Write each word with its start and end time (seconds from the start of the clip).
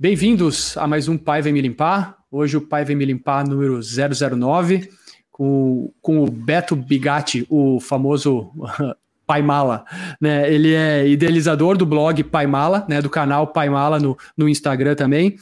Bem-vindos 0.00 0.76
a 0.76 0.86
mais 0.86 1.08
um 1.08 1.16
Pai 1.16 1.40
Vem 1.40 1.52
Me 1.52 1.62
Limpar. 1.62 2.18
Hoje 2.30 2.58
o 2.58 2.60
Pai 2.60 2.84
Vem 2.84 2.94
Me 2.94 3.06
Limpar 3.06 3.48
número 3.48 3.80
009, 3.80 4.90
com, 5.38 5.92
com 6.02 6.24
o 6.24 6.28
Beto 6.28 6.74
Bigatti, 6.74 7.46
o 7.48 7.78
famoso 7.78 8.50
Pai 9.24 9.40
Mala. 9.40 9.84
Né? 10.20 10.52
Ele 10.52 10.74
é 10.74 11.06
idealizador 11.06 11.76
do 11.76 11.86
blog 11.86 12.24
Pai 12.24 12.46
Mala, 12.46 12.84
né? 12.88 13.00
do 13.00 13.08
canal 13.08 13.46
Pai 13.46 13.70
Mala 13.70 14.00
no, 14.00 14.18
no 14.36 14.48
Instagram 14.48 14.96
também. 14.96 15.36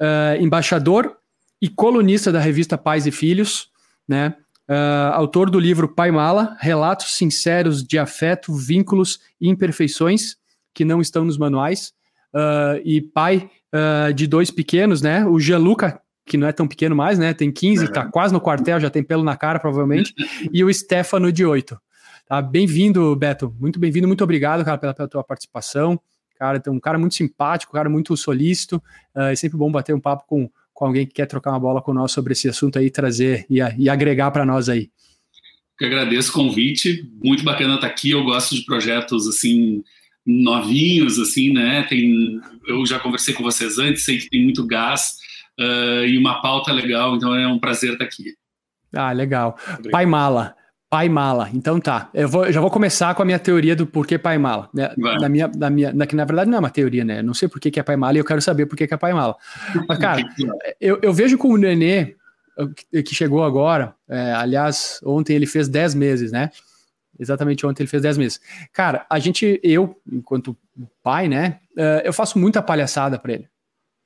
Uh, 0.00 0.40
embaixador 0.40 1.18
e 1.60 1.68
colunista 1.68 2.32
da 2.32 2.40
revista 2.40 2.78
Pais 2.78 3.06
e 3.06 3.10
Filhos, 3.10 3.68
né? 4.08 4.34
Uh, 4.68 5.12
autor 5.12 5.50
do 5.50 5.60
livro 5.60 5.86
Pai 5.86 6.10
Mala, 6.10 6.56
Relatos 6.58 7.14
Sinceros 7.16 7.84
de 7.84 7.98
Afeto, 7.98 8.54
Vínculos 8.54 9.20
e 9.38 9.50
Imperfeições, 9.50 10.36
que 10.72 10.84
não 10.84 11.00
estão 11.00 11.24
nos 11.24 11.36
manuais. 11.36 11.92
Uh, 12.34 12.80
e 12.84 13.02
pai 13.02 13.50
de 14.14 14.26
dois 14.26 14.50
pequenos, 14.50 15.00
né? 15.00 15.24
O 15.24 15.40
Gianluca, 15.40 16.01
que 16.24 16.36
não 16.36 16.46
é 16.46 16.52
tão 16.52 16.66
pequeno 16.68 16.94
mais, 16.94 17.18
né? 17.18 17.34
Tem 17.34 17.50
15, 17.50 17.86
uhum. 17.86 17.92
tá 17.92 18.06
quase 18.06 18.32
no 18.32 18.40
quartel, 18.40 18.80
já 18.80 18.90
tem 18.90 19.02
pelo 19.02 19.24
na 19.24 19.36
cara, 19.36 19.58
provavelmente. 19.58 20.14
e 20.52 20.64
o 20.64 20.72
Stefano, 20.72 21.32
de 21.32 21.44
8. 21.44 21.78
Tá? 22.26 22.40
Bem-vindo, 22.40 23.14
Beto. 23.16 23.54
Muito 23.58 23.78
bem-vindo, 23.78 24.06
muito 24.06 24.24
obrigado, 24.24 24.64
cara, 24.64 24.78
pela, 24.78 24.94
pela 24.94 25.08
tua 25.08 25.24
participação. 25.24 26.00
Cara, 26.38 26.58
tem 26.58 26.72
um 26.72 26.80
cara 26.80 26.98
muito 26.98 27.14
simpático, 27.14 27.72
um 27.72 27.76
cara 27.76 27.88
muito 27.88 28.16
solícito. 28.16 28.76
Uh, 29.14 29.22
é 29.22 29.36
sempre 29.36 29.58
bom 29.58 29.70
bater 29.70 29.94
um 29.94 30.00
papo 30.00 30.24
com, 30.26 30.50
com 30.72 30.86
alguém 30.86 31.06
que 31.06 31.14
quer 31.14 31.26
trocar 31.26 31.50
uma 31.50 31.60
bola 31.60 31.82
com 31.82 31.92
nós 31.92 32.10
sobre 32.12 32.32
esse 32.32 32.48
assunto 32.48 32.78
aí, 32.78 32.90
trazer 32.90 33.46
e, 33.48 33.58
e 33.78 33.88
agregar 33.88 34.30
para 34.30 34.44
nós 34.44 34.68
aí. 34.68 34.90
Eu 35.80 35.88
agradeço 35.88 36.30
o 36.30 36.34
convite, 36.34 37.08
muito 37.22 37.44
bacana 37.44 37.74
estar 37.74 37.86
aqui. 37.86 38.10
Eu 38.10 38.24
gosto 38.24 38.54
de 38.54 38.64
projetos 38.64 39.26
assim 39.26 39.82
novinhos, 40.24 41.18
assim, 41.18 41.52
né? 41.52 41.84
Tem, 41.88 42.40
eu 42.66 42.86
já 42.86 42.98
conversei 42.98 43.34
com 43.34 43.42
vocês 43.42 43.78
antes, 43.78 44.04
sei 44.04 44.18
que 44.18 44.30
tem 44.30 44.44
muito 44.44 44.64
gás 44.64 45.21
uh, 45.58 46.04
e 46.04 46.18
uma 46.18 46.40
pauta 46.40 46.72
legal, 46.72 47.16
então 47.16 47.34
é 47.34 47.46
um 47.46 47.58
prazer 47.58 47.92
estar 47.92 48.04
aqui. 48.04 48.34
Ah, 48.94 49.12
legal. 49.12 49.56
Obrigado. 49.64 49.90
Pai 49.90 50.06
Mala. 50.06 50.54
Pai 50.90 51.08
Mala. 51.08 51.48
Então 51.54 51.80
tá. 51.80 52.10
Eu, 52.12 52.28
vou, 52.28 52.44
eu 52.44 52.52
já 52.52 52.60
vou 52.60 52.70
começar 52.70 53.14
com 53.14 53.22
a 53.22 53.24
minha 53.24 53.38
teoria 53.38 53.74
do 53.74 53.86
porquê 53.86 54.18
Pai 54.18 54.36
Mala. 54.36 54.68
Né? 54.74 54.92
Na 54.98 55.28
minha, 55.28 55.50
na 55.56 55.70
minha, 55.70 55.92
na, 55.92 56.06
que 56.06 56.14
na 56.14 56.26
verdade 56.26 56.50
não 56.50 56.58
é 56.58 56.60
uma 56.60 56.70
teoria, 56.70 57.02
né? 57.04 57.20
Eu 57.20 57.24
não 57.24 57.32
sei 57.32 57.48
por 57.48 57.58
que, 57.58 57.80
é 57.80 57.82
Pai 57.82 57.96
Mala 57.96 58.14
e 58.14 58.18
eu 58.18 58.24
quero 58.24 58.42
saber 58.42 58.66
por 58.66 58.76
que, 58.76 58.84
é 58.84 58.96
Pai 58.98 59.14
Mala. 59.14 59.34
Mas, 59.88 59.98
cara, 59.98 60.20
eu, 60.78 60.98
eu 61.00 61.12
vejo 61.14 61.38
com 61.38 61.48
o 61.48 61.56
Nenê, 61.56 62.14
que 62.92 63.14
chegou 63.14 63.42
agora, 63.42 63.94
é, 64.08 64.32
aliás, 64.32 65.00
ontem 65.02 65.34
ele 65.34 65.46
fez 65.46 65.68
10 65.68 65.94
meses, 65.94 66.30
né? 66.30 66.50
Exatamente 67.18 67.64
ontem 67.66 67.82
ele 67.82 67.90
fez 67.90 68.02
10 68.02 68.18
meses. 68.18 68.40
Cara, 68.72 69.06
a 69.08 69.18
gente, 69.18 69.60
eu, 69.62 70.00
enquanto 70.10 70.56
pai, 71.02 71.28
né, 71.28 71.60
uh, 71.76 72.02
eu 72.04 72.12
faço 72.12 72.38
muita 72.38 72.62
palhaçada 72.62 73.18
para 73.18 73.34
ele. 73.34 73.48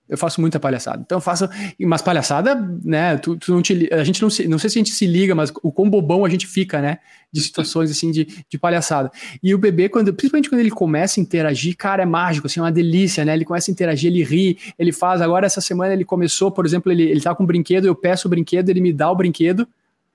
Eu 0.09 0.17
faço 0.17 0.41
muita 0.41 0.61
palhaçada. 0.61 1.03
Então 1.05 1.17
eu 1.17 1.21
faço 1.21 1.49
umas 1.81 2.01
palhaçada, 2.01 2.55
né? 2.85 3.17
Tu, 3.17 3.37
tu 3.37 3.53
não 3.53 3.61
te, 3.61 3.89
a 3.93 4.05
gente 4.05 4.23
não, 4.23 4.31
se, 4.31 4.47
não 4.47 4.59
sei 4.59 4.71
se 4.71 4.79
a 4.79 4.81
gente 4.81 4.93
se 4.93 5.07
liga, 5.07 5.35
mas 5.35 5.53
o 5.63 5.73
quão 5.73 5.91
bobão 5.91 6.25
a 6.25 6.29
gente 6.29 6.47
fica, 6.47 6.81
né? 6.81 6.99
De 7.33 7.41
situações 7.41 7.91
assim 7.91 8.11
de, 8.11 8.27
de 8.49 8.59
palhaçada. 8.59 9.11
E 9.43 9.55
o 9.55 9.59
bebê, 9.59 9.89
quando, 9.89 10.15
principalmente 10.15 10.49
quando 10.49 10.61
ele 10.61 10.71
começa 10.71 11.19
a 11.19 11.23
interagir, 11.23 11.77
cara, 11.77 12.05
é 12.05 12.07
mágico, 12.07 12.47
assim, 12.47 12.61
é 12.61 12.63
uma 12.63 12.73
delícia, 12.73 13.25
né? 13.25 13.35
Ele 13.35 13.45
começa 13.45 13.71
a 13.71 13.73
interagir, 13.73 14.13
ele 14.13 14.23
ri, 14.23 14.59
ele 14.79 14.93
faz. 14.93 15.21
Agora, 15.21 15.47
essa 15.47 15.61
semana 15.61 15.93
ele 15.93 16.05
começou, 16.05 16.53
por 16.53 16.65
exemplo, 16.65 16.93
ele, 16.93 17.03
ele 17.03 17.21
tá 17.21 17.35
com 17.35 17.43
um 17.43 17.47
brinquedo, 17.47 17.87
eu 17.87 17.95
peço 17.95 18.29
o 18.29 18.31
brinquedo, 18.31 18.69
ele 18.69 18.81
me 18.81 18.93
dá 18.93 19.11
o 19.11 19.17
brinquedo 19.17 19.67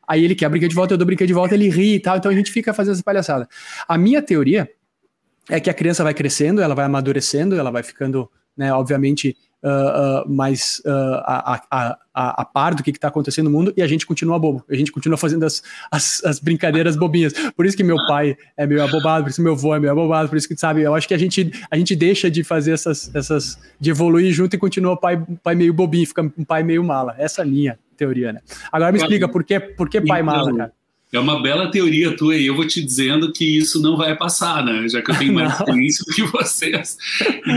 aí 0.08 0.26
ele 0.26 0.36
quer 0.36 0.50
brincar 0.50 0.68
de 0.68 0.76
volta, 0.76 0.94
eu 0.94 0.98
dou 0.98 1.06
brinquedo 1.06 1.28
de 1.28 1.34
volta, 1.34 1.54
ele 1.54 1.70
ri 1.70 1.96
e 1.96 2.00
tal, 2.00 2.18
então 2.18 2.30
a 2.30 2.36
gente 2.36 2.52
fica 2.52 2.74
fazendo 2.74 2.96
essa 2.96 3.04
palhaçada. 3.04 3.48
A 3.88 3.98
minha 3.98 4.22
teoria 4.22 4.70
é 5.50 5.60
que 5.60 5.70
a 5.70 5.74
criança 5.74 6.04
vai 6.04 6.14
crescendo, 6.14 6.62
ela 6.62 6.76
vai 6.76 6.86
amadurecendo, 6.86 7.56
ela 7.56 7.72
vai 7.72 7.82
ficando, 7.82 8.30
né, 8.56 8.74
obviamente, 8.74 9.38
uh, 9.64 10.26
uh, 10.26 10.30
mais 10.30 10.82
uh, 10.86 11.22
a, 11.24 11.62
a, 11.70 11.98
a, 12.14 12.42
a, 12.42 12.46
par 12.46 12.76
do 12.76 12.84
que 12.84 12.90
está 12.92 13.08
acontecendo 13.08 13.50
no 13.50 13.58
mundo 13.58 13.74
e 13.76 13.82
a 13.82 13.88
gente 13.88 14.06
continua 14.06 14.38
bobo, 14.38 14.64
a 14.70 14.76
gente 14.76 14.92
continua 14.92 15.18
fazendo 15.18 15.46
as, 15.46 15.62
as, 15.92 16.24
as, 16.24 16.40
brincadeiras 16.40 16.96
bobinhas. 16.96 17.34
Por 17.56 17.66
isso 17.66 17.78
que 17.78 17.84
meu 17.84 17.98
pai 18.08 18.38
é 18.58 18.66
meio 18.66 18.84
abobado, 18.84 19.24
por 19.24 19.30
isso 19.30 19.38
que 19.38 19.44
meu 19.44 19.54
avô 19.54 19.76
é 19.76 19.80
meio 19.80 19.92
abobado, 19.92 20.30
por 20.30 20.38
isso 20.38 20.48
que, 20.48 20.56
sabe, 20.58 20.82
eu 20.82 20.94
acho 20.94 21.08
que 21.08 21.14
a 21.14 21.18
gente, 21.18 21.52
a 21.70 21.78
gente 21.78 21.96
deixa 21.96 22.30
de 22.30 22.44
fazer 22.44 22.72
essas, 22.72 23.14
essas 23.16 23.60
de 23.80 23.90
evoluir 23.90 24.34
junto 24.34 24.56
e 24.56 24.60
continua 24.60 24.98
pai, 24.98 25.24
pai 25.44 25.56
meio 25.56 25.74
bobinho, 25.74 26.08
fica 26.08 26.22
um 26.22 26.44
pai 26.44 26.64
meio 26.64 26.84
mala. 26.84 27.16
Essa 27.18 27.42
é 27.42 27.44
a 27.44 27.48
minha 27.48 27.80
teoria, 27.96 28.34
né? 28.34 28.42
Agora 28.72 28.92
me 28.92 28.98
explica, 28.98 29.28
por 29.28 29.44
que, 29.44 29.60
por 29.60 29.90
que 29.90 30.02
pai 30.02 30.24
mala, 30.24 30.56
cara? 30.56 30.81
É 31.12 31.20
uma 31.20 31.42
bela 31.42 31.70
teoria 31.70 32.16
tua 32.16 32.38
e 32.38 32.46
eu 32.46 32.56
vou 32.56 32.66
te 32.66 32.82
dizendo 32.82 33.34
que 33.34 33.58
isso 33.58 33.82
não 33.82 33.98
vai 33.98 34.16
passar, 34.16 34.64
né? 34.64 34.88
Já 34.88 35.02
que 35.02 35.12
eu 35.12 35.18
tenho 35.18 35.34
mais 35.34 35.52
experiência 35.60 36.06
do 36.08 36.14
que 36.14 36.24
vocês, 36.24 36.98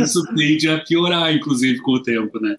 isso 0.03 0.25
tende 0.35 0.69
a 0.69 0.81
piorar, 0.81 1.33
inclusive, 1.33 1.79
com 1.81 1.93
o 1.93 2.03
tempo, 2.03 2.41
né? 2.41 2.57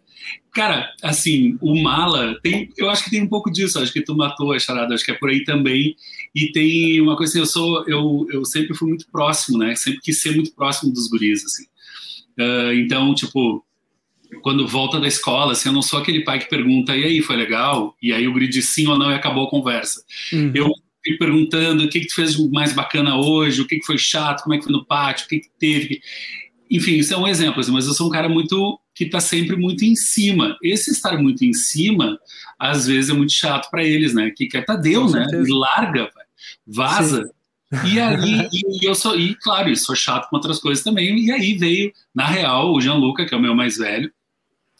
Cara, 0.54 0.90
assim, 1.04 1.58
o 1.60 1.76
mala 1.84 2.40
tem, 2.42 2.70
eu 2.78 2.90
acho 2.90 3.04
que 3.04 3.10
tem 3.10 3.22
um 3.22 3.28
pouco 3.28 3.52
disso, 3.52 3.78
acho 3.78 3.92
que 3.92 4.02
tu 4.02 4.16
matou 4.16 4.54
a 4.54 4.60
charada, 4.60 4.96
acho 4.96 5.04
que 5.04 5.12
é 5.12 5.16
por 5.16 5.30
aí 5.30 5.44
também. 5.44 5.98
E 6.34 6.50
tem 6.54 7.02
uma 7.02 7.18
coisa 7.18 7.32
assim, 7.34 7.40
eu 7.40 7.46
sou, 7.46 7.84
eu, 7.88 8.26
eu 8.32 8.46
sempre 8.46 8.74
fui 8.74 8.88
muito 8.88 9.06
próximo, 9.12 9.58
né? 9.58 9.76
Sempre 9.76 10.00
quis 10.00 10.22
ser 10.22 10.34
muito 10.34 10.54
próximo 10.54 10.94
dos 10.94 11.10
guris, 11.10 11.44
assim. 11.44 11.66
Uh, 12.40 12.74
então, 12.74 13.14
tipo, 13.14 13.66
quando 14.42 14.66
volta 14.66 14.98
da 14.98 15.08
escola, 15.08 15.52
assim, 15.52 15.68
eu 15.68 15.74
não 15.74 15.82
sou 15.82 16.00
aquele 16.00 16.24
pai 16.24 16.40
que 16.40 16.50
pergunta, 16.50 16.96
e 16.96 17.04
aí, 17.04 17.22
foi 17.22 17.36
legal? 17.36 17.94
E 18.02 18.14
aí 18.14 18.26
o 18.26 18.32
guri 18.32 18.48
diz 18.48 18.74
sim 18.74 18.88
ou 18.88 18.98
não 18.98 19.12
e 19.12 19.14
acabou 19.14 19.46
a 19.48 19.50
conversa. 19.50 20.02
Uhum. 20.32 20.52
Eu 20.56 20.72
fico 21.06 21.20
perguntando 21.20 21.84
o 21.84 21.90
que, 21.90 22.00
que 22.00 22.08
tu 22.08 22.16
fez 22.16 22.36
mais 22.50 22.74
bacana 22.74 23.16
hoje, 23.16 23.62
o 23.62 23.68
que, 23.68 23.78
que 23.78 23.86
foi 23.86 23.98
chato, 23.98 24.42
como 24.44 24.56
é 24.56 24.58
que 24.58 24.64
foi 24.64 24.74
no 24.74 24.86
pátio, 24.86 25.26
o 25.26 25.30
que, 25.30 25.40
que 25.40 25.50
teve. 25.60 26.02
Enfim, 26.70 26.94
isso 26.96 27.14
é 27.14 27.18
um 27.18 27.28
exemplo, 27.28 27.60
assim, 27.60 27.72
mas 27.72 27.86
eu 27.86 27.94
sou 27.94 28.08
um 28.08 28.12
cara 28.12 28.28
muito 28.28 28.80
que 28.96 29.04
está 29.04 29.20
sempre 29.20 29.56
muito 29.56 29.86
em 29.86 29.96
cima. 29.96 30.58
Esse 30.64 30.92
estar 30.92 31.22
muito 31.22 31.46
em 31.46 31.54
cima, 31.54 32.18
às 32.58 32.88
vezes 32.88 33.12
é 33.12 33.14
muito 33.14 33.34
chato 33.34 33.70
para 33.70 33.84
eles, 33.84 34.14
né? 34.14 34.32
Que 34.36 34.48
quer 34.48 34.66
tá 34.66 34.76
deu, 34.76 35.08
né? 35.10 35.28
Larga, 35.48 36.10
vaza. 36.66 37.24
Sim. 37.24 37.94
E 37.94 38.00
aí, 38.00 38.48
e, 38.52 38.88
eu 38.88 38.96
sou, 38.96 39.20
e 39.20 39.36
claro, 39.36 39.70
eu 39.70 39.76
sou 39.76 39.96
chato 39.96 40.30
com 40.30 40.38
outras 40.38 40.60
coisas 40.60 40.84
também. 40.84 41.20
E 41.20 41.32
aí 41.32 41.56
veio, 41.56 41.92
na 42.14 42.26
real, 42.26 42.74
o 42.74 42.82
Gianluca, 42.82 43.26
que 43.26 43.34
é 43.34 43.38
o 43.38 43.42
meu 43.42 43.54
mais 43.54 43.78
velho, 43.78 44.12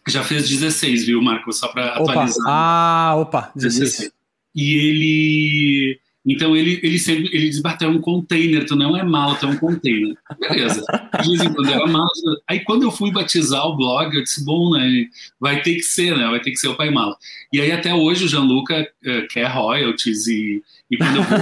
já 0.08 0.24
fez 0.24 0.48
16, 0.48 1.06
viu, 1.06 1.22
Marco? 1.22 1.52
Só 1.52 1.68
para 1.68 1.96
atualizar. 1.96 2.46
Ah, 2.48 3.16
opa, 3.18 3.52
16. 3.56 4.12
E 4.56 4.74
ele. 4.76 6.00
Então 6.26 6.56
ele, 6.56 6.80
ele 6.82 6.98
sempre 6.98 7.30
ele 7.32 7.50
diz, 7.50 7.62
bateu 7.62 7.90
um 7.90 8.02
container, 8.02 8.66
tu 8.66 8.76
não 8.76 8.98
é 8.98 9.04
mal, 9.04 9.36
tu 9.36 9.46
é 9.46 9.50
um 9.50 9.58
container. 9.58 10.16
Beleza. 10.40 10.84
Dizem 11.22 11.54
quando 11.54 11.70
era 11.70 11.86
mal. 11.86 12.08
Aí 12.48 12.62
quando 12.62 12.84
eu 12.84 12.92
fui 12.92 13.12
batizar 13.12 13.66
o 13.68 13.78
blog, 13.78 14.16
eu 14.16 14.24
disse, 14.24 14.44
bom, 14.44 14.72
né? 14.72 15.06
Vai 15.40 15.62
ter 15.62 15.76
que 15.76 15.84
ser, 15.84 16.18
né? 16.18 16.28
Vai 16.28 16.40
ter 16.40 16.50
que 16.50 16.58
ser 16.58 16.70
o 16.70 16.76
pai 16.76 16.90
mala. 16.90 17.16
E 17.54 17.62
aí 17.62 17.72
até 17.72 17.94
hoje 17.94 18.26
o 18.26 18.28
Gianluca 18.28 18.82
uh, 18.82 19.28
quer 19.30 19.48
royalties 19.48 20.26
e, 20.26 20.64
e 20.90 20.98
quando 20.98 21.18
eu 21.18 21.24
vou. 21.24 21.40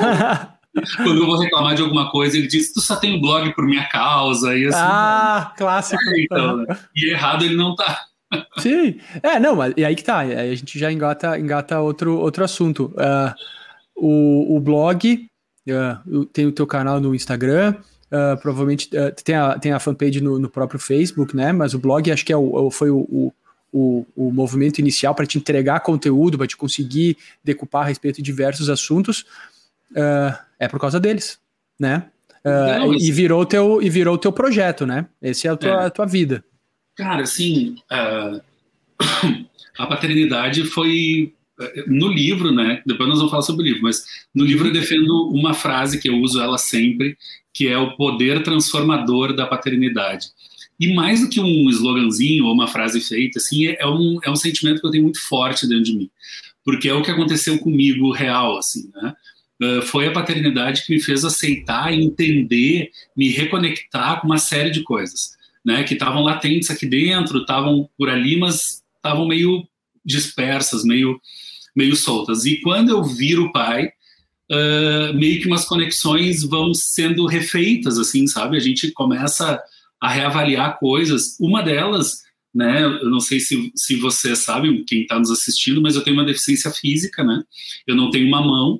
quando 0.97 1.21
eu 1.21 1.25
vou 1.27 1.39
reclamar 1.39 1.75
de 1.75 1.81
alguma 1.81 2.11
coisa, 2.11 2.37
ele 2.37 2.47
diz: 2.47 2.73
Tu 2.73 2.81
só 2.81 2.97
tem 2.97 3.13
o 3.13 3.17
um 3.17 3.21
blog 3.21 3.53
por 3.53 3.65
minha 3.65 3.85
causa. 3.85 4.57
E 4.57 4.65
assim, 4.65 4.77
ah, 4.81 5.53
clássico. 5.55 6.01
então, 6.17 6.57
né? 6.57 6.77
E 6.95 7.09
errado 7.09 7.45
ele 7.45 7.55
não 7.55 7.75
tá. 7.75 8.01
Sim, 8.57 8.99
é, 9.21 9.39
não, 9.39 9.55
mas 9.55 9.73
e 9.77 9.85
aí 9.85 9.95
que 9.95 10.03
tá, 10.03 10.19
aí 10.19 10.51
a 10.51 10.55
gente 10.55 10.79
já 10.79 10.91
engata, 10.91 11.37
engata 11.37 11.79
outro, 11.79 12.17
outro 12.17 12.43
assunto. 12.43 12.85
Uh, 12.95 13.33
o, 13.95 14.55
o 14.55 14.59
blog, 14.59 15.27
uh, 15.67 16.25
tem 16.25 16.45
o 16.45 16.51
teu 16.51 16.67
canal 16.67 16.99
no 16.99 17.13
Instagram, 17.13 17.75
uh, 18.11 18.39
provavelmente 18.41 18.89
tem, 19.23 19.35
a, 19.35 19.57
tem 19.57 19.71
a 19.71 19.79
fanpage 19.79 20.21
no, 20.21 20.39
no, 20.39 20.49
próprio 20.49 20.79
Facebook, 20.79 21.35
né? 21.35 21.51
Mas 21.51 21.73
o 21.73 21.79
blog 21.79 22.11
acho 22.11 22.25
que 22.25 22.33
é 22.33 22.37
o, 22.37 22.69
foi 22.69 22.89
o, 22.89 23.33
o, 23.71 24.05
o 24.15 24.31
movimento 24.31 24.79
inicial 24.79 25.15
para 25.15 25.25
te 25.25 25.37
entregar 25.37 25.79
conteúdo, 25.81 26.37
para 26.37 26.47
te 26.47 26.57
conseguir 26.57 27.17
decupar 27.43 27.83
a 27.83 27.87
respeito 27.87 28.17
de 28.17 28.23
diversos 28.23 28.69
assuntos, 28.69 29.25
é 30.59 30.67
por 30.67 30.79
causa 30.79 30.99
deles, 30.99 31.39
né? 31.79 32.07
Não, 32.43 32.93
e 32.93 33.11
virou 33.11 33.45
teu 33.45 33.81
e 33.81 33.89
virou 33.89 34.17
teu 34.17 34.31
projeto, 34.31 34.85
né? 34.85 35.05
Esse 35.21 35.47
é 35.47 35.51
a 35.51 35.55
tua, 35.55 35.69
é. 35.83 35.85
a 35.85 35.89
tua 35.89 36.05
vida. 36.05 36.43
Cara, 36.95 37.23
assim, 37.23 37.75
uh, 37.91 38.41
a 39.77 39.87
paternidade 39.87 40.65
foi 40.65 41.33
no 41.87 42.07
livro, 42.07 42.51
né? 42.51 42.81
Depois 42.85 43.07
nós 43.07 43.17
vamos 43.17 43.31
falar 43.31 43.43
sobre 43.43 43.63
o 43.63 43.67
livro, 43.67 43.83
mas 43.83 44.03
no 44.33 44.43
livro 44.45 44.67
eu 44.67 44.73
defendo 44.73 45.29
uma 45.29 45.53
frase 45.53 45.99
que 45.99 46.09
eu 46.09 46.17
uso 46.19 46.41
ela 46.41 46.57
sempre, 46.57 47.17
que 47.53 47.67
é 47.67 47.77
o 47.77 47.95
poder 47.95 48.43
transformador 48.43 49.35
da 49.35 49.45
paternidade. 49.45 50.27
E 50.79 50.93
mais 50.93 51.21
do 51.21 51.29
que 51.29 51.39
um 51.39 51.69
sloganzinho 51.69 52.45
ou 52.45 52.53
uma 52.53 52.67
frase 52.67 52.99
feita, 52.99 53.39
assim, 53.39 53.67
é 53.67 53.87
um, 53.87 54.19
é 54.23 54.29
um 54.29 54.35
sentimento 54.35 54.81
que 54.81 54.87
eu 54.87 54.91
tenho 54.91 55.03
muito 55.03 55.21
forte 55.21 55.67
dentro 55.67 55.83
de 55.83 55.95
mim, 55.95 56.09
porque 56.65 56.89
é 56.89 56.93
o 56.93 57.03
que 57.03 57.11
aconteceu 57.11 57.59
comigo 57.59 58.11
real, 58.11 58.57
assim, 58.57 58.89
né? 58.95 59.13
uh, 59.63 59.81
foi 59.81 60.07
a 60.07 60.11
paternidade 60.11 60.85
que 60.85 60.93
me 60.93 61.01
fez 61.01 61.23
aceitar, 61.23 61.93
entender, 61.93 62.89
me 63.15 63.29
reconectar 63.29 64.19
com 64.19 64.27
uma 64.27 64.37
série 64.37 64.71
de 64.71 64.83
coisas, 64.83 65.31
né? 65.63 65.83
Que 65.83 65.93
estavam 65.93 66.23
latentes 66.23 66.69
aqui 66.69 66.85
dentro, 66.85 67.39
estavam 67.39 67.89
por 67.97 68.09
ali, 68.09 68.37
mas 68.37 68.83
estavam 68.97 69.27
meio 69.27 69.67
dispersas, 70.05 70.83
meio, 70.83 71.19
meio 71.75 71.95
soltas. 71.95 72.45
E 72.45 72.59
quando 72.61 72.89
eu 72.89 73.03
viro 73.03 73.51
pai, 73.51 73.89
uh, 74.51 75.13
meio 75.13 75.41
que 75.41 75.47
umas 75.47 75.65
conexões 75.65 76.43
vão 76.43 76.73
sendo 76.73 77.25
refeitas, 77.25 77.97
assim, 77.97 78.27
sabe? 78.27 78.57
A 78.57 78.59
gente 78.59 78.91
começa 78.91 79.61
a 79.99 80.09
reavaliar 80.09 80.77
coisas. 80.77 81.37
Uma 81.39 81.61
delas, 81.61 82.23
né? 82.53 82.83
Eu 82.83 83.09
não 83.09 83.19
sei 83.19 83.39
se, 83.39 83.71
se 83.75 83.95
você 83.95 84.35
sabe, 84.35 84.83
quem 84.85 85.01
está 85.01 85.17
nos 85.17 85.31
assistindo, 85.31 85.81
mas 85.81 85.95
eu 85.95 86.03
tenho 86.03 86.17
uma 86.17 86.25
deficiência 86.25 86.69
física, 86.71 87.23
né? 87.23 87.41
Eu 87.87 87.95
não 87.95 88.11
tenho 88.11 88.27
uma 88.27 88.41
mão. 88.41 88.79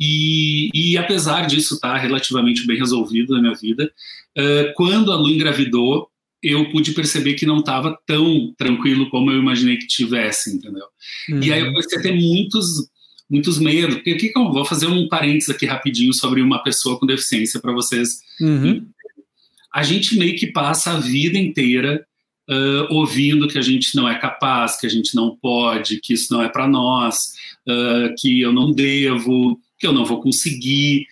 E, 0.00 0.70
e 0.74 0.96
apesar 0.96 1.46
disso 1.46 1.74
estar 1.74 1.94
tá 1.94 1.98
relativamente 1.98 2.66
bem 2.66 2.78
resolvido 2.78 3.34
na 3.34 3.40
minha 3.40 3.54
vida, 3.54 3.92
uh, 4.38 4.74
quando 4.74 5.12
a 5.12 5.16
Lu 5.16 5.30
engravidou, 5.30 6.08
eu 6.42 6.70
pude 6.70 6.92
perceber 6.92 7.34
que 7.34 7.46
não 7.46 7.60
estava 7.60 7.96
tão 8.06 8.52
tranquilo 8.58 9.08
como 9.10 9.30
eu 9.30 9.38
imaginei 9.38 9.76
que 9.76 9.86
tivesse, 9.86 10.54
entendeu? 10.54 10.86
Uhum. 11.30 11.42
E 11.42 11.52
aí 11.52 11.60
eu 11.60 11.66
uhum. 11.66 11.72
comecei 11.72 11.98
a 11.98 12.02
ter 12.02 12.14
muitos 12.14 12.90
muitos 13.30 13.58
medos. 13.58 13.94
Porque 13.96 14.14
que 14.14 14.32
eu 14.36 14.52
vou 14.52 14.64
fazer 14.64 14.86
um 14.86 15.08
parênteses 15.08 15.48
aqui 15.48 15.64
rapidinho 15.64 16.12
sobre 16.12 16.42
uma 16.42 16.62
pessoa 16.62 16.98
com 16.98 17.06
deficiência 17.06 17.58
para 17.60 17.72
vocês. 17.72 18.20
Uhum. 18.38 18.86
A 19.74 19.82
gente 19.82 20.18
meio 20.18 20.36
que 20.36 20.48
passa 20.48 20.92
a 20.92 21.00
vida 21.00 21.38
inteira 21.38 22.04
uh, 22.48 22.94
ouvindo 22.94 23.48
que 23.48 23.58
a 23.58 23.62
gente 23.62 23.96
não 23.96 24.06
é 24.06 24.18
capaz, 24.18 24.78
que 24.78 24.86
a 24.86 24.90
gente 24.90 25.14
não 25.14 25.34
pode, 25.34 25.98
que 26.00 26.12
isso 26.12 26.32
não 26.32 26.42
é 26.42 26.48
para 26.48 26.68
nós, 26.68 27.16
uh, 27.66 28.14
que 28.18 28.40
eu 28.40 28.52
não 28.52 28.70
devo, 28.70 29.58
que 29.78 29.86
eu 29.86 29.92
não 29.94 30.04
vou 30.04 30.20
conseguir. 30.20 31.06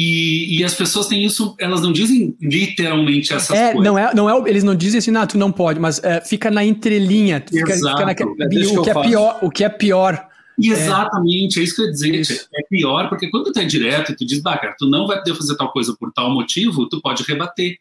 E, 0.00 0.60
e, 0.60 0.64
as 0.64 0.74
pessoas 0.74 1.08
têm 1.08 1.24
isso, 1.24 1.56
elas 1.58 1.82
não 1.82 1.92
dizem 1.92 2.36
literalmente 2.40 3.34
essas 3.34 3.50
é, 3.50 3.72
coisas. 3.72 3.84
Não 3.84 3.98
é, 3.98 4.14
não 4.14 4.30
é, 4.30 4.48
eles 4.48 4.62
não 4.62 4.76
dizem 4.76 4.98
assim, 4.98 5.16
ah, 5.16 5.26
tu 5.26 5.36
não 5.36 5.50
pode, 5.50 5.80
mas 5.80 6.00
é, 6.04 6.20
fica 6.20 6.52
na 6.52 6.64
entrelinha. 6.64 7.42
Fica, 7.44 7.72
Exato. 7.72 7.96
Fica 7.96 8.06
na, 8.06 8.12
é 8.12 8.78
o, 8.78 8.82
que 8.82 8.90
é 8.90 9.02
pior, 9.02 9.38
o 9.42 9.50
que 9.50 9.64
é 9.64 9.68
pior 9.68 10.28
Exatamente, 10.60 11.58
é, 11.58 11.62
é 11.62 11.64
isso 11.64 11.76
que 11.76 11.82
eu 11.82 11.86
ia 11.86 11.92
dizer. 11.92 12.14
Isso. 12.14 12.48
É 12.54 12.62
pior, 12.68 13.08
porque 13.08 13.30
quando 13.30 13.52
tu 13.52 13.60
é 13.60 13.64
direto 13.64 14.12
e 14.12 14.16
tu 14.16 14.26
diz, 14.26 14.40
bah, 14.40 14.58
cara, 14.58 14.74
tu 14.76 14.88
não 14.88 15.06
vai 15.06 15.18
poder 15.18 15.34
fazer 15.34 15.56
tal 15.56 15.72
coisa 15.72 15.94
por 15.98 16.12
tal 16.12 16.30
motivo, 16.30 16.88
tu 16.88 17.00
pode 17.00 17.22
rebater. 17.22 17.76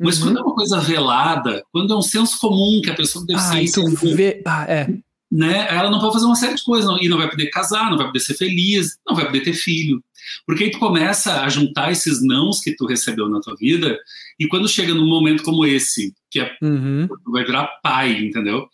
Mas 0.00 0.18
uhum. 0.18 0.28
quando 0.28 0.38
é 0.38 0.42
uma 0.42 0.54
coisa 0.54 0.80
velada, 0.80 1.62
quando 1.70 1.92
é 1.92 1.96
um 1.96 2.02
senso 2.02 2.38
comum 2.40 2.80
que 2.82 2.90
a 2.90 2.94
pessoa 2.94 3.24
deve 3.26 3.38
ah, 3.38 3.66
ser. 3.66 3.70
Tu 3.70 4.14
vê... 4.14 4.42
ah, 4.46 4.64
é. 4.66 4.88
né, 5.30 5.66
ela 5.68 5.90
não 5.90 6.00
pode 6.00 6.14
fazer 6.14 6.26
uma 6.26 6.34
série 6.34 6.54
de 6.54 6.64
coisas, 6.64 6.86
não, 6.86 6.98
e 6.98 7.08
não 7.08 7.18
vai 7.18 7.28
poder 7.28 7.50
casar, 7.50 7.90
não 7.90 7.98
vai 7.98 8.06
poder 8.06 8.20
ser 8.20 8.34
feliz, 8.34 8.96
não 9.06 9.14
vai 9.14 9.26
poder 9.26 9.40
ter 9.40 9.52
filho. 9.52 10.02
Porque 10.46 10.64
aí 10.64 10.70
tu 10.70 10.78
começa 10.78 11.42
a 11.42 11.48
juntar 11.48 11.92
esses 11.92 12.22
nãos 12.22 12.60
que 12.60 12.74
tu 12.74 12.86
recebeu 12.86 13.28
na 13.28 13.40
tua 13.40 13.54
vida, 13.56 13.98
e 14.38 14.46
quando 14.46 14.68
chega 14.68 14.94
num 14.94 15.08
momento 15.08 15.42
como 15.42 15.66
esse, 15.66 16.14
que 16.30 16.40
é, 16.40 16.56
uhum. 16.62 17.08
tu 17.08 17.30
vai 17.30 17.44
virar 17.44 17.66
pai, 17.82 18.18
entendeu? 18.18 18.68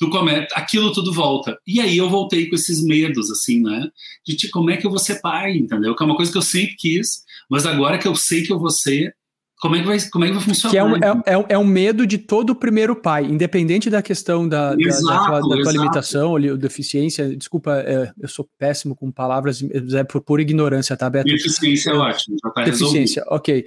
tu 0.00 0.08
come, 0.08 0.46
aquilo 0.54 0.92
tudo 0.92 1.12
volta. 1.12 1.58
E 1.66 1.78
aí 1.78 1.98
eu 1.98 2.08
voltei 2.08 2.48
com 2.48 2.54
esses 2.54 2.82
medos, 2.82 3.30
assim, 3.30 3.60
né? 3.60 3.86
De 4.26 4.34
tipo, 4.34 4.54
como 4.54 4.70
é 4.70 4.78
que 4.78 4.86
eu 4.86 4.90
vou 4.90 4.98
ser 4.98 5.20
pai, 5.20 5.52
entendeu? 5.58 5.94
Que 5.94 6.02
é 6.02 6.06
uma 6.06 6.16
coisa 6.16 6.32
que 6.32 6.38
eu 6.38 6.42
sempre 6.42 6.74
quis, 6.76 7.22
mas 7.50 7.66
agora 7.66 7.98
que 7.98 8.08
eu 8.08 8.16
sei 8.16 8.42
que 8.42 8.50
eu 8.50 8.58
vou 8.58 8.70
ser, 8.70 9.14
como 9.60 9.76
é 9.76 9.80
que 9.80 9.86
vai, 9.86 9.98
como 10.10 10.24
é 10.24 10.28
que 10.28 10.34
vai 10.34 10.42
funcionar? 10.42 10.70
Que 10.70 10.78
é 10.78 10.84
um, 10.84 10.96
é, 10.96 11.34
é, 11.34 11.46
é 11.50 11.58
um 11.58 11.64
medo 11.64 12.06
de 12.06 12.16
todo 12.16 12.54
primeiro 12.54 12.96
pai, 12.96 13.26
independente 13.26 13.90
da 13.90 14.00
questão 14.00 14.48
da, 14.48 14.74
exato, 14.78 15.06
da, 15.06 15.30
da, 15.32 15.40
tua, 15.40 15.56
da 15.56 15.62
tua 15.62 15.72
limitação 15.72 16.30
ou 16.30 16.56
deficiência. 16.56 17.36
Desculpa, 17.36 17.76
é, 17.76 18.10
eu 18.18 18.28
sou 18.28 18.48
péssimo 18.58 18.96
com 18.96 19.12
palavras, 19.12 19.62
é 19.94 20.02
por 20.02 20.22
pura 20.22 20.40
ignorância, 20.40 20.96
tá, 20.96 21.10
Beto? 21.10 21.26
Deficiência 21.26 21.90
é 21.90 21.94
ótimo, 21.94 22.36
já 22.42 22.50
tá 22.50 22.64
Deficiência, 22.64 23.22
resolvido. 23.22 23.36
ok. 23.36 23.66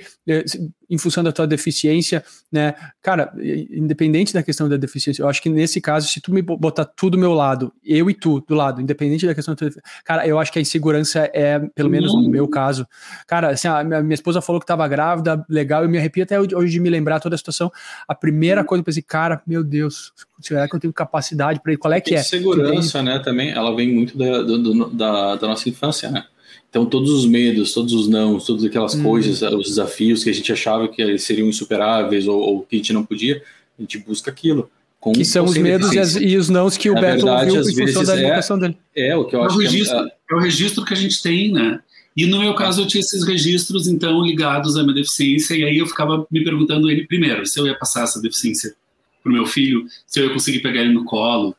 Em 0.93 0.97
função 0.97 1.23
da 1.23 1.31
tua 1.31 1.47
deficiência, 1.47 2.23
né? 2.51 2.75
Cara, 3.01 3.33
independente 3.71 4.33
da 4.33 4.43
questão 4.43 4.67
da 4.67 4.77
deficiência, 4.77 5.21
eu 5.21 5.27
acho 5.27 5.41
que 5.41 5.49
nesse 5.49 5.79
caso, 5.79 6.07
se 6.07 6.19
tu 6.19 6.33
me 6.33 6.41
botar 6.41 6.85
tudo 6.85 7.13
do 7.13 7.17
meu 7.17 7.33
lado, 7.33 7.71
eu 7.85 8.09
e 8.09 8.13
tu 8.13 8.43
do 8.47 8.55
lado, 8.55 8.81
independente 8.81 9.25
da 9.25 9.35
questão 9.35 9.53
da 9.53 9.57
tua 9.57 9.71
cara, 10.03 10.27
eu 10.27 10.39
acho 10.39 10.51
que 10.51 10.59
a 10.59 10.61
insegurança 10.61 11.29
é, 11.33 11.59
pelo 11.59 11.89
menos 11.89 12.13
no 12.13 12.27
meu 12.27 12.47
caso, 12.47 12.87
cara, 13.27 13.51
assim, 13.51 13.67
a 13.67 13.83
minha, 13.83 14.13
esposa 14.13 14.41
falou 14.41 14.59
que 14.59 14.65
tava 14.65 14.87
grávida, 14.87 15.45
legal, 15.47 15.83
eu 15.83 15.89
me 15.89 15.97
arrepio 15.97 16.23
até 16.23 16.39
hoje 16.39 16.71
de 16.71 16.79
me 16.79 16.89
lembrar 16.89 17.19
toda 17.19 17.35
a 17.35 17.37
situação. 17.37 17.71
A 18.07 18.15
primeira 18.15 18.61
uhum. 18.61 18.67
coisa 18.67 18.83
que 18.83 18.89
eu 18.89 18.91
pensei, 18.91 19.03
cara, 19.03 19.41
meu 19.45 19.63
Deus, 19.63 20.11
será 20.41 20.67
que 20.67 20.75
eu 20.75 20.79
tenho 20.79 20.93
capacidade 20.93 21.61
para 21.61 21.73
ir? 21.73 21.77
Qual 21.77 21.93
é 21.93 22.01
que 22.01 22.15
é? 22.15 22.23
Segurança, 22.23 23.03
né? 23.03 23.19
Também, 23.19 23.51
ela 23.51 23.75
vem 23.75 23.93
muito 23.93 24.17
da, 24.17 24.41
do, 24.41 24.89
da, 24.89 25.35
da 25.35 25.47
nossa 25.47 25.69
infância, 25.69 26.09
né? 26.09 26.25
Então, 26.73 26.87
todos 26.87 27.11
os 27.11 27.27
medos, 27.27 27.71
todos 27.71 27.93
os 27.93 28.07
não, 28.07 28.39
todas 28.39 28.63
aquelas 28.63 28.95
hum. 28.95 29.03
coisas, 29.03 29.43
os 29.43 29.67
desafios 29.67 30.23
que 30.23 30.31
a 30.31 30.33
gente 30.33 30.51
achava 30.51 30.87
que 30.87 31.19
seriam 31.19 31.47
insuperáveis 31.47 32.27
ou, 32.27 32.39
ou, 32.41 32.61
que 32.63 32.75
a 32.75 32.79
gente 32.79 32.91
não 32.91 33.05
podia, 33.05 33.43
a 33.77 33.81
gente 33.83 33.99
busca 33.99 34.31
aquilo. 34.31 34.67
que 35.13 35.23
são 35.23 35.45
os 35.45 35.55
medos 35.55 35.93
e, 35.93 35.99
as, 35.99 36.15
e, 36.15 36.35
os 36.35 36.49
nãos 36.49 36.75
que 36.75 36.89
o 36.89 36.95
Beto 36.95 37.27
ouviu 37.27 37.61
em 37.61 37.75
função 37.75 38.03
da 38.03 38.19
educação 38.19 38.57
é, 38.57 38.59
dele. 38.59 38.77
É, 38.95 39.15
o 39.15 39.23
que 39.23 39.35
eu 39.35 39.43
é 39.43 39.45
acho 39.45 39.59
registro, 39.59 39.97
que 39.99 40.03
é, 40.03 40.13
é 40.31 40.35
o 40.35 40.39
registro 40.39 40.83
que 40.83 40.93
a 40.95 40.97
gente 40.97 41.21
tem, 41.21 41.51
né? 41.51 41.79
E 42.17 42.25
no 42.25 42.39
meu 42.39 42.55
caso 42.55 42.81
eu 42.81 42.87
tinha 42.87 43.01
esses 43.01 43.23
registros 43.23 43.87
então 43.87 44.23
ligados 44.23 44.75
à 44.75 44.81
minha 44.81 44.95
deficiência 44.95 45.53
e 45.53 45.63
aí 45.63 45.77
eu 45.77 45.85
ficava 45.85 46.25
me 46.31 46.43
perguntando 46.43 46.89
ele 46.89 47.05
primeiro 47.05 47.45
se 47.45 47.59
eu 47.59 47.67
ia 47.67 47.75
passar 47.75 48.03
essa 48.03 48.19
deficiência 48.19 48.73
para 49.21 49.31
o 49.31 49.33
meu 49.33 49.45
filho, 49.45 49.85
se 50.07 50.19
eu 50.19 50.25
ia 50.25 50.33
conseguir 50.33 50.59
pegar 50.59 50.81
ele 50.81 50.93
no 50.93 51.05
colo, 51.05 51.55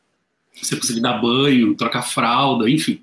ia 0.61 0.79
conseguir 0.79 1.01
dar 1.01 1.19
banho, 1.19 1.75
trocar 1.75 2.01
fralda, 2.03 2.69
enfim. 2.69 3.01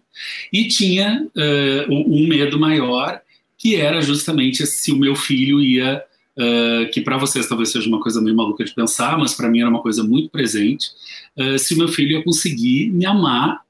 E 0.52 0.68
tinha 0.68 1.26
uh, 1.34 1.92
um 1.92 2.26
medo 2.26 2.58
maior 2.58 3.20
que 3.58 3.76
era 3.76 4.00
justamente 4.00 4.66
se 4.66 4.92
o 4.92 4.96
meu 4.96 5.14
filho 5.14 5.60
ia 5.60 6.02
Uh, 6.34 6.90
que 6.90 7.02
para 7.02 7.18
vocês 7.18 7.46
talvez 7.46 7.70
seja 7.70 7.86
uma 7.86 8.00
coisa 8.00 8.18
meio 8.18 8.34
maluca 8.34 8.64
de 8.64 8.74
pensar, 8.74 9.18
mas 9.18 9.34
para 9.34 9.50
mim 9.50 9.60
era 9.60 9.68
uma 9.68 9.82
coisa 9.82 10.02
muito 10.02 10.30
presente. 10.30 10.88
Uh, 11.36 11.58
se 11.58 11.74
o 11.74 11.76
meu 11.76 11.88
filho 11.88 12.12
ia 12.12 12.24
conseguir 12.24 12.88
me 12.88 13.04
amar, 13.04 13.60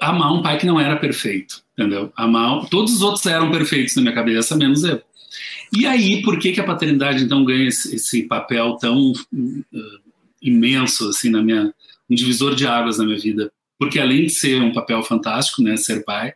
amar 0.00 0.32
um 0.32 0.40
pai 0.40 0.56
que 0.56 0.66
não 0.66 0.78
era 0.78 0.94
perfeito 0.94 1.66
entendeu? 1.76 2.10
Amar, 2.16 2.66
todos 2.70 2.94
os 2.94 3.02
outros 3.02 3.26
eram 3.26 3.50
perfeitos 3.50 3.94
na 3.94 4.02
minha 4.02 4.14
cabeça, 4.14 4.56
menos 4.56 4.82
eu. 4.82 5.00
E 5.76 5.86
aí, 5.86 6.22
por 6.22 6.38
que, 6.38 6.52
que 6.52 6.60
a 6.60 6.64
paternidade 6.64 7.22
então 7.22 7.44
ganha 7.44 7.68
esse, 7.68 7.94
esse 7.94 8.22
papel 8.22 8.76
tão 8.80 9.12
uh, 9.12 10.00
imenso 10.40 11.10
assim 11.10 11.28
na 11.28 11.42
minha 11.42 11.74
um 12.10 12.14
divisor 12.14 12.54
de 12.54 12.66
águas 12.66 12.98
na 12.98 13.04
minha 13.04 13.18
vida? 13.18 13.50
Porque 13.78 13.98
além 13.98 14.26
de 14.26 14.30
ser 14.30 14.60
um 14.62 14.72
papel 14.72 15.02
fantástico, 15.02 15.62
né, 15.62 15.76
ser 15.76 16.04
pai, 16.04 16.32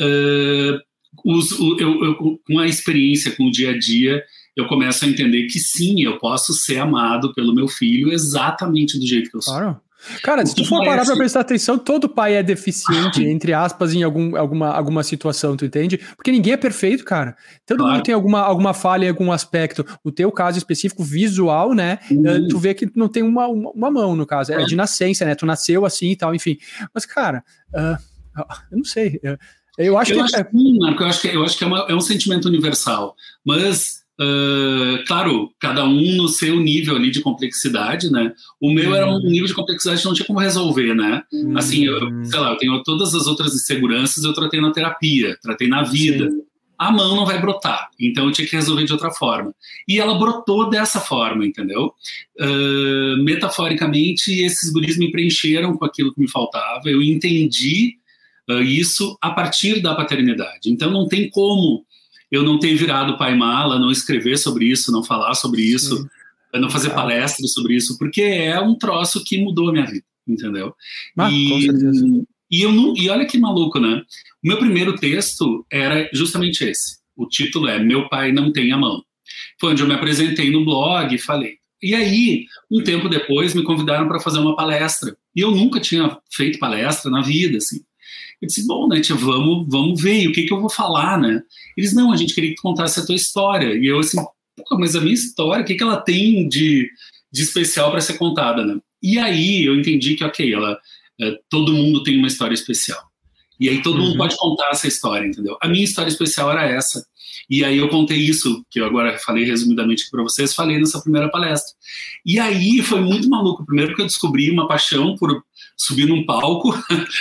uh, 0.00 0.78
os, 1.24 1.52
o, 1.52 1.78
eu, 1.78 2.04
eu, 2.04 2.40
com 2.46 2.58
a 2.58 2.66
experiência, 2.66 3.34
com 3.36 3.46
o 3.46 3.50
dia 3.50 3.70
a 3.70 3.78
dia, 3.78 4.22
eu 4.56 4.66
começo 4.66 5.04
a 5.04 5.08
entender 5.08 5.46
que 5.46 5.58
sim, 5.58 6.02
eu 6.02 6.18
posso 6.18 6.52
ser 6.52 6.78
amado 6.78 7.32
pelo 7.34 7.54
meu 7.54 7.68
filho 7.68 8.12
exatamente 8.12 8.98
do 8.98 9.06
jeito 9.06 9.30
que 9.30 9.36
eu 9.36 9.42
sou. 9.42 9.54
Claro. 9.54 9.80
Cara, 10.22 10.44
se 10.44 10.54
tu 10.54 10.64
for 10.64 10.84
parar 10.84 11.04
pra 11.04 11.16
prestar 11.16 11.40
atenção, 11.40 11.78
todo 11.78 12.08
pai 12.08 12.34
é 12.34 12.42
deficiente, 12.42 13.22
entre 13.26 13.52
aspas, 13.52 13.94
em 13.94 14.02
algum, 14.02 14.36
alguma, 14.36 14.68
alguma 14.68 15.02
situação, 15.02 15.56
tu 15.56 15.64
entende? 15.64 15.98
Porque 16.16 16.32
ninguém 16.32 16.54
é 16.54 16.56
perfeito, 16.56 17.04
cara. 17.04 17.36
Todo 17.66 17.78
claro. 17.78 17.94
mundo 17.94 18.04
tem 18.04 18.14
alguma, 18.14 18.40
alguma 18.40 18.74
falha 18.74 19.06
em 19.06 19.08
algum 19.08 19.30
aspecto. 19.32 19.84
O 20.02 20.10
teu 20.10 20.30
caso 20.32 20.58
específico, 20.58 21.02
visual, 21.02 21.74
né? 21.74 21.98
Uhum. 22.10 22.48
Tu 22.48 22.58
vê 22.58 22.74
que 22.74 22.90
não 22.94 23.08
tem 23.08 23.22
uma, 23.22 23.46
uma, 23.46 23.70
uma 23.70 23.90
mão, 23.90 24.16
no 24.16 24.26
caso. 24.26 24.52
É, 24.52 24.64
de 24.64 24.76
nascença, 24.76 25.24
né? 25.24 25.34
Tu 25.34 25.46
nasceu 25.46 25.84
assim 25.84 26.10
e 26.10 26.16
tal, 26.16 26.34
enfim. 26.34 26.58
Mas, 26.94 27.06
cara, 27.06 27.44
uh, 27.74 28.42
eu 28.70 28.78
não 28.78 28.84
sei. 28.84 29.20
Eu, 29.78 29.98
acho 29.98 30.12
eu 30.12 30.16
que. 30.16 30.22
Acho, 30.22 30.36
é... 30.36 30.48
Marco, 30.80 31.02
eu 31.02 31.06
acho 31.06 31.20
que, 31.20 31.28
eu 31.28 31.44
acho 31.44 31.56
que 31.56 31.64
é, 31.64 31.66
uma, 31.66 31.86
é 31.88 31.94
um 31.94 32.00
sentimento 32.00 32.46
universal. 32.46 33.14
Mas 33.44 34.01
Uh, 34.20 35.02
claro, 35.06 35.50
cada 35.58 35.84
um 35.84 36.16
no 36.16 36.28
seu 36.28 36.60
nível 36.60 36.94
ali 36.96 37.10
de 37.10 37.20
complexidade, 37.20 38.10
né? 38.10 38.32
O 38.60 38.70
meu 38.70 38.90
uhum. 38.90 38.94
era 38.94 39.08
um 39.08 39.20
nível 39.22 39.46
de 39.46 39.54
complexidade 39.54 40.00
que 40.00 40.06
não 40.06 40.14
tinha 40.14 40.26
como 40.26 40.38
resolver, 40.38 40.94
né? 40.94 41.22
Uhum. 41.32 41.56
Assim, 41.56 41.86
eu, 41.86 42.24
sei 42.24 42.38
lá, 42.38 42.50
eu 42.50 42.56
tenho 42.56 42.82
todas 42.82 43.14
as 43.14 43.26
outras 43.26 43.54
inseguranças, 43.54 44.24
eu 44.24 44.34
tratei 44.34 44.60
na 44.60 44.70
terapia, 44.70 45.36
tratei 45.42 45.66
na 45.66 45.82
vida. 45.82 46.30
Sim. 46.30 46.42
A 46.78 46.90
mão 46.90 47.14
não 47.14 47.24
vai 47.24 47.40
brotar, 47.40 47.90
então 47.98 48.26
eu 48.26 48.32
tinha 48.32 48.46
que 48.46 48.56
resolver 48.56 48.84
de 48.84 48.92
outra 48.92 49.10
forma. 49.12 49.54
E 49.86 50.00
ela 50.00 50.18
brotou 50.18 50.68
dessa 50.68 51.00
forma, 51.00 51.46
entendeu? 51.46 51.92
Uh, 52.40 53.22
metaforicamente, 53.22 54.42
esses 54.42 54.72
guris 54.72 54.98
me 54.98 55.10
preencheram 55.10 55.76
com 55.76 55.84
aquilo 55.84 56.12
que 56.12 56.20
me 56.20 56.28
faltava, 56.28 56.90
eu 56.90 57.00
entendi 57.00 57.94
uh, 58.50 58.60
isso 58.60 59.16
a 59.20 59.30
partir 59.30 59.80
da 59.80 59.94
paternidade. 59.94 60.70
Então 60.70 60.90
não 60.90 61.06
tem 61.06 61.30
como 61.30 61.84
eu 62.32 62.42
não 62.42 62.58
ter 62.58 62.74
virado 62.74 63.18
pai 63.18 63.36
mala, 63.36 63.78
não 63.78 63.90
escrever 63.90 64.38
sobre 64.38 64.64
isso, 64.64 64.90
não 64.90 65.04
falar 65.04 65.34
sobre 65.34 65.60
isso, 65.60 65.98
Sim. 65.98 66.08
não 66.54 66.70
fazer 66.70 66.90
palestras 66.90 67.52
sobre 67.52 67.76
isso, 67.76 67.98
porque 67.98 68.22
é 68.22 68.58
um 68.58 68.74
troço 68.74 69.22
que 69.22 69.36
mudou 69.36 69.68
a 69.68 69.72
minha 69.72 69.84
vida, 69.84 70.04
entendeu? 70.26 70.74
Ah, 71.18 71.30
e. 71.30 72.24
E, 72.50 72.60
eu 72.60 72.70
não, 72.70 72.94
e 72.94 73.08
olha 73.08 73.24
que 73.24 73.38
maluco, 73.38 73.80
né? 73.80 74.02
O 74.44 74.48
meu 74.48 74.58
primeiro 74.58 74.94
texto 74.96 75.64
era 75.72 76.06
justamente 76.12 76.62
esse. 76.64 76.98
O 77.16 77.26
título 77.26 77.66
é 77.66 77.82
Meu 77.82 78.10
Pai 78.10 78.30
Não 78.30 78.52
Tem 78.52 78.72
a 78.72 78.76
Mão. 78.76 79.02
Foi 79.58 79.72
onde 79.72 79.82
eu 79.82 79.88
me 79.88 79.94
apresentei 79.94 80.50
no 80.50 80.62
blog 80.62 81.14
e 81.14 81.18
falei. 81.18 81.56
E 81.82 81.94
aí, 81.94 82.44
um 82.70 82.82
tempo 82.82 83.08
depois, 83.08 83.54
me 83.54 83.62
convidaram 83.62 84.06
para 84.06 84.20
fazer 84.20 84.38
uma 84.38 84.54
palestra. 84.54 85.16
E 85.34 85.40
eu 85.40 85.50
nunca 85.50 85.80
tinha 85.80 86.18
feito 86.30 86.58
palestra 86.58 87.10
na 87.10 87.22
vida, 87.22 87.56
assim. 87.56 87.80
Eu 88.42 88.48
disse, 88.48 88.66
bom, 88.66 88.88
né, 88.88 89.00
tia, 89.00 89.14
vamos, 89.14 89.68
vamos 89.68 90.02
ver, 90.02 90.26
o 90.26 90.32
que 90.32 90.42
que 90.42 90.52
eu 90.52 90.60
vou 90.60 90.68
falar, 90.68 91.16
né? 91.16 91.40
Eles, 91.76 91.94
não, 91.94 92.12
a 92.12 92.16
gente 92.16 92.34
queria 92.34 92.50
que 92.50 92.56
tu 92.56 92.62
contasse 92.62 92.98
a 92.98 93.06
tua 93.06 93.14
história. 93.14 93.74
E 93.76 93.86
eu 93.86 94.00
assim, 94.00 94.18
mas 94.72 94.96
a 94.96 95.00
minha 95.00 95.14
história, 95.14 95.62
o 95.62 95.66
que 95.66 95.76
que 95.76 95.82
ela 95.82 95.96
tem 95.96 96.48
de, 96.48 96.90
de 97.30 97.42
especial 97.42 97.92
para 97.92 98.00
ser 98.00 98.18
contada, 98.18 98.66
né? 98.66 98.78
E 99.00 99.16
aí 99.16 99.64
eu 99.64 99.76
entendi 99.76 100.16
que, 100.16 100.24
ok, 100.24 100.52
ela, 100.52 100.76
é, 101.20 101.38
todo 101.48 101.72
mundo 101.72 102.02
tem 102.02 102.18
uma 102.18 102.26
história 102.26 102.54
especial. 102.54 103.00
E 103.60 103.68
aí 103.68 103.80
todo 103.80 103.98
uhum. 103.98 104.06
mundo 104.06 104.18
pode 104.18 104.36
contar 104.36 104.70
essa 104.70 104.88
história, 104.88 105.24
entendeu? 105.24 105.56
A 105.62 105.68
minha 105.68 105.84
história 105.84 106.10
especial 106.10 106.50
era 106.50 106.66
essa. 106.66 107.06
E 107.48 107.64
aí 107.64 107.78
eu 107.78 107.88
contei 107.88 108.18
isso, 108.18 108.64
que 108.68 108.80
eu 108.80 108.84
agora 108.84 109.16
falei 109.18 109.44
resumidamente 109.44 110.10
para 110.10 110.22
vocês, 110.22 110.54
falei 110.54 110.78
nessa 110.78 111.00
primeira 111.00 111.30
palestra. 111.30 111.72
E 112.26 112.40
aí 112.40 112.82
foi 112.82 113.00
muito 113.00 113.28
maluco. 113.28 113.64
Primeiro 113.64 113.94
que 113.94 114.02
eu 114.02 114.06
descobri 114.06 114.50
uma 114.50 114.66
paixão 114.66 115.14
por 115.16 115.44
subir 115.76 116.06
num 116.06 116.26
palco. 116.26 116.72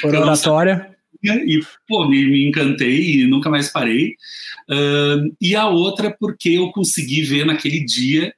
Por 0.01 0.15
oratória. 0.15 0.95
E, 1.23 1.61
pô, 1.87 2.07
me, 2.07 2.25
me, 2.25 2.47
encantei 2.47 3.21
e 3.21 3.27
nunca 3.27 3.49
mais 3.49 3.69
parei. 3.69 4.15
Uh, 4.69 5.35
e 5.39 5.55
a 5.55 5.67
outra 5.67 6.15
porque 6.19 6.49
eu 6.49 6.71
consegui 6.71 7.21
ver 7.21 7.45
naquele 7.45 7.83
dia 7.83 8.33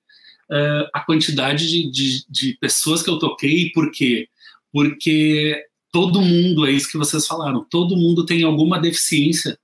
uh, 0.49 0.89
a 0.93 0.99
quantidade 1.01 1.69
de, 1.69 1.89
de, 1.89 2.25
de 2.29 2.57
pessoas 2.59 3.01
que 3.01 3.09
eu 3.09 3.19
toquei. 3.19 3.71
Por 3.71 3.91
quê? 3.91 4.27
Porque 4.71 5.63
todo 5.91 6.21
mundo, 6.21 6.65
é 6.65 6.71
isso 6.71 6.91
que 6.91 6.97
vocês 6.97 7.27
falaram, 7.27 7.65
todo 7.69 7.95
mundo 7.95 8.25
tem 8.25 8.43
alguma 8.43 8.79
deficiência, 8.79 9.57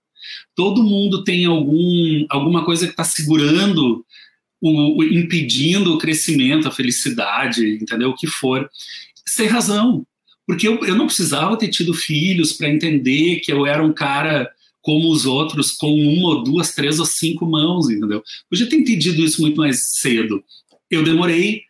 todo 0.56 0.84
mundo 0.84 1.24
tem 1.24 1.46
algum, 1.46 2.26
alguma 2.30 2.64
coisa 2.64 2.86
que 2.86 2.92
está 2.92 3.04
segurando, 3.04 4.06
o, 4.62 5.00
o, 5.00 5.04
impedindo 5.04 5.94
o 5.94 5.98
crescimento, 5.98 6.68
a 6.68 6.72
felicidade, 6.72 7.80
entendeu? 7.82 8.10
O 8.10 8.16
que 8.16 8.28
for. 8.28 8.70
Sem 9.26 9.48
razão, 9.48 10.06
porque 10.50 10.68
eu, 10.68 10.84
eu 10.84 10.96
não 10.96 11.06
precisava 11.06 11.56
ter 11.56 11.68
tido 11.68 11.94
filhos 11.94 12.54
para 12.54 12.68
entender 12.68 13.40
que 13.40 13.54
eu 13.54 13.68
era 13.68 13.86
um 13.86 13.94
cara 13.94 14.50
como 14.82 15.12
os 15.12 15.28
outros, 15.28 15.74
com 15.74 15.94
uma 15.94 16.30
ou 16.30 16.44
duas, 16.44 16.74
três 16.74 17.00
ou 17.00 17.06
cinco 17.06 17.46
mãos, 17.46 17.88
entendeu? 17.88 18.24
Eu 18.50 18.58
já 18.58 18.66
ter 18.66 18.78
entendido 18.78 19.24
isso 19.24 19.42
muito 19.42 19.58
mais 19.58 19.92
cedo. 20.00 20.44
Eu 20.90 21.04
demorei 21.04 21.62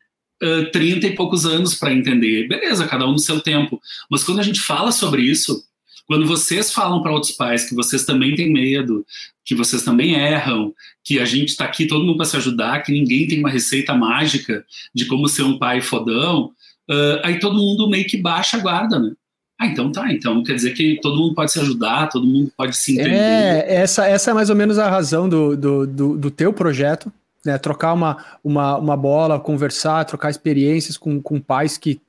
uh, 0.41 0.71
30 0.71 1.07
e 1.07 1.13
poucos 1.13 1.45
anos 1.45 1.75
para 1.75 1.93
entender. 1.93 2.48
Beleza, 2.48 2.88
cada 2.88 3.05
um 3.05 3.12
no 3.12 3.19
seu 3.19 3.41
tempo. 3.41 3.81
Mas 4.09 4.24
quando 4.24 4.39
a 4.39 4.43
gente 4.43 4.62
fala 4.62 4.93
sobre 4.93 5.24
isso, 5.24 5.62
quando 6.07 6.25
vocês 6.25 6.71
falam 6.71 7.01
para 7.01 7.12
outros 7.12 7.33
pais 7.33 7.67
que 7.67 7.75
vocês 7.75 8.05
também 8.05 8.33
têm 8.33 8.50
medo, 8.50 9.05
que 9.43 9.55
vocês 9.55 9.83
também 9.83 10.13
erram, 10.13 10.74
que 11.03 11.19
a 11.19 11.25
gente 11.25 11.50
está 11.50 11.65
aqui 11.65 11.86
todo 11.86 12.05
mundo 12.05 12.15
para 12.15 12.27
se 12.27 12.38
ajudar, 12.38 12.81
que 12.81 12.93
ninguém 12.93 13.27
tem 13.27 13.39
uma 13.39 13.50
receita 13.50 13.93
mágica 13.93 14.63
de 14.95 15.03
como 15.03 15.27
ser 15.27 15.43
um 15.43 15.59
pai 15.59 15.81
fodão, 15.81 16.53
uh, 16.89 17.22
aí 17.24 17.39
todo 17.39 17.58
mundo 17.58 17.89
meio 17.89 18.05
que 18.05 18.17
baixa 18.17 18.58
a 18.58 18.60
guarda, 18.60 19.00
né? 19.00 19.12
Ah, 19.60 19.67
então 19.67 19.91
tá. 19.91 20.12
Então 20.12 20.41
quer 20.41 20.53
dizer 20.55 20.72
que 20.72 21.00
todo 21.01 21.17
mundo 21.17 21.36
pode 21.36 21.51
se 21.51 21.60
ajudar, 21.60 22.08
todo 22.08 22.25
mundo 22.25 22.51
pode 22.55 22.75
se 22.77 22.93
entender. 22.93 23.15
É, 23.15 23.75
essa, 23.75 24.08
essa 24.08 24.31
é 24.31 24.34
mais 24.34 24.50
ou 24.50 24.55
menos 24.55 24.79
a 24.79 24.89
razão 24.89 25.27
do, 25.27 25.58
do, 25.58 25.86
do, 25.86 26.17
do 26.17 26.31
teu 26.31 26.53
projeto, 26.53 27.12
né, 27.46 27.58
trocar 27.58 27.93
uma, 27.93 28.24
uma, 28.41 28.77
uma 28.77 28.98
bola, 28.98 29.39
conversar, 29.39 30.05
trocar 30.05 30.29
experiências 30.29 30.98
com, 30.98 31.22
com 31.22 31.41
pais 31.41 31.77
que 31.77 32.00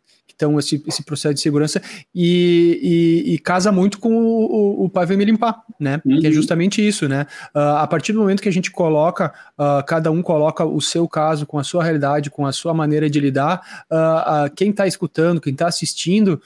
estão 0.41 0.59
esse, 0.59 0.83
esse 0.87 1.03
processo 1.05 1.35
de 1.35 1.41
segurança 1.41 1.83
e, 2.15 3.25
e, 3.27 3.35
e 3.35 3.39
casa 3.39 3.71
muito 3.71 3.99
com 3.99 4.13
o, 4.13 4.83
o, 4.83 4.85
o, 4.85 4.89
pai 4.89 5.05
vem 5.05 5.19
me 5.19 5.25
limpar, 5.25 5.63
né? 5.79 6.01
Uhum. 6.05 6.19
Que 6.21 6.27
é 6.27 6.33
justamente 6.33 6.87
isso, 6.87 7.07
né? 7.07 7.27
Uh, 7.55 7.77
a 7.77 7.87
partir 7.87 8.13
do 8.13 8.21
momento 8.21 8.43
que 8.43 8.49
a 8.49 8.53
gente 8.53 8.71
coloca, 8.71 9.33
uh, 9.59 9.85
cada 9.87 10.11
um 10.11 10.23
coloca 10.23 10.65
o 10.65 10.81
seu 10.81 11.07
caso 11.07 11.47
com 11.47 11.59
a 11.59 11.65
sua 11.65 11.85
realidade, 11.85 12.31
com 12.31 12.47
a 12.47 12.53
sua 12.53 12.73
maneira 12.73 13.11
de 13.11 13.21
lidar, 13.21 13.85
uh, 13.91 14.51
quem 14.55 14.71
está 14.71 14.87
escutando, 14.87 15.41
quem 15.41 15.53
está 15.53 15.67
assistindo, 15.67 16.41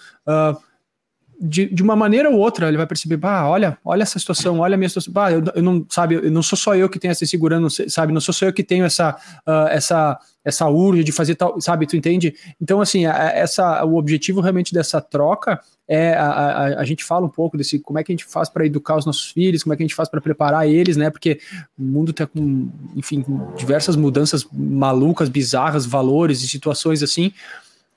de, 1.40 1.66
de 1.66 1.82
uma 1.82 1.96
maneira 1.96 2.30
ou 2.30 2.38
outra, 2.38 2.68
ele 2.68 2.76
vai 2.76 2.86
perceber, 2.86 3.16
bah, 3.16 3.48
olha, 3.48 3.78
olha 3.84 4.02
essa 4.02 4.18
situação, 4.18 4.60
olha 4.60 4.74
a 4.74 4.76
minha 4.76 4.88
situação, 4.88 5.12
bah, 5.12 5.32
eu, 5.32 5.42
eu 5.54 5.62
não, 5.62 5.84
sabe, 5.88 6.14
eu 6.14 6.30
não 6.30 6.42
sou 6.42 6.56
só 6.56 6.74
eu 6.74 6.88
que 6.88 6.98
tenho 6.98 7.12
essa 7.12 7.26
segurança, 7.26 7.88
sabe, 7.88 8.12
não 8.12 8.20
sou 8.20 8.32
só 8.32 8.46
eu 8.46 8.52
que 8.52 8.62
tenho 8.62 8.84
essa, 8.84 9.16
uh, 9.46 9.68
essa, 9.68 10.18
essa 10.44 10.68
urge 10.68 11.02
de 11.02 11.12
fazer 11.12 11.34
tal, 11.34 11.60
sabe, 11.60 11.86
tu 11.86 11.96
entende? 11.96 12.34
Então, 12.60 12.80
assim, 12.80 13.06
a, 13.06 13.30
essa, 13.30 13.84
o 13.84 13.96
objetivo 13.96 14.40
realmente 14.40 14.72
dessa 14.72 15.00
troca 15.00 15.60
é, 15.86 16.14
a, 16.14 16.26
a, 16.26 16.80
a, 16.80 16.84
gente 16.84 17.04
fala 17.04 17.26
um 17.26 17.30
pouco 17.30 17.58
desse, 17.58 17.78
como 17.78 17.98
é 17.98 18.04
que 18.04 18.10
a 18.10 18.14
gente 18.14 18.24
faz 18.24 18.48
para 18.48 18.64
educar 18.64 18.96
os 18.96 19.04
nossos 19.04 19.30
filhos, 19.30 19.62
como 19.62 19.74
é 19.74 19.76
que 19.76 19.82
a 19.82 19.86
gente 19.86 19.94
faz 19.94 20.08
para 20.08 20.20
preparar 20.20 20.66
eles, 20.66 20.96
né, 20.96 21.10
porque 21.10 21.40
o 21.78 21.82
mundo 21.82 22.10
está 22.10 22.26
com, 22.26 22.70
enfim, 22.96 23.24
diversas 23.56 23.94
mudanças 23.94 24.46
malucas, 24.50 25.28
bizarras, 25.28 25.84
valores 25.84 26.42
e 26.42 26.48
situações 26.48 27.02
assim, 27.02 27.32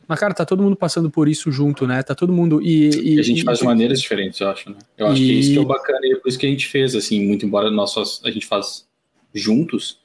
mas, 0.08 0.20
cara, 0.20 0.34
tá 0.34 0.46
todo 0.46 0.64
mundo 0.64 0.76
passando 0.76 1.10
por 1.10 1.28
isso 1.28 1.52
junto, 1.52 1.86
né? 1.86 2.02
Tá 2.02 2.16
todo 2.16 2.32
mundo. 2.32 2.62
E, 2.62 2.90
e, 2.90 3.16
e 3.16 3.20
a 3.20 3.24
gente 3.24 3.42
e, 3.42 3.44
faz 3.44 3.60
de 3.60 3.66
maneiras 3.66 4.02
diferentes, 4.02 4.40
eu 4.40 4.50
acho, 4.50 4.70
né? 4.70 4.78
Eu 4.98 5.08
acho 5.08 5.22
que 5.22 5.40
isso 5.40 5.52
que 5.52 5.58
é 5.58 5.62
o 5.62 5.66
bacana 5.66 6.00
e 6.04 6.14
é 6.14 6.16
por 6.16 6.30
isso 6.30 6.40
que 6.40 6.46
a 6.46 6.50
gente 6.50 6.68
fez, 6.68 6.96
assim, 6.96 7.26
muito 7.26 7.46
embora 7.46 7.70
nós 7.70 8.22
a 8.24 8.32
gente 8.32 8.46
faz 8.46 8.88
juntos, 9.34 10.00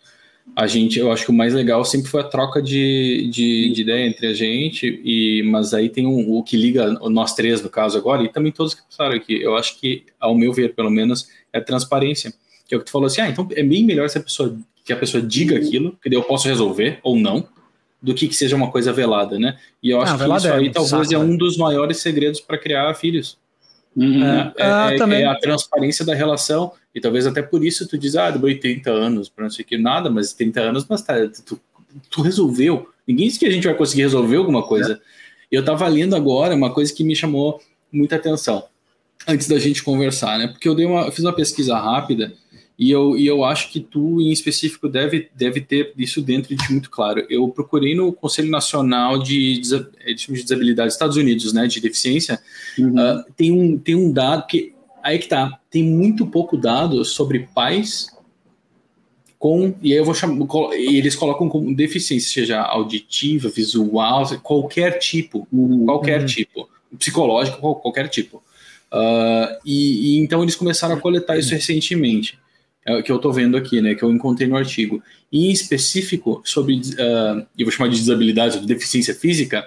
a 0.54 0.66
gente, 0.66 0.98
eu 0.98 1.10
acho 1.10 1.24
que 1.24 1.30
o 1.30 1.34
mais 1.34 1.54
legal 1.54 1.84
sempre 1.84 2.10
foi 2.10 2.20
a 2.20 2.24
troca 2.24 2.60
de, 2.60 3.28
de, 3.32 3.72
de 3.72 3.80
ideia 3.80 4.06
entre 4.06 4.26
a 4.26 4.34
gente, 4.34 5.00
e, 5.04 5.42
mas 5.44 5.72
aí 5.72 5.88
tem 5.88 6.06
um, 6.06 6.32
o 6.32 6.42
que 6.42 6.56
liga 6.56 6.90
nós 7.08 7.34
três, 7.34 7.62
no 7.62 7.70
caso, 7.70 7.96
agora, 7.96 8.22
e 8.22 8.28
também 8.28 8.52
todos 8.52 8.74
que 8.74 8.82
passaram 8.82 9.14
aqui. 9.16 9.40
Eu 9.40 9.56
acho 9.56 9.78
que, 9.80 10.04
ao 10.20 10.34
meu 10.34 10.52
ver, 10.52 10.74
pelo 10.74 10.90
menos, 10.90 11.28
é 11.52 11.60
transparência. 11.60 12.34
Que 12.66 12.74
é 12.74 12.76
o 12.76 12.80
que 12.80 12.86
tu 12.86 12.92
falou 12.92 13.06
assim, 13.06 13.20
ah, 13.20 13.28
então 13.28 13.48
é 13.52 13.62
bem 13.62 13.84
melhor 13.84 14.08
se 14.10 14.18
a 14.18 14.22
pessoa, 14.22 14.54
que 14.84 14.92
a 14.92 14.96
pessoa 14.96 15.22
diga 15.22 15.56
aquilo, 15.56 15.96
que 16.02 16.10
daí 16.10 16.18
eu 16.18 16.24
posso 16.24 16.48
resolver, 16.48 16.98
ou 17.02 17.16
não, 17.16 17.48
do 18.02 18.14
que, 18.14 18.26
que 18.26 18.34
seja 18.34 18.56
uma 18.56 18.70
coisa 18.70 18.92
velada, 18.92 19.38
né? 19.38 19.56
E 19.80 19.90
eu 19.90 20.00
acho 20.00 20.18
que 20.18 20.24
isso 20.24 20.48
é, 20.48 20.52
aí 20.52 20.70
talvez 20.70 21.08
saco, 21.08 21.14
é 21.14 21.18
um 21.18 21.36
dos 21.36 21.56
maiores 21.56 21.98
segredos 21.98 22.40
para 22.40 22.58
criar 22.58 22.92
filhos. 22.94 23.38
Uhum. 23.94 24.20
Né? 24.20 24.52
É, 24.56 24.64
ah, 24.64 24.90
é, 24.92 25.20
é, 25.20 25.26
a 25.26 25.36
transparência 25.36 26.04
da 26.04 26.14
relação, 26.14 26.72
e 26.92 27.00
talvez 27.00 27.26
até 27.26 27.40
por 27.40 27.64
isso 27.64 27.86
tu 27.86 27.96
diz, 27.96 28.16
ah, 28.16 28.30
demorei 28.30 28.58
30 28.58 28.90
anos 28.90 29.28
para 29.28 29.44
não 29.44 29.50
sei 29.50 29.64
o 29.64 29.68
que, 29.68 29.78
nada, 29.78 30.10
mas 30.10 30.32
30 30.32 30.60
anos, 30.60 30.86
mas 30.88 31.02
tá, 31.02 31.14
tu, 31.46 31.60
tu, 32.10 32.22
resolveu. 32.22 32.88
Ninguém 33.06 33.28
disse 33.28 33.38
que 33.38 33.46
a 33.46 33.50
gente 33.50 33.66
vai 33.66 33.76
conseguir 33.76 34.02
resolver 34.02 34.36
alguma 34.36 34.62
coisa. 34.62 34.94
É. 34.94 35.56
Eu 35.56 35.60
estava 35.60 35.86
lendo 35.86 36.16
agora 36.16 36.54
uma 36.54 36.72
coisa 36.72 36.92
que 36.92 37.04
me 37.04 37.14
chamou 37.14 37.60
muita 37.92 38.16
atenção, 38.16 38.64
antes 39.28 39.46
da 39.46 39.58
gente 39.58 39.82
conversar, 39.82 40.38
né? 40.38 40.48
Porque 40.48 40.68
eu, 40.68 40.74
dei 40.74 40.86
uma, 40.86 41.02
eu 41.02 41.12
fiz 41.12 41.24
uma 41.24 41.34
pesquisa 41.34 41.76
rápida 41.76 42.32
e 42.82 42.90
eu, 42.90 43.16
e 43.16 43.24
eu 43.24 43.44
acho 43.44 43.70
que 43.70 43.78
tu, 43.78 44.20
em 44.20 44.32
específico, 44.32 44.88
deve, 44.88 45.30
deve 45.36 45.60
ter 45.60 45.92
isso 45.96 46.20
dentro 46.20 46.48
de 46.48 46.56
ti 46.56 46.72
muito 46.72 46.90
claro. 46.90 47.24
Eu 47.30 47.48
procurei 47.48 47.94
no 47.94 48.12
Conselho 48.12 48.50
Nacional 48.50 49.22
de, 49.22 49.60
de 49.60 50.32
Desabilidade 50.42 50.88
dos 50.88 50.94
Estados 50.94 51.16
Unidos, 51.16 51.52
né, 51.52 51.68
de 51.68 51.80
deficiência, 51.80 52.40
uhum. 52.76 52.94
uh, 52.94 53.24
tem, 53.36 53.52
um, 53.52 53.78
tem 53.78 53.94
um 53.94 54.10
dado 54.10 54.48
que, 54.48 54.74
aí 55.00 55.20
que 55.20 55.28
tá, 55.28 55.60
tem 55.70 55.84
muito 55.84 56.26
pouco 56.26 56.56
dado 56.56 57.04
sobre 57.04 57.48
pais 57.54 58.08
com, 59.38 59.76
e 59.80 59.92
aí 59.92 59.98
eu 59.98 60.04
vou 60.04 60.12
chamar, 60.12 60.44
eles 60.72 61.14
colocam 61.14 61.48
como 61.48 61.72
deficiência, 61.72 62.32
seja 62.32 62.62
auditiva, 62.62 63.48
visual, 63.48 64.26
qualquer 64.40 64.98
tipo, 64.98 65.46
uhum. 65.52 65.84
qualquer 65.84 66.24
tipo, 66.24 66.68
psicológico, 66.98 67.76
qualquer 67.76 68.08
tipo. 68.08 68.42
Uh, 68.92 69.56
e, 69.64 70.16
e, 70.16 70.18
então 70.18 70.42
eles 70.42 70.56
começaram 70.56 70.96
a 70.96 71.00
coletar 71.00 71.38
isso 71.38 71.52
recentemente. 71.52 72.42
É 72.84 73.00
que 73.00 73.12
eu 73.12 73.16
estou 73.16 73.32
vendo 73.32 73.56
aqui, 73.56 73.80
né, 73.80 73.94
que 73.94 74.02
eu 74.02 74.10
encontrei 74.10 74.48
no 74.48 74.56
artigo. 74.56 75.02
em 75.32 75.50
específico, 75.50 76.42
sobre, 76.44 76.74
uh, 76.74 77.46
eu 77.56 77.64
vou 77.64 77.70
chamar 77.70 77.88
de 77.88 77.98
desabilidade, 77.98 78.60
de 78.60 78.66
deficiência 78.66 79.14
física, 79.14 79.66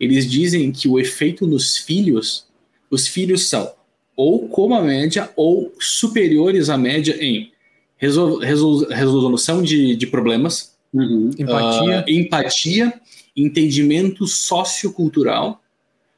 eles 0.00 0.28
dizem 0.28 0.72
que 0.72 0.88
o 0.88 0.98
efeito 0.98 1.46
nos 1.46 1.76
filhos, 1.76 2.46
os 2.90 3.06
filhos 3.06 3.48
são 3.48 3.72
ou 4.16 4.48
como 4.48 4.74
a 4.74 4.82
média 4.82 5.30
ou 5.36 5.72
superiores 5.78 6.68
à 6.68 6.78
média 6.78 7.16
em 7.20 7.50
resol 7.96 8.38
resol 8.38 8.86
resolução 8.88 9.62
de, 9.62 9.96
de 9.96 10.06
problemas, 10.06 10.74
uhum. 10.92 11.30
empatia. 11.38 12.00
Uh, 12.00 12.10
empatia, 12.10 12.94
entendimento 13.36 14.26
sociocultural, 14.26 15.60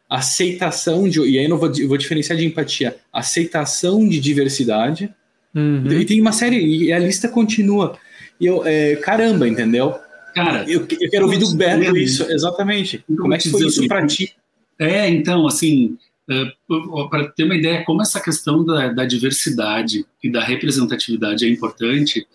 aceitação 0.08 1.08
de, 1.08 1.20
e 1.20 1.38
aí 1.38 1.44
eu 1.44 1.58
vou, 1.58 1.72
eu 1.76 1.88
vou 1.88 1.96
diferenciar 1.96 2.38
de 2.38 2.46
empatia, 2.46 2.96
aceitação 3.12 4.08
de 4.08 4.20
diversidade, 4.20 5.12
Uhum. 5.56 5.90
E 5.90 6.04
tem 6.04 6.20
uma 6.20 6.32
série, 6.32 6.84
e 6.84 6.92
a 6.92 6.98
lista 6.98 7.28
continua. 7.28 7.98
E 8.38 8.44
eu, 8.44 8.62
é, 8.66 8.96
caramba, 8.96 9.48
entendeu? 9.48 9.94
Cara, 10.34 10.64
eu, 10.68 10.86
eu 11.00 11.10
quero 11.10 11.24
ouvir 11.24 11.38
do 11.38 11.54
Beto 11.54 11.96
isso, 11.96 12.30
exatamente. 12.30 13.02
Como 13.16 13.32
é 13.32 13.38
que 13.38 13.48
foi 13.48 13.66
isso 13.66 13.88
para 13.88 14.06
ti? 14.06 14.34
É, 14.78 15.08
então, 15.08 15.46
assim, 15.46 15.96
uh, 16.28 17.08
para 17.08 17.28
ter 17.28 17.44
uma 17.44 17.56
ideia 17.56 17.82
como 17.86 18.02
essa 18.02 18.20
questão 18.20 18.62
da, 18.62 18.88
da, 18.88 19.06
diversidade 19.06 20.04
e 20.22 20.30
da 20.30 20.44
representatividade 20.44 21.46
é 21.46 21.48
importante, 21.48 22.26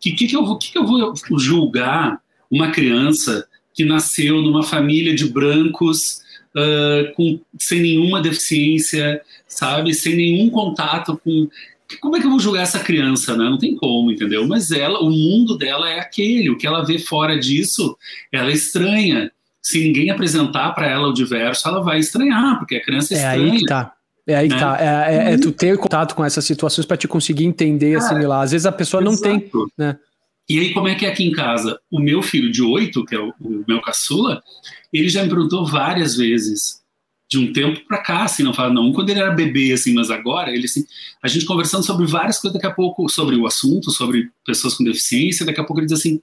que 0.00 0.12
que, 0.12 0.26
que 0.26 0.34
eu 0.34 0.46
vou 0.46 0.56
que, 0.56 0.72
que 0.72 0.78
eu 0.78 0.86
vou 0.86 1.12
julgar 1.38 2.18
uma 2.50 2.70
criança 2.70 3.46
que 3.74 3.84
nasceu 3.84 4.40
numa 4.40 4.62
família 4.62 5.14
de 5.14 5.28
brancos 5.28 6.22
uh, 6.56 7.12
com, 7.14 7.38
sem 7.58 7.80
nenhuma 7.82 8.22
deficiência, 8.22 9.20
sabe, 9.46 9.92
sem 9.92 10.16
nenhum 10.16 10.48
contato 10.48 11.20
com 11.22 11.46
como 11.98 12.16
é 12.16 12.20
que 12.20 12.26
eu 12.26 12.30
vou 12.30 12.38
julgar 12.38 12.62
essa 12.62 12.78
criança, 12.78 13.36
né? 13.36 13.44
Não 13.44 13.58
tem 13.58 13.74
como, 13.76 14.12
entendeu? 14.12 14.46
Mas 14.46 14.70
ela, 14.70 15.00
o 15.00 15.10
mundo 15.10 15.56
dela 15.56 15.88
é 15.88 15.98
aquele, 15.98 16.50
o 16.50 16.56
que 16.56 16.66
ela 16.66 16.84
vê 16.84 16.98
fora 16.98 17.38
disso, 17.38 17.96
ela 18.32 18.50
é 18.50 18.54
estranha. 18.54 19.30
Se 19.62 19.78
ninguém 19.80 20.10
apresentar 20.10 20.72
para 20.72 20.88
ela 20.88 21.08
o 21.08 21.12
diverso, 21.12 21.68
ela 21.68 21.82
vai 21.82 21.98
estranhar, 21.98 22.58
porque 22.58 22.76
a 22.76 22.82
criança 22.82 23.14
é, 23.14 23.16
é 23.16 23.20
estranha. 23.20 23.52
Aí 23.52 23.58
que 23.58 23.64
tá. 23.66 23.92
É 24.26 24.36
aí 24.36 24.48
que 24.48 24.54
né? 24.54 24.60
tá. 24.60 24.78
É, 24.80 25.14
é, 25.14 25.32
é, 25.32 25.38
tu 25.38 25.50
ter 25.52 25.76
contato 25.76 26.14
com 26.14 26.24
essas 26.24 26.44
situações 26.44 26.86
para 26.86 26.96
te 26.96 27.08
conseguir 27.08 27.44
entender, 27.44 27.96
assimilar. 27.96 28.42
Às 28.42 28.52
vezes 28.52 28.66
a 28.66 28.72
pessoa 28.72 29.02
Exato. 29.02 29.28
não 29.28 29.40
tem, 29.40 29.50
né? 29.76 29.96
E 30.48 30.58
aí, 30.58 30.72
como 30.72 30.88
é 30.88 30.96
que 30.96 31.06
é 31.06 31.08
aqui 31.08 31.24
em 31.24 31.30
casa? 31.30 31.78
O 31.90 32.00
meu 32.00 32.22
filho 32.22 32.50
de 32.50 32.60
oito, 32.60 33.04
que 33.04 33.14
é 33.14 33.20
o, 33.20 33.32
o 33.40 33.64
meu 33.68 33.80
caçula, 33.80 34.42
ele 34.92 35.08
já 35.08 35.22
me 35.22 35.28
perguntou 35.28 35.64
várias 35.64 36.16
vezes 36.16 36.79
de 37.30 37.38
um 37.38 37.52
tempo 37.52 37.80
para 37.86 37.98
cá, 37.98 38.24
assim, 38.24 38.42
não 38.42 38.52
fala 38.52 38.74
não 38.74 38.92
quando 38.92 39.10
ele 39.10 39.20
era 39.20 39.30
bebê, 39.30 39.72
assim, 39.72 39.94
mas 39.94 40.10
agora 40.10 40.50
ele 40.50 40.64
assim, 40.64 40.84
a 41.22 41.28
gente 41.28 41.44
conversando 41.44 41.86
sobre 41.86 42.04
várias 42.04 42.40
coisas 42.40 42.54
daqui 42.54 42.66
a 42.66 42.74
pouco 42.74 43.08
sobre 43.08 43.36
o 43.36 43.46
assunto, 43.46 43.92
sobre 43.92 44.28
pessoas 44.44 44.74
com 44.74 44.82
deficiência, 44.82 45.46
daqui 45.46 45.60
a 45.60 45.64
pouco 45.64 45.78
ele 45.78 45.86
diz 45.86 46.00
assim: 46.00 46.20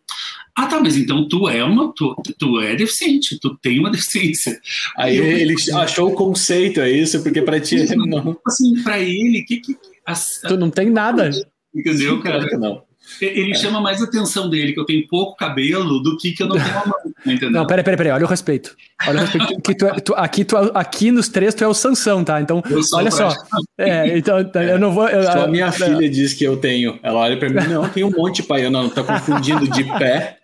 "Ah, 0.53 0.67
tá, 0.67 0.81
mas 0.81 0.97
então 0.97 1.25
tu 1.25 1.47
é 1.47 1.63
uma 1.63 1.93
tu, 1.93 2.13
tu 2.37 2.59
é 2.59 2.75
deficiente, 2.75 3.39
tu 3.39 3.57
tem 3.57 3.79
uma 3.79 3.89
deficiência". 3.89 4.59
Aí 4.97 5.15
eu, 5.15 5.23
ele 5.23 5.55
achou 5.75 6.09
o 6.09 6.15
conceito 6.15 6.81
é 6.81 6.91
isso, 6.91 7.23
porque 7.23 7.41
para 7.41 7.61
ti 7.61 7.77
não. 7.95 8.37
Assim, 8.45 8.83
para 8.83 8.99
ele, 8.99 9.43
que 9.43 9.61
que 9.61 9.77
as, 10.05 10.41
tu 10.45 10.57
não 10.57 10.69
tem 10.69 10.89
nada. 10.89 11.29
Entendeu, 11.73 12.19
cara? 12.21 12.45
Não. 12.57 12.86
Ele 13.21 13.51
é. 13.51 13.55
chama 13.55 13.81
mais 13.81 14.01
a 14.01 14.05
atenção 14.05 14.49
dele, 14.49 14.73
que 14.73 14.79
eu 14.79 14.85
tenho 14.85 15.07
pouco 15.07 15.35
cabelo, 15.35 15.99
do 16.01 16.17
que 16.17 16.31
que 16.31 16.43
eu 16.43 16.47
não 16.47 16.55
tenho 16.55 16.77
a 16.77 16.85
mão, 16.85 16.97
entendeu? 17.25 17.51
Não, 17.51 17.65
peraí, 17.65 17.83
peraí, 17.83 17.97
peraí, 17.97 18.11
olha 18.11 18.25
o 18.25 18.27
respeito. 18.27 18.75
Olha 19.07 19.19
o 19.19 19.25
respeito. 19.25 19.61
que 19.61 19.75
tu, 19.75 19.85
é, 19.85 19.93
tu, 19.99 20.13
aqui, 20.15 20.45
tu, 20.45 20.57
aqui 20.73 21.11
nos 21.11 21.29
três 21.29 21.55
tu 21.55 21.63
é 21.63 21.67
o 21.67 21.73
Sansão, 21.73 22.23
tá? 22.23 22.41
Então, 22.41 22.61
olha 22.93 23.11
só. 23.11 23.29
É, 23.79 24.17
então, 24.17 24.39
é. 24.39 24.73
eu 24.73 24.79
não 24.79 24.91
vou... 24.91 25.07
Eu, 25.07 25.23
só 25.23 25.43
a 25.43 25.47
minha 25.47 25.71
filha 25.71 26.09
diz 26.09 26.33
que 26.33 26.43
eu 26.43 26.57
tenho. 26.57 26.99
Ela 27.03 27.19
olha 27.19 27.37
pra 27.37 27.47
mim, 27.47 27.67
não, 27.67 27.87
tem 27.87 28.03
um 28.03 28.09
monte, 28.09 28.41
pai. 28.41 28.65
Eu 28.65 28.71
não, 28.71 28.89
tá 28.89 29.03
confundindo 29.03 29.67
de 29.67 29.83
pé 29.83 30.39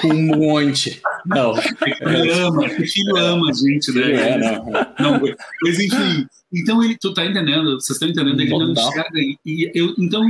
com 0.00 0.08
um 0.08 0.26
monte. 0.38 1.00
Não. 1.26 1.54
Ele 2.00 2.30
ama, 2.32 2.64
o 2.64 2.86
filho 2.86 3.16
ama 3.16 3.50
a 3.50 3.52
gente, 3.52 3.92
né? 3.92 4.12
É, 4.12 4.38
não. 4.38 4.64
não. 4.98 5.20
Mas 5.62 5.78
enfim, 5.78 6.26
então 6.52 6.82
ele, 6.82 6.96
tu 6.98 7.12
tá 7.12 7.24
entendendo, 7.24 7.80
vocês 7.80 7.96
estão 7.96 8.08
entendendo, 8.08 8.40
ele 8.40 8.50
não 8.50 8.72
enxerga. 8.72 9.18
E 9.44 9.70
eu, 9.74 9.94
então 9.98 10.24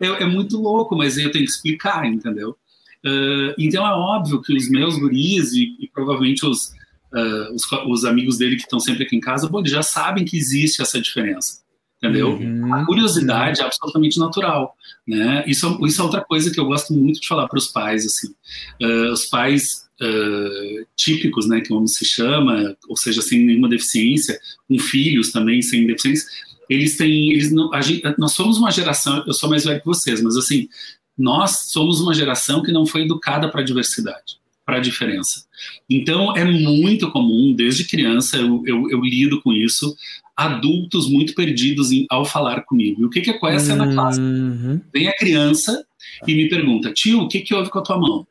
é, 0.00 0.06
é 0.06 0.26
muito 0.26 0.60
louco, 0.60 0.96
mas 0.96 1.16
eu 1.16 1.30
tenho 1.30 1.44
que 1.44 1.50
explicar, 1.50 2.06
entendeu? 2.06 2.56
Uh, 3.04 3.54
então 3.58 3.86
é 3.86 3.92
óbvio 3.92 4.42
que 4.42 4.52
os 4.52 4.68
meus 4.68 4.98
guris 4.98 5.52
e, 5.52 5.76
e 5.78 5.88
provavelmente 5.88 6.44
os, 6.44 6.72
uh, 7.12 7.54
os, 7.54 7.62
os, 7.86 8.04
amigos 8.04 8.38
dele 8.38 8.56
que 8.56 8.62
estão 8.62 8.80
sempre 8.80 9.04
aqui 9.04 9.14
em 9.14 9.20
casa, 9.20 9.48
bom, 9.48 9.60
eles 9.60 9.70
já 9.70 9.82
sabem 9.82 10.24
que 10.24 10.36
existe 10.36 10.82
essa 10.82 11.00
diferença, 11.00 11.60
entendeu? 11.98 12.30
Uhum. 12.30 12.74
A 12.74 12.84
curiosidade 12.84 13.60
é 13.60 13.64
absolutamente 13.64 14.18
natural, 14.18 14.74
né? 15.06 15.44
Isso, 15.46 15.78
isso 15.86 16.00
é 16.00 16.04
outra 16.04 16.24
coisa 16.24 16.50
que 16.50 16.58
eu 16.58 16.66
gosto 16.66 16.92
muito 16.94 17.20
de 17.20 17.28
falar 17.28 17.46
para 17.46 17.58
os 17.58 17.68
pais, 17.68 18.04
assim. 18.04 18.28
Uh, 18.82 19.12
os 19.12 19.26
pais 19.26 19.86
típicos, 20.94 21.48
né, 21.48 21.62
que 21.62 21.68
como 21.68 21.88
se 21.88 22.04
chama, 22.04 22.76
ou 22.86 22.94
seja, 22.98 23.22
sem 23.22 23.42
nenhuma 23.42 23.66
deficiência, 23.66 24.38
com 24.68 24.78
filhos 24.78 25.32
também 25.32 25.62
sem 25.62 25.86
deficiência, 25.86 26.28
eles 26.68 26.96
têm, 26.96 27.32
eles 27.32 27.52
não, 27.52 27.70
gente, 27.82 28.02
nós 28.18 28.32
somos 28.32 28.58
uma 28.58 28.70
geração, 28.70 29.22
eu 29.26 29.32
sou 29.32 29.48
mais 29.48 29.64
velho 29.64 29.80
que 29.80 29.86
vocês, 29.86 30.22
mas 30.22 30.36
assim, 30.36 30.68
nós 31.16 31.70
somos 31.70 32.00
uma 32.00 32.12
geração 32.12 32.62
que 32.62 32.72
não 32.72 32.86
foi 32.86 33.02
educada 33.02 33.48
para 33.48 33.60
a 33.60 33.64
diversidade, 33.64 34.38
para 34.64 34.76
a 34.76 34.80
diferença. 34.80 35.46
Então, 35.88 36.36
é 36.36 36.44
muito 36.44 37.10
comum, 37.10 37.54
desde 37.54 37.84
criança, 37.84 38.36
eu, 38.36 38.62
eu, 38.66 38.90
eu 38.90 39.00
lido 39.00 39.40
com 39.40 39.52
isso, 39.52 39.96
adultos 40.36 41.08
muito 41.08 41.34
perdidos 41.34 41.90
em, 41.90 42.06
ao 42.10 42.24
falar 42.24 42.62
comigo. 42.62 43.02
E 43.02 43.04
o 43.06 43.10
que, 43.10 43.22
que 43.22 43.30
é 43.30 43.38
qual 43.38 43.50
é 43.50 43.56
a 43.56 43.60
cena 43.60 43.90
clássica? 43.92 44.26
Uhum. 44.26 44.80
Vem 44.92 45.08
a 45.08 45.16
criança 45.16 45.84
e 46.26 46.34
me 46.34 46.48
pergunta, 46.48 46.92
tio, 46.92 47.22
o 47.22 47.28
que, 47.28 47.40
que 47.40 47.54
houve 47.54 47.70
com 47.70 47.78
a 47.78 47.82
tua 47.82 47.98
mão? 47.98 48.20
O 48.20 48.26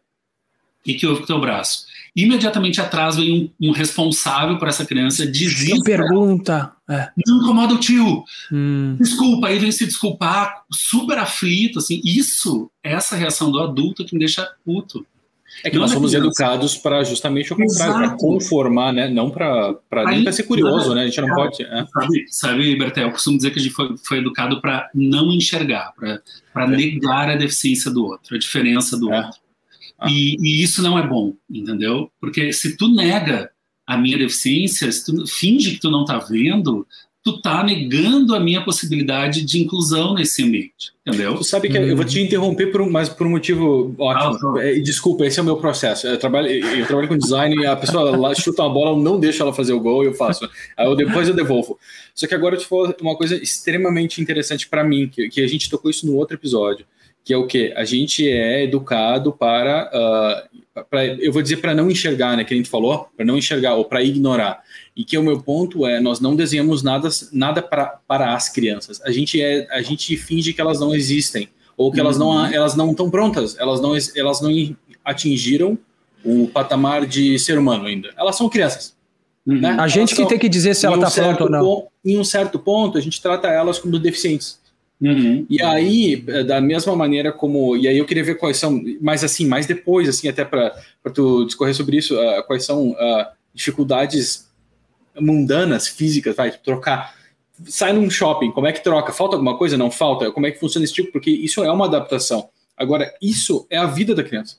que, 0.84 0.94
que 0.94 1.08
houve 1.08 1.22
com 1.22 1.24
o 1.24 1.28
teu 1.28 1.40
braço? 1.40 1.88
Imediatamente 2.16 2.80
atrás 2.80 3.18
vem 3.18 3.54
um, 3.60 3.70
um 3.70 3.72
responsável 3.72 4.58
por 4.58 4.68
essa 4.68 4.86
criança 4.86 5.26
dizer. 5.30 5.80
pergunta. 5.84 6.72
É. 6.90 7.10
Não 7.28 7.42
incomoda 7.42 7.74
o 7.74 7.80
tio. 7.80 8.24
Hum. 8.52 8.96
Desculpa, 9.00 9.48
aí 9.48 9.60
vem 9.60 9.72
se 9.72 9.86
desculpar, 9.86 10.64
super 10.72 11.18
aflito, 11.18 11.80
assim. 11.80 12.00
Isso, 12.06 12.70
essa 12.82 13.16
reação 13.16 13.52
do 13.52 13.60
adulto 13.60 14.06
que 14.06 14.14
me 14.14 14.20
deixa 14.20 14.48
puto. 14.64 15.06
É 15.64 15.70
que 15.70 15.76
não 15.78 15.84
nós 15.84 15.92
somos 15.92 16.14
educados 16.14 16.76
para 16.76 17.04
justamente 17.04 17.54
o 17.54 17.56
contrário, 17.56 17.94
para 17.94 18.18
conformar, 18.18 18.92
né? 18.92 19.08
Não 19.08 19.30
para 19.30 19.80
nem 20.08 20.24
para 20.24 20.34
ser 20.34 20.44
curioso, 20.44 20.94
né? 20.94 21.04
A 21.04 21.06
gente 21.06 21.22
não 21.22 21.30
é, 21.30 21.34
pode. 21.34 21.64
É. 21.64 21.86
Sabe, 21.86 22.26
sabe, 22.30 22.76
Bertel, 22.76 23.06
eu 23.06 23.12
costumo 23.12 23.38
dizer 23.38 23.52
que 23.52 23.60
a 23.60 23.62
gente 23.62 23.74
foi, 23.74 23.96
foi 24.06 24.18
educado 24.18 24.60
para 24.60 24.90
não 24.94 25.32
enxergar, 25.32 25.94
para 25.96 26.66
é. 26.66 26.68
negar 26.68 27.30
a 27.30 27.36
deficiência 27.36 27.90
do 27.90 28.04
outro, 28.04 28.36
a 28.36 28.40
diferença 28.40 28.98
do 28.98 29.12
é. 29.14 29.18
outro. 29.18 29.40
Ah. 30.00 30.10
E, 30.10 30.36
e, 30.40 30.64
isso 30.64 30.82
não 30.82 30.98
é 31.00 31.08
bom, 31.08 31.34
entendeu? 31.50 32.12
Porque 32.20 32.52
se 32.52 32.76
tu 32.76 32.88
nega 32.90 33.50
a 33.88 33.98
minha 33.98 34.18
deficiência, 34.18 34.92
se 34.92 35.06
tu 35.06 35.28
finge 35.28 35.72
que 35.72 35.80
tu 35.80 35.92
não 35.92 36.06
tá 36.06 36.18
vendo, 36.18 36.86
tu 37.24 37.42
tá 37.42 37.64
negando 37.64 38.36
a 38.36 38.40
minha 38.40 38.64
possibilidade 38.64 39.44
de 39.44 39.60
inclusão 39.60 40.14
nesse 40.14 40.44
ambiente, 40.44 40.94
entendeu? 41.06 41.36
Tu 41.36 41.44
sabe 41.44 41.70
que 41.70 41.80
hum. 41.80 41.82
eu 41.82 41.96
vou 41.96 42.06
te 42.06 42.22
interromper 42.22 42.68
por 42.68 42.82
um, 42.82 42.92
mas 42.92 43.10
por 43.10 43.26
um 43.26 43.32
motivo 43.32 43.96
ótimo. 43.98 44.58
Ah, 44.58 44.64
é, 44.64 44.80
desculpa, 44.80 45.26
esse 45.26 45.40
é 45.40 45.42
o 45.42 45.46
meu 45.46 45.58
processo. 45.58 46.06
Eu 46.06 46.20
trabalho, 46.20 46.48
eu 46.48 46.86
trabalho 46.86 47.08
com 47.08 47.18
design 47.18 47.56
e 47.56 47.66
a 47.66 47.76
pessoa 47.76 48.16
lá 48.16 48.36
chuta 48.36 48.62
uma 48.62 48.72
bola, 48.72 48.92
eu 48.92 49.02
não 49.02 49.20
deixo 49.20 49.42
ela 49.42 49.52
fazer 49.52 49.74
o 49.74 49.80
gol 49.80 50.04
e 50.04 50.08
eu 50.08 50.14
faço. 50.14 50.48
Aí 50.78 50.86
eu, 50.86 50.96
depois 50.96 51.28
eu 51.28 51.34
devolvo. 51.34 51.80
Só 52.14 52.28
que 52.28 52.36
agora 52.36 52.56
eu 52.56 52.60
te 52.60 52.68
falo 52.68 52.94
uma 53.02 53.16
coisa 53.16 53.36
extremamente 53.36 54.22
interessante 54.22 54.70
para 54.70 54.84
mim, 54.84 55.08
que, 55.08 55.28
que 55.28 55.42
a 55.42 55.48
gente 55.48 55.68
tocou 55.68 55.90
isso 55.90 56.06
no 56.06 56.16
outro 56.16 56.36
episódio 56.36 56.86
que 57.26 57.34
é 57.34 57.38
o 57.38 57.48
que 57.48 57.74
a 57.76 57.84
gente 57.84 58.30
é 58.30 58.64
educado 58.64 59.34
para, 59.34 60.48
uh, 60.76 60.84
para 60.88 61.08
eu 61.08 61.34
vou 61.34 61.42
dizer 61.42 61.58
para 61.58 61.74
não 61.74 61.90
enxergar, 61.90 62.38
né, 62.38 62.44
que 62.44 62.54
a 62.54 62.58
gente 62.58 62.70
falou, 62.70 63.08
para 63.18 63.26
não 63.26 63.36
enxergar 63.36 63.74
ou 63.74 63.84
para 63.84 64.04
ignorar. 64.04 64.62
E 64.96 65.04
que 65.04 65.18
o 65.18 65.24
meu 65.24 65.42
ponto 65.42 65.88
é, 65.88 66.00
nós 66.00 66.20
não 66.20 66.36
desenhamos 66.36 66.84
nada, 66.84 67.10
nada 67.34 67.64
para, 67.64 68.00
para 68.08 68.36
as 68.36 68.48
crianças. 68.48 69.02
A 69.02 69.12
gente 69.12 69.42
é, 69.42 69.68
a 69.72 69.82
gente 69.82 70.16
finge 70.16 70.54
que 70.54 70.62
elas 70.62 70.80
não 70.80 70.94
existem 70.94 71.50
ou 71.76 71.92
que 71.92 72.00
uhum. 72.00 72.06
elas 72.06 72.18
não, 72.18 72.28
uhum. 72.28 72.46
elas 72.46 72.76
não 72.76 72.92
estão 72.92 73.10
prontas, 73.10 73.58
elas 73.58 73.82
não, 73.82 73.94
elas 74.16 74.40
não 74.40 74.76
atingiram 75.04 75.78
o 76.24 76.48
patamar 76.48 77.08
de 77.08 77.40
ser 77.40 77.58
humano 77.58 77.88
ainda. 77.88 78.14
Elas 78.16 78.36
são 78.36 78.48
crianças. 78.48 78.96
Uhum. 79.48 79.60
Né? 79.60 79.76
A 79.80 79.88
gente 79.88 80.14
que 80.14 80.26
tem 80.28 80.38
que 80.38 80.48
dizer 80.48 80.76
se 80.76 80.86
ela 80.86 80.96
está 80.96 81.08
um 81.08 81.24
pronta 81.26 81.44
ou 81.44 81.50
não. 81.50 81.66
Ponto, 81.66 81.88
em 82.06 82.20
um 82.20 82.24
certo 82.24 82.60
ponto, 82.60 83.00
a 83.00 83.02
gente 83.02 83.20
trata 83.20 83.48
elas 83.48 83.80
como 83.80 83.98
deficientes. 83.98 84.60
Uhum. 85.02 85.46
E 85.50 85.62
aí, 85.62 86.16
da 86.48 86.62
mesma 86.62 86.96
maneira 86.96 87.32
como. 87.32 87.76
E 87.76 87.88
aí 87.88 87.98
eu 87.98 88.06
queria 88.06 88.24
ver 88.24 88.36
quais 88.36 88.58
são, 88.58 88.82
mais 89.02 89.24
assim, 89.24 89.46
mais 89.46 89.66
depois, 89.66 90.08
assim, 90.08 90.28
até 90.28 90.46
para 90.46 90.74
tu 91.14 91.46
discorrer 91.46 91.76
sobre 91.76 91.98
isso, 91.98 92.16
uh, 92.16 92.44
quais 92.48 92.66
são 92.66 92.92
uh, 92.92 93.26
dificuldades 93.54 94.50
mundanas, 95.20 95.88
físicas, 95.88 96.36
vai, 96.36 96.52
trocar. 96.52 97.14
Sai 97.66 97.94
num 97.94 98.10
shopping, 98.10 98.52
como 98.52 98.68
é 98.68 98.74
que 98.74 98.84
troca? 98.84 99.14
Falta 99.14 99.36
alguma 99.36 99.58
coisa? 99.58 99.78
Não 99.78 99.90
falta? 99.90 100.32
Como 100.32 100.46
é 100.46 100.52
que 100.52 100.60
funciona 100.60 100.84
esse 100.84 100.94
tipo? 100.94 101.12
Porque 101.12 101.30
isso 101.30 101.64
é 101.64 101.72
uma 101.72 101.86
adaptação. 101.86 102.50
Agora, 102.76 103.14
isso 103.22 103.66
é 103.70 103.78
a 103.78 103.86
vida 103.86 104.14
da 104.14 104.24
criança. 104.24 104.58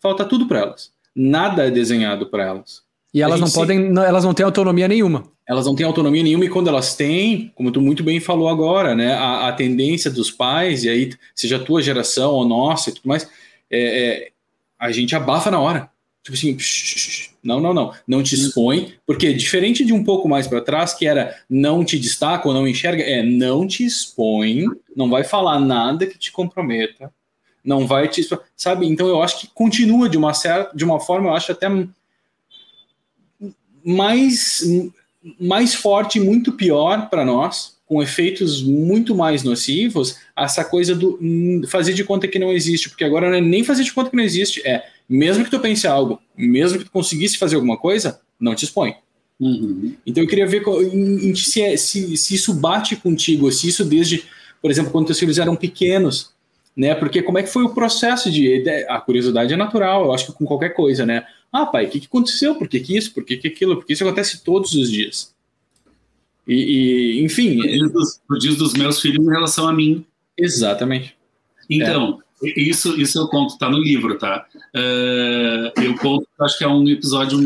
Falta 0.00 0.24
tudo 0.24 0.46
para 0.46 0.60
elas. 0.60 0.90
Nada 1.14 1.66
é 1.66 1.70
desenhado 1.70 2.26
para 2.26 2.44
elas. 2.44 2.82
E 3.12 3.20
elas 3.20 3.38
não 3.38 3.50
podem, 3.50 3.88
elas 3.98 4.24
não 4.24 4.32
têm 4.32 4.46
autonomia 4.46 4.88
nenhuma 4.88 5.30
elas 5.52 5.66
não 5.66 5.74
têm 5.74 5.84
autonomia 5.84 6.22
nenhuma 6.22 6.46
e 6.46 6.48
quando 6.48 6.68
elas 6.68 6.96
têm, 6.96 7.52
como 7.54 7.70
tu 7.70 7.80
muito 7.80 8.02
bem 8.02 8.18
falou 8.20 8.48
agora, 8.48 8.94
né, 8.94 9.12
a, 9.12 9.48
a 9.48 9.52
tendência 9.52 10.10
dos 10.10 10.30
pais, 10.30 10.82
e 10.84 10.88
aí 10.88 11.10
seja 11.34 11.56
a 11.56 11.62
tua 11.62 11.82
geração 11.82 12.32
ou 12.32 12.46
nossa 12.46 12.88
e 12.88 12.94
tudo 12.94 13.06
mais, 13.06 13.28
é, 13.70 13.78
é, 13.78 14.28
a 14.78 14.90
gente 14.90 15.14
abafa 15.14 15.50
na 15.50 15.60
hora. 15.60 15.90
Tipo 16.22 16.36
assim, 16.36 16.56
não, 17.42 17.60
não, 17.60 17.74
não, 17.74 17.92
não 18.06 18.22
te 18.22 18.34
expõe, 18.34 18.94
porque 19.04 19.34
diferente 19.34 19.84
de 19.84 19.92
um 19.92 20.02
pouco 20.04 20.28
mais 20.28 20.46
para 20.46 20.60
trás, 20.60 20.94
que 20.94 21.06
era 21.06 21.36
não 21.50 21.84
te 21.84 21.98
destaca 21.98 22.48
ou 22.48 22.54
não 22.54 22.66
enxerga, 22.66 23.02
é 23.02 23.22
não 23.22 23.66
te 23.66 23.84
expõe, 23.84 24.64
não 24.96 25.10
vai 25.10 25.24
falar 25.24 25.58
nada 25.58 26.06
que 26.06 26.16
te 26.16 26.32
comprometa, 26.32 27.12
não 27.62 27.86
vai 27.86 28.08
te, 28.08 28.26
sabe? 28.56 28.86
Então 28.86 29.06
eu 29.08 29.20
acho 29.20 29.40
que 29.40 29.48
continua 29.48 30.08
de 30.08 30.16
uma 30.16 30.32
certa, 30.32 30.74
de 30.74 30.84
uma 30.84 31.00
forma, 31.00 31.28
eu 31.28 31.34
acho 31.34 31.52
até 31.52 31.68
mais 33.84 34.62
mais 35.38 35.74
forte, 35.74 36.18
muito 36.18 36.52
pior 36.52 37.08
para 37.08 37.24
nós, 37.24 37.76
com 37.86 38.02
efeitos 38.02 38.62
muito 38.62 39.14
mais 39.14 39.42
nocivos, 39.42 40.16
essa 40.36 40.64
coisa 40.64 40.94
do 40.94 41.18
hum, 41.20 41.62
fazer 41.68 41.92
de 41.92 42.02
conta 42.02 42.26
que 42.26 42.38
não 42.38 42.50
existe, 42.50 42.88
porque 42.88 43.04
agora 43.04 43.28
não 43.28 43.36
é 43.36 43.40
nem 43.40 43.62
fazer 43.62 43.84
de 43.84 43.92
conta 43.92 44.10
que 44.10 44.16
não 44.16 44.24
existe, 44.24 44.66
é 44.66 44.84
mesmo 45.08 45.44
que 45.44 45.50
tu 45.50 45.60
pense 45.60 45.86
algo, 45.86 46.18
mesmo 46.36 46.78
que 46.78 46.84
tu 46.84 46.90
conseguisse 46.90 47.36
fazer 47.36 47.56
alguma 47.56 47.76
coisa, 47.76 48.20
não 48.40 48.54
te 48.54 48.64
expõe. 48.64 48.94
Uhum. 49.38 49.94
Então 50.06 50.22
eu 50.22 50.28
queria 50.28 50.46
ver 50.46 50.62
se, 51.36 51.60
é, 51.60 51.76
se, 51.76 52.16
se, 52.16 52.34
isso 52.34 52.54
bate 52.54 52.96
contigo, 52.96 53.50
se 53.50 53.68
isso 53.68 53.84
desde, 53.84 54.24
por 54.60 54.70
exemplo, 54.70 54.90
quando 54.90 55.06
teus 55.06 55.18
filhos 55.18 55.38
eram 55.38 55.56
pequenos, 55.56 56.30
né? 56.76 56.94
Porque 56.94 57.22
como 57.22 57.38
é 57.38 57.42
que 57.42 57.50
foi 57.50 57.64
o 57.64 57.74
processo 57.74 58.30
de 58.30 58.64
a 58.88 59.00
curiosidade 59.00 59.52
é 59.52 59.56
natural, 59.56 60.04
eu 60.04 60.12
acho 60.12 60.26
que 60.26 60.32
com 60.32 60.46
qualquer 60.46 60.70
coisa, 60.70 61.04
né? 61.04 61.26
Ah, 61.52 61.66
pai, 61.66 61.86
o 61.86 61.90
que, 61.90 62.00
que 62.00 62.06
aconteceu? 62.06 62.54
Por 62.54 62.66
que, 62.66 62.80
que 62.80 62.96
isso? 62.96 63.12
Por 63.12 63.24
que, 63.24 63.36
que 63.36 63.48
aquilo? 63.48 63.76
Porque 63.76 63.92
isso 63.92 64.02
acontece 64.02 64.42
todos 64.42 64.72
os 64.72 64.90
dias. 64.90 65.34
E, 66.48 66.54
e 67.20 67.24
enfim. 67.24 67.60
Tu 67.60 67.68
diz, 67.68 67.92
dos, 67.92 68.20
tu 68.26 68.38
diz 68.38 68.56
dos 68.56 68.72
meus 68.72 69.00
filhos 69.00 69.24
em 69.24 69.30
relação 69.30 69.68
a 69.68 69.72
mim. 69.72 70.04
Exatamente. 70.36 71.14
Então, 71.68 72.20
é. 72.42 72.60
isso, 72.60 72.98
isso 72.98 73.18
eu 73.18 73.28
conto, 73.28 73.58
tá 73.58 73.68
no 73.68 73.78
livro, 73.78 74.16
tá? 74.18 74.46
Uh, 74.74 75.80
eu 75.82 75.94
conto, 75.98 76.26
acho 76.40 76.56
que 76.56 76.64
é 76.64 76.68
um 76.68 76.88
episódio, 76.88 77.38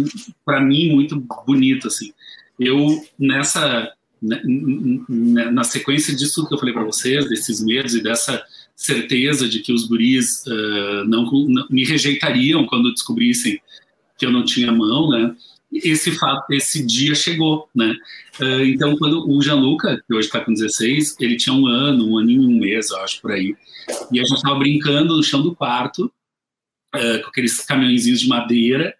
para 0.45 0.61
mim, 0.61 0.93
muito 0.93 1.21
bonito, 1.45 1.89
assim. 1.89 2.13
Eu, 2.59 3.05
nessa 3.19 3.93
na 4.23 5.63
sequência 5.63 6.17
disso 6.17 6.49
que 6.49 6.55
eu 6.55 6.59
falei 6.59 6.73
para 6.73 6.85
vocês, 6.85 7.29
desses 7.29 7.63
medos 7.63 7.95
e 7.95 8.03
dessa 8.03 8.43
certeza 8.75 9.49
de 9.49 9.61
que 9.61 9.73
os 9.73 9.87
guris 9.87 10.43
uh, 10.47 11.05
não, 11.07 11.25
não, 11.25 11.67
me 11.69 11.85
rejeitariam 11.85 12.67
quando 12.67 12.93
descobrissem 12.93 13.61
que 14.17 14.25
eu 14.25 14.31
não 14.31 14.45
tinha 14.45 14.73
mão, 14.73 15.09
né? 15.11 15.35
Esse 15.73 16.13
fato, 16.13 16.51
esse 16.53 16.85
dia 16.87 17.15
chegou, 17.15 17.69
né? 17.75 17.95
Uh, 18.41 18.65
então, 18.65 18.97
quando 18.97 19.29
o 19.29 19.43
Gianluca, 19.43 20.03
que 20.07 20.15
hoje 20.15 20.29
está 20.29 20.41
com 20.41 20.53
16, 20.53 21.17
ele 21.21 21.37
tinha 21.37 21.55
um 21.55 21.67
ano, 21.67 22.09
um 22.09 22.19
ano 22.19 22.31
e 22.31 22.39
um 22.39 22.59
mês, 22.59 22.91
eu 22.91 22.99
acho, 23.01 23.21
por 23.21 23.33
aí, 23.33 23.55
e 24.13 24.21
a 24.21 24.25
gente 24.25 24.37
estava 24.37 24.59
brincando 24.59 25.17
no 25.17 25.23
chão 25.23 25.43
do 25.43 25.55
quarto, 25.55 26.11
uh, 26.95 27.23
com 27.23 27.29
aqueles 27.29 27.59
caminhõezinhos 27.65 28.21
de 28.21 28.29
madeira, 28.29 28.95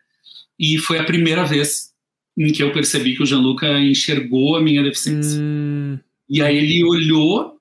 e 0.59 0.79
foi 0.79 0.99
a 0.99 1.05
primeira 1.05 1.45
vez 1.45 1.93
em 2.37 2.53
que 2.53 2.63
eu 2.63 2.73
percebi 2.73 3.17
que 3.17 3.23
o 3.23 3.27
Gianluca 3.27 3.79
enxergou 3.81 4.57
a 4.57 4.61
minha 4.61 4.83
deficiência. 4.83 5.41
Hum. 5.41 5.99
E 6.29 6.43
aí 6.43 6.57
ele 6.57 6.85
olhou 6.85 7.57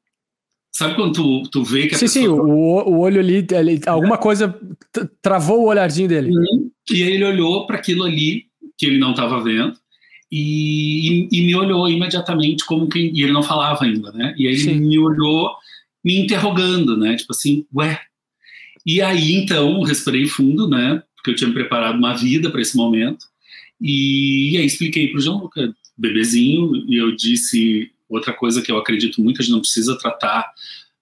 Sabe 0.76 0.94
quando 0.96 1.14
tu, 1.14 1.44
tu 1.50 1.64
vê 1.64 1.88
que 1.88 1.96
a 1.96 1.98
sim, 1.98 2.06
pessoa... 2.06 2.26
Sim, 2.26 2.32
sim, 2.32 2.52
o, 2.52 2.90
o 2.90 3.00
olho 3.00 3.22
ali, 3.22 3.48
ele, 3.50 3.80
alguma 3.88 4.18
coisa 4.18 4.54
travou 5.22 5.62
o 5.62 5.68
olharzinho 5.68 6.10
dele. 6.10 6.32
Uhum. 6.36 6.70
E 6.92 7.02
ele 7.02 7.24
olhou 7.24 7.66
para 7.66 7.78
aquilo 7.78 8.04
ali 8.04 8.46
que 8.78 8.86
ele 8.86 8.98
não 8.98 9.12
estava 9.12 9.42
vendo 9.42 9.78
e, 10.32 11.28
e, 11.32 11.42
me 11.46 11.56
olhou 11.56 11.90
imediatamente 11.90 12.66
como 12.66 12.90
que... 12.90 13.00
E 13.00 13.24
ele 13.24 13.32
não 13.32 13.44
falava 13.44 13.86
ainda, 13.86 14.12
né? 14.12 14.36
E 14.38 14.48
aí 14.48 14.58
sim. 14.58 14.72
ele 14.72 14.80
me 14.82 15.00
olhou 15.00 15.52
me 16.04 16.20
interrogando, 16.20 16.98
né? 16.98 17.16
Tipo 17.16 17.32
assim, 17.32 17.66
ué... 17.74 18.00
E 18.86 19.02
aí, 19.02 19.34
então, 19.34 19.82
respirei 19.82 20.28
fundo, 20.28 20.68
né? 20.68 21.02
Porque 21.16 21.32
eu 21.32 21.36
tinha 21.36 21.52
preparado 21.52 21.98
uma 21.98 22.14
vida 22.14 22.52
para 22.52 22.62
esse 22.62 22.78
momento. 22.78 23.26
E, 23.82 24.52
e 24.52 24.58
aí 24.58 24.66
expliquei 24.66 25.08
para 25.08 25.18
o 25.18 25.22
João 25.22 25.40
Luca, 25.40 25.74
bebezinho, 25.98 26.86
e 26.88 26.96
eu 26.96 27.16
disse 27.16 27.92
Outra 28.08 28.34
coisa 28.34 28.62
que 28.62 28.72
eu 28.72 28.78
acredito 28.78 29.22
muito, 29.22 29.42
a 29.42 29.44
gente 29.44 29.52
não 29.52 29.62
precisa 29.62 29.98
tratar 29.98 30.52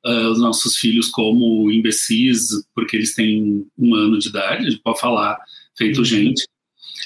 uh, 0.06 0.30
os 0.30 0.39
nossos 0.39 0.78
filhos 0.78 1.10
como 1.10 1.69
imbecis 1.69 2.65
porque 2.74 2.96
eles 2.96 3.13
têm 3.13 3.65
um 3.78 3.93
ano 3.93 4.17
de 4.17 4.30
idade, 4.30 4.67
a 4.67 4.69
gente 4.69 4.82
pode 4.82 5.00
falar 5.00 5.38
feito 5.77 5.99
uhum. 5.99 6.05
gente. 6.05 6.45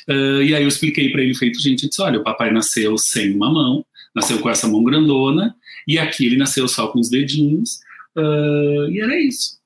Uh, 0.07 0.41
e 0.41 0.55
aí 0.55 0.63
eu 0.63 0.67
expliquei 0.67 1.11
para 1.11 1.21
ele 1.21 1.35
feito 1.35 1.61
gente, 1.61 1.83
eu 1.83 1.89
disse, 1.89 2.01
olha, 2.01 2.19
o 2.19 2.23
papai 2.23 2.51
nasceu 2.51 2.97
sem 2.97 3.33
uma 3.33 3.51
mão, 3.51 3.85
nasceu 4.15 4.39
com 4.39 4.49
essa 4.49 4.67
mão 4.67 4.83
grandona, 4.83 5.55
e 5.87 5.99
aqui 5.99 6.25
ele 6.25 6.37
nasceu 6.37 6.67
só 6.67 6.87
com 6.87 6.99
os 6.99 7.09
dedinhos, 7.09 7.79
uh, 8.17 8.89
e 8.89 9.01
era 9.01 9.19
isso. 9.19 9.57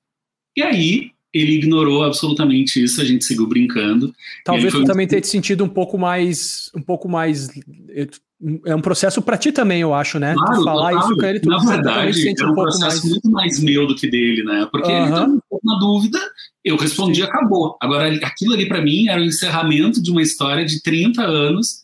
E 0.55 0.61
aí 0.61 1.11
ele 1.33 1.53
ignorou 1.53 2.03
absolutamente 2.03 2.83
isso, 2.83 3.01
a 3.01 3.05
gente 3.05 3.23
seguiu 3.23 3.47
brincando. 3.47 4.13
Talvez 4.43 4.73
tu 4.73 4.83
também 4.83 5.07
tenha 5.07 5.21
te 5.21 5.27
sentido 5.27 5.63
um 5.63 5.69
pouco 5.69 5.97
mais, 5.97 6.69
um 6.75 6.81
pouco 6.81 7.07
mais 7.07 7.47
é 8.65 8.75
um 8.75 8.81
processo 8.81 9.21
para 9.21 9.37
ti 9.37 9.51
também, 9.51 9.81
eu 9.81 9.93
acho, 9.93 10.17
né? 10.17 10.33
Claro, 10.33 10.57
tu 10.57 10.63
falar 10.63 10.91
claro. 10.91 11.05
isso 11.05 11.15
com 11.15 11.25
ele, 11.25 11.39
tu 11.39 11.49
Na 11.49 11.59
verdade, 11.59 12.27
é 12.27 12.45
um, 12.45 12.51
um 12.51 12.55
processo 12.55 12.83
mais... 12.83 13.03
muito 13.03 13.31
mais 13.31 13.59
meu 13.59 13.85
do 13.85 13.95
que 13.95 14.09
dele, 14.09 14.43
né? 14.43 14.67
Porque 14.71 14.91
ele 14.91 15.09
tá 15.09 15.25
um 15.25 15.39
pouco 15.49 15.65
na 15.65 15.77
dúvida, 15.77 16.19
eu 16.63 16.75
respondi, 16.75 17.21
Sim. 17.21 17.27
acabou. 17.27 17.77
Agora, 17.79 18.13
aquilo 18.23 18.53
ali 18.53 18.67
para 18.67 18.81
mim 18.81 19.07
era 19.07 19.21
o 19.21 19.23
encerramento 19.23 20.01
de 20.01 20.09
uma 20.09 20.21
história 20.21 20.65
de 20.65 20.81
30 20.81 21.21
anos 21.21 21.81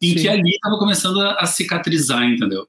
em 0.00 0.10
Sim. 0.10 0.14
que 0.14 0.28
ali 0.28 0.50
estava 0.50 0.78
começando 0.78 1.20
a, 1.20 1.34
a, 1.34 1.46
cicatrizar, 1.46 2.24
entendeu? 2.24 2.62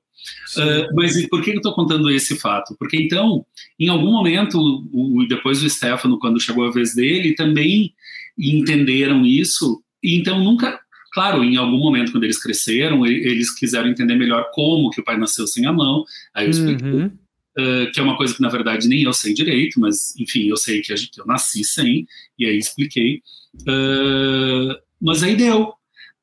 Uh, 0.58 0.94
mas 0.96 1.28
por 1.28 1.42
que 1.42 1.52
eu 1.52 1.58
estou 1.58 1.74
contando 1.74 2.10
esse 2.10 2.36
fato? 2.36 2.76
Porque 2.78 2.98
então, 2.98 3.46
em 3.80 3.88
algum 3.88 4.12
momento, 4.12 4.60
o, 4.92 5.26
depois 5.28 5.62
do 5.62 5.70
Stefano, 5.70 6.20
quando 6.20 6.42
chegou 6.42 6.66
a 6.66 6.72
vez 6.72 6.94
dele, 6.94 7.36
também 7.36 7.94
entenderam 8.38 9.26
isso, 9.26 9.82
e 10.04 10.18
então 10.18 10.44
nunca 10.44 10.80
Claro, 11.12 11.44
em 11.44 11.58
algum 11.58 11.78
momento, 11.78 12.12
quando 12.12 12.24
eles 12.24 12.42
cresceram, 12.42 13.06
eles 13.06 13.54
quiseram 13.54 13.90
entender 13.90 14.16
melhor 14.16 14.50
como 14.54 14.90
que 14.90 15.02
o 15.02 15.04
pai 15.04 15.18
nasceu 15.18 15.48
sem 15.48 15.66
a 15.66 15.74
mão. 15.74 16.06
Aí 16.34 16.46
eu 16.46 16.52
expliquei, 16.52 16.88
uhum. 16.88 17.06
uh, 17.06 17.92
que 17.92 18.00
é 18.00 18.04
uma 18.04 18.18
coisa 18.18 18.36
que, 18.36 18.42
na 18.42 18.50
verdade, 18.50 18.88
nem 18.88 19.04
eu 19.04 19.14
sei 19.14 19.34
direito, 19.34 19.80
mas, 19.80 20.16
enfim, 20.20 20.48
eu 20.48 20.58
sei 20.58 20.82
que, 20.82 20.96
gente, 20.96 21.18
eu 21.18 21.26
nasci 21.26 21.64
sem, 21.64 22.08
e 22.38 22.46
aí 22.46 22.58
expliquei. 22.58 23.22
Uh, 23.62 24.76
mas 25.02 25.24
aí 25.24 25.36
deu. 25.36 25.74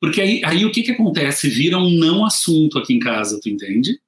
Porque 0.00 0.20
aí, 0.20 0.40
aí 0.44 0.64
o 0.64 0.70
que, 0.70 0.82
que 0.82 0.92
acontece? 0.92 1.48
Vira 1.48 1.78
um 1.78 1.90
não 1.90 2.24
assunto 2.24 2.78
aqui 2.78 2.94
em 2.94 2.98
casa, 2.98 3.40
tu 3.42 3.48
entende? 3.48 3.98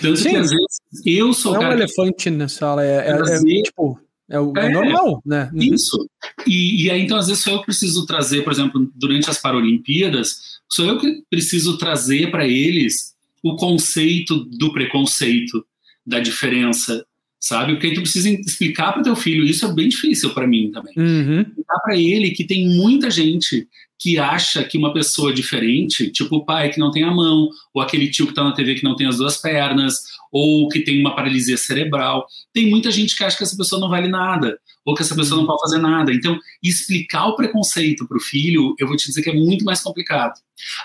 Tanto 0.00 0.18
Sim. 0.18 0.30
que 0.30 0.36
às 0.36 0.50
vezes 0.50 0.80
eu 1.06 1.32
sou. 1.32 1.54
Não 1.54 1.62
é 1.62 1.68
um 1.68 1.72
elefante 1.72 2.30
na 2.30 2.48
sala, 2.48 2.84
é, 2.84 3.08
é, 3.08 3.12
é 3.12 3.62
tipo 3.62 3.98
é, 4.32 4.40
o, 4.40 4.52
é, 4.56 4.66
é 4.66 4.68
normal, 4.70 5.22
né? 5.26 5.50
Uhum. 5.52 5.62
Isso. 5.62 6.08
E, 6.46 6.84
e, 6.84 6.90
aí, 6.90 7.02
então, 7.02 7.18
às 7.18 7.26
vezes, 7.26 7.42
sou 7.42 7.52
eu 7.52 7.58
que 7.60 7.66
preciso 7.66 8.06
trazer, 8.06 8.42
por 8.42 8.52
exemplo, 8.52 8.90
durante 8.94 9.28
as 9.28 9.38
Paralimpíadas, 9.38 10.58
sou 10.70 10.86
eu 10.86 10.98
que 10.98 11.22
preciso 11.28 11.76
trazer 11.76 12.30
para 12.30 12.48
eles 12.48 13.12
o 13.42 13.56
conceito 13.56 14.44
do 14.44 14.72
preconceito, 14.72 15.62
da 16.06 16.18
diferença, 16.18 17.04
sabe? 17.42 17.72
Porque 17.72 17.88
aí 17.88 17.94
tu 17.94 18.02
precisa 18.02 18.30
explicar 18.30 18.92
para 18.92 19.02
teu 19.02 19.16
filho, 19.16 19.44
isso 19.44 19.66
é 19.66 19.74
bem 19.74 19.88
difícil 19.88 20.32
para 20.32 20.46
mim 20.46 20.70
também. 20.70 20.94
Uhum. 20.96 21.40
Explicar 21.40 21.80
para 21.82 21.96
ele 21.96 22.30
que 22.30 22.44
tem 22.44 22.68
muita 22.68 23.10
gente 23.10 23.66
que 23.98 24.16
acha 24.18 24.62
que 24.64 24.78
uma 24.78 24.92
pessoa 24.92 25.32
diferente, 25.32 26.10
tipo 26.10 26.36
o 26.36 26.44
pai 26.44 26.70
que 26.70 26.78
não 26.78 26.92
tem 26.92 27.02
a 27.02 27.10
mão, 27.10 27.48
ou 27.74 27.82
aquele 27.82 28.10
tio 28.10 28.26
que 28.26 28.32
está 28.32 28.44
na 28.44 28.52
TV 28.52 28.76
que 28.76 28.84
não 28.84 28.94
tem 28.94 29.08
as 29.08 29.16
duas 29.16 29.36
pernas, 29.38 29.96
ou 30.30 30.68
que 30.68 30.80
tem 30.80 31.00
uma 31.00 31.14
paralisia 31.14 31.56
cerebral. 31.56 32.26
Tem 32.52 32.70
muita 32.70 32.92
gente 32.92 33.16
que 33.16 33.24
acha 33.24 33.36
que 33.36 33.42
essa 33.42 33.56
pessoa 33.56 33.80
não 33.80 33.88
vale 33.88 34.08
nada, 34.08 34.56
ou 34.84 34.94
que 34.94 35.02
essa 35.02 35.14
pessoa 35.14 35.40
não 35.40 35.46
pode 35.46 35.62
fazer 35.62 35.78
nada. 35.78 36.12
Então, 36.12 36.38
explicar 36.62 37.26
o 37.26 37.36
preconceito 37.36 38.06
para 38.06 38.16
o 38.16 38.20
filho, 38.20 38.74
eu 38.78 38.86
vou 38.86 38.96
te 38.96 39.06
dizer 39.06 39.22
que 39.22 39.30
é 39.30 39.34
muito 39.34 39.64
mais 39.64 39.80
complicado. 39.80 40.34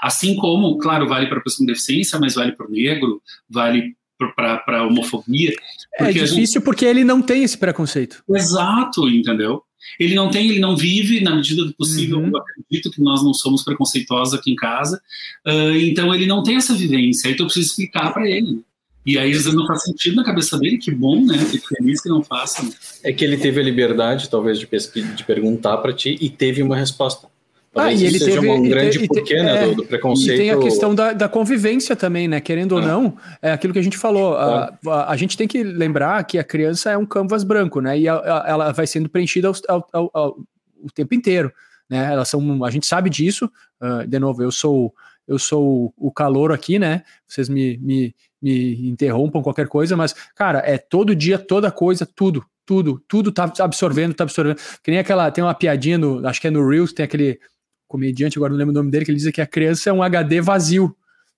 Assim 0.02 0.36
como, 0.36 0.78
claro, 0.80 1.08
vale 1.08 1.28
para 1.28 1.38
a 1.38 1.42
pessoa 1.42 1.66
com 1.66 1.72
deficiência, 1.72 2.20
mas 2.20 2.36
vale 2.36 2.52
para 2.52 2.68
o 2.68 2.72
negro, 2.72 3.22
vale 3.50 3.96
para 4.36 4.86
homofobia. 4.86 5.54
É 6.00 6.12
difícil 6.12 6.46
gente... 6.46 6.60
porque 6.62 6.86
ele 6.86 7.04
não 7.04 7.22
tem 7.22 7.44
esse 7.44 7.58
preconceito. 7.58 8.24
Exato, 8.30 9.08
entendeu? 9.10 9.64
Ele 10.00 10.16
não 10.16 10.30
tem, 10.30 10.50
ele 10.50 10.60
não 10.60 10.76
vive 10.76 11.22
na 11.22 11.36
medida 11.36 11.64
do 11.64 11.74
possível. 11.74 12.20
Uhum. 12.20 12.30
Eu 12.30 12.38
acredito 12.38 12.92
que 12.92 13.02
nós 13.02 13.24
não 13.24 13.34
somos 13.34 13.64
preconceituosos 13.64 14.34
aqui 14.34 14.52
em 14.52 14.56
casa, 14.56 15.02
uh, 15.46 15.76
então 15.76 16.14
ele 16.14 16.26
não 16.26 16.44
tem 16.44 16.56
essa 16.56 16.74
vivência. 16.74 17.30
Então 17.30 17.46
eu 17.46 17.48
preciso 17.48 17.70
explicar 17.70 18.12
para 18.14 18.30
ele. 18.30 18.62
E 19.06 19.18
aí, 19.18 19.32
às 19.32 19.44
vezes, 19.44 19.54
não 19.54 19.66
faz 19.66 19.84
sentido 19.84 20.18
na 20.18 20.24
cabeça 20.24 20.60
dele, 20.60 20.78
que 20.78 20.92
bom, 20.92 21.24
né? 21.24 21.38
Que 21.50 21.60
feliz 21.60 22.02
que 22.02 22.10
não 22.10 22.22
faça. 22.22 22.62
Né? 22.62 22.72
É 23.06 23.14
que 23.14 23.24
ele 23.24 23.38
teve 23.38 23.62
a 23.62 23.64
liberdade, 23.64 24.30
talvez, 24.30 24.60
de, 24.60 24.68
de 24.68 25.24
perguntar 25.24 25.78
para 25.78 25.94
ti 25.94 26.18
e 26.20 26.30
teve 26.30 26.62
uma 26.62 26.76
resposta. 26.76 27.30
Talvez 27.78 28.02
ah, 28.02 28.04
e 28.04 28.08
ele 28.08 28.20
seja 28.20 28.42
teve, 28.42 28.50
um 28.50 28.64
grande 28.64 29.04
e, 29.04 29.08
porquê, 29.08 29.42
né, 29.42 29.64
é, 29.64 29.68
do, 29.68 29.76
do, 29.76 29.86
preconceito. 29.86 30.34
E 30.34 30.38
tem 30.38 30.52
a 30.52 30.58
questão 30.58 30.96
da, 30.96 31.14
da 31.14 31.30
convivência 31.30 31.96
também, 31.96 32.28
né? 32.28 32.42
Querendo 32.42 32.74
ou 32.74 32.80
ah. 32.80 32.86
não, 32.86 33.18
é 33.42 33.52
aquilo 33.52 33.72
que 33.72 33.80
a 33.80 33.84
gente 33.84 33.98
falou. 33.98 34.36
A, 34.36 34.74
a, 34.88 35.12
a, 35.12 35.18
gente 35.18 35.38
tem 35.38 35.48
que 35.48 35.64
lembrar 35.64 36.24
que 36.24 36.38
a 36.38 36.44
criança 36.44 36.92
é 36.92 36.98
um 36.98 37.06
canvas 37.06 37.44
branco, 37.44 37.80
né? 37.80 37.98
E 37.98 38.10
a, 38.10 38.44
ela 38.48 38.72
vai 38.72 38.88
sendo 38.88 39.10
preenchida 39.10 39.48
ao, 39.48 39.88
ao, 39.94 40.10
ao, 40.14 40.40
o 40.84 40.92
tempo 40.94 41.14
inteiro, 41.14 41.52
né? 41.90 42.12
Elas 42.12 42.28
são, 42.28 42.64
a 42.64 42.72
gente 42.72 42.86
sabe 42.86 43.10
disso. 43.10 43.50
Uh, 43.82 44.08
de 44.08 44.20
novo, 44.20 44.42
eu 44.42 44.52
sou 44.52 44.94
eu 45.28 45.38
sou 45.38 45.94
o 45.98 46.10
calor 46.10 46.52
aqui, 46.52 46.80
né? 46.80 47.04
Vocês 47.28 47.50
me, 47.50 47.78
me, 47.80 48.16
me 48.42 48.88
interrompam 48.88 49.44
qualquer 49.44 49.68
coisa, 49.68 49.98
mas, 49.98 50.14
cara, 50.34 50.60
é 50.60 50.78
todo 50.78 51.16
dia, 51.16 51.38
toda 51.38 51.70
coisa, 51.70 52.06
tudo, 52.06 52.46
tudo, 52.66 53.04
tudo 53.08 53.32
tá 53.32 53.52
absorvendo, 53.60 54.14
tá 54.14 54.24
absorvendo. 54.24 54.58
Que 54.82 54.90
nem 54.90 55.00
aquela, 55.00 55.30
tem 55.30 55.44
uma 55.44 55.54
piadinha 55.54 55.98
no, 55.98 56.26
acho 56.26 56.40
que 56.40 56.48
é 56.48 56.52
no 56.52 56.68
Reels, 56.68 56.94
tem 56.94 57.04
aquele 57.04 57.40
comediante, 57.88 58.38
agora 58.38 58.52
não 58.52 58.58
lembro 58.58 58.74
o 58.74 58.78
nome 58.78 58.92
dele, 58.92 59.06
que 59.06 59.12
ele 59.12 59.20
diz 59.20 59.32
que 59.32 59.42
a 59.42 59.48
criança 59.48 59.90
é 59.90 59.94
um 59.94 60.04
HD 60.04 60.42
vazio, 60.42 60.96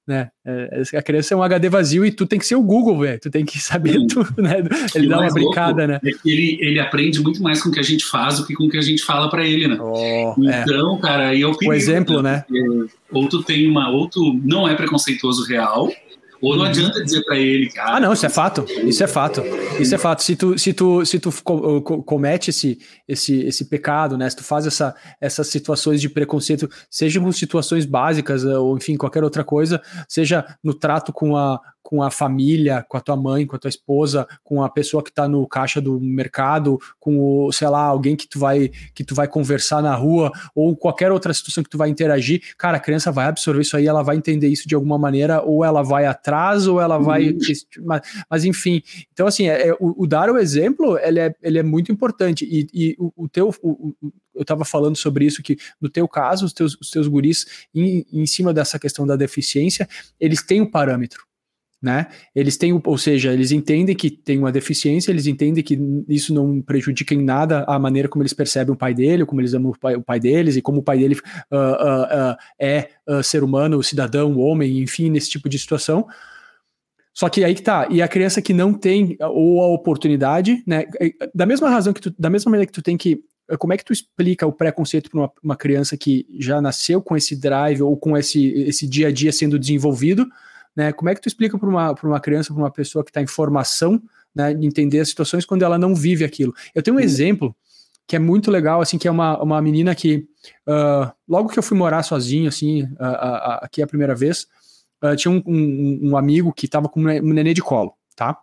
né? 0.09 0.29
É, 0.43 0.97
a 0.97 1.01
criança 1.03 1.35
é 1.35 1.37
um 1.37 1.43
HD 1.43 1.69
vazio 1.69 2.03
e 2.03 2.11
tu 2.11 2.25
tem 2.25 2.39
que 2.39 2.45
ser 2.47 2.55
o 2.55 2.63
Google, 2.63 2.99
velho. 2.99 3.19
Tu 3.21 3.29
tem 3.29 3.45
que 3.45 3.59
saber 3.59 3.93
Sim. 3.93 4.07
tudo, 4.07 4.41
né? 4.41 4.63
Ele 4.95 5.07
dá 5.07 5.19
uma 5.19 5.31
brincada, 5.31 5.85
né? 5.85 5.99
É 6.03 6.09
ele, 6.25 6.57
ele 6.61 6.79
aprende 6.79 7.21
muito 7.21 7.43
mais 7.43 7.61
com 7.61 7.69
o 7.69 7.71
que 7.71 7.79
a 7.79 7.83
gente 7.83 8.03
faz 8.03 8.39
do 8.39 8.45
que 8.45 8.55
com 8.55 8.65
o 8.65 8.69
que 8.69 8.77
a 8.77 8.81
gente 8.81 9.03
fala 9.03 9.29
para 9.29 9.45
ele, 9.45 9.67
né? 9.67 9.77
Oh, 9.79 10.33
então, 10.39 10.95
é. 10.95 10.99
cara, 10.99 11.35
e 11.35 11.41
eu 11.41 11.55
O 11.63 11.73
exemplo, 11.73 12.23
né? 12.23 12.43
Ou 13.11 13.29
tu 13.29 13.43
tem 13.43 13.69
uma, 13.69 13.91
ou 13.91 14.09
tu 14.09 14.39
não 14.43 14.67
é 14.67 14.73
preconceituoso 14.73 15.45
real, 15.45 15.91
ou 16.41 16.55
não 16.55 16.65
adianta 16.65 17.03
dizer 17.03 17.23
para 17.23 17.37
ele, 17.37 17.69
cara. 17.69 17.95
Ah, 17.95 17.99
não, 17.99 18.13
isso 18.13 18.25
é 18.25 18.29
fato. 18.29 18.65
Isso 18.83 19.03
é 19.03 19.07
fato. 19.07 19.41
Isso 19.79 19.93
é 19.93 19.97
fato. 19.97 20.23
Se 20.23 20.35
tu, 20.35 20.57
se 20.57 20.73
tu, 20.73 21.05
se 21.05 21.19
tu 21.19 21.31
comete 22.05 22.49
esse, 22.49 22.79
esse, 23.07 23.41
esse 23.41 23.65
pecado, 23.65 24.17
né? 24.17 24.29
Se 24.29 24.37
tu 24.37 24.43
faz 24.43 24.65
essa, 24.65 24.95
essas 25.19 25.47
situações 25.47 26.01
de 26.01 26.09
preconceito, 26.09 26.69
sejam 26.89 27.29
situações 27.31 27.85
básicas 27.85 28.43
ou 28.43 28.77
enfim 28.77 28.95
qualquer 28.95 29.23
outra 29.23 29.43
coisa, 29.43 29.81
seja 30.07 30.45
no 30.63 30.73
trato 30.73 31.11
com 31.11 31.35
a, 31.35 31.59
com 31.89 32.03
a 32.03 32.11
família, 32.11 32.85
com 32.87 32.97
a 32.97 33.01
tua 33.01 33.17
mãe, 33.17 33.47
com 33.47 33.55
a 33.55 33.59
tua 33.59 33.67
esposa, 33.67 34.27
com 34.43 34.61
a 34.61 34.69
pessoa 34.69 35.01
que 35.01 35.09
está 35.09 35.27
no 35.27 35.47
caixa 35.47 35.81
do 35.81 35.99
mercado, 35.99 36.77
com 36.99 37.17
o, 37.17 37.51
sei 37.51 37.67
lá, 37.67 37.81
alguém 37.81 38.15
que 38.15 38.27
tu 38.27 38.37
vai 38.37 38.69
que 38.93 39.03
tu 39.03 39.15
vai 39.15 39.27
conversar 39.27 39.81
na 39.81 39.95
rua 39.95 40.31
ou 40.53 40.77
qualquer 40.77 41.11
outra 41.11 41.33
situação 41.33 41.63
que 41.63 41.69
tu 41.69 41.79
vai 41.79 41.89
interagir, 41.89 42.53
cara, 42.59 42.77
a 42.77 42.79
criança 42.79 43.11
vai 43.11 43.25
absorver 43.25 43.61
isso 43.61 43.75
aí, 43.75 43.87
ela 43.87 44.03
vai 44.03 44.17
entender 44.17 44.49
isso 44.49 44.67
de 44.67 44.75
alguma 44.75 44.99
maneira, 44.99 45.41
ou 45.41 45.65
ela 45.65 45.81
vai 45.81 46.05
atrás, 46.05 46.67
ou 46.67 46.79
ela 46.79 46.99
vai, 46.99 47.29
uhum. 47.29 47.39
mas, 47.83 48.01
mas, 48.29 48.45
enfim, 48.45 48.83
então 49.11 49.25
assim, 49.25 49.47
é, 49.49 49.69
é, 49.69 49.73
o, 49.79 50.03
o, 50.03 50.05
dar 50.05 50.29
o 50.29 50.37
exemplo, 50.37 50.95
ele 50.99 51.19
é, 51.19 51.33
ele 51.41 51.57
é 51.57 51.63
muito 51.63 51.91
importante. 51.91 52.45
E, 52.45 52.67
e 52.71 52.95
o, 52.99 53.11
o, 53.23 53.27
teu, 53.27 53.49
o, 53.63 53.95
eu 54.35 54.43
estava 54.43 54.63
falando 54.63 54.95
sobre 54.95 55.25
isso 55.25 55.41
que 55.41 55.57
no 55.81 55.89
teu 55.89 56.07
caso, 56.07 56.45
os 56.45 56.53
teus, 56.53 56.77
os 56.79 56.91
teus 56.91 57.07
guris 57.07 57.47
em, 57.73 58.05
em 58.13 58.27
cima 58.27 58.53
dessa 58.53 58.77
questão 58.77 59.07
da 59.07 59.15
deficiência, 59.15 59.89
eles 60.19 60.43
têm 60.43 60.61
um 60.61 60.69
parâmetro 60.69 61.28
né? 61.81 62.07
Eles 62.35 62.57
têm, 62.57 62.79
ou 62.83 62.97
seja, 62.97 63.31
eles 63.31 63.51
entendem 63.51 63.95
que 63.95 64.09
tem 64.09 64.37
uma 64.37 64.51
deficiência, 64.51 65.11
eles 65.11 65.27
entendem 65.27 65.63
que 65.63 65.79
isso 66.09 66.33
não 66.33 66.61
prejudica 66.61 67.13
em 67.13 67.23
nada 67.23 67.63
a 67.67 67.79
maneira 67.79 68.09
como 68.09 68.21
eles 68.21 68.33
percebem 68.33 68.73
o 68.73 68.77
pai 68.77 68.93
dele, 68.93 69.25
como 69.25 69.39
eles 69.39 69.53
amam 69.53 69.71
o 69.71 69.79
pai, 69.79 69.95
o 69.95 70.01
pai 70.01 70.19
deles 70.19 70.57
e 70.57 70.61
como 70.61 70.79
o 70.79 70.83
pai 70.83 70.99
dele 70.99 71.15
uh, 71.51 71.55
uh, 71.55 72.33
uh, 72.33 72.37
é 72.59 72.89
ser 73.23 73.43
humano, 73.43 73.81
cidadão, 73.81 74.37
homem, 74.37 74.79
enfim, 74.79 75.09
nesse 75.09 75.29
tipo 75.29 75.47
de 75.47 75.57
situação. 75.57 76.05
Só 77.13 77.29
que 77.29 77.43
aí 77.43 77.55
que 77.55 77.61
tá, 77.61 77.87
e 77.89 78.01
a 78.01 78.07
criança 78.07 78.41
que 78.41 78.53
não 78.53 78.73
tem 78.73 79.17
ou 79.19 79.61
a 79.61 79.67
oportunidade, 79.67 80.63
né? 80.65 80.85
Da 81.33 81.45
mesma 81.45 81.69
razão 81.69 81.91
que 81.91 82.01
tu, 82.01 82.13
da 82.17 82.29
mesma 82.29 82.51
maneira 82.51 82.67
que 82.67 82.73
tu 82.73 82.81
tem 82.81 82.97
que 82.97 83.21
como 83.57 83.73
é 83.73 83.77
que 83.77 83.83
tu 83.83 83.91
explica 83.91 84.45
o 84.45 84.53
preconceito 84.53 85.09
para 85.09 85.21
uma, 85.21 85.31
uma, 85.43 85.55
criança 85.55 85.97
que 85.97 86.27
já 86.37 86.61
nasceu 86.61 87.01
com 87.01 87.17
esse 87.17 87.35
drive 87.35 87.81
ou 87.81 87.97
com 87.97 88.15
esse, 88.15 88.47
esse 88.53 88.87
dia 88.87 89.07
a 89.07 89.11
dia 89.11 89.31
sendo 89.31 89.57
desenvolvido, 89.57 90.29
né? 90.79 90.93
Como 90.93 91.09
é 91.09 91.13
que 91.13 91.19
tu 91.19 91.27
explica 91.27 91.59
para 91.59 91.67
uma, 91.67 91.93
uma 92.01 92.19
criança, 92.21 92.53
para 92.53 92.63
uma 92.63 92.71
pessoa 92.71 93.03
que 93.03 93.09
está 93.09 93.21
em 93.21 93.27
formação, 93.27 94.01
né, 94.33 94.53
de 94.53 94.65
entender 94.65 95.01
as 95.01 95.09
situações 95.09 95.43
quando 95.43 95.63
ela 95.63 95.77
não 95.77 95.93
vive 95.93 96.23
aquilo? 96.23 96.53
Eu 96.73 96.81
tenho 96.81 96.95
um 96.95 96.99
uhum. 96.99 97.05
exemplo 97.05 97.53
que 98.07 98.15
é 98.15 98.19
muito 98.19 98.49
legal, 98.49 98.79
assim, 98.79 98.97
que 98.97 99.05
é 99.05 99.11
uma, 99.11 99.37
uma 99.43 99.61
menina 99.61 99.93
que, 99.93 100.25
uh, 100.65 101.11
logo 101.27 101.49
que 101.49 101.59
eu 101.59 101.63
fui 101.63 101.77
morar 101.77 102.01
sozinho, 102.01 102.47
assim, 102.47 102.83
uh, 102.83 102.87
uh, 102.87 103.59
aqui 103.61 103.83
a 103.83 103.87
primeira 103.87 104.15
vez, 104.15 104.47
tinha 105.17 105.31
um, 105.31 105.43
um, 105.45 105.99
um, 106.09 106.17
amigo 106.17 106.51
que 106.51 106.65
estava 106.65 106.89
com 106.89 107.01
um 107.01 107.33
nenê 107.33 107.53
de 107.53 107.61
colo, 107.61 107.93
tá? 108.15 108.37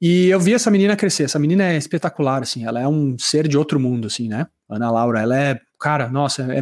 E 0.00 0.28
eu 0.28 0.40
vi 0.40 0.54
essa 0.54 0.70
menina 0.70 0.96
crescer. 0.96 1.24
Essa 1.24 1.38
menina 1.38 1.64
é 1.64 1.76
espetacular, 1.76 2.42
assim. 2.42 2.66
Ela 2.66 2.80
é 2.80 2.88
um 2.88 3.16
ser 3.18 3.48
de 3.48 3.56
outro 3.56 3.80
mundo, 3.80 4.08
assim, 4.08 4.28
né? 4.28 4.46
Ana 4.68 4.90
Laura, 4.90 5.20
ela 5.20 5.38
é, 5.38 5.60
cara, 5.80 6.08
nossa, 6.08 6.46
é, 6.52 6.58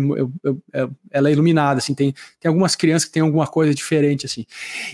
é, 0.73 0.89
ela 1.11 1.29
é 1.29 1.33
iluminada, 1.33 1.79
assim. 1.79 1.95
Tem, 1.95 2.15
tem 2.41 2.49
algumas 2.49 2.77
crianças 2.77 3.05
que 3.05 3.13
têm 3.13 3.23
alguma 3.23 3.47
coisa 3.47 3.75
diferente, 3.75 4.25
assim. 4.25 4.47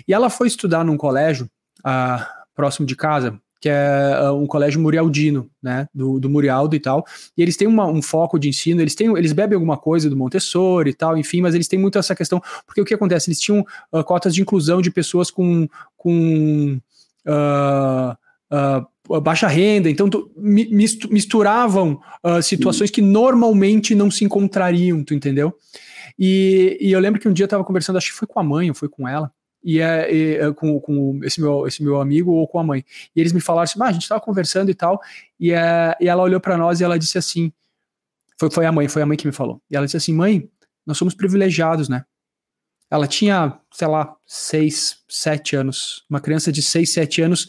E 0.09 0.15
ela 0.15 0.31
foi 0.31 0.49
estudar 0.49 0.83
num 0.83 0.97
colégio 0.97 1.49
uh, 1.81 2.25
próximo 2.55 2.87
de 2.87 2.97
casa, 2.97 3.39
que 3.61 3.69
é 3.69 4.19
uh, 4.23 4.35
um 4.35 4.47
colégio 4.47 4.81
Murialdino, 4.81 5.49
né? 5.63 5.87
Do, 5.95 6.19
do 6.19 6.31
Murialdo 6.31 6.75
e 6.75 6.81
tal. 6.81 7.05
E 7.37 7.43
eles 7.43 7.57
têm 7.57 7.69
uma, 7.69 7.87
um 7.87 8.01
foco 8.01 8.39
de 8.39 8.49
ensino. 8.49 8.81
Eles 8.81 8.95
têm, 8.95 9.15
eles 9.17 9.33
bebem 9.33 9.55
alguma 9.55 9.77
coisa 9.77 10.09
do 10.09 10.17
Montessori 10.17 10.91
e 10.91 10.95
tal, 10.95 11.17
enfim. 11.19 11.43
Mas 11.43 11.55
eles 11.55 11.69
têm 11.69 11.79
muito 11.79 11.99
essa 11.99 12.15
questão, 12.15 12.43
porque 12.67 12.81
o 12.81 12.85
que 12.85 12.95
acontece? 12.95 13.29
Eles 13.29 13.41
tinham 13.41 13.65
uh, 13.93 14.03
cotas 14.03 14.35
de 14.35 14.41
inclusão 14.41 14.81
de 14.81 14.91
pessoas 14.91 15.31
com 15.31 15.69
com 15.97 16.81
uh, 17.27 18.17
uh, 18.51 18.87
baixa 19.23 19.47
renda, 19.47 19.91
então 19.91 20.09
misturavam 20.37 22.01
uh, 22.25 22.43
situações 22.43 22.91
que 22.91 23.03
normalmente 23.03 23.95
não 23.95 24.11
se 24.11 24.25
encontrariam, 24.25 25.05
tu 25.05 25.13
entendeu? 25.13 25.55
E, 26.19 26.79
e 26.81 26.93
eu 26.93 27.01
lembro 27.01 27.21
que 27.21 27.29
um 27.29 27.33
dia 27.33 27.45
eu 27.45 27.47
estava 27.47 27.65
conversando, 27.65 27.97
acho 27.97 28.13
que 28.13 28.19
foi 28.19 28.27
com 28.27 28.41
a 28.41 28.43
mãe 28.43 28.69
ou 28.69 28.75
foi 28.75 28.89
com 28.89 29.07
ela, 29.07 29.31
e, 29.63 29.81
é, 29.81 30.15
e 30.15 30.37
é, 30.37 30.53
com, 30.53 30.79
com 30.81 31.21
esse, 31.23 31.41
meu, 31.41 31.67
esse 31.67 31.83
meu 31.83 32.01
amigo 32.01 32.33
ou 32.33 32.47
com 32.47 32.59
a 32.59 32.65
mãe. 32.65 32.85
E 33.15 33.21
eles 33.21 33.33
me 33.33 33.41
falaram 33.41 33.65
assim: 33.65 33.79
ah, 33.81 33.87
a 33.87 33.93
gente 33.93 34.03
estava 34.03 34.21
conversando 34.21 34.71
e 34.71 34.75
tal, 34.75 35.01
e, 35.39 35.53
é, 35.53 35.97
e 36.01 36.09
ela 36.09 36.23
olhou 36.23 36.41
para 36.41 36.57
nós 36.57 36.81
e 36.81 36.85
ela 36.85 36.99
disse 36.99 37.19
assim: 37.19 37.53
foi, 38.39 38.51
foi 38.51 38.67
a 38.67 38.73
mãe, 38.73 38.89
foi 38.89 39.03
a 39.03 39.07
mãe 39.07 39.17
que 39.17 39.27
me 39.27 39.33
falou. 39.33 39.61
E 39.71 39.77
ela 39.77 39.87
disse 39.87 39.97
assim: 39.97 40.15
mãe, 40.15 40.49
nós 40.87 40.97
somos 40.97 41.15
privilegiados, 41.15 41.89
né? 41.89 42.05
Ela 42.91 43.07
tinha, 43.07 43.59
sei 43.73 43.89
lá, 43.89 44.15
seis, 44.27 44.99
sete 45.09 45.57
anos. 45.57 46.05
Uma 46.09 46.21
criança 46.21 46.53
de 46.53 46.63
seis, 46.63 46.93
sete 46.93 47.23
anos 47.23 47.49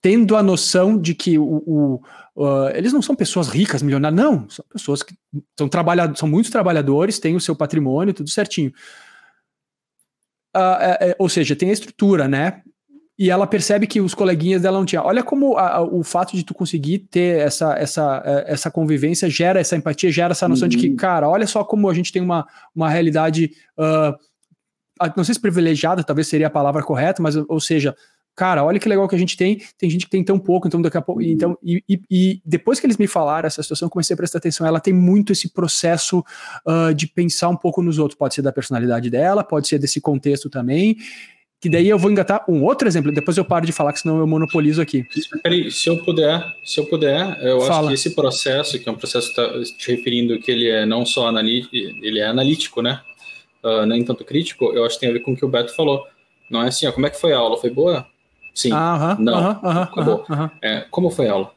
tendo 0.00 0.36
a 0.36 0.42
noção 0.42 0.98
de 0.98 1.14
que 1.14 1.38
o, 1.38 1.62
o 1.66 2.02
uh, 2.36 2.68
eles 2.74 2.92
não 2.92 3.02
são 3.02 3.14
pessoas 3.14 3.48
ricas, 3.48 3.82
milionárias, 3.82 4.20
não, 4.20 4.48
são 4.48 4.64
pessoas 4.70 5.02
que 5.02 5.14
são, 5.58 5.68
trabalhadores, 5.68 6.18
são 6.18 6.28
muitos 6.28 6.50
trabalhadores, 6.50 7.18
têm 7.18 7.36
o 7.36 7.40
seu 7.40 7.56
patrimônio, 7.56 8.14
tudo 8.14 8.30
certinho. 8.30 8.72
Uh, 10.56 10.78
é, 10.80 10.98
é, 11.00 11.16
ou 11.18 11.28
seja, 11.28 11.56
tem 11.56 11.70
a 11.70 11.72
estrutura, 11.72 12.28
né? 12.28 12.62
E 13.18 13.30
ela 13.30 13.46
percebe 13.46 13.86
que 13.86 14.00
os 14.00 14.14
coleguinhas 14.14 14.62
dela 14.62 14.78
não 14.78 14.84
tinham. 14.84 15.04
Olha 15.04 15.22
como 15.22 15.56
a, 15.56 15.76
a, 15.76 15.82
o 15.82 16.02
fato 16.02 16.36
de 16.36 16.44
tu 16.44 16.52
conseguir 16.52 16.98
ter 17.10 17.40
essa, 17.40 17.74
essa, 17.74 18.22
é, 18.24 18.52
essa 18.52 18.70
convivência 18.70 19.28
gera 19.30 19.58
essa 19.58 19.74
empatia, 19.74 20.12
gera 20.12 20.32
essa 20.32 20.46
noção 20.46 20.66
uhum. 20.66 20.70
de 20.70 20.76
que, 20.76 20.88
uhum. 20.90 20.96
cara, 20.96 21.28
olha 21.28 21.46
só 21.46 21.64
como 21.64 21.88
a 21.88 21.94
gente 21.94 22.12
tem 22.12 22.20
uma, 22.20 22.46
uma 22.74 22.90
realidade 22.90 23.52
uh, 23.78 24.14
não 25.16 25.24
sei 25.24 25.34
se 25.34 25.40
privilegiada, 25.40 26.02
talvez 26.02 26.26
seria 26.28 26.46
a 26.46 26.50
palavra 26.50 26.82
correta, 26.82 27.22
mas, 27.22 27.36
ou 27.36 27.60
seja, 27.60 27.94
cara, 28.36 28.62
olha 28.62 28.78
que 28.78 28.88
legal 28.88 29.08
que 29.08 29.16
a 29.16 29.18
gente 29.18 29.36
tem, 29.36 29.60
tem 29.78 29.90
gente 29.90 30.04
que 30.04 30.10
tem 30.10 30.22
tão 30.22 30.38
pouco, 30.38 30.68
então 30.68 30.80
daqui 30.80 30.96
a 30.96 31.02
pouco, 31.02 31.22
então, 31.22 31.58
e, 31.62 31.82
e, 31.88 32.00
e 32.10 32.40
depois 32.44 32.78
que 32.78 32.86
eles 32.86 32.96
me 32.96 33.06
falaram 33.06 33.46
essa 33.46 33.62
situação, 33.62 33.86
eu 33.86 33.90
comecei 33.90 34.14
a 34.14 34.16
prestar 34.16 34.38
atenção, 34.38 34.66
ela 34.66 34.78
tem 34.78 34.92
muito 34.92 35.32
esse 35.32 35.48
processo 35.48 36.24
uh, 36.66 36.94
de 36.94 37.06
pensar 37.06 37.48
um 37.48 37.56
pouco 37.56 37.82
nos 37.82 37.98
outros, 37.98 38.16
pode 38.16 38.34
ser 38.34 38.42
da 38.42 38.52
personalidade 38.52 39.10
dela, 39.10 39.42
pode 39.42 39.66
ser 39.66 39.78
desse 39.78 40.00
contexto 40.00 40.48
também, 40.48 40.96
que 41.60 41.70
daí 41.70 41.88
eu 41.88 41.98
vou 41.98 42.10
engatar 42.10 42.44
um 42.48 42.62
outro 42.62 42.86
exemplo, 42.86 43.10
depois 43.10 43.36
eu 43.36 43.44
paro 43.44 43.64
de 43.64 43.72
falar, 43.72 43.92
que 43.92 44.00
senão 44.00 44.18
eu 44.18 44.26
monopolizo 44.26 44.80
aqui. 44.82 45.04
Peraí, 45.42 45.70
se 45.70 45.88
eu 45.88 46.04
puder, 46.04 46.44
se 46.62 46.78
eu 46.78 46.84
puder, 46.84 47.38
eu 47.42 47.60
Fala. 47.62 47.78
acho 47.78 47.88
que 47.88 47.94
esse 47.94 48.10
processo, 48.14 48.78
que 48.78 48.88
é 48.88 48.92
um 48.92 48.96
processo 48.96 49.30
que 49.30 49.36
tá 49.36 49.48
te 49.78 49.90
referindo 49.90 50.38
que 50.38 50.50
ele 50.50 50.68
é 50.68 50.84
não 50.84 51.06
só 51.06 51.26
analítico, 51.26 51.74
ele 51.74 52.20
é 52.20 52.26
analítico, 52.26 52.82
né? 52.82 53.00
uh, 53.66 53.84
nem 53.84 54.04
tanto 54.04 54.24
crítico, 54.24 54.72
eu 54.72 54.84
acho 54.84 54.94
que 54.94 55.00
tem 55.00 55.10
a 55.10 55.12
ver 55.12 55.20
com 55.20 55.32
o 55.32 55.36
que 55.36 55.44
o 55.44 55.48
Beto 55.48 55.74
falou. 55.74 56.06
Não 56.50 56.62
é 56.62 56.68
assim, 56.68 56.86
ó, 56.86 56.92
como 56.92 57.06
é 57.06 57.10
que 57.10 57.20
foi 57.20 57.32
a 57.32 57.38
aula? 57.38 57.56
Foi 57.56 57.70
boa? 57.70 58.06
Sim. 58.56 58.70
Ah, 58.72 59.14
não. 59.20 59.60
-huh, 59.62 60.50
é, 60.62 60.86
como 60.90 61.10
foi 61.10 61.28
a 61.28 61.32
aula? 61.32 61.52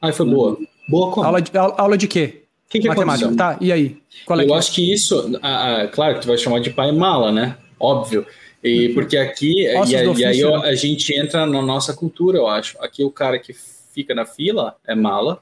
Ah, 0.00 0.10
foi 0.10 0.24
boa. 0.24 0.58
Boa 0.88 1.12
como? 1.12 1.26
Aula 1.26 1.42
de, 1.42 1.50
aula 1.54 1.98
de 1.98 2.08
quê? 2.08 2.44
Que 2.70 2.80
que 2.80 2.88
Matemática. 2.88 3.36
Tá, 3.36 3.58
e 3.60 3.70
aí? 3.70 3.98
Qual 4.24 4.40
é 4.40 4.42
eu 4.42 4.48
que 4.48 4.54
é? 4.54 4.56
acho 4.56 4.72
que 4.72 4.92
isso, 4.92 5.38
ah, 5.42 5.82
ah, 5.82 5.88
claro 5.88 6.14
que 6.14 6.22
tu 6.22 6.28
vai 6.28 6.38
chamar 6.38 6.60
de 6.60 6.70
pai 6.70 6.90
mala, 6.90 7.30
né? 7.30 7.58
Óbvio. 7.78 8.26
E 8.64 8.88
uhum. 8.88 8.94
porque 8.94 9.18
aqui, 9.18 9.66
e, 9.66 9.90
e, 9.90 10.24
aí 10.24 10.42
a 10.42 10.74
gente 10.74 11.14
entra 11.14 11.44
na 11.44 11.60
nossa 11.60 11.92
cultura, 11.92 12.38
eu 12.38 12.48
acho. 12.48 12.82
Aqui 12.82 13.04
o 13.04 13.10
cara 13.10 13.38
que 13.38 13.52
fica 13.52 14.14
na 14.14 14.24
fila 14.24 14.74
é 14.86 14.94
mala. 14.94 15.40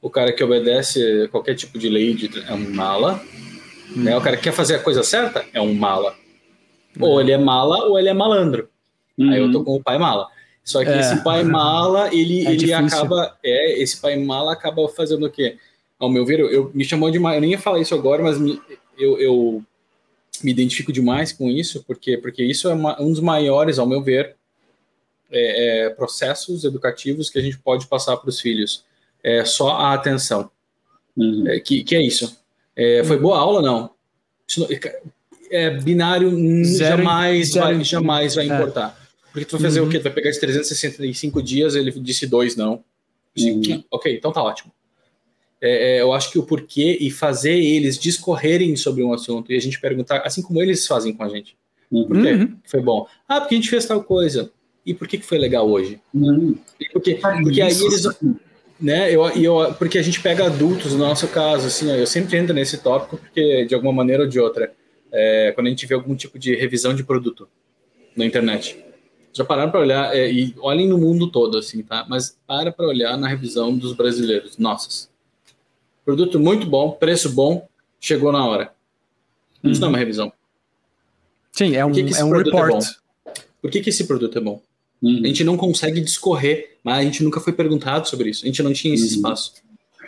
O 0.00 0.08
cara 0.08 0.32
que 0.32 0.42
obedece 0.42 1.28
qualquer 1.30 1.54
tipo 1.54 1.78
de 1.78 1.90
lei 1.90 2.16
é 2.48 2.54
um 2.54 2.74
mala. 2.74 3.22
Hum. 3.94 4.04
Né? 4.04 4.16
O 4.16 4.22
cara 4.22 4.38
que 4.38 4.44
quer 4.44 4.52
fazer 4.52 4.76
a 4.76 4.78
coisa 4.78 5.02
certa 5.02 5.44
é 5.52 5.60
um 5.60 5.74
mala. 5.74 6.14
Hum. 6.96 7.04
Ou 7.04 7.20
ele 7.20 7.30
é 7.30 7.38
mala 7.38 7.84
ou 7.84 7.98
ele 7.98 8.08
é 8.08 8.14
malandro. 8.14 8.71
Aí 9.20 9.38
eu 9.38 9.50
tô 9.50 9.58
uhum. 9.58 9.64
com 9.64 9.76
o 9.76 9.82
pai 9.82 9.98
mala. 9.98 10.28
Só 10.64 10.82
que 10.84 10.90
é. 10.90 11.00
esse 11.00 11.22
pai 11.22 11.42
mala, 11.44 12.08
ele, 12.14 12.46
é 12.46 12.52
ele 12.52 12.72
acaba. 12.72 13.36
É, 13.42 13.80
esse 13.80 14.00
pai 14.00 14.16
mala 14.16 14.52
acaba 14.52 14.86
fazendo 14.88 15.26
o 15.26 15.30
quê? 15.30 15.58
Ao 15.98 16.10
meu 16.10 16.24
ver, 16.24 16.40
eu, 16.40 16.50
eu 16.50 16.70
me 16.74 16.84
chamou 16.84 17.10
de. 17.10 17.18
Eu 17.18 17.40
nem 17.40 17.50
ia 17.50 17.58
falar 17.58 17.80
isso 17.80 17.94
agora, 17.94 18.22
mas 18.22 18.38
me, 18.38 18.60
eu, 18.98 19.18
eu 19.18 19.64
me 20.42 20.50
identifico 20.50 20.92
demais 20.92 21.32
com 21.32 21.48
isso, 21.48 21.84
porque, 21.86 22.16
porque 22.16 22.44
isso 22.44 22.68
é 22.68 22.74
uma, 22.74 23.00
um 23.00 23.10
dos 23.10 23.20
maiores, 23.20 23.78
ao 23.78 23.86
meu 23.86 24.02
ver, 24.02 24.36
é, 25.30 25.86
é, 25.86 25.90
processos 25.90 26.64
educativos 26.64 27.30
que 27.30 27.38
a 27.38 27.42
gente 27.42 27.58
pode 27.58 27.86
passar 27.86 28.16
para 28.16 28.28
os 28.28 28.40
filhos. 28.40 28.84
É 29.22 29.44
só 29.44 29.70
a 29.70 29.94
atenção. 29.94 30.50
Uhum. 31.16 31.46
É, 31.48 31.60
que, 31.60 31.84
que 31.84 31.94
é 31.94 32.02
isso. 32.02 32.36
É, 32.74 33.02
foi 33.04 33.18
boa 33.18 33.38
aula, 33.38 33.62
não? 33.62 33.90
É, 35.50 35.70
binário 35.70 36.30
zero, 36.64 36.98
jamais, 36.98 37.52
zero, 37.52 37.66
vai, 37.66 37.84
jamais 37.84 38.34
vai 38.34 38.48
é. 38.48 38.54
importar. 38.54 39.01
Porque 39.32 39.44
tu 39.44 39.52
vai 39.52 39.62
fazer 39.62 39.80
uhum. 39.80 39.86
o 39.86 39.90
quê? 39.90 39.98
Tu 39.98 40.04
vai 40.04 40.12
pegar 40.12 40.30
esses 40.30 40.40
365 40.40 41.42
dias, 41.42 41.74
ele 41.74 41.90
disse 41.92 42.26
dois 42.26 42.54
não. 42.54 42.84
Uhum. 43.38 43.82
Ok, 43.90 44.14
então 44.14 44.30
tá 44.30 44.42
ótimo. 44.42 44.72
É, 45.60 45.96
é, 45.96 46.02
eu 46.02 46.12
acho 46.12 46.30
que 46.30 46.38
o 46.38 46.42
porquê 46.42 46.98
e 47.00 47.10
fazer 47.10 47.56
eles 47.56 47.98
discorrerem 47.98 48.76
sobre 48.76 49.02
um 49.02 49.12
assunto 49.12 49.52
e 49.52 49.56
a 49.56 49.60
gente 49.60 49.80
perguntar, 49.80 50.18
assim 50.18 50.42
como 50.42 50.60
eles 50.60 50.86
fazem 50.86 51.12
com 51.14 51.22
a 51.22 51.28
gente. 51.28 51.56
Uhum. 51.90 52.06
Por 52.06 52.22
quê? 52.22 52.32
Uhum. 52.32 52.56
Foi 52.64 52.80
bom. 52.80 53.06
Ah, 53.26 53.40
porque 53.40 53.54
a 53.54 53.58
gente 53.58 53.70
fez 53.70 53.86
tal 53.86 54.02
coisa. 54.02 54.50
E 54.84 54.92
por 54.92 55.06
que, 55.06 55.18
que 55.18 55.24
foi 55.24 55.38
legal 55.38 55.70
hoje? 55.70 56.00
Uhum. 56.12 56.56
Porque, 56.92 57.14
porque 57.14 57.62
aí 57.62 57.72
eles 57.72 58.04
né? 58.82 59.14
Eu, 59.14 59.28
eu, 59.30 59.74
porque 59.74 59.96
a 59.96 60.02
gente 60.02 60.20
pega 60.20 60.46
adultos, 60.46 60.92
no 60.92 60.98
nosso 60.98 61.28
caso, 61.28 61.68
assim, 61.68 61.88
eu 61.88 62.06
sempre 62.06 62.36
entro 62.36 62.52
nesse 62.52 62.78
tópico, 62.78 63.16
porque 63.16 63.64
de 63.64 63.74
alguma 63.74 63.92
maneira 63.92 64.24
ou 64.24 64.28
de 64.28 64.40
outra, 64.40 64.72
é, 65.12 65.52
quando 65.54 65.68
a 65.68 65.70
gente 65.70 65.86
vê 65.86 65.94
algum 65.94 66.16
tipo 66.16 66.36
de 66.36 66.56
revisão 66.56 66.92
de 66.92 67.04
produto 67.04 67.48
na 68.16 68.26
internet, 68.26 68.76
já 69.32 69.44
pararam 69.44 69.70
para 69.70 69.80
olhar, 69.80 70.14
é, 70.14 70.30
e 70.30 70.54
olhem 70.58 70.88
no 70.88 70.98
mundo 70.98 71.30
todo, 71.30 71.56
assim, 71.56 71.82
tá? 71.82 72.04
Mas 72.08 72.36
para 72.46 72.70
para 72.70 72.86
olhar 72.86 73.16
na 73.16 73.28
revisão 73.28 73.76
dos 73.76 73.92
brasileiros, 73.94 74.58
nossas. 74.58 75.10
Produto 76.04 76.38
muito 76.38 76.66
bom, 76.66 76.90
preço 76.92 77.30
bom, 77.30 77.66
chegou 78.00 78.32
na 78.32 78.44
hora. 78.44 78.72
Isso 79.62 79.80
não 79.80 79.88
é 79.88 79.90
uma 79.90 79.96
uhum. 79.96 80.00
revisão. 80.00 80.32
Sim, 81.52 81.76
é 81.76 81.84
um, 81.84 81.92
que 81.92 82.02
que 82.02 82.14
é 82.14 82.24
um 82.24 82.34
é 82.34 82.42
report. 82.42 82.84
É 83.26 83.32
Por 83.60 83.70
que, 83.70 83.80
que 83.80 83.90
esse 83.90 84.06
produto 84.06 84.36
é 84.36 84.40
bom? 84.40 84.60
Uhum. 85.00 85.20
A 85.22 85.26
gente 85.26 85.44
não 85.44 85.56
consegue 85.56 86.00
discorrer, 86.00 86.76
mas 86.82 86.98
a 86.98 87.02
gente 87.02 87.22
nunca 87.22 87.40
foi 87.40 87.52
perguntado 87.52 88.08
sobre 88.08 88.30
isso. 88.30 88.44
A 88.44 88.46
gente 88.46 88.62
não 88.62 88.72
tinha 88.72 88.94
esse 88.94 89.04
uhum. 89.04 89.10
espaço. 89.10 89.54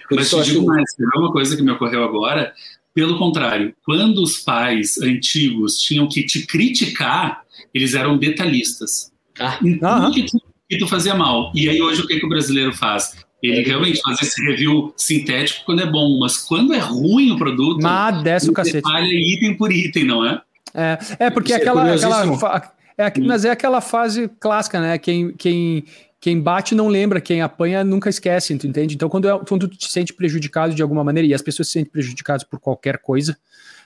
Por 0.08 0.16
mas 0.16 0.26
isso 0.26 0.42
te 0.42 0.50
digo 0.50 0.66
mais, 0.66 0.84
uma 1.16 1.32
coisa 1.32 1.56
que 1.56 1.62
me 1.62 1.70
ocorreu 1.70 2.02
agora. 2.02 2.52
Pelo 2.92 3.18
contrário, 3.18 3.74
quando 3.84 4.22
os 4.22 4.38
pais 4.38 4.98
antigos 4.98 5.78
tinham 5.78 6.08
que 6.08 6.24
te 6.24 6.46
criticar, 6.46 7.44
eles 7.72 7.94
eram 7.94 8.16
detalhistas. 8.16 9.12
Ah. 9.38 9.58
Então, 9.62 10.12
que 10.12 10.24
tu, 10.24 10.40
que 10.68 10.78
tu 10.78 10.86
fazia 10.86 11.14
mal. 11.14 11.52
E 11.54 11.68
aí 11.68 11.80
hoje 11.80 12.00
o 12.00 12.06
que, 12.06 12.18
que 12.18 12.26
o 12.26 12.28
brasileiro 12.28 12.72
faz? 12.72 13.24
Ele 13.42 13.62
realmente 13.62 14.00
faz 14.00 14.22
esse 14.22 14.42
review 14.42 14.94
sintético 14.96 15.66
quando 15.66 15.82
é 15.82 15.86
bom, 15.86 16.18
mas 16.18 16.38
quando 16.38 16.72
é 16.72 16.78
ruim 16.78 17.30
o 17.32 17.36
produto, 17.36 17.82
mas 17.82 18.22
desce 18.22 18.48
o 18.48 18.54
cacete. 18.54 18.80
falha 18.80 19.06
item 19.06 19.54
por 19.54 19.70
item, 19.70 20.04
não 20.04 20.24
é? 20.24 20.40
É, 20.72 20.98
é 21.26 21.30
porque 21.30 21.52
é 21.52 21.56
aquela, 21.56 21.94
aquela 21.94 22.72
É, 22.96 23.12
mas 23.20 23.44
é 23.44 23.50
aquela 23.50 23.80
fase 23.80 24.30
clássica, 24.40 24.80
né? 24.80 24.96
Quem, 24.96 25.32
quem, 25.32 25.84
quem 26.18 26.40
bate 26.40 26.74
não 26.74 26.88
lembra, 26.88 27.20
quem 27.20 27.42
apanha 27.42 27.84
nunca 27.84 28.08
esquece, 28.08 28.56
tu 28.56 28.66
entende? 28.66 28.94
Então, 28.94 29.10
quando, 29.10 29.28
é, 29.28 29.38
quando 29.46 29.68
tu 29.68 29.76
te 29.76 29.92
sente 29.92 30.14
prejudicado 30.14 30.74
de 30.74 30.80
alguma 30.80 31.04
maneira, 31.04 31.28
e 31.28 31.34
as 31.34 31.42
pessoas 31.42 31.68
se 31.68 31.74
sentem 31.74 31.92
prejudicadas 31.92 32.44
por 32.44 32.58
qualquer 32.58 32.98
coisa, 32.98 33.36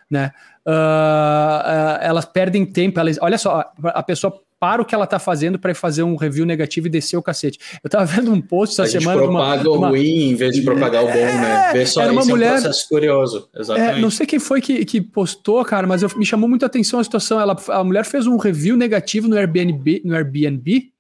né? 0.09 0.31
Uh, 0.65 0.71
uh, 0.71 1.99
elas 2.01 2.25
perdem 2.27 2.65
tempo. 2.65 3.01
Elas, 3.01 3.19
olha 3.21 3.39
só, 3.39 3.73
a 3.83 4.03
pessoa 4.05 4.41
para 4.61 4.83
o 4.83 4.85
que 4.85 4.95
ela 4.95 5.07
tá 5.07 5.19
fazendo 5.19 5.59
para 5.59 5.75
fazer 5.75 6.03
um 6.03 6.17
review 6.17 6.45
negativo 6.45 6.87
e 6.87 6.91
descer 6.91 7.17
o 7.17 7.23
cacete. 7.23 7.59
Eu 7.83 7.89
tava 7.89 8.05
vendo 8.05 8.33
um 8.33 8.41
post 8.41 8.81
essa 8.81 8.99
a 8.99 9.01
semana. 9.01 9.23
propaga 9.23 9.71
uma, 9.71 9.89
o 9.89 9.91
ruim 9.91 10.31
em 10.31 10.35
vez 10.35 10.55
de 10.55 10.63
propagar 10.63 11.05
o 11.05 11.07
bom, 11.07 11.13
né? 11.13 11.71
Ver 11.73 11.87
só 11.87 12.03
era 12.03 12.13
uma 12.13 12.23
isso 12.23 12.31
mulher, 12.31 12.47
é 12.47 12.59
um 12.59 12.63
processo 12.63 12.89
curioso. 12.89 13.49
Exatamente. 13.55 13.99
É, 13.99 14.01
não 14.01 14.11
sei 14.11 14.27
quem 14.27 14.39
foi 14.39 14.61
que, 14.61 14.85
que 14.85 15.01
postou, 15.01 15.65
cara, 15.65 15.87
mas 15.87 16.03
eu, 16.03 16.11
me 16.17 16.27
chamou 16.27 16.49
muito 16.49 16.65
a 16.65 16.67
atenção 16.67 16.99
a 17.01 17.05
situação. 17.05 17.41
Ela, 17.41 17.57
a 17.69 17.85
mulher 17.85 18.05
fez 18.05 18.27
um 18.27 18.37
review 18.37 18.77
negativo 18.77 19.29
no 19.29 19.37
Airbnb, 19.37 20.03
no 20.05 20.15
Airbnb 20.15 20.93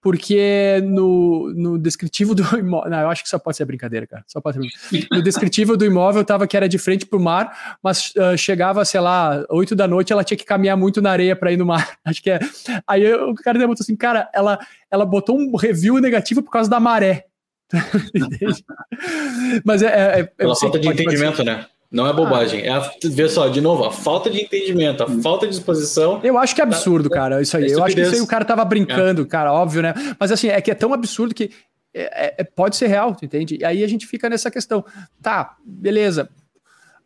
porque 0.00 0.80
no, 0.84 1.52
no 1.54 1.78
descritivo 1.78 2.34
do 2.34 2.42
imóvel. 2.56 2.90
Não, 2.90 3.00
eu 3.00 3.08
acho 3.08 3.22
que 3.22 3.28
só 3.28 3.38
pode 3.38 3.56
ser 3.56 3.64
brincadeira, 3.64 4.06
cara. 4.06 4.24
Só 4.26 4.40
pode 4.40 4.58
ser 4.58 5.08
No 5.10 5.22
descritivo 5.22 5.76
do 5.76 5.84
imóvel 5.84 6.24
tava 6.24 6.46
que 6.46 6.56
era 6.56 6.68
de 6.68 6.78
frente 6.78 7.04
pro 7.04 7.20
mar, 7.20 7.78
mas 7.82 8.12
uh, 8.16 8.36
chegava, 8.36 8.84
sei 8.84 9.00
lá, 9.00 9.44
8 9.50 9.74
da 9.74 9.88
noite, 9.88 10.12
ela 10.12 10.24
tinha 10.24 10.38
que 10.38 10.44
caminhar 10.44 10.76
muito 10.76 11.02
na 11.02 11.10
areia 11.10 11.34
para 11.34 11.52
ir 11.52 11.56
no 11.56 11.66
mar. 11.66 11.98
Acho 12.04 12.22
que 12.22 12.30
é. 12.30 12.38
Aí 12.86 13.12
o 13.12 13.34
cara 13.34 13.58
botou 13.66 13.82
assim, 13.82 13.96
cara, 13.96 14.30
ela, 14.32 14.58
ela 14.90 15.04
botou 15.04 15.36
um 15.36 15.56
review 15.56 15.98
negativo 15.98 16.42
por 16.42 16.50
causa 16.50 16.70
da 16.70 16.78
maré. 16.78 17.26
mas 19.64 19.82
é. 19.82 19.86
é, 19.86 20.20
é 20.20 20.24
Pela 20.24 20.56
falta 20.56 20.78
de 20.78 20.88
entendimento, 20.88 21.44
né? 21.44 21.66
Não 21.90 22.06
é 22.06 22.12
bobagem. 22.12 22.62
Ah. 22.62 22.66
É 22.66 22.70
a, 22.70 22.90
vê 23.04 23.28
só, 23.28 23.48
de 23.48 23.60
novo, 23.60 23.84
a 23.84 23.90
falta 23.90 24.28
de 24.28 24.42
entendimento, 24.42 25.02
a 25.02 25.08
falta 25.22 25.46
de 25.46 25.52
disposição. 25.52 26.20
Eu 26.22 26.36
acho 26.36 26.54
que 26.54 26.60
é 26.60 26.64
absurdo, 26.64 27.08
cara, 27.08 27.40
isso 27.40 27.56
aí. 27.56 27.64
É 27.64 27.74
eu 27.74 27.82
acho 27.82 27.94
que 27.94 28.02
isso 28.02 28.14
aí 28.14 28.20
o 28.20 28.26
cara 28.26 28.44
tava 28.44 28.64
brincando, 28.64 29.22
é. 29.22 29.24
cara, 29.24 29.52
óbvio, 29.52 29.82
né? 29.82 29.94
Mas 30.18 30.30
assim, 30.30 30.48
é 30.48 30.60
que 30.60 30.70
é 30.70 30.74
tão 30.74 30.92
absurdo 30.92 31.34
que 31.34 31.50
é, 31.94 32.26
é, 32.26 32.34
é 32.38 32.44
pode 32.44 32.76
ser 32.76 32.88
real, 32.88 33.16
entende? 33.22 33.58
E 33.60 33.64
aí 33.64 33.82
a 33.82 33.88
gente 33.88 34.06
fica 34.06 34.28
nessa 34.28 34.50
questão. 34.50 34.84
Tá, 35.22 35.56
beleza. 35.64 36.28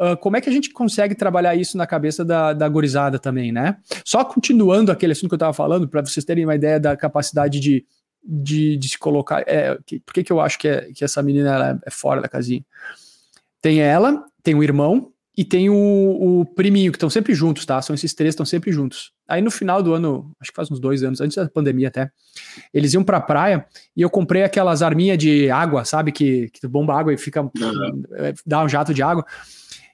Uh, 0.00 0.16
como 0.16 0.36
é 0.36 0.40
que 0.40 0.48
a 0.48 0.52
gente 0.52 0.70
consegue 0.70 1.14
trabalhar 1.14 1.54
isso 1.54 1.78
na 1.78 1.86
cabeça 1.86 2.24
da, 2.24 2.52
da 2.52 2.68
gorizada 2.68 3.20
também, 3.20 3.52
né? 3.52 3.76
Só 4.04 4.24
continuando 4.24 4.90
aquele 4.90 5.12
assunto 5.12 5.28
que 5.28 5.34
eu 5.34 5.38
tava 5.38 5.52
falando, 5.52 5.86
para 5.86 6.04
vocês 6.04 6.24
terem 6.24 6.44
uma 6.44 6.56
ideia 6.56 6.80
da 6.80 6.96
capacidade 6.96 7.60
de, 7.60 7.84
de, 8.24 8.76
de 8.76 8.88
se 8.88 8.98
colocar. 8.98 9.44
É, 9.46 9.78
por 10.04 10.12
que, 10.12 10.24
que 10.24 10.32
eu 10.32 10.40
acho 10.40 10.58
que, 10.58 10.92
que 10.92 11.04
essa 11.04 11.22
menina 11.22 11.80
é 11.86 11.90
fora 11.90 12.20
da 12.20 12.28
casinha? 12.28 12.64
Tem 13.62 13.80
ela, 13.80 14.24
tem 14.42 14.54
o 14.54 14.62
irmão 14.62 15.12
e 15.36 15.44
tem 15.44 15.70
o, 15.70 15.74
o 16.40 16.44
priminho, 16.44 16.92
que 16.92 16.96
estão 16.96 17.08
sempre 17.08 17.34
juntos, 17.34 17.64
tá? 17.64 17.80
São 17.80 17.94
esses 17.94 18.12
três 18.12 18.32
estão 18.32 18.44
sempre 18.44 18.70
juntos. 18.70 19.12
Aí 19.26 19.40
no 19.40 19.50
final 19.50 19.82
do 19.82 19.94
ano, 19.94 20.30
acho 20.38 20.50
que 20.50 20.56
faz 20.56 20.70
uns 20.70 20.78
dois 20.78 21.02
anos, 21.02 21.20
antes 21.20 21.36
da 21.36 21.48
pandemia 21.48 21.88
até, 21.88 22.10
eles 22.74 22.92
iam 22.92 23.02
pra 23.02 23.20
praia 23.20 23.64
e 23.96 24.02
eu 24.02 24.10
comprei 24.10 24.42
aquelas 24.42 24.82
arminhas 24.82 25.16
de 25.16 25.48
água, 25.50 25.86
sabe? 25.86 26.12
Que, 26.12 26.50
que 26.50 26.66
bomba 26.66 26.98
água 26.98 27.14
e 27.14 27.16
fica. 27.16 27.40
Uhum. 27.40 28.02
dá 28.44 28.62
um 28.62 28.68
jato 28.68 28.92
de 28.92 29.02
água. 29.02 29.24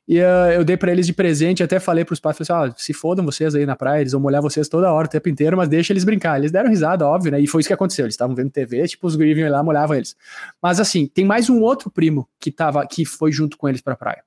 E 0.08 0.18
uh, 0.20 0.50
eu 0.54 0.64
dei 0.64 0.74
para 0.74 0.90
eles 0.90 1.06
de 1.06 1.12
presente, 1.12 1.62
até 1.62 1.78
falei 1.78 2.02
pros 2.02 2.18
pais, 2.18 2.38
falei 2.38 2.64
assim, 2.64 2.72
ó, 2.72 2.74
se 2.78 2.94
fodam 2.94 3.22
vocês 3.26 3.54
aí 3.54 3.66
na 3.66 3.76
praia, 3.76 4.00
eles 4.00 4.12
vão 4.12 4.20
molhar 4.22 4.40
vocês 4.40 4.66
toda 4.66 4.90
hora, 4.90 5.06
o 5.06 5.10
tempo 5.10 5.28
inteiro, 5.28 5.54
mas 5.54 5.68
deixa 5.68 5.92
eles 5.92 6.02
brincar. 6.02 6.38
Eles 6.38 6.50
deram 6.50 6.70
risada, 6.70 7.06
óbvio, 7.06 7.30
né? 7.30 7.38
E 7.38 7.46
foi 7.46 7.60
isso 7.60 7.68
que 7.68 7.74
aconteceu. 7.74 8.06
Eles 8.06 8.14
estavam 8.14 8.34
vendo 8.34 8.50
TV, 8.50 8.88
tipo, 8.88 9.06
os 9.06 9.14
guris 9.14 9.36
lá, 9.50 9.62
molhavam 9.62 9.94
eles. 9.94 10.16
Mas 10.62 10.80
assim, 10.80 11.06
tem 11.06 11.26
mais 11.26 11.50
um 11.50 11.60
outro 11.60 11.90
primo 11.90 12.26
que 12.40 12.50
tava, 12.50 12.86
que 12.86 13.04
foi 13.04 13.30
junto 13.30 13.58
com 13.58 13.68
eles 13.68 13.82
pra 13.82 13.94
praia. 13.94 14.24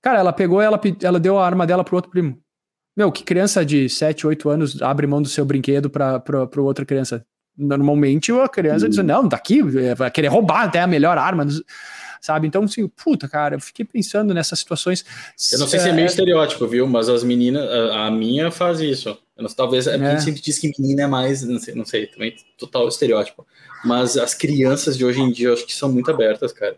Cara, 0.00 0.20
ela 0.20 0.32
pegou, 0.32 0.60
ela, 0.60 0.80
ela 1.02 1.18
deu 1.18 1.36
a 1.36 1.44
arma 1.44 1.66
dela 1.66 1.82
pro 1.82 1.96
outro 1.96 2.10
primo. 2.10 2.38
Meu, 2.96 3.10
que 3.10 3.24
criança 3.24 3.64
de 3.64 3.88
7, 3.88 4.28
8 4.28 4.48
anos 4.48 4.80
abre 4.80 5.08
mão 5.08 5.20
do 5.20 5.28
seu 5.28 5.44
brinquedo 5.44 5.90
pra, 5.90 6.20
pra, 6.20 6.46
pra 6.46 6.62
outra 6.62 6.84
criança? 6.84 7.26
Normalmente 7.58 8.30
a 8.30 8.48
criança 8.48 8.86
hum. 8.86 8.88
diz, 8.90 8.98
não, 8.98 9.26
daqui, 9.26 9.60
é, 9.78 9.94
vai 9.94 10.10
querer 10.10 10.28
roubar 10.28 10.66
até 10.66 10.80
a 10.80 10.86
melhor 10.86 11.18
arma, 11.18 11.44
sabe? 12.22 12.46
Então, 12.46 12.62
assim, 12.62 12.86
puta, 12.88 13.28
cara, 13.28 13.56
eu 13.56 13.60
fiquei 13.60 13.84
pensando 13.84 14.32
nessas 14.32 14.60
situações. 14.60 15.04
Eu 15.52 15.58
não 15.58 15.66
sei 15.66 15.80
se 15.80 15.88
é 15.88 15.92
meio 15.92 16.06
é, 16.06 16.08
estereótipo, 16.08 16.66
viu? 16.68 16.86
Mas 16.86 17.08
as 17.08 17.24
meninas, 17.24 17.68
a, 17.68 18.06
a 18.06 18.10
minha 18.10 18.50
faz 18.50 18.80
isso. 18.80 19.18
Não, 19.36 19.48
talvez, 19.48 19.88
é. 19.88 19.96
a 19.96 20.10
gente 20.12 20.22
sempre 20.22 20.40
diz 20.40 20.58
que 20.58 20.70
menina 20.78 21.02
é 21.02 21.06
mais, 21.08 21.42
não 21.42 21.58
sei, 21.58 21.74
não 21.74 21.84
sei, 21.84 22.06
também 22.06 22.36
total 22.56 22.86
estereótipo. 22.86 23.44
Mas 23.84 24.16
as 24.16 24.34
crianças 24.34 24.96
de 24.96 25.04
hoje 25.04 25.20
em 25.20 25.32
dia, 25.32 25.48
eu 25.48 25.54
acho 25.54 25.66
que 25.66 25.74
são 25.74 25.90
muito 25.90 26.10
abertas, 26.12 26.52
cara. 26.52 26.76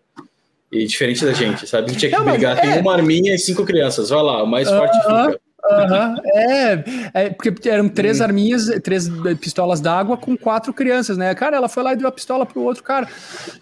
E 0.72 0.86
diferente 0.86 1.24
da 1.24 1.34
gente, 1.34 1.66
sabe? 1.66 1.84
A 1.84 1.88
gente 1.92 2.00
tinha 2.00 2.10
que 2.10 2.16
não, 2.16 2.24
brigar. 2.24 2.56
É... 2.58 2.60
Tem 2.62 2.80
uma 2.80 2.94
arminha 2.94 3.34
e 3.34 3.38
cinco 3.38 3.64
crianças. 3.64 4.08
Vai 4.08 4.22
lá, 4.22 4.42
o 4.42 4.46
mais 4.46 4.66
uh 4.66 4.72
-huh. 4.72 4.78
forte 4.78 4.96
fica. 4.96 5.40
Uhum, 5.66 6.16
é, 6.26 6.84
é, 7.14 7.30
porque 7.30 7.68
eram 7.68 7.88
três 7.88 8.20
hum. 8.20 8.24
arminhas, 8.24 8.66
três 8.82 9.08
pistolas 9.40 9.80
d'água 9.80 10.16
com 10.16 10.36
quatro 10.36 10.74
crianças, 10.74 11.16
né? 11.16 11.34
Cara, 11.34 11.56
ela 11.56 11.68
foi 11.70 11.82
lá 11.82 11.94
e 11.94 11.96
deu 11.96 12.06
a 12.06 12.12
pistola 12.12 12.44
pro 12.44 12.60
outro 12.60 12.82
cara. 12.82 13.08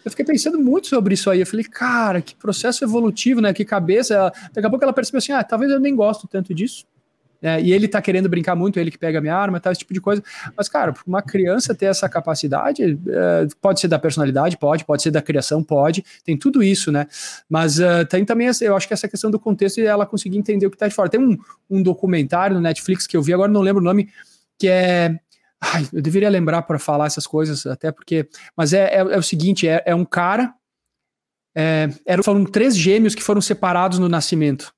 Eu 0.04 0.10
fiquei 0.10 0.24
pensando 0.24 0.58
muito 0.58 0.88
sobre 0.88 1.14
isso 1.14 1.30
aí. 1.30 1.40
Eu 1.40 1.46
falei, 1.46 1.64
cara, 1.64 2.20
que 2.20 2.34
processo 2.34 2.84
evolutivo, 2.84 3.40
né? 3.40 3.52
Que 3.52 3.64
cabeça. 3.64 4.32
Daqui 4.52 4.66
a 4.66 4.70
pouco 4.70 4.84
ela 4.84 4.92
percebeu 4.92 5.18
assim: 5.18 5.32
ah, 5.32 5.44
talvez 5.44 5.70
eu 5.70 5.78
nem 5.78 5.94
gosto 5.94 6.26
tanto 6.26 6.52
disso. 6.52 6.84
É, 7.42 7.60
e 7.60 7.72
ele 7.72 7.88
tá 7.88 8.00
querendo 8.00 8.28
brincar 8.28 8.54
muito, 8.54 8.78
ele 8.78 8.90
que 8.90 8.98
pega 8.98 9.20
minha 9.20 9.34
arma, 9.34 9.58
tá, 9.58 9.72
esse 9.72 9.80
tipo 9.80 9.92
de 9.92 10.00
coisa. 10.00 10.22
Mas, 10.56 10.68
cara, 10.68 10.94
uma 11.04 11.20
criança 11.20 11.74
ter 11.74 11.86
essa 11.86 12.08
capacidade, 12.08 12.84
é, 12.84 13.46
pode 13.60 13.80
ser 13.80 13.88
da 13.88 13.98
personalidade, 13.98 14.56
pode, 14.56 14.84
pode 14.84 15.02
ser 15.02 15.10
da 15.10 15.20
criação, 15.20 15.62
pode, 15.62 16.04
tem 16.24 16.36
tudo 16.36 16.62
isso, 16.62 16.92
né? 16.92 17.06
Mas 17.50 17.80
uh, 17.80 18.06
tem 18.08 18.24
também, 18.24 18.48
eu 18.60 18.76
acho 18.76 18.86
que 18.86 18.94
essa 18.94 19.08
questão 19.08 19.30
do 19.30 19.40
contexto 19.40 19.78
e 19.78 19.86
ela 19.86 20.06
conseguir 20.06 20.38
entender 20.38 20.66
o 20.66 20.70
que 20.70 20.76
tá 20.76 20.86
de 20.86 20.94
fora. 20.94 21.08
Tem 21.08 21.20
um, 21.20 21.36
um 21.68 21.82
documentário 21.82 22.54
no 22.54 22.62
Netflix 22.62 23.06
que 23.06 23.16
eu 23.16 23.22
vi, 23.22 23.34
agora 23.34 23.50
não 23.50 23.60
lembro 23.60 23.82
o 23.82 23.84
nome, 23.84 24.08
que 24.58 24.68
é. 24.68 25.18
Ai, 25.60 25.86
eu 25.92 26.02
deveria 26.02 26.28
lembrar 26.28 26.62
para 26.62 26.78
falar 26.78 27.06
essas 27.06 27.26
coisas, 27.26 27.66
até 27.66 27.90
porque. 27.90 28.28
Mas 28.56 28.72
é, 28.72 28.84
é, 28.94 28.98
é 28.98 29.18
o 29.18 29.22
seguinte: 29.22 29.66
é, 29.66 29.82
é 29.84 29.94
um 29.94 30.04
cara. 30.04 30.54
É, 31.54 31.88
eram, 32.06 32.22
foram 32.22 32.44
três 32.44 32.76
gêmeos 32.76 33.14
que 33.14 33.22
foram 33.22 33.40
separados 33.40 33.98
no 33.98 34.08
nascimento. 34.08 34.72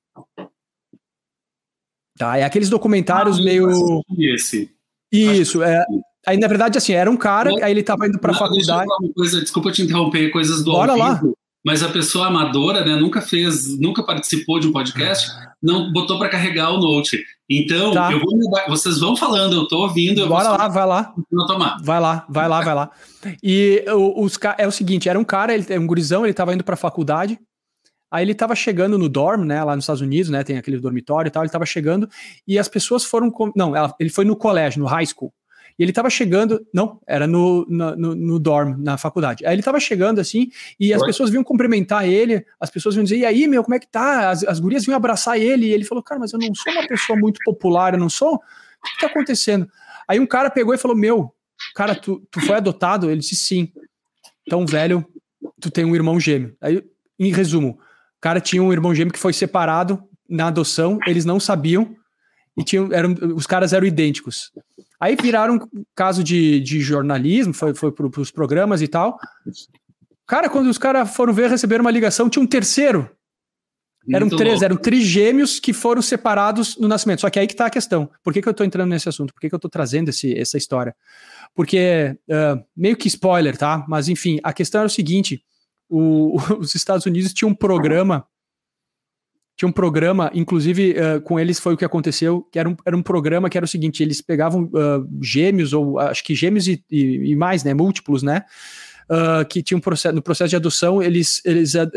Tá, 2.17 2.37
é 2.37 2.43
aqueles 2.43 2.69
documentários 2.69 3.39
ah, 3.39 3.43
meio. 3.43 4.01
Esse. 4.17 4.69
Isso, 5.11 5.61
é. 5.61 5.83
Aí, 6.25 6.37
na 6.37 6.47
verdade, 6.47 6.77
assim, 6.77 6.93
era 6.93 7.09
um 7.09 7.17
cara, 7.17 7.51
aí 7.63 7.71
ele 7.71 7.83
tava 7.83 8.07
indo 8.07 8.19
pra 8.19 8.31
não, 8.31 8.39
faculdade. 8.39 8.87
Coisa, 9.15 9.41
desculpa 9.41 9.71
te 9.71 9.83
interromper, 9.83 10.31
coisas 10.31 10.63
do 10.63 10.71
Bora 10.71 10.95
lá. 10.95 11.21
mas 11.63 11.83
a 11.83 11.89
pessoa 11.89 12.27
amadora, 12.27 12.83
né, 12.83 12.95
nunca 12.95 13.21
fez, 13.21 13.77
nunca 13.79 14.01
participou 14.01 14.59
de 14.59 14.67
um 14.67 14.71
podcast, 14.71 15.29
não 15.61 15.91
botou 15.91 16.17
para 16.17 16.29
carregar 16.29 16.71
o 16.71 16.79
note. 16.79 17.23
Então, 17.47 17.91
tá. 17.91 18.11
eu 18.11 18.19
vou 18.19 18.35
vocês 18.69 18.99
vão 18.99 19.15
falando, 19.15 19.53
eu 19.55 19.67
tô 19.67 19.83
ouvindo. 19.83 20.21
Eu 20.21 20.27
Bora 20.27 20.49
lá, 20.49 20.67
vai 20.67 20.85
lá. 20.85 21.13
Não 21.31 21.45
tomar. 21.45 21.77
Vai 21.83 21.99
lá, 21.99 22.25
vai 22.27 22.49
lá, 22.49 22.61
vai 22.61 22.73
lá. 22.73 22.91
E 23.43 23.85
os, 24.15 24.39
é 24.57 24.67
o 24.67 24.71
seguinte, 24.71 25.07
era 25.07 25.19
um 25.19 25.23
cara, 25.23 25.53
ele 25.53 25.65
é 25.69 25.79
um 25.79 25.85
gurizão, 25.85 26.25
ele 26.25 26.33
tava 26.33 26.55
indo 26.55 26.63
pra 26.63 26.75
faculdade, 26.75 27.37
Aí 28.15 28.23
ele 28.23 28.31
estava 28.31 28.55
chegando 28.55 28.97
no 28.97 29.09
dorm, 29.09 29.43
né, 29.43 29.61
lá 29.61 29.75
nos 29.75 29.83
Estados 29.83 30.01
Unidos, 30.01 30.29
né, 30.29 30.41
tem 30.41 30.57
aquele 30.57 30.79
dormitório 30.79 31.27
e 31.27 31.31
tal, 31.31 31.43
ele 31.43 31.49
estava 31.49 31.65
chegando 31.65 32.09
e 32.47 32.57
as 32.57 32.69
pessoas 32.69 33.03
foram, 33.03 33.29
com... 33.29 33.51
não, 33.53 33.73
ele 33.99 34.09
foi 34.09 34.23
no 34.23 34.37
colégio, 34.37 34.79
no 34.79 34.85
high 34.85 35.05
school, 35.05 35.33
e 35.77 35.83
ele 35.83 35.91
estava 35.91 36.09
chegando, 36.09 36.65
não, 36.73 36.97
era 37.05 37.27
no, 37.27 37.65
no, 37.67 38.15
no, 38.15 38.39
dorm, 38.39 38.77
na 38.77 38.97
faculdade. 38.97 39.45
Aí 39.45 39.53
ele 39.53 39.59
estava 39.59 39.81
chegando 39.81 40.21
assim, 40.21 40.49
e 40.79 40.93
as 40.93 41.03
pessoas 41.03 41.29
vinham 41.29 41.43
cumprimentar 41.43 42.07
ele, 42.07 42.45
as 42.57 42.69
pessoas 42.69 42.95
vinham 42.95 43.03
dizer, 43.03 43.17
e 43.17 43.25
aí, 43.25 43.49
meu, 43.49 43.61
como 43.61 43.75
é 43.75 43.79
que 43.79 43.87
tá? 43.87 44.29
As, 44.29 44.45
as 44.45 44.61
gurias 44.61 44.85
vinham 44.85 44.95
abraçar 44.95 45.37
ele, 45.37 45.65
e 45.65 45.73
ele 45.73 45.83
falou, 45.83 46.01
cara, 46.01 46.21
mas 46.21 46.31
eu 46.31 46.39
não 46.39 46.55
sou 46.55 46.71
uma 46.71 46.87
pessoa 46.87 47.19
muito 47.19 47.41
popular, 47.43 47.93
eu 47.95 47.99
não 47.99 48.07
sou. 48.07 48.35
O 48.35 48.39
que 48.39 48.93
está 48.93 49.07
acontecendo? 49.07 49.69
Aí 50.07 50.17
um 50.21 50.25
cara 50.25 50.49
pegou 50.49 50.73
e 50.73 50.77
falou, 50.77 50.95
meu, 50.95 51.35
cara, 51.75 51.93
tu, 51.93 52.25
tu 52.31 52.39
foi 52.39 52.55
adotado? 52.55 53.11
Ele 53.11 53.19
disse, 53.19 53.35
sim. 53.35 53.73
Então, 54.47 54.65
velho, 54.65 55.05
tu 55.59 55.69
tem 55.69 55.83
um 55.83 55.93
irmão 55.93 56.17
gêmeo. 56.17 56.55
Aí, 56.61 56.81
em 57.19 57.33
resumo, 57.33 57.77
cara 58.25 58.41
tinha 58.41 58.63
um 58.63 58.73
irmão 58.73 58.95
gêmeo 58.95 59.13
que 59.13 59.19
foi 59.19 59.33
separado 59.33 60.01
na 60.27 60.47
adoção, 60.47 60.97
eles 61.05 61.25
não 61.25 61.39
sabiam, 61.39 61.95
e 62.57 62.63
tinham, 62.63 62.91
eram, 62.91 63.15
os 63.35 63.45
caras 63.45 63.71
eram 63.71 63.85
idênticos. 63.85 64.51
Aí 64.99 65.15
viraram 65.15 65.59
caso 65.93 66.23
de, 66.23 66.59
de 66.59 66.81
jornalismo, 66.81 67.53
foi, 67.53 67.75
foi 67.75 67.91
para 67.91 68.19
os 68.19 68.31
programas 68.31 68.81
e 68.81 68.87
tal. 68.87 69.19
Cara, 70.25 70.49
quando 70.49 70.65
os 70.71 70.79
caras 70.79 71.15
foram 71.15 71.33
ver, 71.33 71.51
receberam 71.51 71.83
uma 71.83 71.91
ligação, 71.91 72.27
tinha 72.27 72.41
um 72.41 72.47
terceiro. 72.47 73.07
Eram 74.11 74.25
Muito 74.25 74.37
três, 74.37 74.53
louco. 74.53 74.65
eram 74.65 74.77
trigêmeos 74.77 75.59
que 75.59 75.71
foram 75.71 76.01
separados 76.01 76.77
no 76.77 76.87
nascimento. 76.87 77.21
Só 77.21 77.29
que 77.29 77.37
aí 77.37 77.45
que 77.45 77.55
tá 77.55 77.67
a 77.67 77.71
questão. 77.71 78.09
Por 78.23 78.33
que, 78.33 78.41
que 78.41 78.49
eu 78.49 78.55
tô 78.55 78.63
entrando 78.63 78.89
nesse 78.89 79.07
assunto? 79.07 79.35
Por 79.35 79.39
que, 79.39 79.49
que 79.49 79.55
eu 79.55 79.59
tô 79.59 79.69
trazendo 79.69 80.09
esse, 80.09 80.35
essa 80.35 80.57
história? 80.57 80.95
Porque, 81.53 82.17
uh, 82.27 82.63
meio 82.75 82.97
que 82.97 83.07
spoiler, 83.07 83.55
tá? 83.55 83.85
Mas 83.87 84.09
enfim, 84.09 84.39
a 84.43 84.51
questão 84.51 84.81
era 84.81 84.87
o 84.87 84.91
seguinte: 84.91 85.43
o, 85.89 86.37
os 86.59 86.75
Estados 86.75 87.05
Unidos 87.05 87.33
tinham 87.33 87.51
um 87.51 87.55
programa, 87.55 88.25
tinha 89.57 89.69
um 89.69 89.71
programa, 89.71 90.29
inclusive 90.33 90.91
uh, 90.91 91.21
com 91.21 91.39
eles 91.39 91.59
foi 91.59 91.73
o 91.73 91.77
que 91.77 91.85
aconteceu, 91.85 92.41
que 92.51 92.59
era 92.59 92.67
um, 92.67 92.75
era 92.85 92.95
um 92.95 93.01
programa 93.01 93.49
que 93.49 93.57
era 93.57 93.65
o 93.65 93.69
seguinte, 93.69 94.03
eles 94.03 94.21
pegavam 94.21 94.63
uh, 94.63 95.07
gêmeos, 95.21 95.71
ou 95.71 95.97
acho 95.97 96.23
que 96.23 96.35
gêmeos 96.35 96.67
e, 96.67 96.83
e, 96.91 97.31
e, 97.31 97.35
mais, 97.35 97.63
né, 97.63 97.73
múltiplos, 97.73 98.21
né, 98.21 98.43
uh, 99.09 99.45
que 99.47 99.63
tinha 99.63 99.77
um 99.77 99.81
processo, 99.81 100.13
no 100.13 100.21
processo 100.21 100.49
de 100.49 100.55
adoção, 100.57 101.01
eles, 101.01 101.41
eles 101.45 101.73
uh, 101.73 101.87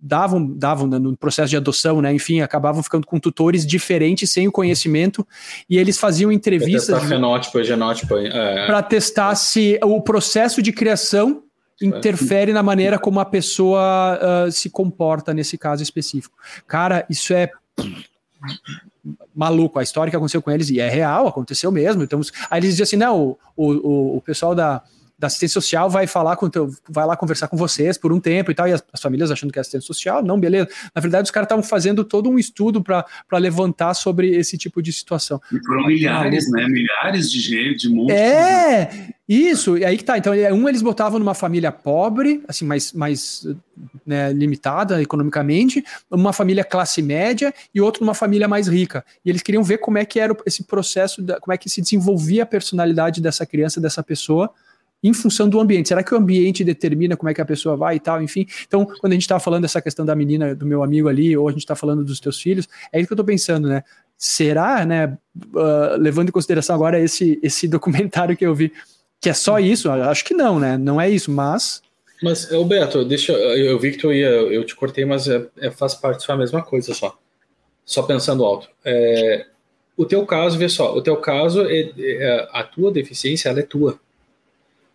davam, 0.00 0.56
davam 0.56 0.86
né, 0.86 1.00
no 1.00 1.16
processo 1.16 1.50
de 1.50 1.56
adoção, 1.56 2.00
né, 2.00 2.12
enfim, 2.12 2.40
acabavam 2.40 2.80
ficando 2.80 3.08
com 3.08 3.18
tutores 3.18 3.66
diferentes, 3.66 4.30
sem 4.30 4.46
o 4.46 4.52
conhecimento, 4.52 5.26
e 5.68 5.78
eles 5.78 5.98
faziam 5.98 6.30
entrevistas. 6.30 6.96
Para 6.96 7.08
fenótipo 7.08 7.58
e 7.58 7.64
genótipo. 7.64 8.16
É... 8.16 8.66
Para 8.66 8.82
testar 8.82 9.34
se 9.34 9.80
o 9.82 10.00
processo 10.00 10.62
de 10.62 10.72
criação 10.72 11.42
interfere 11.82 12.52
na 12.52 12.62
maneira 12.62 12.98
como 12.98 13.20
a 13.20 13.24
pessoa 13.24 14.18
se 14.50 14.70
comporta 14.70 15.34
nesse 15.34 15.58
caso 15.58 15.82
específico. 15.82 16.36
Cara, 16.66 17.04
isso 17.08 17.32
é 17.32 17.50
maluco 19.34 19.78
a 19.78 19.82
história 19.82 20.10
que 20.10 20.16
aconteceu 20.16 20.42
com 20.42 20.50
eles, 20.50 20.70
e 20.70 20.80
é 20.80 20.88
real, 20.88 21.26
aconteceu 21.26 21.70
mesmo. 21.72 22.02
Então, 22.02 22.20
aí 22.50 22.60
eles 22.60 22.70
dizem 22.70 22.84
assim: 22.84 22.96
não, 22.96 23.36
o, 23.56 23.72
o, 23.72 24.16
o 24.16 24.20
pessoal 24.20 24.54
da, 24.54 24.82
da 25.22 25.28
assistência 25.28 25.54
social 25.54 25.88
vai 25.88 26.08
falar 26.08 26.34
com 26.34 26.50
teu, 26.50 26.68
vai 26.88 27.06
lá 27.06 27.16
conversar 27.16 27.46
com 27.46 27.56
vocês 27.56 27.96
por 27.96 28.12
um 28.12 28.18
tempo 28.18 28.50
e 28.50 28.54
tal, 28.56 28.66
e 28.66 28.72
as, 28.72 28.82
as 28.92 29.00
famílias 29.00 29.30
achando 29.30 29.52
que 29.52 29.58
é 29.58 29.60
assistência 29.60 29.86
social, 29.86 30.20
não, 30.20 30.38
beleza. 30.38 30.68
Na 30.92 31.00
verdade, 31.00 31.26
os 31.26 31.30
caras 31.30 31.46
estavam 31.46 31.62
fazendo 31.62 32.02
todo 32.02 32.28
um 32.28 32.40
estudo 32.40 32.82
para 32.82 33.06
levantar 33.38 33.94
sobre 33.94 34.34
esse 34.34 34.58
tipo 34.58 34.82
de 34.82 34.92
situação. 34.92 35.40
E 35.52 35.64
foram 35.64 35.86
milhares, 35.86 36.50
né? 36.50 36.66
Milhares 36.66 37.30
de 37.30 37.38
gente, 37.38 37.86
de 37.86 37.88
monte. 37.88 38.10
É, 38.10 39.12
isso, 39.28 39.78
e 39.78 39.84
aí 39.84 39.96
que 39.96 40.02
tá. 40.02 40.18
Então, 40.18 40.32
um 40.52 40.68
eles 40.68 40.82
botavam 40.82 41.20
numa 41.20 41.34
família 41.34 41.70
pobre, 41.70 42.42
assim, 42.48 42.64
mais, 42.64 42.92
mais 42.92 43.46
né, 44.04 44.32
limitada 44.32 45.00
economicamente, 45.00 45.84
uma 46.10 46.32
família 46.32 46.64
classe 46.64 47.00
média 47.00 47.54
e 47.72 47.80
outro 47.80 48.04
numa 48.04 48.14
família 48.14 48.48
mais 48.48 48.66
rica. 48.66 49.04
E 49.24 49.30
eles 49.30 49.40
queriam 49.40 49.62
ver 49.62 49.78
como 49.78 49.98
é 49.98 50.04
que 50.04 50.18
era 50.18 50.36
esse 50.44 50.64
processo, 50.64 51.24
como 51.40 51.54
é 51.54 51.56
que 51.56 51.70
se 51.70 51.80
desenvolvia 51.80 52.42
a 52.42 52.46
personalidade 52.46 53.20
dessa 53.20 53.46
criança, 53.46 53.80
dessa 53.80 54.02
pessoa 54.02 54.52
em 55.02 55.12
função 55.12 55.48
do 55.48 55.58
ambiente. 55.58 55.88
Será 55.88 56.02
que 56.02 56.14
o 56.14 56.16
ambiente 56.16 56.62
determina 56.62 57.16
como 57.16 57.28
é 57.28 57.34
que 57.34 57.40
a 57.40 57.44
pessoa 57.44 57.76
vai 57.76 57.96
e 57.96 58.00
tal, 58.00 58.22
enfim? 58.22 58.46
Então, 58.66 58.84
quando 58.84 59.12
a 59.12 59.14
gente 59.14 59.22
está 59.22 59.40
falando 59.40 59.62
dessa 59.62 59.82
questão 59.82 60.06
da 60.06 60.14
menina, 60.14 60.54
do 60.54 60.64
meu 60.64 60.82
amigo 60.82 61.08
ali, 61.08 61.36
ou 61.36 61.48
a 61.48 61.50
gente 61.50 61.62
está 61.62 61.74
falando 61.74 62.04
dos 62.04 62.20
teus 62.20 62.40
filhos, 62.40 62.68
é 62.92 62.98
isso 62.98 63.08
que 63.08 63.12
eu 63.12 63.16
estou 63.16 63.26
pensando, 63.26 63.68
né? 63.68 63.82
Será, 64.16 64.86
né, 64.86 65.18
uh, 65.54 65.96
levando 65.98 66.28
em 66.28 66.32
consideração 66.32 66.76
agora 66.76 67.00
esse, 67.00 67.40
esse 67.42 67.66
documentário 67.68 68.36
que 68.36 68.46
eu 68.46 68.54
vi, 68.54 68.72
que 69.20 69.28
é 69.28 69.34
só 69.34 69.58
isso? 69.58 69.90
Acho 69.90 70.24
que 70.24 70.34
não, 70.34 70.60
né? 70.60 70.78
Não 70.78 71.00
é 71.00 71.10
isso, 71.10 71.30
mas... 71.30 71.82
Mas, 72.22 72.48
Beto, 72.68 73.04
deixa 73.04 73.32
eu 73.32 73.76
vi 73.80 73.90
que 73.90 73.98
tu 73.98 74.12
ia, 74.12 74.28
eu 74.28 74.64
te 74.64 74.76
cortei, 74.76 75.04
mas 75.04 75.26
é, 75.26 75.44
é, 75.58 75.72
faz 75.72 75.94
parte 75.94 76.22
só 76.22 76.34
a 76.34 76.36
mesma 76.36 76.62
coisa 76.62 76.94
só. 76.94 77.18
Só 77.84 78.04
pensando 78.04 78.44
alto. 78.44 78.68
É, 78.84 79.46
o 79.96 80.04
teu 80.04 80.24
caso, 80.24 80.56
vê 80.56 80.68
só, 80.68 80.94
o 80.94 81.02
teu 81.02 81.16
caso, 81.16 81.66
é, 81.66 81.92
é, 81.98 82.48
a 82.52 82.62
tua 82.62 82.92
deficiência, 82.92 83.48
ela 83.48 83.58
é 83.58 83.62
tua 83.62 83.98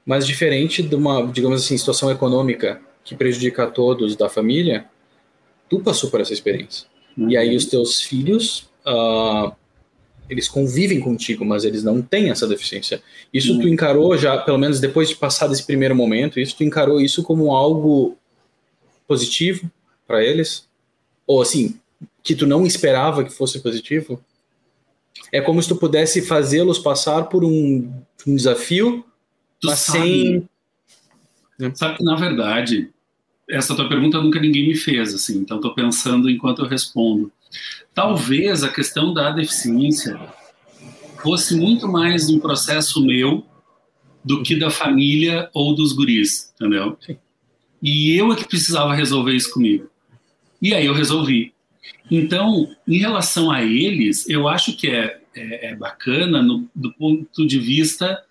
mas 0.08 0.26
diferente 0.26 0.82
de 0.82 0.96
uma, 0.96 1.28
digamos 1.28 1.62
assim, 1.62 1.78
situação 1.78 2.10
econômica 2.10 2.80
que 3.04 3.14
prejudica 3.14 3.66
a 3.66 3.68
todos 3.68 4.16
da 4.16 4.30
família, 4.30 4.86
tu 5.70 5.82
passou 5.82 6.10
por 6.10 6.22
essa 6.22 6.32
experiência. 6.32 6.88
Uhum. 7.18 7.30
E 7.30 7.36
aí 7.36 7.54
os 7.54 7.66
teus 7.66 8.02
filhos, 8.02 8.70
uh, 8.88 9.52
eles 10.30 10.48
convivem 10.48 11.02
contigo, 11.02 11.44
mas 11.44 11.66
eles 11.66 11.84
não 11.84 12.02
têm 12.02 12.30
essa 12.30 12.48
deficiência. 12.48 13.04
Isso 13.34 13.52
uhum. 13.52 13.60
tu 13.60 13.68
encarou 13.68 14.18
já, 14.18 14.38
pelo 14.38 14.58
menos 14.58 14.80
depois 14.80 15.10
de 15.10 15.16
passar 15.18 15.48
desse 15.48 15.66
primeiro 15.66 15.94
momento, 15.94 16.40
isso 16.40 16.56
tu 16.56 16.64
encarou 16.64 17.02
isso 17.02 17.22
como 17.22 17.54
algo 17.54 18.18
positivo 19.06 19.70
para 20.08 20.24
eles? 20.24 20.70
Ou 21.28 21.42
assim, 21.42 21.78
que 22.24 22.34
tu 22.34 22.48
não 22.48 22.66
esperava 22.66 23.26
que 23.26 23.34
fosse 23.34 23.60
positivo? 23.60 24.24
É 25.34 25.42
como 25.42 25.62
se 25.62 25.68
tu 25.68 25.76
pudesse 25.76 26.22
fazê-los 26.22 26.80
passar 26.80 27.24
por 27.24 27.44
um, 27.44 27.92
um 28.26 28.36
desafio 28.38 29.04
Tu 29.60 29.68
mas 29.68 29.80
sabe, 29.80 30.00
sem. 31.60 31.76
Sabe 31.76 31.98
que, 31.98 32.04
na 32.04 32.16
verdade, 32.16 32.90
essa 33.50 33.76
tua 33.76 33.88
pergunta 33.88 34.22
nunca 34.22 34.40
ninguém 34.40 34.68
me 34.68 34.76
fez, 34.76 35.14
assim, 35.14 35.40
então 35.40 35.58
estou 35.58 35.74
pensando 35.74 36.30
enquanto 36.30 36.64
eu 36.64 36.68
respondo. 36.68 37.32
Talvez 37.94 38.64
a 38.64 38.70
questão 38.70 39.14
da 39.14 39.32
deficiência 39.32 40.20
fosse 41.22 41.56
muito 41.56 41.88
mais 41.88 42.30
um 42.30 42.40
processo 42.40 43.04
meu 43.04 43.46
do 44.24 44.44
que 44.44 44.56
da 44.56 44.70
família 44.70 45.50
ou 45.54 45.74
dos 45.74 45.94
guris, 45.94 46.54
entendeu? 46.56 46.98
E 47.82 48.16
eu 48.16 48.32
é 48.32 48.36
que 48.36 48.48
precisava 48.48 48.94
resolver 48.94 49.34
isso 49.34 49.54
comigo. 49.54 49.90
E 50.62 50.74
aí 50.74 50.86
eu 50.86 50.94
resolvi. 50.94 51.54
Então, 52.12 52.70
em 52.88 52.98
relação 52.98 53.50
a 53.50 53.64
eles, 53.64 54.28
eu 54.30 54.48
acho 54.48 54.76
que 54.76 54.90
é, 54.90 55.20
é, 55.36 55.70
é 55.72 55.76
bacana 55.76 56.42
no, 56.42 56.70
do 56.76 56.92
ponto 56.94 57.48
de 57.48 57.60
vista 57.60 58.22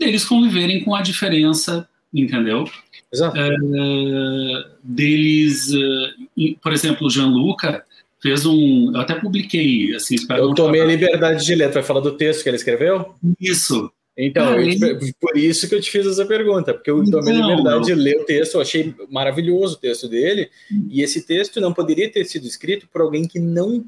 deles 0.00 0.24
conviverem 0.24 0.82
com 0.82 0.94
a 0.94 1.02
diferença, 1.02 1.88
entendeu? 2.12 2.64
Exato. 3.12 3.38
Uh, 3.38 4.64
deles, 4.82 5.70
uh, 5.72 6.58
por 6.62 6.72
exemplo, 6.72 7.06
o 7.06 7.10
Gianluca 7.10 7.84
fez 8.20 8.44
um. 8.46 8.92
Eu 8.94 9.00
até 9.00 9.14
publiquei. 9.14 9.94
Assim, 9.94 10.16
eu 10.30 10.54
tomei 10.54 10.80
a 10.80 10.86
liberdade 10.86 11.44
de 11.44 11.54
ler. 11.54 11.70
Vai 11.70 11.82
falar 11.82 12.00
do 12.00 12.16
texto 12.16 12.42
que 12.42 12.48
ele 12.48 12.56
escreveu? 12.56 13.14
Isso. 13.40 13.92
Então, 14.16 14.52
ah, 14.52 14.62
te, 14.62 15.14
por 15.18 15.36
isso 15.36 15.66
que 15.68 15.74
eu 15.74 15.80
te 15.80 15.90
fiz 15.90 16.06
essa 16.06 16.26
pergunta, 16.26 16.74
porque 16.74 16.90
eu 16.90 17.02
tomei 17.10 17.40
a 17.40 17.46
liberdade 17.46 17.86
de 17.86 17.94
ler 17.94 18.20
o 18.20 18.24
texto, 18.24 18.56
eu 18.56 18.60
achei 18.60 18.94
maravilhoso 19.08 19.76
o 19.76 19.78
texto 19.78 20.08
dele, 20.08 20.50
e 20.90 21.00
esse 21.00 21.26
texto 21.26 21.58
não 21.58 21.72
poderia 21.72 22.10
ter 22.10 22.26
sido 22.26 22.46
escrito 22.46 22.86
por 22.92 23.00
alguém 23.00 23.26
que 23.26 23.38
não 23.38 23.82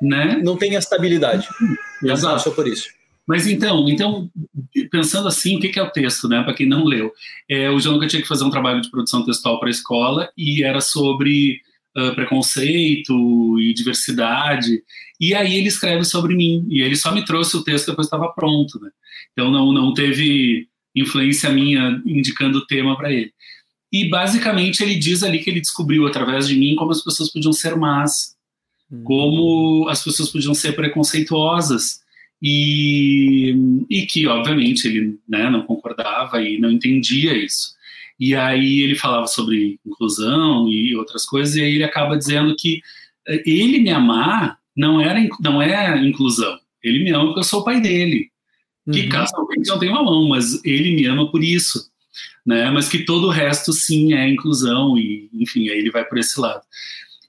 né? 0.00 0.40
não 0.42 0.56
tem 0.56 0.76
estabilidade. 0.76 1.46
Não 2.00 2.18
passou 2.18 2.54
por 2.54 2.66
isso. 2.66 2.88
Mas 3.30 3.46
então, 3.46 3.88
então 3.88 4.28
pensando 4.90 5.28
assim, 5.28 5.56
o 5.56 5.60
que 5.60 5.78
é 5.78 5.82
o 5.84 5.92
texto, 5.92 6.26
né? 6.26 6.42
Para 6.42 6.52
quem 6.52 6.66
não 6.66 6.82
leu, 6.82 7.12
é, 7.48 7.70
o 7.70 7.78
nunca 7.78 8.08
tinha 8.08 8.20
que 8.20 8.26
fazer 8.26 8.42
um 8.42 8.50
trabalho 8.50 8.80
de 8.80 8.90
produção 8.90 9.24
textual 9.24 9.60
para 9.60 9.68
a 9.68 9.70
escola 9.70 10.28
e 10.36 10.64
era 10.64 10.80
sobre 10.80 11.60
uh, 11.96 12.12
preconceito 12.16 13.56
e 13.60 13.72
diversidade. 13.72 14.82
E 15.20 15.32
aí 15.32 15.54
ele 15.54 15.68
escreve 15.68 16.04
sobre 16.04 16.34
mim 16.34 16.66
e 16.68 16.82
ele 16.82 16.96
só 16.96 17.14
me 17.14 17.24
trouxe 17.24 17.56
o 17.56 17.62
texto 17.62 17.86
depois 17.90 18.08
estava 18.08 18.32
pronto, 18.32 18.80
né? 18.80 18.90
Então 19.30 19.48
não 19.48 19.72
não 19.72 19.94
teve 19.94 20.66
influência 20.92 21.50
minha 21.50 22.02
indicando 22.04 22.58
o 22.58 22.66
tema 22.66 22.96
para 22.96 23.12
ele. 23.12 23.32
E 23.92 24.08
basicamente 24.08 24.82
ele 24.82 24.96
diz 24.96 25.22
ali 25.22 25.38
que 25.38 25.48
ele 25.48 25.60
descobriu 25.60 26.04
através 26.04 26.48
de 26.48 26.56
mim 26.56 26.74
como 26.74 26.90
as 26.90 27.00
pessoas 27.00 27.32
podiam 27.32 27.52
ser 27.52 27.76
más, 27.76 28.34
hum. 28.90 29.04
como 29.04 29.88
as 29.88 30.02
pessoas 30.02 30.30
podiam 30.30 30.52
ser 30.52 30.72
preconceituosas 30.72 32.00
e, 32.42 33.54
e 33.88 34.06
que, 34.06 34.26
obviamente, 34.26 34.86
ele 34.86 35.18
né, 35.28 35.50
não 35.50 35.62
concordava 35.62 36.42
e 36.42 36.58
não 36.58 36.70
entendia 36.70 37.36
isso. 37.36 37.74
E 38.18 38.34
aí 38.34 38.80
ele 38.80 38.94
falava 38.94 39.26
sobre 39.26 39.78
inclusão 39.84 40.68
e 40.68 40.94
outras 40.96 41.24
coisas, 41.24 41.56
e 41.56 41.62
aí 41.62 41.74
ele 41.74 41.84
acaba 41.84 42.16
dizendo 42.16 42.54
que 42.56 42.80
eh, 43.26 43.42
ele 43.46 43.80
me 43.80 43.90
amar 43.90 44.58
não, 44.76 45.00
era, 45.00 45.18
não 45.40 45.60
é 45.60 45.98
inclusão. 46.04 46.58
Ele 46.82 47.04
me 47.04 47.10
ama 47.10 47.26
porque 47.26 47.40
eu 47.40 47.44
sou 47.44 47.60
o 47.60 47.64
pai 47.64 47.80
dele. 47.80 48.30
Uhum. 48.86 48.94
Que 48.94 49.06
casualmente 49.08 49.68
não 49.68 49.78
tem 49.78 49.90
uma 49.90 50.02
mão, 50.02 50.28
mas 50.28 50.62
ele 50.64 50.94
me 50.94 51.06
ama 51.06 51.30
por 51.30 51.42
isso. 51.42 51.90
Né? 52.44 52.70
Mas 52.70 52.88
que 52.88 53.04
todo 53.04 53.26
o 53.26 53.30
resto 53.30 53.72
sim 53.72 54.14
é 54.14 54.28
inclusão, 54.28 54.98
e 54.98 55.28
enfim, 55.34 55.68
aí 55.68 55.78
ele 55.78 55.90
vai 55.90 56.04
por 56.04 56.18
esse 56.18 56.40
lado. 56.40 56.62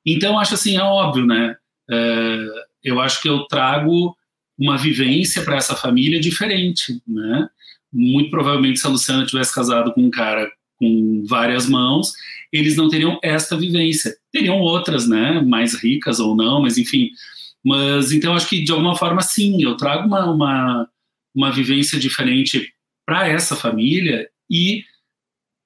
Então, 0.06 0.40
acho 0.40 0.56
assim, 0.56 0.78
é 0.78 0.84
óbvio, 0.84 1.26
né? 1.26 1.56
É, 1.90 2.46
eu 2.84 3.00
acho 3.00 3.22
que 3.22 3.30
eu 3.30 3.46
trago 3.46 4.16
uma 4.62 4.78
vivência 4.78 5.42
para 5.42 5.58
essa 5.58 5.76
família 5.76 6.20
diferente, 6.20 7.02
né? 7.08 7.50
Muito 7.92 8.30
provavelmente 8.30 8.80
se 8.80 8.86
a 8.86 8.92
Luciana 8.92 9.26
tivesse 9.26 9.54
casado 9.54 9.92
com 9.92 10.04
um 10.04 10.12
cara 10.12 10.52
com 10.78 11.24
várias 11.28 11.68
mãos, 11.68 12.14
eles 12.54 12.76
não 12.76 12.88
teriam 12.88 13.20
esta 13.24 13.58
vivência. 13.58 14.16
Teriam 14.32 14.60
outras, 14.60 15.08
né? 15.08 15.42
Mais 15.42 15.74
ricas 15.74 16.20
ou 16.20 16.36
não, 16.36 16.62
mas 16.62 16.78
enfim. 16.78 17.10
Mas 17.66 18.12
então 18.12 18.36
acho 18.36 18.48
que 18.48 18.64
de 18.64 18.72
alguma 18.72 18.96
forma 18.96 19.24
sim, 19.24 19.64
eu 19.64 19.76
trago 19.76 20.08
uma, 20.08 20.32
uma, 20.32 20.90
uma 21.34 21.52
vivência 21.52 22.00
diferente 22.00 22.72
para 23.04 23.28
essa 23.28 23.56
família 23.56 24.30
e 24.50 24.84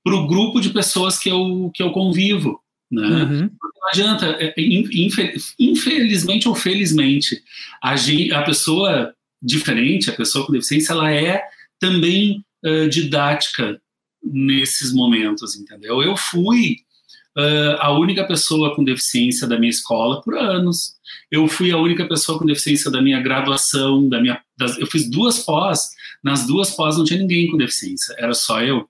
para 0.06 0.16
o 0.16 0.26
grupo 0.26 0.62
de 0.62 0.70
pessoas 0.70 1.20
que 1.20 1.28
eu, 1.28 1.70
que 1.74 1.84
eu 1.84 1.92
convivo. 1.92 2.62
Né? 2.92 3.02
Uhum. 3.02 3.42
Não 3.42 3.90
adianta, 3.92 4.26
é, 4.40 4.54
infelizmente 5.60 6.48
ou 6.48 6.56
felizmente, 6.56 7.42
a, 7.84 7.96
gente, 7.96 8.34
a 8.34 8.42
pessoa 8.44 9.14
diferente, 9.42 10.10
a 10.10 10.16
pessoa 10.16 10.46
com 10.46 10.54
deficiência, 10.54 10.94
ela 10.94 11.12
é 11.12 11.44
também 11.80 12.44
uh, 12.66 12.90
didática 12.90 13.80
nesses 14.24 14.92
momentos, 14.94 15.56
entendeu? 15.56 16.02
Eu 16.02 16.18
fui 16.18 16.78
uh, 17.38 17.78
a 17.80 17.92
única 17.92 18.26
pessoa 18.26 18.76
com 18.76 18.84
deficiência 18.84 19.48
da 19.48 19.60
minha 19.60 19.70
escola 19.70 20.22
por 20.22 20.36
anos. 20.36 20.96
Eu 21.30 21.48
fui 21.48 21.72
a 21.72 21.78
única 21.78 22.08
pessoa 22.08 22.40
com 22.40 22.46
deficiência 22.46 22.90
da 22.90 23.02
minha 23.02 23.22
graduação, 23.22 24.08
da 24.10 24.20
minha, 24.20 24.42
das, 24.58 24.78
eu 24.80 24.88
fiz 24.88 25.10
duas 25.10 25.40
pós, 25.40 25.90
nas 26.24 26.48
duas 26.48 26.72
pós 26.72 26.98
não 26.98 27.06
tinha 27.06 27.20
ninguém 27.20 27.50
com 27.50 27.58
deficiência, 27.58 28.16
era 28.18 28.34
só 28.34 28.62
eu. 28.62 28.90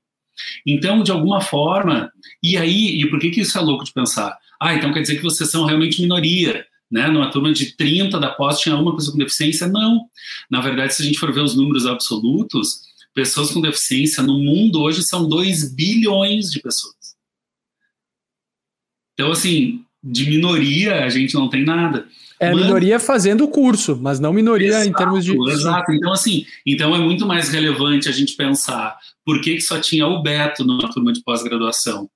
Então, 0.66 1.04
de 1.04 1.12
alguma 1.12 1.42
forma, 1.42 2.12
e 2.52 2.58
aí, 2.58 3.02
e 3.02 3.10
por 3.10 3.20
que, 3.20 3.32
que 3.32 3.42
isso 3.42 3.58
é 3.58 3.62
louco 3.62 3.84
de 3.84 3.92
pensar? 3.92 4.38
Ah, 4.62 4.76
então 4.76 4.94
quer 4.94 5.02
dizer 5.02 5.16
que 5.16 5.24
vocês 5.24 5.50
são 5.50 5.66
realmente 5.66 6.02
minoria, 6.02 6.66
né? 6.92 7.08
Numa 7.08 7.32
turma 7.32 7.52
de 7.52 7.76
30 7.76 8.20
da 8.20 8.30
pós 8.30 8.60
tinha 8.60 8.76
uma 8.76 8.96
pessoa 8.96 9.14
com 9.14 9.18
deficiência? 9.18 9.68
Não. 9.68 10.06
Na 10.50 10.62
verdade, 10.62 10.94
se 10.94 11.02
a 11.02 11.06
gente 11.06 11.18
for 11.18 11.34
ver 11.34 11.42
os 11.42 11.56
números 11.56 11.88
absolutos, 11.88 12.82
pessoas 13.16 13.52
com 13.52 13.62
deficiência 13.62 14.22
no 14.22 14.38
mundo 14.38 14.82
hoje 14.82 15.02
são 15.02 15.28
2 15.28 15.74
bilhões 15.74 16.52
de 16.52 16.62
pessoas. 16.62 16.94
Então, 19.14 19.32
assim, 19.32 19.84
de 20.04 20.30
minoria 20.30 21.04
a 21.04 21.10
gente 21.10 21.34
não 21.34 21.50
tem 21.50 21.64
nada. 21.64 22.08
É 22.40 22.54
mas... 22.54 22.64
minoria 22.64 23.00
fazendo 23.00 23.46
o 23.46 23.48
curso, 23.48 23.98
mas 24.00 24.20
não 24.20 24.34
minoria 24.34 24.68
exato, 24.68 24.88
em 24.88 24.94
termos 24.94 25.26
de. 25.26 25.36
Exato. 25.50 25.92
Então, 25.94 26.12
assim, 26.12 26.46
então 26.66 26.94
é 26.94 27.00
muito 27.00 27.26
mais 27.26 27.50
relevante 27.50 28.10
a 28.10 28.12
gente 28.12 28.36
pensar 28.36 28.98
por 29.26 29.42
que, 29.42 29.56
que 29.56 29.62
só 29.62 29.80
tinha 29.80 30.06
o 30.06 30.22
Beto 30.22 30.64
numa 30.64 30.92
turma 30.92 31.12
de 31.12 31.24
pós-graduação 31.24 32.10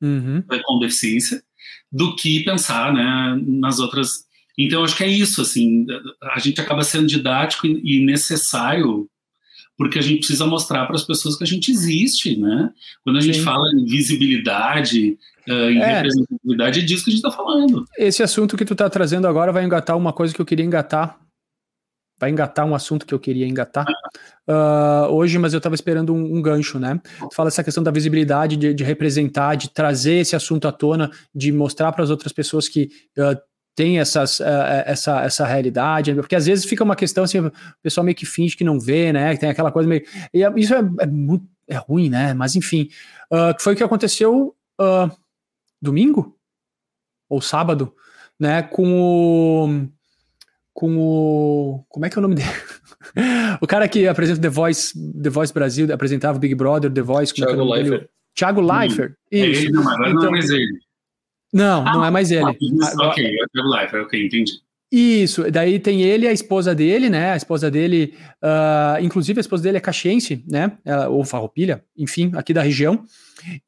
uhum. 0.00 0.42
com 0.64 0.78
deficiência, 0.78 1.42
do 1.90 2.14
que 2.16 2.44
pensar 2.44 2.92
né, 2.92 3.40
nas 3.46 3.78
outras. 3.78 4.26
Então, 4.58 4.84
acho 4.84 4.96
que 4.96 5.04
é 5.04 5.08
isso, 5.08 5.42
assim, 5.42 5.86
a 6.22 6.38
gente 6.38 6.60
acaba 6.60 6.82
sendo 6.82 7.06
didático 7.06 7.66
e 7.66 8.04
necessário 8.04 9.08
porque 9.76 9.98
a 9.98 10.02
gente 10.02 10.18
precisa 10.18 10.46
mostrar 10.46 10.86
para 10.86 10.96
as 10.96 11.04
pessoas 11.04 11.36
que 11.36 11.44
a 11.44 11.46
gente 11.46 11.70
existe, 11.70 12.36
né? 12.36 12.70
Quando 13.04 13.18
a 13.18 13.20
gente 13.20 13.38
Sim. 13.38 13.44
fala 13.44 13.64
em 13.74 13.84
visibilidade, 13.84 15.18
uh, 15.46 15.70
em 15.70 15.78
é. 15.78 15.96
representatividade, 15.96 16.80
é 16.80 16.82
disso 16.82 17.04
que 17.04 17.10
a 17.10 17.12
gente 17.12 17.24
está 17.24 17.30
falando. 17.30 17.84
Esse 17.98 18.22
assunto 18.22 18.56
que 18.56 18.64
tu 18.64 18.72
está 18.72 18.88
trazendo 18.88 19.26
agora 19.26 19.52
vai 19.52 19.64
engatar 19.64 19.96
uma 19.96 20.12
coisa 20.12 20.34
que 20.34 20.40
eu 20.40 20.46
queria 20.46 20.64
engatar. 20.64 21.18
Vai 22.18 22.30
engatar 22.30 22.64
um 22.64 22.74
assunto 22.74 23.04
que 23.04 23.12
eu 23.12 23.20
queria 23.20 23.46
engatar 23.46 23.84
uh, 24.48 25.10
hoje, 25.10 25.38
mas 25.38 25.52
eu 25.52 25.58
estava 25.58 25.74
esperando 25.74 26.14
um, 26.14 26.36
um, 26.36 26.40
gancho, 26.40 26.78
né? 26.78 26.98
Tu 27.20 27.34
fala 27.34 27.48
essa 27.48 27.62
questão 27.62 27.82
da 27.82 27.90
visibilidade, 27.90 28.56
de, 28.56 28.72
de, 28.72 28.82
representar, 28.82 29.54
de 29.54 29.68
trazer 29.68 30.14
esse 30.14 30.34
assunto 30.34 30.66
à 30.66 30.72
tona, 30.72 31.10
de 31.34 31.52
mostrar 31.52 31.92
para 31.92 32.02
as 32.02 32.08
outras 32.08 32.32
pessoas 32.32 32.68
que 32.68 32.90
uh, 33.18 33.38
tem 33.74 33.98
essas, 33.98 34.40
uh, 34.40 34.44
essa, 34.86 35.20
essa 35.22 35.46
realidade, 35.46 36.14
porque 36.14 36.36
às 36.36 36.46
vezes 36.46 36.64
fica 36.64 36.82
uma 36.82 36.96
questão 36.96 37.24
assim, 37.24 37.40
o 37.40 37.52
pessoal 37.82 38.04
meio 38.04 38.16
que 38.16 38.24
finge 38.24 38.56
que 38.56 38.64
não 38.64 38.80
vê, 38.80 39.12
né? 39.12 39.36
Tem 39.36 39.50
aquela 39.50 39.70
coisa 39.70 39.86
meio. 39.86 40.02
E 40.32 40.42
é, 40.42 40.50
isso 40.56 40.74
é, 40.74 40.80
é, 41.00 41.06
muito, 41.06 41.46
é 41.68 41.76
ruim, 41.76 42.08
né? 42.08 42.32
Mas 42.32 42.56
enfim, 42.56 42.88
foi 43.60 43.74
o 43.74 43.76
que 43.76 43.84
aconteceu 43.84 44.56
domingo 45.82 46.36
ou 47.28 47.40
sábado, 47.40 47.94
né? 48.38 48.62
Com 48.62 49.00
o. 49.00 49.95
Com 50.76 50.94
o. 50.98 51.86
Como 51.88 52.04
é 52.04 52.10
que 52.10 52.18
é 52.18 52.20
o 52.20 52.22
nome 52.22 52.34
dele? 52.34 52.50
o 53.62 53.66
cara 53.66 53.88
que 53.88 54.06
apresenta 54.06 54.42
The 54.42 54.50
Voice, 54.50 54.92
The 55.22 55.30
Voice 55.30 55.54
Brasil, 55.54 55.90
apresentava 55.90 56.36
o 56.36 56.40
Big 56.40 56.54
Brother, 56.54 56.92
The 56.92 57.00
Voice. 57.00 57.32
É 57.32 57.46
Thiago 57.46 57.64
Leifert. 57.64 58.08
Thiago 58.34 58.60
Leifert. 58.60 59.12
Hum. 59.12 59.14
Isso. 59.32 59.42
É 59.42 59.64
ele, 59.64 59.72
não, 59.72 59.80
então, 59.80 60.12
não 60.12 60.26
é 60.26 60.30
mais 60.30 60.50
ele. 60.50 60.78
Não, 61.50 61.86
ah, 61.86 61.92
não 61.94 62.04
é 62.04 62.10
mais 62.10 62.30
ele. 62.30 62.44
Ah, 62.44 63.08
ok, 63.08 63.24
é 63.24 63.60
o 63.62 63.80
Life, 63.80 63.96
ok, 63.96 64.26
entendi. 64.26 64.52
Isso, 64.92 65.50
daí 65.50 65.78
tem 65.78 66.02
ele 66.02 66.26
e 66.26 66.28
a 66.28 66.32
esposa 66.32 66.74
dele, 66.74 67.08
né? 67.08 67.32
A 67.32 67.36
esposa 67.36 67.70
dele, 67.70 68.14
uh, 68.42 69.02
inclusive 69.02 69.38
a 69.38 69.40
esposa 69.40 69.62
dele 69.62 69.78
é 69.78 69.80
caxiense, 69.80 70.44
né? 70.46 70.72
Ela, 70.84 71.08
ou 71.08 71.24
farroupilha, 71.24 71.82
enfim, 71.96 72.32
aqui 72.34 72.52
da 72.52 72.60
região. 72.60 73.02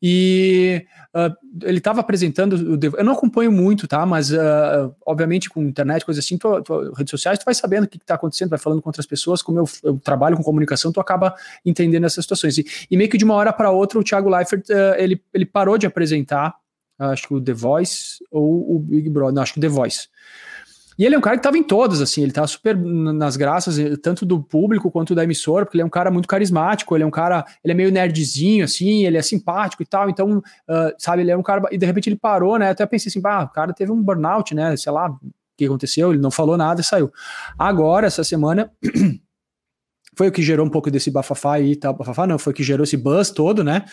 E 0.03 0.85
uh, 1.15 1.35
ele 1.65 1.79
estava 1.79 2.01
apresentando, 2.01 2.55
o 2.55 2.79
eu 2.97 3.05
não 3.05 3.13
acompanho 3.13 3.53
muito, 3.53 3.87
tá? 3.87 4.05
Mas 4.05 4.33
uh, 4.33 4.95
obviamente 5.07 5.49
com 5.49 5.63
internet, 5.63 6.05
coisas 6.05 6.25
assim, 6.25 6.39
redes 6.97 7.11
sociais, 7.11 7.39
tu 7.39 7.45
vai 7.45 7.55
sabendo 7.55 7.85
o 7.85 7.89
que 7.89 7.97
está 7.97 8.15
acontecendo, 8.15 8.51
vai 8.51 8.59
falando 8.59 8.83
com 8.83 8.89
outras 8.89 9.07
pessoas. 9.07 9.43
Como 9.43 9.59
eu, 9.59 9.65
eu, 9.83 9.99
trabalho 9.99 10.37
com 10.37 10.43
comunicação, 10.43 10.93
tu 10.93 11.01
acaba 11.01 11.35
entendendo 11.65 12.05
essas 12.05 12.25
situações. 12.25 12.59
E, 12.59 12.67
e 12.91 12.97
meio 12.97 13.11
que 13.11 13.19
de 13.19 13.25
uma 13.25 13.35
hora 13.35 13.53
para 13.53 13.71
outra, 13.71 13.99
o 13.99 14.05
Thiago 14.05 14.29
Leifert 14.29 14.65
ele, 14.97 15.23
ele 15.33 15.47
parou 15.47 15.79
de 15.79 15.87
apresentar 15.87 16.55
acho 16.99 17.29
que 17.29 17.35
o 17.35 17.41
The 17.41 17.53
Voice 17.53 18.25
ou 18.31 18.77
o 18.77 18.79
Big 18.81 19.09
Brother, 19.09 19.35
não, 19.35 19.43
acho 19.43 19.53
que 19.53 19.59
o 19.59 19.63
The 19.63 19.69
Voice. 19.69 20.09
E 20.99 21.05
ele 21.05 21.15
é 21.15 21.19
um 21.19 21.21
cara 21.21 21.37
que 21.37 21.41
estava 21.41 21.57
em 21.57 21.63
todas, 21.63 22.01
assim, 22.01 22.23
ele 22.23 22.33
estava 22.33 22.47
super 22.49 22.77
nas 22.77 23.37
graças, 23.37 23.79
eh, 23.79 23.97
tanto 24.03 24.27
do 24.27 24.43
público 24.43 24.91
quanto 24.91 25.15
da 25.15 25.23
emissora, 25.23 25.65
porque 25.65 25.77
ele 25.77 25.83
é 25.83 25.87
um 25.87 25.91
cara 25.91 26.11
muito 26.11 26.27
carismático, 26.27 26.97
ele 26.97 27.05
é 27.05 27.07
um 27.07 27.11
cara, 27.11 27.45
ele 27.63 27.73
é 27.73 27.75
meio 27.75 27.93
nerdzinho, 27.93 28.65
assim, 28.65 29.07
ele 29.07 29.17
é 29.17 29.23
simpático 29.23 29.81
e 29.81 29.87
tal, 29.87 30.11
então, 30.11 30.39
uh, 30.39 30.93
sabe, 30.99 31.23
ele 31.23 31.31
é 31.31 31.37
um 31.37 31.43
cara, 31.43 31.63
e 31.71 31.79
de 31.79 31.87
repente 31.87 32.09
ele 32.09 32.17
parou, 32.17 32.59
né, 32.59 32.71
até 32.71 32.85
pensei 32.85 33.11
assim, 33.11 33.21
ah, 33.25 33.45
o 33.45 33.49
cara 33.49 33.73
teve 33.73 33.93
um 33.93 34.03
burnout, 34.03 34.53
né, 34.57 34.77
sei 34.77 34.91
lá, 34.91 35.09
o 35.09 35.19
que 35.57 35.67
aconteceu, 35.67 36.11
ele 36.11 36.21
não 36.21 36.33
falou 36.33 36.57
nada 36.57 36.81
e 36.81 36.85
saiu. 36.85 37.13
Agora, 37.57 38.09
essa 38.09 38.25
semana, 38.25 38.73
foi 40.17 40.27
o 40.27 40.33
que 40.33 40.43
gerou 40.43 40.67
um 40.67 40.71
pouco 40.71 40.91
desse 40.91 41.13
bafafá 41.13 41.55
aí, 41.55 41.77
tal, 41.77 41.95
bafafá 41.95 42.27
não, 42.27 42.41
foi 42.41 42.53
o 42.53 42.57
que 42.57 42.65
gerou 42.65 42.83
esse 42.83 42.97
buzz 42.97 43.31
todo, 43.31 43.63
né, 43.63 43.85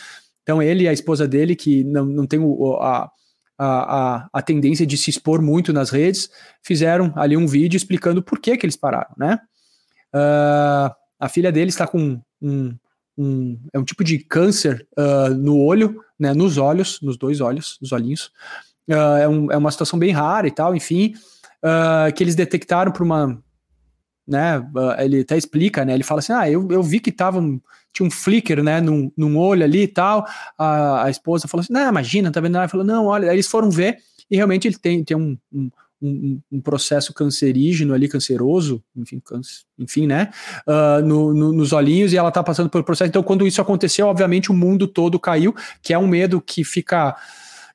então, 0.42 0.62
ele 0.62 0.84
e 0.84 0.88
a 0.88 0.94
esposa 0.94 1.28
dele, 1.28 1.56
que 1.56 1.84
não, 1.84 2.06
não 2.06 2.28
tem 2.28 2.40
o, 2.40 2.76
a, 2.76 3.12
a, 3.58 4.28
a, 4.34 4.42
tendência 4.42 4.86
de 4.86 4.98
se 4.98 5.10
expor 5.10 5.42
muito 5.42 5.72
nas 5.72 5.90
redes, 5.90 6.30
fizeram 6.62 7.14
ali 7.16 7.38
um 7.38 7.48
vídeo 7.48 7.78
explicando 7.78 8.22
por 8.22 8.40
que, 8.40 8.58
que 8.58 8.66
eles 8.66 8.76
pararam, 8.76 9.14
né? 9.18 9.40
Uh, 10.14 10.94
a 11.20 11.30
filha 11.30 11.52
dele 11.52 11.70
está 11.70 11.88
com 11.88 12.22
um, 12.42 12.76
um, 13.18 13.60
é 13.74 13.80
um 13.80 13.84
tipo 13.84 14.04
de 14.04 14.20
câncer 14.20 14.88
uh, 14.98 15.34
no 15.34 15.58
olho, 15.58 16.02
né, 16.20 16.34
nos 16.34 16.58
olhos, 16.58 17.00
nos 17.02 17.18
dois 17.18 17.42
olhos, 17.42 17.78
nos 17.82 17.92
olhinhos. 17.92 18.32
Uh, 18.90 19.18
é, 19.20 19.28
um, 19.28 19.52
é, 19.52 19.58
uma 19.58 19.72
situação 19.72 19.98
bem 19.98 20.12
rara 20.12 20.48
e 20.48 20.52
tal, 20.52 20.76
enfim, 20.76 21.14
que 22.16 22.24
eles 22.24 22.36
detectaram 22.36 22.92
por 22.92 23.02
uma, 23.02 23.42
né, 24.28 24.64
ele 25.00 25.22
até 25.22 25.38
explica, 25.38 25.86
né, 25.86 25.94
ele 25.94 26.04
fala 26.04 26.20
assim, 26.20 26.34
ah, 26.34 26.50
eu, 26.50 26.68
eu 26.72 26.82
vi 26.82 27.00
que 27.00 27.10
estavam 27.10 27.62
tinha 27.96 28.06
um 28.06 28.12
flicker, 28.12 28.62
né, 28.62 28.82
num, 28.82 29.10
num 29.16 29.38
olho 29.38 29.64
ali 29.64 29.84
e 29.84 29.88
tal. 29.88 30.26
A, 30.58 31.06
a 31.06 31.10
esposa 31.10 31.48
falou 31.48 31.62
assim: 31.62 31.72
não, 31.72 31.88
imagina, 31.88 32.30
tá 32.30 32.42
vendo? 32.42 32.58
Ela 32.58 32.68
falou: 32.68 32.86
não, 32.86 33.06
olha. 33.06 33.30
Aí 33.30 33.36
eles 33.36 33.48
foram 33.48 33.72
ver 33.72 34.00
e 34.30 34.36
realmente 34.36 34.68
ele 34.68 34.78
tem, 34.78 35.02
tem 35.02 35.16
um, 35.16 35.38
um 35.54 35.72
um, 36.02 36.40
um, 36.52 36.62
processo 36.62 37.14
cancerígeno 37.14 37.94
ali, 37.94 38.08
canceroso, 38.08 38.84
enfim, 38.96 39.20
câncer, 39.20 39.64
enfim 39.80 40.06
né, 40.06 40.30
uh, 40.68 41.04
no, 41.04 41.34
no, 41.34 41.54
nos 41.54 41.74
olhinhos 41.74 42.14
e 42.14 42.18
ela 42.18 42.32
tá 42.32 42.44
passando 42.44 42.70
pelo 42.70 42.84
processo. 42.84 43.10
Então, 43.10 43.24
quando 43.24 43.48
isso 43.48 43.62
aconteceu, 43.62 44.08
obviamente 44.08 44.52
o 44.52 44.54
mundo 44.54 44.88
todo 44.88 45.20
caiu, 45.20 45.56
que 45.82 45.94
é 45.94 45.98
um 45.98 46.08
medo 46.08 46.42
que 46.42 46.64
fica, 46.64 47.16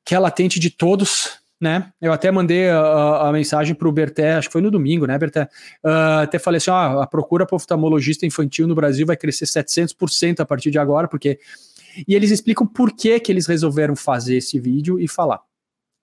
que 0.04 0.14
é 0.14 0.18
latente 0.18 0.60
de 0.60 0.70
todos, 0.70 1.39
né? 1.60 1.92
Eu 2.00 2.12
até 2.12 2.30
mandei 2.30 2.70
a, 2.70 3.28
a 3.28 3.32
mensagem 3.32 3.74
para 3.74 3.86
o 3.86 3.92
Berté, 3.92 4.34
acho 4.34 4.48
que 4.48 4.52
foi 4.52 4.62
no 4.62 4.70
domingo, 4.70 5.06
né, 5.06 5.18
Berté? 5.18 5.42
Uh, 5.84 6.22
até 6.22 6.38
falei 6.38 6.56
assim: 6.56 6.70
ó, 6.70 7.02
a 7.02 7.06
procura 7.06 7.44
por 7.44 7.56
oftalmologista 7.56 8.24
infantil 8.24 8.66
no 8.66 8.74
Brasil 8.74 9.06
vai 9.06 9.16
crescer 9.16 9.44
700% 9.44 10.40
a 10.40 10.46
partir 10.46 10.70
de 10.70 10.78
agora, 10.78 11.06
porque. 11.06 11.38
E 12.06 12.14
eles 12.14 12.30
explicam 12.30 12.66
por 12.66 12.92
que, 12.92 13.18
que 13.18 13.32
eles 13.32 13.46
resolveram 13.46 13.96
fazer 13.96 14.36
esse 14.36 14.58
vídeo 14.60 14.98
e 14.98 15.08
falar. 15.08 15.40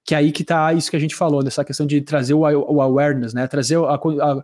Que 0.06 0.14
é 0.14 0.18
aí 0.18 0.32
que 0.34 0.44
tá 0.44 0.74
isso 0.74 0.92
que 0.92 0.98
a 0.98 1.00
gente 1.00 1.16
falou, 1.16 1.42
dessa 1.42 1.64
questão 1.64 1.88
de 1.88 2.02
trazer 2.02 2.34
o, 2.34 2.42
o 2.42 2.82
awareness, 2.82 3.34
né? 3.34 3.48
Trazer 3.48 3.78
a, 3.78 3.96
a, 3.96 4.44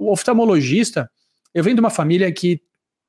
o 0.00 0.12
oftalmologista. 0.12 1.08
Eu 1.54 1.62
venho 1.62 1.76
de 1.76 1.80
uma 1.80 1.90
família 1.90 2.30
que, 2.32 2.60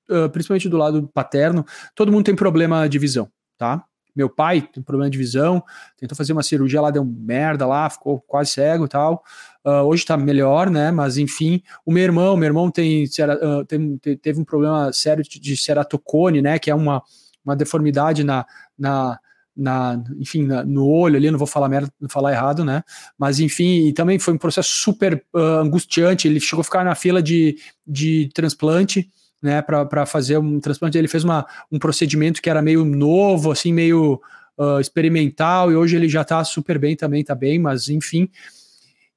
uh, 0.09 0.29
principalmente 0.29 0.69
do 0.69 0.77
lado 0.77 1.09
paterno, 1.13 1.65
todo 1.95 2.11
mundo 2.11 2.25
tem 2.25 2.35
problema 2.35 2.87
de 2.87 2.99
visão, 2.99 3.27
tá? 3.57 3.83
Meu 4.15 4.29
pai 4.29 4.61
tem 4.61 4.83
problema 4.83 5.09
de 5.09 5.17
visão, 5.17 5.63
tentou 5.97 6.15
fazer 6.15 6.33
uma 6.33 6.43
cirurgia 6.43 6.81
lá, 6.81 6.91
deu 6.91 7.03
merda 7.03 7.65
lá, 7.65 7.89
ficou 7.89 8.21
quase 8.21 8.51
cego 8.51 8.85
e 8.85 8.87
tal. 8.87 9.23
Uh, 9.65 9.83
hoje 9.85 10.05
tá 10.05 10.15
melhor, 10.15 10.69
né? 10.69 10.91
Mas 10.91 11.17
enfim, 11.17 11.61
o 11.85 11.91
meu 11.91 12.03
irmão, 12.03 12.37
meu 12.37 12.47
irmão 12.47 12.69
tem, 12.69 13.05
uh, 13.05 13.65
tem 13.65 13.97
teve 13.97 14.39
um 14.39 14.45
problema 14.45 14.91
sério 14.93 15.23
de, 15.23 15.39
de 15.39 15.57
ceratocone, 15.57 16.41
né? 16.41 16.59
Que 16.59 16.69
é 16.69 16.75
uma, 16.75 17.01
uma 17.43 17.55
deformidade 17.55 18.23
na, 18.23 18.45
na, 18.77 19.17
na, 19.55 20.03
enfim, 20.19 20.45
na, 20.45 20.63
no 20.63 20.87
olho 20.87 21.15
ali, 21.15 21.31
não 21.31 21.39
vou 21.39 21.47
falar 21.47 21.69
merda, 21.69 21.89
não 21.99 22.09
falar 22.09 22.33
errado, 22.33 22.63
né? 22.63 22.83
Mas 23.17 23.39
enfim, 23.39 23.87
e 23.87 23.93
também 23.93 24.19
foi 24.19 24.33
um 24.33 24.37
processo 24.37 24.69
super 24.69 25.23
uh, 25.33 25.39
angustiante. 25.61 26.27
Ele 26.27 26.39
chegou 26.39 26.61
a 26.61 26.65
ficar 26.65 26.83
na 26.83 26.93
fila 26.93 27.21
de, 27.21 27.57
de 27.87 28.29
transplante 28.33 29.09
né, 29.43 29.61
para 29.61 30.05
fazer 30.05 30.37
um 30.37 30.59
transplante. 30.59 30.97
Ele 30.97 31.09
fez 31.09 31.25
uma, 31.25 31.45
um 31.69 31.77
procedimento 31.77 32.41
que 32.41 32.49
era 32.49 32.61
meio 32.61 32.85
novo, 32.85 33.51
assim, 33.51 33.73
meio 33.73 34.21
uh, 34.57 34.79
experimental, 34.79 35.69
e 35.69 35.75
hoje 35.75 35.97
ele 35.97 36.07
já 36.07 36.21
está 36.21 36.41
super 36.45 36.79
bem 36.79 36.95
também, 36.95 37.23
tá 37.23 37.35
bem, 37.35 37.59
mas 37.59 37.89
enfim. 37.89 38.29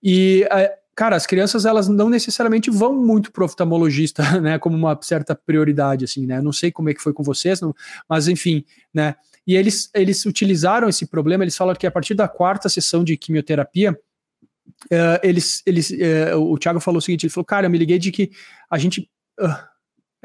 E, 0.02 0.44
uh, 0.50 0.68
cara, 0.96 1.14
as 1.14 1.26
crianças, 1.26 1.64
elas 1.64 1.88
não 1.88 2.10
necessariamente 2.10 2.70
vão 2.70 2.92
muito 2.92 3.30
pro 3.30 3.44
oftalmologista, 3.44 4.22
né, 4.40 4.58
como 4.58 4.76
uma 4.76 4.98
certa 5.00 5.34
prioridade, 5.34 6.04
assim, 6.04 6.26
né, 6.26 6.42
não 6.42 6.52
sei 6.52 6.72
como 6.72 6.90
é 6.90 6.94
que 6.94 7.02
foi 7.02 7.12
com 7.12 7.22
vocês, 7.22 7.60
não, 7.60 7.72
mas 8.08 8.26
enfim, 8.26 8.64
né, 8.92 9.14
e 9.46 9.54
eles, 9.54 9.88
eles 9.94 10.26
utilizaram 10.26 10.88
esse 10.88 11.06
problema, 11.06 11.44
eles 11.44 11.56
falaram 11.56 11.78
que 11.78 11.86
a 11.86 11.90
partir 11.90 12.14
da 12.14 12.26
quarta 12.26 12.68
sessão 12.68 13.04
de 13.04 13.16
quimioterapia, 13.16 13.96
Uh, 14.86 15.18
eles, 15.22 15.62
eles, 15.64 15.90
uh, 15.90 16.38
o 16.38 16.58
Thiago 16.58 16.80
falou 16.80 16.98
o 16.98 17.00
seguinte: 17.00 17.24
ele 17.24 17.32
falou, 17.32 17.44
cara, 17.44 17.66
eu 17.66 17.70
me 17.70 17.78
liguei 17.78 17.98
de 17.98 18.10
que 18.10 18.30
a 18.68 18.76
gente 18.76 19.08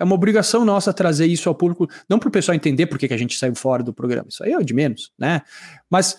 é 0.01 0.03
uma 0.03 0.15
obrigação 0.15 0.65
nossa 0.65 0.91
trazer 0.91 1.27
isso 1.27 1.47
ao 1.47 1.53
público, 1.53 1.87
não 2.09 2.17
para 2.17 2.27
o 2.27 2.31
pessoal 2.31 2.55
entender 2.55 2.87
por 2.87 2.97
que, 2.97 3.13
a 3.13 3.17
gente 3.17 3.37
saiu 3.37 3.53
fora 3.53 3.83
do 3.83 3.93
programa, 3.93 4.29
isso 4.29 4.43
aí 4.43 4.51
é 4.51 4.59
de 4.63 4.73
menos, 4.73 5.11
né? 5.17 5.43
Mas 5.87 6.17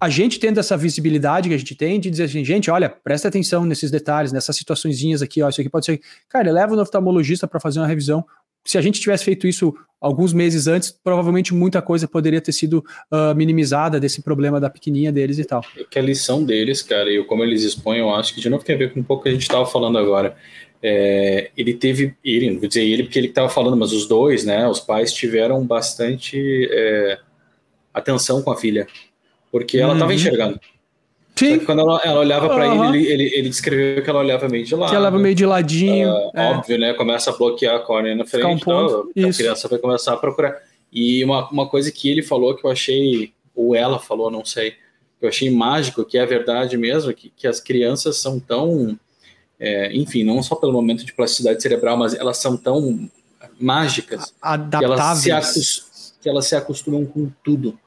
a 0.00 0.08
gente 0.08 0.40
tendo 0.40 0.58
essa 0.58 0.78
visibilidade 0.78 1.46
que 1.46 1.54
a 1.54 1.58
gente 1.58 1.74
tem 1.74 2.00
de 2.00 2.08
dizer 2.08 2.24
assim, 2.24 2.42
gente, 2.42 2.70
olha, 2.70 2.88
presta 2.88 3.28
atenção 3.28 3.66
nesses 3.66 3.90
detalhes, 3.90 4.32
nessas 4.32 4.56
situaçõezinhas 4.56 5.20
aqui, 5.20 5.42
ó, 5.42 5.48
isso 5.50 5.60
aqui 5.60 5.68
pode 5.68 5.84
ser. 5.84 6.00
Cara, 6.26 6.50
leva 6.50 6.74
o 6.74 6.80
oftalmologista 6.80 7.46
para 7.46 7.60
fazer 7.60 7.80
uma 7.80 7.86
revisão. 7.86 8.24
Se 8.64 8.78
a 8.78 8.80
gente 8.80 8.98
tivesse 8.98 9.24
feito 9.24 9.46
isso 9.46 9.74
alguns 10.00 10.32
meses 10.32 10.66
antes, 10.66 10.90
provavelmente 10.90 11.52
muita 11.52 11.82
coisa 11.82 12.08
poderia 12.08 12.40
ter 12.40 12.52
sido 12.52 12.82
uh, 13.12 13.34
minimizada 13.34 14.00
desse 14.00 14.22
problema 14.22 14.58
da 14.58 14.70
pequenininha 14.70 15.12
deles 15.12 15.38
e 15.38 15.44
tal. 15.44 15.62
É 15.76 15.84
que 15.84 15.98
a 15.98 16.02
lição 16.02 16.44
deles, 16.44 16.80
cara, 16.80 17.10
e 17.10 17.22
como 17.24 17.42
eles 17.42 17.62
expõem, 17.62 17.98
eu 17.98 18.10
acho 18.14 18.34
que 18.34 18.40
de 18.40 18.48
novo 18.48 18.64
tem 18.64 18.74
a 18.74 18.78
ver 18.78 18.94
com 18.94 19.00
um 19.00 19.04
pouco 19.04 19.24
que 19.24 19.28
a 19.28 19.32
gente 19.32 19.42
estava 19.42 19.66
falando 19.66 19.98
agora 19.98 20.36
é, 20.82 21.50
ele 21.56 21.74
teve, 21.74 22.14
ele, 22.24 22.50
não 22.50 22.60
vou 22.60 22.68
dizer 22.68 22.84
ele 22.84 23.02
porque 23.04 23.18
ele 23.18 23.28
estava 23.28 23.48
falando, 23.48 23.76
mas 23.76 23.92
os 23.92 24.06
dois, 24.06 24.44
né, 24.44 24.68
os 24.68 24.80
pais 24.80 25.12
tiveram 25.12 25.64
bastante 25.66 26.68
é, 26.70 27.18
atenção 27.92 28.42
com 28.42 28.50
a 28.50 28.56
filha, 28.56 28.86
porque 29.50 29.78
ela 29.78 29.94
estava 29.94 30.10
uhum. 30.10 30.16
enxergando. 30.16 30.60
Sim. 31.34 31.60
quando 31.60 31.80
ela, 31.80 32.00
ela 32.04 32.18
olhava 32.18 32.48
para 32.48 32.68
uhum. 32.68 32.92
ele, 32.92 33.06
ele, 33.06 33.24
ele, 33.32 33.48
descreveu 33.48 34.02
que 34.02 34.10
ela 34.10 34.18
olhava 34.18 34.48
meio 34.48 34.64
de 34.64 34.74
lado. 34.74 34.90
Que 34.90 34.96
ela 34.96 35.06
olhava 35.06 35.22
meio 35.22 35.34
de 35.36 35.46
ladinho. 35.46 36.10
Uh, 36.10 36.30
é. 36.34 36.50
Óbvio, 36.50 36.78
né? 36.78 36.94
Começa 36.94 37.30
a 37.30 37.36
bloquear 37.36 37.76
a 37.76 37.78
córnea 37.78 38.16
na 38.16 38.26
frente. 38.26 38.44
Um 38.44 38.58
ponto, 38.58 39.12
então, 39.14 39.30
a 39.30 39.32
criança 39.32 39.68
vai 39.68 39.78
começar 39.78 40.14
a 40.14 40.16
procurar. 40.16 40.56
E 40.92 41.24
uma, 41.24 41.48
uma 41.50 41.68
coisa 41.68 41.92
que 41.92 42.10
ele 42.10 42.22
falou 42.22 42.56
que 42.56 42.66
eu 42.66 42.70
achei, 42.70 43.32
ou 43.54 43.76
ela 43.76 44.00
falou, 44.00 44.32
não 44.32 44.44
sei, 44.44 44.72
que 44.72 44.76
eu 45.24 45.28
achei 45.28 45.48
mágico, 45.48 46.04
que 46.04 46.18
é 46.18 46.22
a 46.22 46.26
verdade 46.26 46.76
mesmo, 46.76 47.12
que, 47.14 47.30
que 47.36 47.46
as 47.46 47.60
crianças 47.60 48.16
são 48.16 48.40
tão 48.40 48.98
é, 49.58 49.94
enfim, 49.94 50.24
não 50.24 50.42
só 50.42 50.54
pelo 50.54 50.72
momento 50.72 51.04
de 51.04 51.12
plasticidade 51.12 51.60
cerebral, 51.62 51.96
mas 51.96 52.14
elas 52.14 52.38
são 52.38 52.56
tão 52.56 53.10
mágicas 53.60 54.32
que 54.78 54.84
elas, 54.84 55.46
se 55.46 56.12
que 56.20 56.28
elas 56.28 56.46
se 56.46 56.56
acostumam 56.56 57.04
com 57.04 57.30
tudo. 57.42 57.78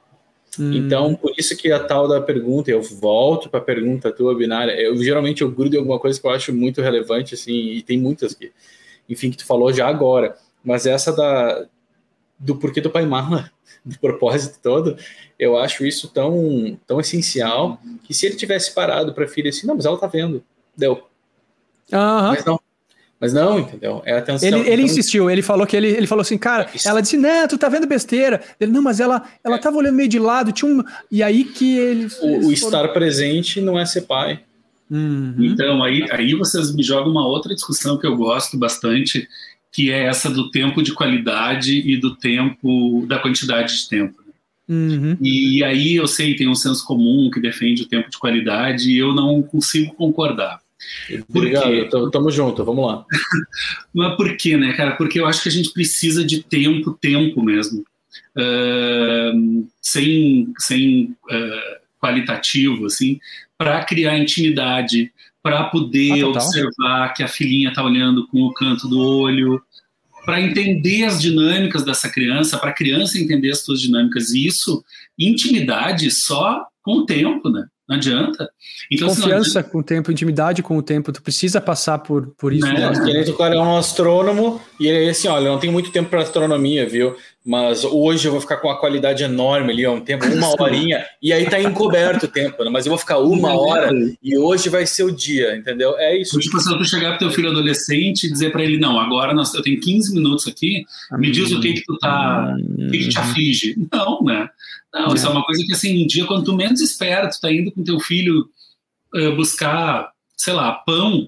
Hum. 0.59 0.73
Então, 0.73 1.15
por 1.15 1.31
isso 1.37 1.55
que 1.55 1.71
a 1.71 1.79
tal 1.79 2.07
da 2.07 2.19
pergunta, 2.19 2.69
eu 2.69 2.81
volto 2.81 3.49
para 3.49 3.59
a 3.59 3.63
pergunta 3.63 4.11
tua, 4.11 4.35
binária, 4.35 4.73
eu 4.73 4.97
geralmente 5.01 5.41
eu 5.41 5.51
grudo 5.51 5.75
em 5.75 5.79
alguma 5.79 5.99
coisa 5.99 6.19
que 6.19 6.27
eu 6.27 6.31
acho 6.31 6.53
muito 6.53 6.81
relevante, 6.81 7.35
assim, 7.35 7.53
e 7.53 7.81
tem 7.81 7.97
muitas 7.97 8.33
que, 8.33 8.51
enfim, 9.07 9.31
que 9.31 9.37
tu 9.37 9.45
falou 9.45 9.71
já 9.71 9.87
agora, 9.87 10.35
mas 10.63 10.85
essa 10.85 11.13
da 11.13 11.65
do 12.37 12.55
porquê 12.55 12.81
do 12.81 12.89
Pai 12.89 13.05
Mala, 13.05 13.51
do 13.85 13.97
propósito 13.99 14.59
todo, 14.61 14.97
eu 15.37 15.57
acho 15.57 15.85
isso 15.85 16.09
tão, 16.09 16.77
tão 16.85 16.99
essencial 16.99 17.79
que 18.03 18.13
se 18.13 18.25
ele 18.25 18.35
tivesse 18.35 18.73
parado 18.73 19.13
para 19.13 19.25
a 19.25 19.27
filha 19.27 19.49
assim, 19.49 19.67
não, 19.67 19.75
mas 19.75 19.85
ela 19.85 19.97
tá 19.97 20.07
vendo, 20.07 20.43
deu, 20.75 21.07
Uhum. 21.91 22.29
Mas 22.29 22.45
não. 22.45 22.59
Mas 23.21 23.33
não, 23.33 23.59
entendeu? 23.59 24.01
É 24.03 24.17
atenção. 24.17 24.47
Ele, 24.47 24.59
ele 24.61 24.71
então, 24.73 24.85
insistiu, 24.85 25.29
ele 25.29 25.43
falou 25.43 25.67
que 25.67 25.77
ele, 25.77 25.89
ele 25.89 26.07
falou 26.07 26.23
assim, 26.23 26.39
cara, 26.39 26.67
isso. 26.73 26.89
ela 26.89 27.01
disse, 27.01 27.17
né, 27.17 27.45
tu 27.45 27.55
tá 27.55 27.69
vendo 27.69 27.85
besteira. 27.85 28.41
Ele, 28.59 28.71
não, 28.71 28.81
mas 28.81 28.99
ela, 28.99 29.23
ela 29.43 29.57
é. 29.57 29.59
tava 29.59 29.77
olhando 29.77 29.93
meio 29.95 30.09
de 30.09 30.17
lado, 30.17 30.51
tinha 30.51 30.71
um. 30.71 30.83
E 31.11 31.21
aí 31.21 31.43
que 31.43 31.77
ele. 31.77 32.07
O, 32.19 32.47
o 32.47 32.51
estar 32.51 32.87
presente 32.87 33.61
não 33.61 33.79
é 33.79 33.85
ser 33.85 34.01
pai. 34.01 34.39
Uhum. 34.89 35.35
Então, 35.37 35.83
aí, 35.83 36.07
aí 36.11 36.33
vocês 36.33 36.73
me 36.73 36.81
jogam 36.81 37.11
uma 37.11 37.27
outra 37.27 37.53
discussão 37.53 37.95
que 37.95 38.07
eu 38.07 38.17
gosto 38.17 38.57
bastante, 38.57 39.27
que 39.71 39.91
é 39.91 40.05
essa 40.05 40.27
do 40.27 40.49
tempo 40.49 40.81
de 40.81 40.91
qualidade 40.91 41.79
e 41.79 41.97
do 41.97 42.15
tempo, 42.15 43.05
da 43.07 43.19
quantidade 43.19 43.83
de 43.83 43.87
tempo. 43.87 44.19
Uhum. 44.67 45.17
E 45.21 45.63
aí 45.63 45.95
eu 45.95 46.07
sei, 46.07 46.35
tem 46.35 46.47
um 46.47 46.55
senso 46.55 46.85
comum 46.85 47.29
que 47.29 47.39
defende 47.39 47.83
o 47.83 47.87
tempo 47.87 48.09
de 48.09 48.17
qualidade 48.17 48.89
e 48.89 48.97
eu 48.97 49.13
não 49.13 49.43
consigo 49.43 49.93
concordar. 49.93 50.60
Obrigado, 51.29 52.11
tamo 52.11 52.31
junto, 52.31 52.63
vamos 52.63 52.85
lá. 52.85 53.05
Mas 53.93 54.15
por 54.15 54.35
quê, 54.37 54.57
né, 54.57 54.73
cara? 54.73 54.95
Porque 54.95 55.19
eu 55.19 55.25
acho 55.25 55.41
que 55.43 55.49
a 55.49 55.51
gente 55.51 55.71
precisa 55.73 56.23
de 56.23 56.43
tempo, 56.43 56.97
tempo 56.99 57.43
mesmo. 57.43 57.83
Uh, 58.37 59.67
sem 59.81 60.53
sem 60.57 61.15
uh, 61.29 61.81
qualitativo, 62.01 62.85
assim, 62.85 63.19
para 63.57 63.83
criar 63.83 64.17
intimidade, 64.17 65.11
para 65.43 65.65
poder 65.65 66.23
ah, 66.23 66.27
observar 66.27 67.13
que 67.13 67.23
a 67.23 67.27
filhinha 67.27 67.69
está 67.69 67.83
olhando 67.83 68.27
com 68.27 68.41
o 68.41 68.53
canto 68.53 68.87
do 68.87 68.99
olho, 68.99 69.61
para 70.25 70.41
entender 70.41 71.03
as 71.03 71.21
dinâmicas 71.21 71.83
dessa 71.83 72.09
criança, 72.09 72.57
para 72.57 72.69
a 72.69 72.75
criança 72.75 73.19
entender 73.19 73.51
as 73.51 73.63
suas 73.63 73.81
dinâmicas. 73.81 74.31
E 74.31 74.45
isso, 74.45 74.83
intimidade, 75.17 76.09
só 76.11 76.65
com 76.81 76.99
o 76.99 77.05
tempo, 77.05 77.49
né? 77.49 77.65
Não 77.91 77.97
adianta. 77.97 78.49
Então, 78.89 79.09
Confiança 79.09 79.59
adianta... 79.59 79.63
com 79.63 79.79
o 79.79 79.83
tempo, 79.83 80.11
intimidade 80.11 80.63
com 80.63 80.77
o 80.77 80.81
tempo, 80.81 81.11
tu 81.11 81.21
precisa 81.21 81.59
passar 81.59 81.99
por, 81.99 82.27
por 82.37 82.53
isso. 82.53 82.65
Né? 82.65 82.89
né? 82.89 83.23
O 83.27 83.37
cara 83.37 83.55
é 83.55 83.59
um 83.59 83.77
astrônomo 83.77 84.61
e 84.79 84.87
ele 84.87 85.07
é 85.07 85.09
assim, 85.09 85.27
olha, 85.27 85.49
não 85.49 85.59
tenho 85.59 85.73
muito 85.73 85.91
tempo 85.91 86.09
para 86.09 86.21
astronomia, 86.21 86.87
viu? 86.87 87.17
Mas 87.43 87.83
hoje 87.83 88.27
eu 88.27 88.31
vou 88.31 88.39
ficar 88.39 88.57
com 88.57 88.67
uma 88.67 88.79
qualidade 88.79 89.23
enorme 89.23 89.73
ali, 89.73 89.83
ó, 89.85 89.95
um 89.95 89.99
tempo, 89.99 90.25
uma 90.25 90.61
horinha, 90.61 91.03
e 91.19 91.33
aí 91.33 91.49
tá 91.49 91.59
encoberto 91.59 92.27
o 92.27 92.27
tempo, 92.27 92.63
né? 92.63 92.69
Mas 92.69 92.85
eu 92.85 92.91
vou 92.91 92.99
ficar 92.99 93.17
uma 93.17 93.59
hora 93.59 93.91
e 94.21 94.37
hoje 94.37 94.69
vai 94.69 94.85
ser 94.85 95.03
o 95.03 95.11
dia, 95.11 95.57
entendeu? 95.57 95.97
É 95.97 96.15
isso. 96.15 96.37
Tipo, 96.37 96.59
se 96.59 96.69
tu 96.69 96.85
chegar 96.85 97.09
pro 97.09 97.19
teu 97.19 97.31
filho 97.31 97.49
adolescente 97.49 98.25
e 98.25 98.31
dizer 98.31 98.51
para 98.51 98.63
ele, 98.63 98.77
não, 98.77 98.99
agora 98.99 99.33
nós, 99.33 99.51
eu 99.55 99.63
tenho 99.63 99.79
15 99.79 100.13
minutos 100.13 100.47
aqui, 100.47 100.85
me 101.13 101.31
diz 101.31 101.51
o 101.51 101.59
que 101.59 101.73
que 101.73 101.83
tu 101.83 101.97
tá, 101.97 102.55
o 102.59 102.91
que, 102.91 102.99
que 102.99 103.09
te 103.09 103.17
aflige. 103.17 103.75
Não, 103.91 104.21
né? 104.21 104.47
Não, 104.93 105.15
isso 105.15 105.25
é 105.25 105.29
uma 105.29 105.43
coisa 105.43 105.63
que, 105.65 105.73
assim, 105.73 106.03
um 106.03 106.07
dia, 106.07 106.25
quando 106.25 106.45
tu 106.45 106.55
menos 106.55 106.79
espera, 106.79 107.29
tu 107.29 107.39
tá 107.39 107.51
indo 107.51 107.71
com 107.71 107.83
teu 107.83 107.99
filho 107.99 108.45
uh, 109.15 109.35
buscar, 109.35 110.11
sei 110.37 110.53
lá, 110.53 110.73
pão 110.73 111.27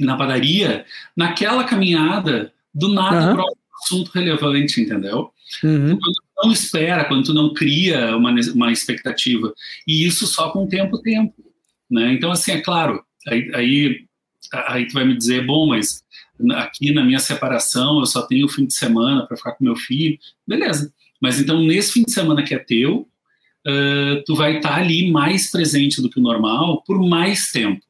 na 0.00 0.16
padaria, 0.16 0.84
naquela 1.16 1.64
caminhada, 1.64 2.52
do 2.74 2.88
nada, 2.88 3.40
uhum. 3.40 3.46
Assunto 3.82 4.10
relevante, 4.10 4.80
entendeu? 4.80 5.30
Uhum. 5.62 5.98
Quando 5.98 6.14
tu 6.14 6.44
não 6.44 6.52
espera, 6.52 7.04
quando 7.04 7.24
tu 7.26 7.34
não 7.34 7.52
cria 7.52 8.16
uma, 8.16 8.34
uma 8.54 8.72
expectativa. 8.72 9.52
E 9.86 10.06
isso 10.06 10.26
só 10.26 10.50
com 10.50 10.64
o 10.64 10.68
tempo, 10.68 11.00
tempo. 11.00 11.34
Né? 11.90 12.12
Então, 12.14 12.30
assim, 12.30 12.52
é 12.52 12.60
claro, 12.60 13.04
aí, 13.28 13.50
aí, 13.54 14.04
aí 14.52 14.86
tu 14.86 14.94
vai 14.94 15.04
me 15.04 15.16
dizer, 15.16 15.44
bom, 15.44 15.66
mas 15.66 16.02
aqui 16.52 16.92
na 16.92 17.04
minha 17.04 17.18
separação 17.18 18.00
eu 18.00 18.06
só 18.06 18.22
tenho 18.22 18.46
o 18.46 18.48
fim 18.48 18.66
de 18.66 18.74
semana 18.74 19.26
para 19.26 19.36
ficar 19.36 19.52
com 19.52 19.64
meu 19.64 19.76
filho. 19.76 20.18
Beleza. 20.46 20.92
Mas 21.20 21.38
então, 21.38 21.62
nesse 21.62 21.92
fim 21.92 22.02
de 22.02 22.12
semana 22.12 22.42
que 22.42 22.54
é 22.54 22.58
teu, 22.58 23.08
uh, 23.66 24.22
tu 24.26 24.34
vai 24.34 24.56
estar 24.56 24.70
tá 24.70 24.76
ali 24.76 25.10
mais 25.10 25.50
presente 25.50 26.00
do 26.00 26.10
que 26.10 26.18
o 26.18 26.22
normal 26.22 26.82
por 26.82 26.98
mais 27.00 27.50
tempo. 27.52 27.80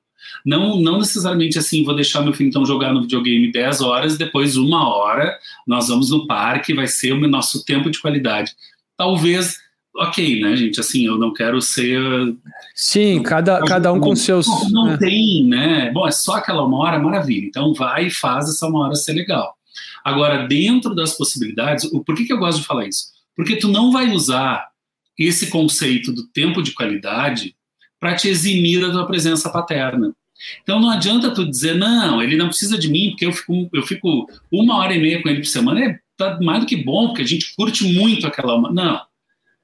Não, 0.45 0.80
não 0.80 0.99
necessariamente 0.99 1.59
assim, 1.59 1.85
vou 1.85 1.95
deixar 1.95 2.22
meu 2.22 2.33
filho 2.33 2.49
então 2.49 2.64
jogar 2.64 2.93
no 2.93 3.03
videogame 3.03 3.53
10 3.53 3.80
horas, 3.80 4.16
depois 4.16 4.57
uma 4.57 4.89
hora 4.89 5.39
nós 5.66 5.89
vamos 5.89 6.11
no 6.11 6.26
parque, 6.26 6.74
vai 6.74 6.87
ser 6.87 7.12
o 7.12 7.28
nosso 7.28 7.64
tempo 7.64 7.91
de 7.91 8.01
qualidade. 8.01 8.55
Talvez, 8.97 9.57
ok, 9.97 10.41
né, 10.41 10.57
gente? 10.57 10.80
Assim, 10.80 11.07
eu 11.07 11.18
não 11.18 11.33
quero 11.33 11.61
ser. 11.61 12.01
Sim, 12.74 13.22
cada, 13.22 13.61
cada 13.64 13.93
um 13.93 14.01
com 14.01 14.14
seus. 14.14 14.47
Não, 14.47 14.70
não 14.70 14.93
é. 14.93 14.97
tem, 14.97 15.45
né? 15.45 15.91
Bom, 15.93 16.07
é 16.07 16.11
só 16.11 16.37
aquela 16.37 16.64
uma 16.64 16.78
hora, 16.78 16.99
maravilha. 16.99 17.47
Então 17.47 17.74
vai 17.74 18.07
e 18.07 18.11
faz 18.11 18.49
essa 18.49 18.66
uma 18.66 18.87
hora 18.87 18.95
ser 18.95 19.12
legal. 19.12 19.57
Agora, 20.05 20.47
dentro 20.47 20.95
das 20.95 21.16
possibilidades, 21.16 21.89
por 22.05 22.14
que, 22.14 22.24
que 22.24 22.33
eu 22.33 22.39
gosto 22.39 22.61
de 22.61 22.66
falar 22.66 22.87
isso? 22.87 23.12
Porque 23.37 23.57
tu 23.57 23.68
não 23.68 23.93
vai 23.93 24.11
usar 24.11 24.68
esse 25.18 25.49
conceito 25.49 26.12
do 26.12 26.26
tempo 26.28 26.62
de 26.62 26.72
qualidade 26.72 27.55
para 28.01 28.16
te 28.16 28.28
eximir 28.28 28.80
da 28.80 28.91
tua 28.91 29.07
presença 29.07 29.49
paterna. 29.51 30.14
Então 30.62 30.80
não 30.80 30.90
adianta 30.90 31.32
tu 31.32 31.49
dizer, 31.49 31.74
não, 31.74 32.22
ele 32.22 32.36
não 32.36 32.49
precisa 32.49 32.78
de 32.78 32.88
mim, 32.88 33.11
porque 33.11 33.26
eu 33.26 33.32
fico, 33.32 33.70
eu 33.72 33.82
fico 33.82 34.26
uma 34.51 34.78
hora 34.78 34.95
e 34.95 35.01
meia 35.01 35.22
com 35.22 35.28
ele 35.28 35.40
por 35.40 35.47
semana, 35.47 35.84
é 35.84 35.99
tá 36.16 36.38
mais 36.40 36.61
do 36.61 36.66
que 36.66 36.76
bom, 36.76 37.09
porque 37.09 37.22
a 37.22 37.26
gente 37.26 37.55
curte 37.57 37.84
muito 37.84 38.26
aquela. 38.26 38.61
Não. 38.72 39.01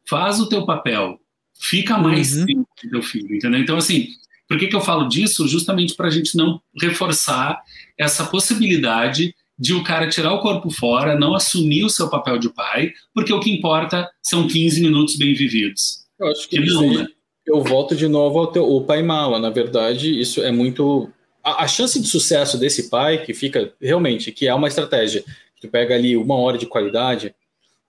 Faz 0.08 0.40
o 0.40 0.48
teu 0.48 0.64
papel. 0.64 1.20
Fica 1.60 1.98
mais 1.98 2.36
uhum. 2.36 2.46
tempo 2.46 2.68
com 2.80 2.88
teu 2.88 3.02
filho, 3.02 3.34
entendeu? 3.34 3.60
Então, 3.60 3.76
assim, 3.76 4.08
por 4.48 4.58
que, 4.58 4.68
que 4.68 4.76
eu 4.76 4.80
falo 4.80 5.08
disso? 5.08 5.46
Justamente 5.48 5.94
para 5.94 6.06
a 6.06 6.10
gente 6.10 6.36
não 6.36 6.60
reforçar 6.80 7.60
essa 7.98 8.24
possibilidade 8.24 9.34
de 9.58 9.74
o 9.74 9.82
cara 9.82 10.08
tirar 10.08 10.32
o 10.32 10.40
corpo 10.40 10.70
fora, 10.70 11.18
não 11.18 11.34
assumir 11.34 11.84
o 11.84 11.90
seu 11.90 12.08
papel 12.08 12.38
de 12.38 12.48
pai, 12.48 12.92
porque 13.12 13.32
o 13.32 13.40
que 13.40 13.50
importa 13.50 14.08
são 14.22 14.46
15 14.46 14.80
minutos 14.80 15.16
bem 15.16 15.34
vividos. 15.34 16.04
Eu 16.18 16.28
acho 16.28 16.48
que, 16.48 16.60
que 16.60 16.66
não, 16.66 16.94
né? 16.94 17.06
Eu 17.48 17.62
volto 17.62 17.96
de 17.96 18.06
novo 18.06 18.38
ao 18.38 18.46
teu, 18.48 18.70
o 18.70 18.82
pai 18.82 19.02
mala. 19.02 19.38
Na 19.38 19.48
verdade, 19.48 20.20
isso 20.20 20.42
é 20.42 20.52
muito. 20.52 21.10
A, 21.42 21.64
a, 21.64 21.66
chance 21.66 21.98
de 21.98 22.06
sucesso 22.06 22.58
desse 22.58 22.90
pai, 22.90 23.24
que 23.24 23.32
fica 23.32 23.72
realmente, 23.80 24.30
que 24.30 24.46
é 24.46 24.54
uma 24.54 24.68
estratégia, 24.68 25.22
que 25.56 25.62
tu 25.62 25.68
pega 25.68 25.94
ali 25.94 26.14
uma 26.14 26.36
hora 26.36 26.58
de 26.58 26.66
qualidade, 26.66 27.34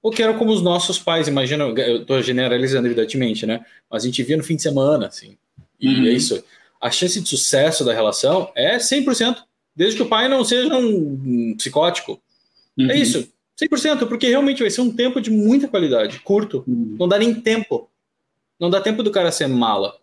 ou 0.02 0.12
que 0.12 0.24
era 0.24 0.34
como 0.34 0.52
os 0.52 0.62
nossos 0.62 0.98
pais, 0.98 1.28
imagina, 1.28 1.66
eu 1.66 2.02
estou 2.02 2.22
generalizando 2.22 2.88
evidentemente, 2.88 3.46
né? 3.46 3.60
Mas 3.92 4.04
a 4.04 4.06
gente 4.06 4.24
via 4.24 4.38
no 4.38 4.44
fim 4.44 4.56
de 4.56 4.62
semana, 4.62 5.08
assim. 5.08 5.38
E 5.78 5.88
uhum. 5.88 6.06
é 6.06 6.12
isso. 6.12 6.42
A 6.80 6.90
chance 6.90 7.20
de 7.20 7.28
sucesso 7.28 7.84
da 7.84 7.94
relação 7.94 8.50
é 8.56 8.78
100%. 8.78 9.44
Desde 9.76 9.98
que 9.98 10.04
o 10.04 10.08
pai 10.10 10.30
não 10.30 10.44
seja 10.46 10.74
um 10.74 11.54
psicótico. 11.58 12.22
É 12.78 12.84
uhum. 12.84 12.92
É 12.92 12.98
isso, 12.98 13.28
100%, 13.62 14.08
porque 14.08 14.28
realmente 14.28 14.62
vai 14.62 14.70
ser 14.70 14.82
um 14.82 14.92
tempo 14.92 15.20
de 15.20 15.30
muita 15.30 15.68
qualidade, 15.68 16.20
curto. 16.20 16.64
Uhum. 16.66 16.96
Não 16.98 17.08
dá 17.08 17.18
nem 17.18 17.34
tempo. 17.34 17.90
Não 18.60 18.70
dá 18.70 18.82
tempo 18.82 19.04
do 19.04 19.12
cara 19.12 19.32
ser 19.32 19.48
mala. 19.48 19.94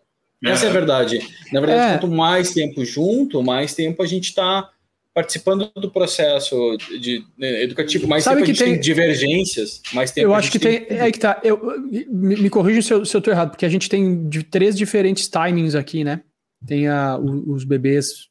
É. 0.43 0.51
Essa 0.51 0.65
é 0.65 0.69
a 0.69 0.73
verdade. 0.73 1.19
Na 1.51 1.59
verdade, 1.59 1.81
é. 1.81 1.97
quanto 1.97 2.13
mais 2.13 2.53
tempo 2.53 2.83
junto, 2.85 3.43
mais 3.43 3.73
tempo 3.73 4.01
a 4.03 4.05
gente 4.05 4.29
está 4.29 4.69
participando 5.13 5.71
do 5.75 5.89
processo 5.89 6.77
de, 7.01 7.23
né, 7.35 7.63
educativo, 7.63 8.07
mais 8.07 8.23
Sabe 8.23 8.43
tempo 8.43 8.51
que 8.51 8.57
tem, 8.57 8.73
tem, 8.73 8.79
divergência, 8.79 9.63
mais 9.91 10.11
tempo 10.11 10.27
Eu 10.27 10.35
acho 10.35 10.51
que 10.51 10.59
tem, 10.59 10.85
tem, 10.85 10.99
É 10.99 11.11
que 11.11 11.17
tá. 11.17 11.41
Eu, 11.43 11.59
me, 11.81 12.35
me 12.35 12.49
corrija 12.51 12.83
se 12.83 12.93
eu, 12.93 13.03
se 13.03 13.17
eu 13.17 13.21
tô 13.21 13.31
errado, 13.31 13.49
porque 13.49 13.65
a 13.65 13.69
gente 13.69 13.89
tem 13.89 14.29
de, 14.29 14.43
três 14.43 14.77
diferentes 14.77 15.27
timings 15.27 15.73
aqui, 15.73 16.03
né? 16.03 16.21
Tem 16.67 16.87
a, 16.87 17.17
os 17.17 17.63
bebês 17.63 18.27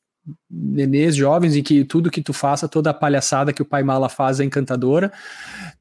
nenês 0.48 1.16
jovens 1.16 1.56
em 1.56 1.62
que 1.62 1.84
tudo 1.84 2.10
que 2.10 2.22
tu 2.22 2.32
faça, 2.32 2.68
toda 2.68 2.90
a 2.90 2.94
palhaçada 2.94 3.52
que 3.52 3.62
o 3.62 3.66
pai 3.66 3.82
mala 3.82 4.08
faz 4.08 4.38
é 4.38 4.44
encantadora. 4.44 5.12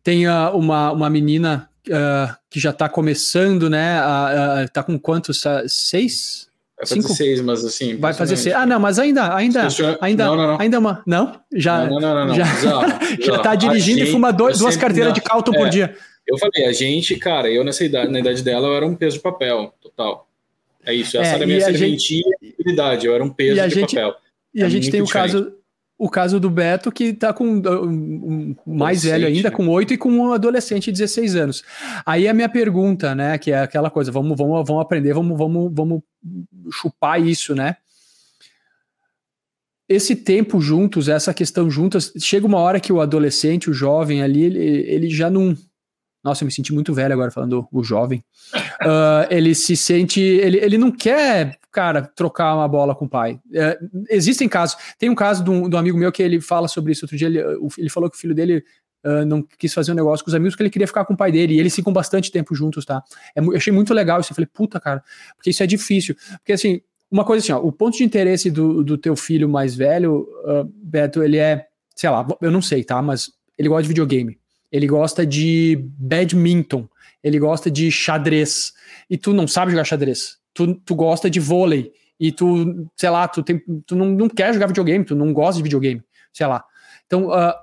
Tem 0.03 0.27
uma, 0.27 0.91
uma 0.91 1.09
menina 1.09 1.69
uh, 1.89 2.35
que 2.49 2.59
já 2.59 2.71
está 2.71 2.89
começando, 2.89 3.69
né? 3.69 3.99
Uh, 4.01 4.71
tá 4.71 4.83
com 4.83 4.97
quantos? 4.99 5.43
Seis? 5.67 6.49
Vai 6.77 6.85
fazer 6.85 7.01
Cinco? 7.01 7.13
seis, 7.13 7.41
mas 7.41 7.63
assim. 7.63 7.95
Vai 7.95 8.13
fazer 8.13 8.35
seis. 8.35 8.53
Ah, 8.53 8.65
não, 8.65 8.79
mas 8.79 8.99
ainda, 8.99 9.33
ainda, 9.33 9.67
ainda, 10.01 10.25
não, 10.25 10.35
não, 10.35 10.47
não. 10.47 10.59
ainda 10.59 10.79
uma. 10.79 11.03
Não? 11.05 11.39
Já. 11.53 11.85
Não, 11.87 11.99
não, 11.99 12.25
não, 12.27 12.35
Já, 12.35 12.45
já 13.21 13.39
tá 13.39 13.55
dirigindo 13.55 13.99
gente, 13.99 14.09
e 14.09 14.11
fuma 14.11 14.33
dois, 14.33 14.59
duas 14.59 14.75
carteiras 14.75 15.13
de 15.13 15.21
Calton 15.21 15.53
é, 15.53 15.57
por 15.57 15.69
dia. 15.69 15.95
Eu 16.27 16.37
falei, 16.37 16.65
a 16.65 16.73
gente, 16.73 17.15
cara, 17.15 17.49
eu 17.49 17.63
nessa 17.63 17.85
idade, 17.85 18.11
na 18.11 18.19
idade 18.19 18.43
dela, 18.43 18.67
eu 18.67 18.75
era 18.75 18.85
um 18.85 18.95
peso 18.95 19.17
de 19.17 19.23
papel, 19.23 19.73
total. 19.81 20.27
É 20.83 20.93
isso, 20.93 21.17
essa 21.17 21.31
é, 21.31 21.35
era 21.35 21.43
a 21.43 21.47
minha 21.47 21.61
serventia 21.61 22.23
e 22.41 22.53
habilidade, 22.59 23.07
eu 23.07 23.15
era 23.15 23.23
um 23.23 23.29
peso 23.29 23.61
de 23.61 23.69
gente, 23.69 23.95
papel. 23.95 24.15
E 24.53 24.61
é 24.61 24.65
a 24.65 24.69
gente 24.69 24.91
tem 24.91 25.01
o 25.01 25.07
caso 25.07 25.53
o 25.97 26.09
caso 26.09 26.39
do 26.39 26.49
Beto, 26.49 26.91
que 26.91 27.05
está 27.05 27.33
com 27.33 27.45
um, 27.47 28.55
um 28.65 28.75
mais 28.75 29.03
velho 29.03 29.27
ainda, 29.27 29.49
né? 29.49 29.55
com 29.55 29.67
8 29.69 29.93
e 29.93 29.97
com 29.97 30.09
um 30.09 30.33
adolescente 30.33 30.91
de 30.91 30.99
16 30.99 31.35
anos. 31.35 31.63
Aí 32.05 32.27
a 32.27 32.33
minha 32.33 32.49
pergunta, 32.49 33.15
né, 33.15 33.37
que 33.37 33.51
é 33.51 33.59
aquela 33.59 33.89
coisa, 33.89 34.11
vamos, 34.11 34.37
vamos, 34.37 34.67
vamos 34.67 34.81
aprender, 34.81 35.13
vamos, 35.13 35.37
vamos, 35.37 35.71
vamos 35.73 36.01
chupar 36.71 37.21
isso, 37.21 37.55
né? 37.55 37.77
Esse 39.87 40.15
tempo 40.15 40.59
juntos, 40.59 41.07
essa 41.07 41.33
questão 41.33 41.69
juntas, 41.69 42.11
chega 42.17 42.47
uma 42.47 42.57
hora 42.57 42.79
que 42.79 42.91
o 42.91 42.99
adolescente, 42.99 43.69
o 43.69 43.73
jovem 43.73 44.21
ali, 44.21 44.43
ele, 44.43 44.59
ele 44.59 45.09
já 45.09 45.29
não. 45.29 45.55
Nossa, 46.23 46.43
eu 46.43 46.47
me 46.47 46.51
senti 46.51 46.73
muito 46.73 46.91
velho 46.91 47.13
agora 47.13 47.29
falando 47.29 47.67
o 47.71 47.83
jovem. 47.83 48.23
Uh, 48.81 49.29
ele 49.29 49.53
se 49.53 49.77
sente. 49.77 50.19
Ele, 50.19 50.57
ele 50.57 50.75
não 50.75 50.91
quer 50.91 51.59
cara, 51.75 52.03
trocar 52.03 52.55
uma 52.55 52.69
bola 52.69 52.95
com 52.95 53.03
o 53.03 53.09
pai. 53.09 53.37
É, 53.53 53.77
existem 54.09 54.47
casos. 54.47 54.77
Tem 54.97 55.09
um 55.09 55.15
caso 55.15 55.43
de 55.43 55.49
um, 55.49 55.67
de 55.67 55.75
um, 55.75 55.79
amigo 55.79 55.97
meu 55.97 56.09
que 56.09 56.23
ele 56.23 56.39
fala 56.39 56.69
sobre 56.69 56.93
isso. 56.93 57.03
Outro 57.03 57.17
dia 57.17 57.27
ele, 57.27 57.39
ele 57.77 57.89
falou 57.89 58.09
que 58.09 58.15
o 58.15 58.19
filho 58.19 58.33
dele 58.33 58.63
uh, 59.05 59.25
não 59.25 59.45
quis 59.57 59.73
fazer 59.73 59.91
um 59.91 59.95
negócio 59.95 60.23
com 60.23 60.29
os 60.29 60.35
amigos 60.35 60.53
porque 60.53 60.63
ele 60.63 60.69
queria 60.69 60.87
ficar 60.87 61.03
com 61.03 61.13
o 61.13 61.17
pai 61.17 61.33
dele. 61.33 61.55
E 61.55 61.59
eles 61.59 61.75
ficam 61.75 61.91
bastante 61.91 62.31
tempo 62.31 62.55
juntos, 62.55 62.85
tá? 62.85 63.03
É, 63.35 63.41
eu 63.41 63.57
achei 63.57 63.73
muito 63.73 63.93
legal 63.93 64.21
isso. 64.21 64.31
Eu 64.31 64.35
falei, 64.35 64.47
puta, 64.53 64.79
cara, 64.79 65.03
porque 65.35 65.49
isso 65.49 65.61
é 65.61 65.67
difícil. 65.67 66.15
Porque 66.37 66.53
assim, 66.53 66.79
uma 67.11 67.25
coisa 67.25 67.43
assim, 67.43 67.51
ó, 67.51 67.59
o 67.59 67.73
ponto 67.73 67.97
de 67.97 68.05
interesse 68.05 68.49
do, 68.49 68.81
do 68.81 68.97
teu 68.97 69.17
filho 69.17 69.49
mais 69.49 69.75
velho, 69.75 70.29
uh, 70.45 70.63
Beto, 70.81 71.21
ele 71.21 71.37
é, 71.37 71.65
sei 71.93 72.09
lá, 72.09 72.25
eu 72.41 72.51
não 72.51 72.61
sei, 72.61 72.85
tá? 72.85 73.01
Mas 73.01 73.33
ele 73.57 73.67
gosta 73.67 73.81
de 73.81 73.89
videogame. 73.89 74.39
Ele 74.71 74.87
gosta 74.87 75.25
de 75.25 75.77
badminton. 75.99 76.87
Ele 77.21 77.37
gosta 77.37 77.69
de 77.69 77.91
xadrez. 77.91 78.71
E 79.09 79.17
tu 79.17 79.33
não 79.33 79.45
sabe 79.45 79.71
jogar 79.71 79.83
xadrez 79.83 80.37
tu, 80.55 80.73
tu 80.73 80.95
gosta 80.95 81.29
de 81.29 81.39
vôlei 81.39 81.91
e 82.19 82.31
tu, 82.31 82.89
sei 82.95 83.09
lá, 83.09 83.27
tu, 83.27 83.43
tem, 83.43 83.61
tu 83.85 83.95
não, 83.95 84.07
não 84.07 84.29
quer 84.29 84.53
jogar 84.53 84.67
videogame, 84.67 85.03
tu 85.05 85.13
não 85.13 85.31
gosta 85.33 85.57
de 85.57 85.63
videogame, 85.63 86.01
sei 86.33 86.47
lá. 86.47 86.63
Então, 87.05 87.27
uh, 87.27 87.53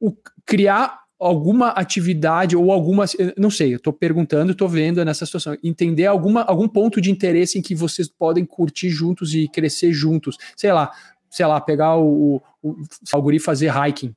o, 0.00 0.14
criar 0.44 1.06
alguma 1.18 1.68
atividade 1.68 2.56
ou 2.56 2.70
alguma, 2.70 3.04
não 3.38 3.50
sei, 3.50 3.74
eu 3.74 3.80
tô 3.80 3.92
perguntando, 3.92 4.54
tô 4.54 4.68
vendo 4.68 5.02
nessa 5.04 5.24
situação, 5.24 5.56
entender 5.64 6.04
alguma, 6.04 6.42
algum 6.42 6.68
ponto 6.68 7.00
de 7.00 7.10
interesse 7.10 7.58
em 7.58 7.62
que 7.62 7.74
vocês 7.74 8.08
podem 8.08 8.44
curtir 8.44 8.90
juntos 8.90 9.32
e 9.32 9.48
crescer 9.48 9.92
juntos, 9.92 10.36
sei 10.54 10.72
lá, 10.72 10.92
sei 11.30 11.46
lá, 11.46 11.60
pegar 11.60 11.96
o, 11.96 12.42
o, 12.62 12.76
o 13.14 13.22
guri 13.22 13.38
fazer 13.38 13.72
hiking, 13.72 14.14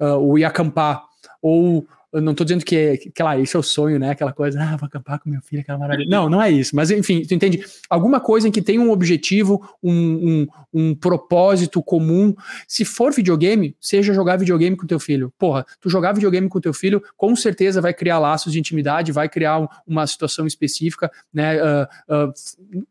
uh, 0.00 0.18
ou 0.18 0.38
ir 0.38 0.44
acampar, 0.44 1.04
ou 1.40 1.86
eu 2.14 2.22
não 2.22 2.32
tô 2.32 2.44
dizendo 2.44 2.64
que, 2.64 3.10
que, 3.12 3.22
lá, 3.24 3.36
esse 3.36 3.56
é 3.56 3.58
o 3.58 3.62
sonho, 3.62 3.98
né? 3.98 4.10
Aquela 4.10 4.32
coisa, 4.32 4.62
ah, 4.62 4.76
vou 4.76 4.86
acampar 4.86 5.18
com 5.18 5.28
meu 5.28 5.42
filho, 5.42 5.62
aquela 5.62 5.76
maravilha. 5.78 6.08
Não, 6.08 6.30
não 6.30 6.40
é 6.40 6.48
isso. 6.48 6.74
Mas, 6.76 6.92
enfim, 6.92 7.22
tu 7.22 7.34
entende? 7.34 7.64
Alguma 7.90 8.20
coisa 8.20 8.46
em 8.46 8.52
que 8.52 8.62
tem 8.62 8.78
um 8.78 8.92
objetivo, 8.92 9.68
um, 9.82 9.92
um, 9.92 10.46
um 10.72 10.94
propósito 10.94 11.82
comum. 11.82 12.32
Se 12.68 12.84
for 12.84 13.12
videogame, 13.12 13.76
seja 13.80 14.14
jogar 14.14 14.36
videogame 14.36 14.76
com 14.76 14.86
teu 14.86 15.00
filho. 15.00 15.32
Porra, 15.36 15.66
tu 15.80 15.90
jogar 15.90 16.12
videogame 16.12 16.48
com 16.48 16.60
teu 16.60 16.72
filho, 16.72 17.02
com 17.16 17.34
certeza 17.34 17.80
vai 17.80 17.92
criar 17.92 18.20
laços 18.20 18.52
de 18.52 18.60
intimidade, 18.60 19.10
vai 19.10 19.28
criar 19.28 19.68
uma 19.84 20.06
situação 20.06 20.46
específica, 20.46 21.10
né? 21.32 21.56
Uh, 21.60 21.86
uh, 22.08 22.32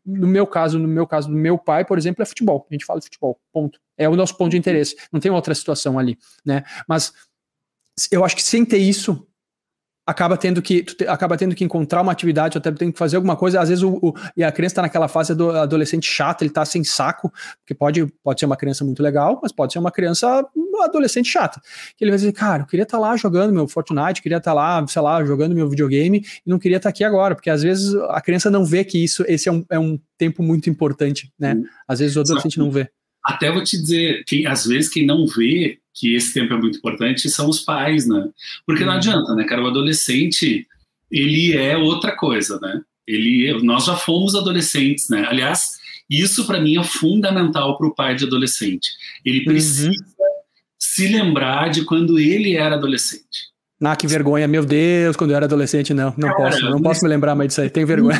no 0.04 0.26
meu 0.26 0.46
caso, 0.46 0.78
no 0.78 0.86
meu 0.86 1.06
caso, 1.06 1.30
no 1.30 1.36
meu 1.36 1.56
pai, 1.56 1.82
por 1.82 1.96
exemplo, 1.96 2.22
é 2.22 2.26
futebol. 2.26 2.66
A 2.70 2.74
gente 2.74 2.84
fala 2.84 3.00
de 3.00 3.06
futebol, 3.06 3.40
ponto. 3.50 3.80
É 3.96 4.06
o 4.06 4.16
nosso 4.16 4.36
ponto 4.36 4.50
de 4.50 4.58
interesse. 4.58 4.96
Não 5.10 5.18
tem 5.18 5.30
outra 5.30 5.54
situação 5.54 5.98
ali, 5.98 6.18
né? 6.44 6.62
Mas 6.86 7.12
eu 8.10 8.24
acho 8.24 8.36
que 8.36 8.42
sem 8.42 8.64
ter 8.64 8.78
isso, 8.78 9.26
acaba 10.06 10.36
tendo 10.36 10.60
que 10.60 10.82
te, 10.82 11.06
acaba 11.06 11.36
tendo 11.36 11.54
que 11.54 11.64
encontrar 11.64 12.02
uma 12.02 12.12
atividade, 12.12 12.58
até 12.58 12.70
tem 12.70 12.92
que 12.92 12.98
fazer 12.98 13.16
alguma 13.16 13.36
coisa. 13.36 13.60
Às 13.60 13.68
vezes 13.68 13.82
o, 13.82 13.98
o 14.02 14.14
e 14.36 14.44
a 14.44 14.52
criança 14.52 14.74
está 14.74 14.82
naquela 14.82 15.08
fase 15.08 15.34
do 15.34 15.50
adolescente 15.50 16.06
chato, 16.06 16.42
ele 16.42 16.50
está 16.50 16.64
sem 16.64 16.84
saco, 16.84 17.32
porque 17.60 17.74
pode, 17.74 18.06
pode 18.22 18.40
ser 18.40 18.46
uma 18.46 18.56
criança 18.56 18.84
muito 18.84 19.02
legal, 19.02 19.40
mas 19.42 19.52
pode 19.52 19.72
ser 19.72 19.78
uma 19.78 19.90
criança 19.90 20.44
adolescente 20.82 21.30
chata. 21.30 21.60
Que 21.96 22.04
ele 22.04 22.10
vai 22.10 22.18
dizer, 22.18 22.32
cara, 22.32 22.62
eu 22.62 22.66
queria 22.66 22.82
estar 22.82 22.98
tá 22.98 23.00
lá 23.00 23.16
jogando 23.16 23.52
meu 23.52 23.66
Fortnite, 23.66 24.20
queria 24.20 24.38
estar 24.38 24.50
tá 24.50 24.54
lá, 24.54 24.86
sei 24.86 25.00
lá, 25.00 25.24
jogando 25.24 25.54
meu 25.54 25.68
videogame 25.68 26.18
e 26.18 26.50
não 26.50 26.58
queria 26.58 26.76
estar 26.76 26.88
tá 26.88 26.90
aqui 26.90 27.04
agora, 27.04 27.34
porque 27.34 27.50
às 27.50 27.62
vezes 27.62 27.94
a 28.10 28.20
criança 28.20 28.50
não 28.50 28.64
vê 28.64 28.84
que 28.84 29.02
isso 29.02 29.24
esse 29.26 29.48
é 29.48 29.52
um, 29.52 29.64
é 29.70 29.78
um 29.78 29.98
tempo 30.18 30.42
muito 30.42 30.68
importante, 30.68 31.32
né? 31.38 31.56
Às 31.88 32.00
vezes 32.00 32.16
o 32.16 32.20
adolescente 32.20 32.58
não 32.58 32.70
vê. 32.70 32.88
Até 33.24 33.50
vou 33.50 33.64
te 33.64 33.80
dizer, 33.80 34.22
que 34.26 34.46
às 34.46 34.66
vezes 34.66 34.90
quem 34.90 35.06
não 35.06 35.26
vê 35.26 35.78
que 35.94 36.14
esse 36.14 36.34
tempo 36.34 36.52
é 36.52 36.58
muito 36.58 36.78
importante 36.78 37.30
são 37.30 37.48
os 37.48 37.60
pais, 37.60 38.06
né? 38.06 38.28
Porque 38.66 38.84
não 38.84 38.92
uhum. 38.92 38.98
adianta, 38.98 39.34
né, 39.34 39.44
cara? 39.44 39.62
O 39.62 39.68
adolescente, 39.68 40.66
ele 41.10 41.56
é 41.56 41.76
outra 41.76 42.16
coisa, 42.16 42.58
né? 42.60 42.80
Ele, 43.06 43.62
nós 43.62 43.84
já 43.84 43.96
fomos 43.96 44.34
adolescentes, 44.34 45.08
né? 45.08 45.24
Aliás, 45.28 45.78
isso 46.10 46.46
para 46.46 46.60
mim 46.60 46.78
é 46.78 46.84
fundamental 46.84 47.78
para 47.78 47.86
o 47.86 47.94
pai 47.94 48.16
de 48.16 48.24
adolescente. 48.24 48.90
Ele 49.24 49.38
uhum. 49.40 49.44
precisa 49.44 49.88
uhum. 49.88 49.94
se 50.78 51.06
lembrar 51.08 51.70
de 51.70 51.84
quando 51.84 52.18
ele 52.18 52.56
era 52.56 52.74
adolescente. 52.74 53.54
Ah, 53.82 53.96
que 53.96 54.06
vergonha, 54.06 54.48
meu 54.48 54.64
Deus, 54.64 55.14
quando 55.14 55.32
eu 55.32 55.36
era 55.36 55.44
adolescente, 55.44 55.92
não, 55.92 56.14
não 56.16 56.28
cara, 56.28 56.50
posso, 56.50 56.70
não 56.70 56.80
posso 56.80 57.04
me 57.04 57.08
lembrar 57.08 57.34
mais 57.34 57.48
disso 57.48 57.60
aí, 57.60 57.68
tenho 57.68 57.86
vergonha. 57.86 58.18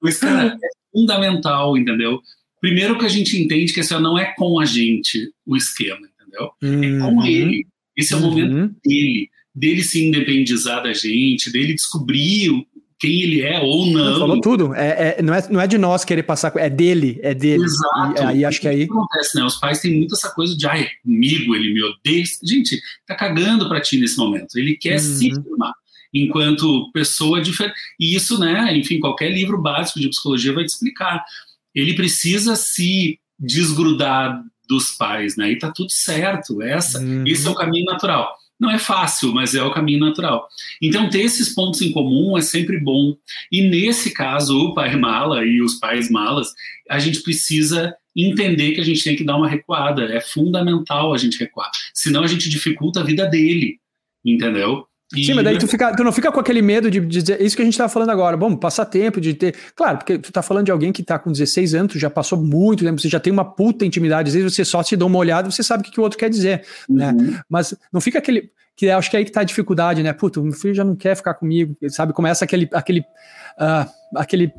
Mas, 0.00 0.18
cara, 0.18 0.56
é 0.62 0.68
fundamental, 0.92 1.76
entendeu? 1.76 2.20
Primeiro 2.60 2.98
que 2.98 3.06
a 3.06 3.08
gente 3.08 3.40
entende 3.40 3.72
que 3.72 3.80
essa 3.80 3.98
não 3.98 4.18
é 4.18 4.34
com 4.36 4.60
a 4.60 4.64
gente 4.64 5.32
o 5.46 5.56
esquema, 5.56 6.00
entendeu? 6.20 6.50
Uhum. 6.62 6.84
É 6.84 7.00
com 7.00 7.16
uhum. 7.16 7.26
ele. 7.26 7.66
Esse 7.96 8.14
é 8.14 8.16
o 8.16 8.20
momento 8.20 8.52
uhum. 8.52 8.74
dele, 8.84 9.28
dele 9.54 9.82
se 9.82 10.04
independizar 10.04 10.82
da 10.82 10.92
gente, 10.92 11.50
dele 11.50 11.74
descobrir 11.74 12.66
quem 13.00 13.22
ele 13.22 13.40
é 13.40 13.58
ou 13.60 13.86
não. 13.86 14.18
Falou 14.18 14.40
tudo. 14.42 14.74
É, 14.74 15.16
é, 15.18 15.22
não, 15.22 15.32
é, 15.32 15.48
não 15.50 15.60
é 15.60 15.66
de 15.66 15.78
nós 15.78 16.04
querer 16.04 16.22
passar, 16.22 16.52
é 16.56 16.68
dele, 16.68 17.18
é 17.22 17.34
dele. 17.34 17.64
Exato. 17.64 18.22
E, 18.22 18.26
aí 18.26 18.44
acho 18.44 18.60
que 18.60 18.68
aí. 18.68 18.82
acontece, 18.82 19.38
né? 19.38 19.44
Os 19.44 19.56
pais 19.56 19.80
têm 19.80 19.96
muito 19.96 20.14
essa 20.14 20.30
coisa 20.34 20.54
de, 20.54 20.66
ai, 20.66 20.86
comigo, 21.02 21.56
ele 21.56 21.72
me 21.72 21.82
odeia. 21.82 22.24
Gente, 22.44 22.78
tá 23.06 23.14
cagando 23.14 23.68
para 23.68 23.80
ti 23.80 23.98
nesse 23.98 24.18
momento. 24.18 24.56
Ele 24.56 24.76
quer 24.76 24.94
uhum. 24.94 24.98
se 24.98 25.30
firmar 25.30 25.72
enquanto 26.12 26.90
pessoa 26.92 27.40
diferente. 27.40 27.74
E 27.98 28.14
isso, 28.14 28.38
né? 28.38 28.76
Enfim, 28.76 29.00
qualquer 29.00 29.30
livro 29.30 29.60
básico 29.60 29.98
de 29.98 30.10
psicologia 30.10 30.52
vai 30.52 30.64
te 30.64 30.68
explicar 30.68 31.24
ele 31.74 31.94
precisa 31.94 32.56
se 32.56 33.18
desgrudar 33.38 34.42
dos 34.68 34.92
pais, 34.92 35.36
né? 35.36 35.50
E 35.50 35.58
tá 35.58 35.72
tudo 35.72 35.90
certo. 35.90 36.62
Essa, 36.62 37.00
uhum. 37.00 37.24
Esse 37.26 37.46
é 37.46 37.50
o 37.50 37.54
caminho 37.54 37.84
natural. 37.86 38.32
Não 38.58 38.70
é 38.70 38.78
fácil, 38.78 39.32
mas 39.32 39.54
é 39.54 39.62
o 39.62 39.72
caminho 39.72 40.00
natural. 40.00 40.46
Então, 40.82 41.08
ter 41.08 41.20
esses 41.20 41.48
pontos 41.54 41.80
em 41.80 41.90
comum 41.92 42.36
é 42.36 42.42
sempre 42.42 42.78
bom. 42.78 43.16
E 43.50 43.62
nesse 43.62 44.12
caso, 44.12 44.56
o 44.58 44.74
pai 44.74 44.94
mala 44.96 45.44
e 45.44 45.62
os 45.62 45.76
pais 45.76 46.10
malas, 46.10 46.52
a 46.88 46.98
gente 46.98 47.22
precisa 47.22 47.94
entender 48.14 48.72
que 48.72 48.80
a 48.80 48.84
gente 48.84 49.02
tem 49.02 49.16
que 49.16 49.24
dar 49.24 49.36
uma 49.36 49.48
recuada. 49.48 50.04
É 50.04 50.20
fundamental 50.20 51.14
a 51.14 51.16
gente 51.16 51.38
recuar. 51.38 51.70
Senão 51.94 52.22
a 52.22 52.26
gente 52.26 52.50
dificulta 52.50 53.00
a 53.00 53.04
vida 53.04 53.26
dele, 53.26 53.78
entendeu? 54.22 54.86
E... 55.14 55.24
Sim, 55.24 55.34
mas 55.34 55.44
daí 55.44 55.58
tu, 55.58 55.66
fica, 55.66 55.94
tu 55.94 56.04
não 56.04 56.12
fica 56.12 56.30
com 56.30 56.38
aquele 56.38 56.62
medo 56.62 56.88
de, 56.90 57.00
dizer 57.00 57.42
isso 57.42 57.56
que 57.56 57.62
a 57.62 57.64
gente 57.64 57.74
estava 57.74 57.88
falando 57.88 58.10
agora. 58.10 58.36
Bom, 58.36 58.54
passar 58.56 58.84
tempo 58.84 59.20
de 59.20 59.34
ter. 59.34 59.56
Claro, 59.74 59.98
porque 59.98 60.18
tu 60.18 60.30
tá 60.30 60.40
falando 60.40 60.66
de 60.66 60.70
alguém 60.70 60.92
que 60.92 61.02
tá 61.02 61.18
com 61.18 61.32
16 61.32 61.74
anos, 61.74 61.92
tu 61.92 61.98
já 61.98 62.08
passou 62.08 62.38
muito 62.38 62.84
tempo, 62.84 63.00
você 63.00 63.08
já 63.08 63.18
tem 63.18 63.32
uma 63.32 63.44
puta 63.44 63.84
intimidade. 63.84 64.28
Às 64.28 64.34
vezes 64.34 64.54
você 64.54 64.64
só 64.64 64.82
te 64.82 64.96
dá 64.96 65.04
uma 65.04 65.18
olhada 65.18 65.48
e 65.48 65.52
você 65.52 65.62
sabe 65.62 65.82
o 65.82 65.84
que, 65.84 65.90
que 65.90 66.00
o 66.00 66.02
outro 66.02 66.18
quer 66.18 66.30
dizer. 66.30 66.64
Né? 66.88 67.10
Uhum. 67.10 67.22
Né? 67.22 67.40
Mas 67.48 67.74
não 67.92 68.00
fica 68.00 68.18
aquele. 68.18 68.50
Que 68.76 68.88
acho 68.88 69.10
que 69.10 69.16
é 69.16 69.18
aí 69.18 69.24
que 69.24 69.32
tá 69.32 69.40
a 69.40 69.44
dificuldade, 69.44 70.02
né? 70.02 70.12
Puta, 70.12 70.40
meu 70.40 70.52
filho 70.52 70.74
já 70.74 70.84
não 70.84 70.96
quer 70.96 71.16
ficar 71.16 71.34
comigo, 71.34 71.76
sabe? 71.88 72.12
Começa 72.12 72.44
aquele. 72.44 72.68
aquele, 72.72 73.00
uh, 73.00 73.90
aquele 74.16 74.52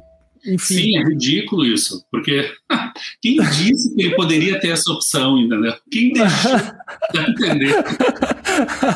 enfim. 0.45 0.75
Sim, 0.75 0.97
é 0.97 1.03
ridículo 1.03 1.65
isso, 1.65 2.03
porque 2.11 2.51
quem 3.21 3.37
disse 3.37 3.95
que 3.95 4.01
ele 4.01 4.15
poderia 4.15 4.59
ter 4.59 4.69
essa 4.69 4.91
opção, 4.91 5.37
entendeu? 5.37 5.73
Quem 5.91 6.11
deixou 6.13 6.57
de 7.13 7.19
entender? 7.19 7.75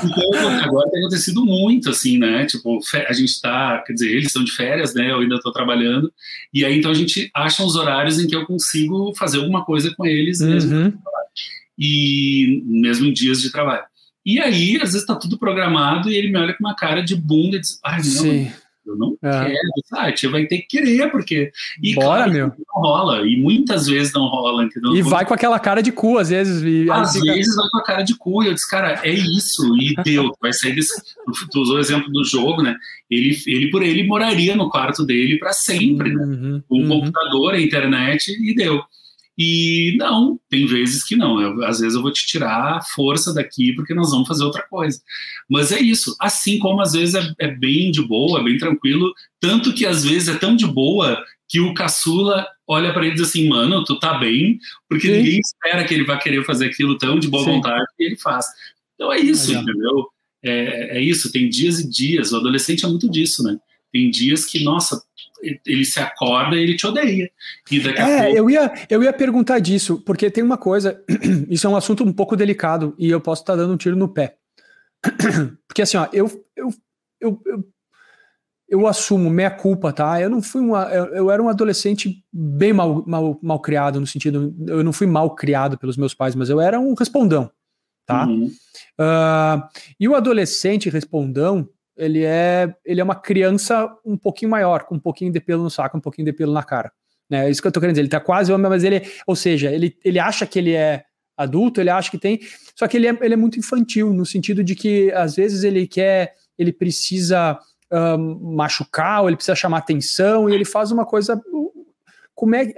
Então, 0.04 0.50
agora 0.64 0.90
tem 0.90 1.00
acontecido 1.00 1.46
muito, 1.46 1.90
assim, 1.90 2.18
né? 2.18 2.46
Tipo, 2.46 2.80
a 3.08 3.14
gente 3.14 3.42
tá, 3.42 3.84
quer 3.86 3.94
dizer, 3.94 4.12
eles 4.12 4.28
estão 4.28 4.44
de 4.44 4.52
férias, 4.52 4.94
né? 4.94 5.12
Eu 5.12 5.20
ainda 5.20 5.36
estou 5.36 5.52
trabalhando, 5.52 6.12
e 6.54 6.66
aí 6.66 6.78
então 6.78 6.92
a 6.92 6.96
gente 6.96 7.30
acha 7.34 7.64
uns 7.64 7.76
horários 7.76 8.20
em 8.20 8.28
que 8.28 8.36
eu 8.36 8.46
consigo 8.46 9.14
fazer 9.16 9.40
alguma 9.40 9.64
coisa 9.64 9.94
com 9.96 10.06
eles 10.06 10.40
mesmo, 10.40 10.76
uhum. 10.76 10.94
e 11.78 12.62
mesmo 12.66 13.08
em 13.08 13.14
dias 13.14 13.42
de 13.42 13.52
trabalho. 13.52 13.84
E 14.26 14.40
aí, 14.40 14.78
às 14.82 14.94
vezes 14.94 15.06
tá 15.06 15.16
tudo 15.16 15.38
programado 15.38 16.10
e 16.10 16.16
ele 16.16 16.32
me 16.32 16.40
olha 16.40 16.54
com 16.54 16.64
uma 16.64 16.76
cara 16.76 17.02
de 17.02 17.16
bunda 17.16 17.58
e 17.58 17.62
diz, 17.62 17.80
ai, 17.84 17.98
não, 17.98 18.04
Sim 18.04 18.52
Eu 18.86 18.96
não 18.96 19.18
é. 19.22 19.46
quero, 19.46 19.58
sabe? 19.86 20.10
A 20.10 20.14
tia 20.14 20.30
vai 20.30 20.46
ter 20.46 20.60
que 20.60 20.68
querer, 20.68 21.10
porque. 21.10 21.52
E 21.82 21.96
Bora, 21.96 22.08
claro, 22.08 22.32
meu. 22.32 22.48
não 22.48 22.82
rola. 22.82 23.28
E 23.28 23.36
muitas 23.38 23.88
vezes 23.88 24.14
não 24.14 24.28
rola, 24.28 24.64
entendeu? 24.64 24.96
E 24.96 25.02
vai 25.02 25.26
com 25.26 25.34
aquela 25.34 25.60
cara 25.60 25.82
de 25.82 25.92
cu, 25.92 26.18
às 26.18 26.30
vezes. 26.30 26.62
E 26.64 26.90
às 26.92 27.14
fica... 27.14 27.34
vezes 27.34 27.56
vai 27.56 27.70
com 27.70 27.78
a 27.78 27.84
cara 27.84 28.04
de 28.04 28.16
cu. 28.16 28.44
E 28.44 28.48
eu 28.48 28.54
disse, 28.54 28.70
cara, 28.70 29.00
é 29.04 29.12
isso. 29.12 29.76
E 29.80 29.96
deu. 30.04 30.32
Vai 30.42 30.54
sair 30.54 30.76
desse. 30.76 30.94
Tu 31.52 31.60
usou 31.60 31.78
o 31.78 31.80
exemplo 31.80 32.12
do 32.12 32.24
jogo, 32.24 32.62
né? 32.62 32.76
Ele, 33.10 33.36
ele 33.48 33.70
por 33.72 33.82
ele 33.82 34.06
moraria 34.06 34.56
no 34.56 34.70
quarto 34.70 35.06
dele 35.06 35.38
para 35.38 35.54
sempre, 35.54 36.14
né? 36.14 36.24
Uhum, 36.24 36.64
o 36.70 36.78
uhum. 36.78 36.88
computador, 36.88 37.54
a 37.54 37.62
internet, 37.62 38.32
e 38.32 38.56
deu. 38.56 38.84
E 39.38 39.96
não, 39.98 40.40
tem 40.50 40.66
vezes 40.66 41.04
que 41.04 41.16
não. 41.16 41.42
Eu, 41.42 41.66
às 41.66 41.80
vezes 41.80 41.96
eu 41.96 42.02
vou 42.02 42.12
te 42.12 42.26
tirar 42.26 42.78
a 42.78 42.82
força 42.82 43.34
daqui 43.34 43.74
porque 43.74 43.94
nós 43.94 44.12
vamos 44.12 44.28
fazer 44.28 44.46
outra 44.46 44.64
coisa. 44.64 45.02
Mas 45.50 45.72
é 45.72 45.80
isso. 45.80 46.16
Assim 46.20 46.58
como 46.58 46.82
às 46.82 46.94
vezes 46.94 47.16
é, 47.16 47.34
é 47.40 47.48
bem 47.48 47.92
de 47.92 48.02
boa, 48.02 48.44
bem 48.44 48.58
tranquilo, 48.58 49.14
tanto 49.40 49.74
que 49.74 49.86
às 49.86 50.06
vezes 50.06 50.30
é 50.30 50.38
tão 50.38 50.56
de 50.56 50.66
boa 50.66 51.22
que 51.48 51.60
o 51.60 51.74
caçula 51.74 52.48
olha 52.68 52.94
para 52.94 53.04
ele 53.04 53.12
e 53.12 53.18
diz 53.18 53.28
assim, 53.28 53.48
mano, 53.48 53.84
tu 53.84 54.00
tá 54.00 54.18
bem, 54.18 54.58
porque 54.90 55.08
Sim. 55.08 55.18
ninguém 55.18 55.40
espera 55.40 55.84
que 55.84 55.94
ele 55.94 56.06
vai 56.06 56.20
querer 56.20 56.44
fazer 56.44 56.68
aquilo 56.68 56.98
tão 56.98 57.20
de 57.20 57.28
boa 57.28 57.44
Sim. 57.44 57.52
vontade 57.52 57.86
e 58.00 58.06
ele 58.06 58.18
faz. 58.18 58.46
Então 58.96 59.12
é 59.12 59.20
isso, 59.20 59.54
entendeu? 59.54 60.08
É, 60.44 60.98
é 60.98 61.02
isso, 61.02 61.32
tem 61.32 61.50
dias 61.50 61.80
e 61.80 61.90
dias. 61.90 62.32
O 62.32 62.38
adolescente 62.38 62.86
é 62.86 62.88
muito 62.88 63.10
disso, 63.10 63.44
né? 63.44 63.58
Tem 63.92 64.10
dias 64.10 64.46
que, 64.46 64.64
nossa, 64.64 65.02
ele 65.66 65.86
se 65.86 66.00
acorda 66.00 66.56
e 66.56 66.64
ele 66.64 66.76
te 66.76 66.88
odeia. 66.88 67.30
E 67.70 67.80
daqui 67.80 68.02
é, 68.02 68.24
pouco... 68.24 68.38
eu, 68.38 68.50
ia, 68.50 68.74
eu 68.90 69.04
ia 69.04 69.14
perguntar 69.14 69.60
disso, 69.60 70.02
porque 70.06 70.30
tem 70.30 70.44
uma 70.44 70.58
coisa, 70.58 71.02
isso 71.50 71.68
é 71.68 71.70
um 71.70 71.76
assunto 71.76 72.04
um 72.04 72.14
pouco 72.14 72.36
delicado 72.36 72.96
e 72.98 73.10
eu 73.10 73.22
posso 73.22 73.42
estar 73.42 73.56
dando 73.56 73.74
um 73.74 73.78
tiro 73.78 73.96
no 73.96 74.08
pé. 74.08 74.38
Porque 75.68 75.82
assim, 75.82 75.98
ó, 75.98 76.08
eu, 76.12 76.30
eu, 76.56 76.70
eu, 77.20 77.42
eu, 77.46 77.66
eu 78.68 78.88
assumo 78.88 79.30
minha 79.30 79.52
culpa, 79.52 79.94
tá? 79.94 80.20
Eu 80.20 80.30
não 80.30 80.42
fui 80.42 80.62
uma. 80.62 80.84
Eu, 80.86 81.06
eu, 81.08 81.32
era 81.32 81.42
um 81.42 81.50
adolescente 81.50 82.24
bem 82.32 82.74
mal, 82.74 83.04
mal, 83.06 83.40
mal 83.42 83.60
criado, 83.60 84.00
no 84.00 84.08
sentido. 84.08 84.56
Eu 84.68 84.84
não 84.84 84.92
fui 84.92 85.08
mal 85.08 85.36
criado 85.36 85.78
pelos 85.78 85.98
meus 85.98 86.14
pais, 86.14 86.36
mas 86.36 86.50
eu 86.50 86.60
era 86.60 86.80
um 86.80 86.94
respondão, 86.94 87.52
tá? 88.06 88.26
Uhum. 88.26 88.52
Uh, 89.00 89.62
e 90.00 90.08
o 90.08 90.16
adolescente 90.16 90.90
respondão, 90.90 91.70
ele 91.98 92.24
é, 92.24 92.74
ele 92.86 93.02
é 93.02 93.04
uma 93.04 93.16
criança 93.16 93.88
um 94.06 94.18
pouquinho 94.18 94.52
maior, 94.52 94.84
com 94.84 94.96
um 94.96 95.00
pouquinho 95.00 95.32
de 95.32 95.40
pelo 95.40 95.64
no 95.64 95.70
saco, 95.70 95.98
um 95.98 96.02
pouquinho 96.02 96.26
de 96.26 96.34
pelo 96.34 96.54
na 96.54 96.64
cara. 96.64 96.92
Né? 97.30 97.48
É 97.48 97.50
isso 97.50 97.62
que 97.62 97.68
eu 97.68 97.72
tô 97.72 97.80
querendo 97.80 97.96
dizer. 97.96 98.02
Ele 98.02 98.10
tá 98.10 98.20
quase 98.20 98.52
homem, 98.52 98.70
mas 98.70 98.84
ele, 98.84 99.02
ou 99.26 99.36
seja, 99.36 99.72
ele, 99.72 99.98
ele 100.04 100.20
acha 100.20 100.46
que 100.46 100.60
ele 100.60 100.74
é 100.74 101.04
adulto, 101.38 101.82
ele 101.82 101.90
acha 101.90 102.10
que 102.10 102.18
tem, 102.18 102.40
só 102.76 102.88
que 102.88 102.98
ele 102.98 103.08
é, 103.08 103.18
ele 103.22 103.34
é 103.34 103.38
muito 103.38 103.60
infantil, 103.60 104.14
no 104.14 104.26
sentido 104.26 104.64
de 104.64 104.74
que 104.76 105.12
às 105.12 105.36
vezes 105.36 105.64
ele 105.64 105.86
quer, 105.86 106.34
ele 106.58 106.72
precisa 106.72 107.60
um, 107.92 108.56
machucar, 108.56 109.22
ou 109.22 109.30
ele 109.30 109.36
precisa 109.36 109.56
chamar 109.56 109.80
atenção, 109.80 110.50
e 110.50 110.54
ele 110.54 110.66
faz 110.66 110.92
uma 110.92 111.06
coisa. 111.06 111.42
Como 112.34 112.56
é. 112.56 112.74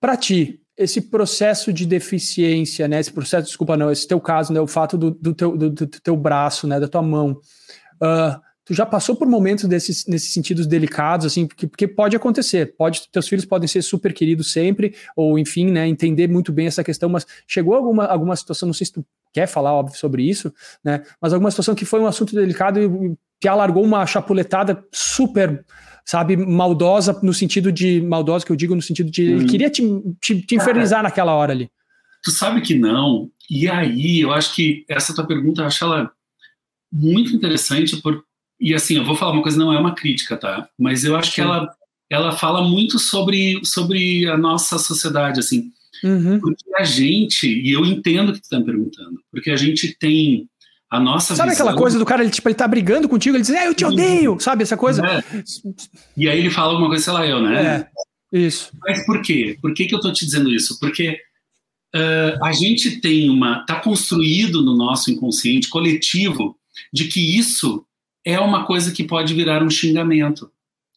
Para 0.00 0.16
ti, 0.16 0.60
esse 0.78 1.00
processo 1.00 1.72
de 1.72 1.84
deficiência, 1.84 2.86
né? 2.86 3.00
Esse 3.00 3.12
processo, 3.12 3.48
desculpa, 3.48 3.76
não, 3.76 3.90
esse 3.90 4.06
teu 4.06 4.20
caso, 4.20 4.52
né? 4.52 4.60
O 4.60 4.66
fato 4.66 4.96
do, 4.96 5.10
do, 5.10 5.34
teu, 5.34 5.56
do, 5.56 5.70
do 5.70 5.86
teu 5.86 6.16
braço, 6.16 6.66
né? 6.68 6.78
Da 6.78 6.86
tua 6.86 7.02
mão. 7.02 7.40
Uh, 8.00 8.40
tu 8.68 8.74
já 8.74 8.86
passou 8.86 9.16
por 9.16 9.26
momentos 9.26 9.64
desses, 9.64 10.06
nesses 10.06 10.32
sentidos 10.32 10.66
delicados, 10.66 11.24
assim, 11.24 11.46
porque, 11.46 11.66
porque, 11.66 11.88
pode 11.88 12.14
acontecer, 12.14 12.76
pode, 12.76 13.08
teus 13.10 13.26
filhos 13.26 13.46
podem 13.46 13.66
ser 13.66 13.80
super 13.80 14.12
queridos 14.12 14.52
sempre, 14.52 14.94
ou 15.16 15.38
enfim, 15.38 15.70
né, 15.70 15.88
entender 15.88 16.28
muito 16.28 16.52
bem 16.52 16.66
essa 16.66 16.84
questão, 16.84 17.08
mas 17.08 17.26
chegou 17.46 17.74
alguma, 17.74 18.04
alguma 18.04 18.36
situação, 18.36 18.66
não 18.66 18.74
sei 18.74 18.86
se 18.86 18.92
tu 18.92 19.06
quer 19.32 19.46
falar, 19.46 19.72
óbvio, 19.72 19.96
sobre 19.96 20.22
isso, 20.22 20.52
né, 20.84 21.02
mas 21.18 21.32
alguma 21.32 21.50
situação 21.50 21.74
que 21.74 21.86
foi 21.86 21.98
um 21.98 22.06
assunto 22.06 22.34
delicado 22.34 22.78
e 22.78 23.16
que 23.40 23.48
alargou 23.48 23.84
uma 23.84 24.06
chapuletada 24.06 24.84
super, 24.92 25.64
sabe, 26.04 26.36
maldosa, 26.36 27.18
no 27.22 27.32
sentido 27.32 27.70
de, 27.70 28.00
maldosa 28.00 28.44
que 28.44 28.52
eu 28.52 28.56
digo, 28.56 28.74
no 28.74 28.82
sentido 28.82 29.10
de, 29.10 29.22
hum. 29.22 29.36
ele 29.36 29.46
queria 29.46 29.70
te, 29.70 29.82
te, 30.20 30.42
te 30.42 30.54
infernizar 30.54 30.98
Cara, 30.98 31.08
naquela 31.08 31.34
hora 31.34 31.52
ali. 31.52 31.70
Tu 32.22 32.30
sabe 32.30 32.60
que 32.60 32.74
não, 32.74 33.30
e 33.48 33.68
aí 33.68 34.20
eu 34.20 34.32
acho 34.32 34.54
que 34.54 34.84
essa 34.88 35.14
tua 35.14 35.26
pergunta, 35.26 35.62
eu 35.62 35.66
acho 35.66 35.84
ela 35.84 36.10
muito 36.92 37.34
interessante, 37.34 37.96
por, 37.98 38.24
e 38.60 38.74
assim, 38.74 38.96
eu 38.96 39.04
vou 39.04 39.14
falar 39.14 39.32
uma 39.32 39.42
coisa, 39.42 39.58
não 39.58 39.72
é 39.72 39.78
uma 39.78 39.94
crítica, 39.94 40.36
tá? 40.36 40.68
Mas 40.78 41.04
eu 41.04 41.16
acho 41.16 41.28
Sim. 41.28 41.34
que 41.36 41.40
ela, 41.42 41.68
ela 42.10 42.32
fala 42.32 42.66
muito 42.66 42.98
sobre, 42.98 43.60
sobre 43.64 44.26
a 44.28 44.36
nossa 44.36 44.78
sociedade, 44.78 45.38
assim. 45.38 45.70
Uhum. 46.02 46.40
Porque 46.40 46.64
a 46.76 46.84
gente, 46.84 47.46
e 47.46 47.72
eu 47.72 47.84
entendo 47.84 48.30
o 48.30 48.32
que 48.32 48.40
tu 48.40 48.48
tá 48.48 48.58
me 48.58 48.64
perguntando, 48.64 49.20
porque 49.30 49.50
a 49.50 49.56
gente 49.56 49.96
tem 49.98 50.48
a 50.90 50.98
nossa 50.98 51.36
Sabe 51.36 51.50
visão... 51.50 51.66
aquela 51.66 51.78
coisa 51.78 51.98
do 51.98 52.06
cara, 52.06 52.22
ele, 52.22 52.30
tipo, 52.30 52.48
ele 52.48 52.54
tá 52.54 52.66
brigando 52.66 53.08
contigo, 53.08 53.36
ele 53.36 53.42
diz, 53.42 53.50
é, 53.50 53.66
eu 53.66 53.74
te 53.74 53.84
odeio, 53.84 54.32
uhum. 54.32 54.40
sabe? 54.40 54.62
Essa 54.62 54.76
coisa. 54.76 55.04
É. 55.04 55.22
E 56.16 56.28
aí 56.28 56.38
ele 56.38 56.50
fala 56.50 56.72
alguma 56.72 56.88
coisa, 56.88 57.04
sei 57.04 57.12
lá, 57.12 57.26
eu, 57.26 57.42
né? 57.42 57.88
É, 58.32 58.38
isso. 58.38 58.70
Mas 58.80 59.04
por 59.04 59.20
quê? 59.20 59.58
Por 59.60 59.74
que, 59.74 59.86
que 59.86 59.94
eu 59.94 60.00
tô 60.00 60.12
te 60.12 60.24
dizendo 60.24 60.50
isso? 60.50 60.78
Porque 60.80 61.18
uh, 61.94 62.44
a 62.44 62.52
gente 62.52 63.00
tem 63.00 63.28
uma. 63.28 63.66
tá 63.66 63.80
construído 63.80 64.62
no 64.62 64.76
nosso 64.76 65.10
inconsciente 65.10 65.68
coletivo 65.68 66.56
de 66.92 67.04
que 67.04 67.38
isso 67.38 67.84
é 68.24 68.38
uma 68.40 68.64
coisa 68.64 68.90
que 68.90 69.04
pode 69.04 69.34
virar 69.34 69.62
um 69.62 69.70
xingamento. 69.70 70.50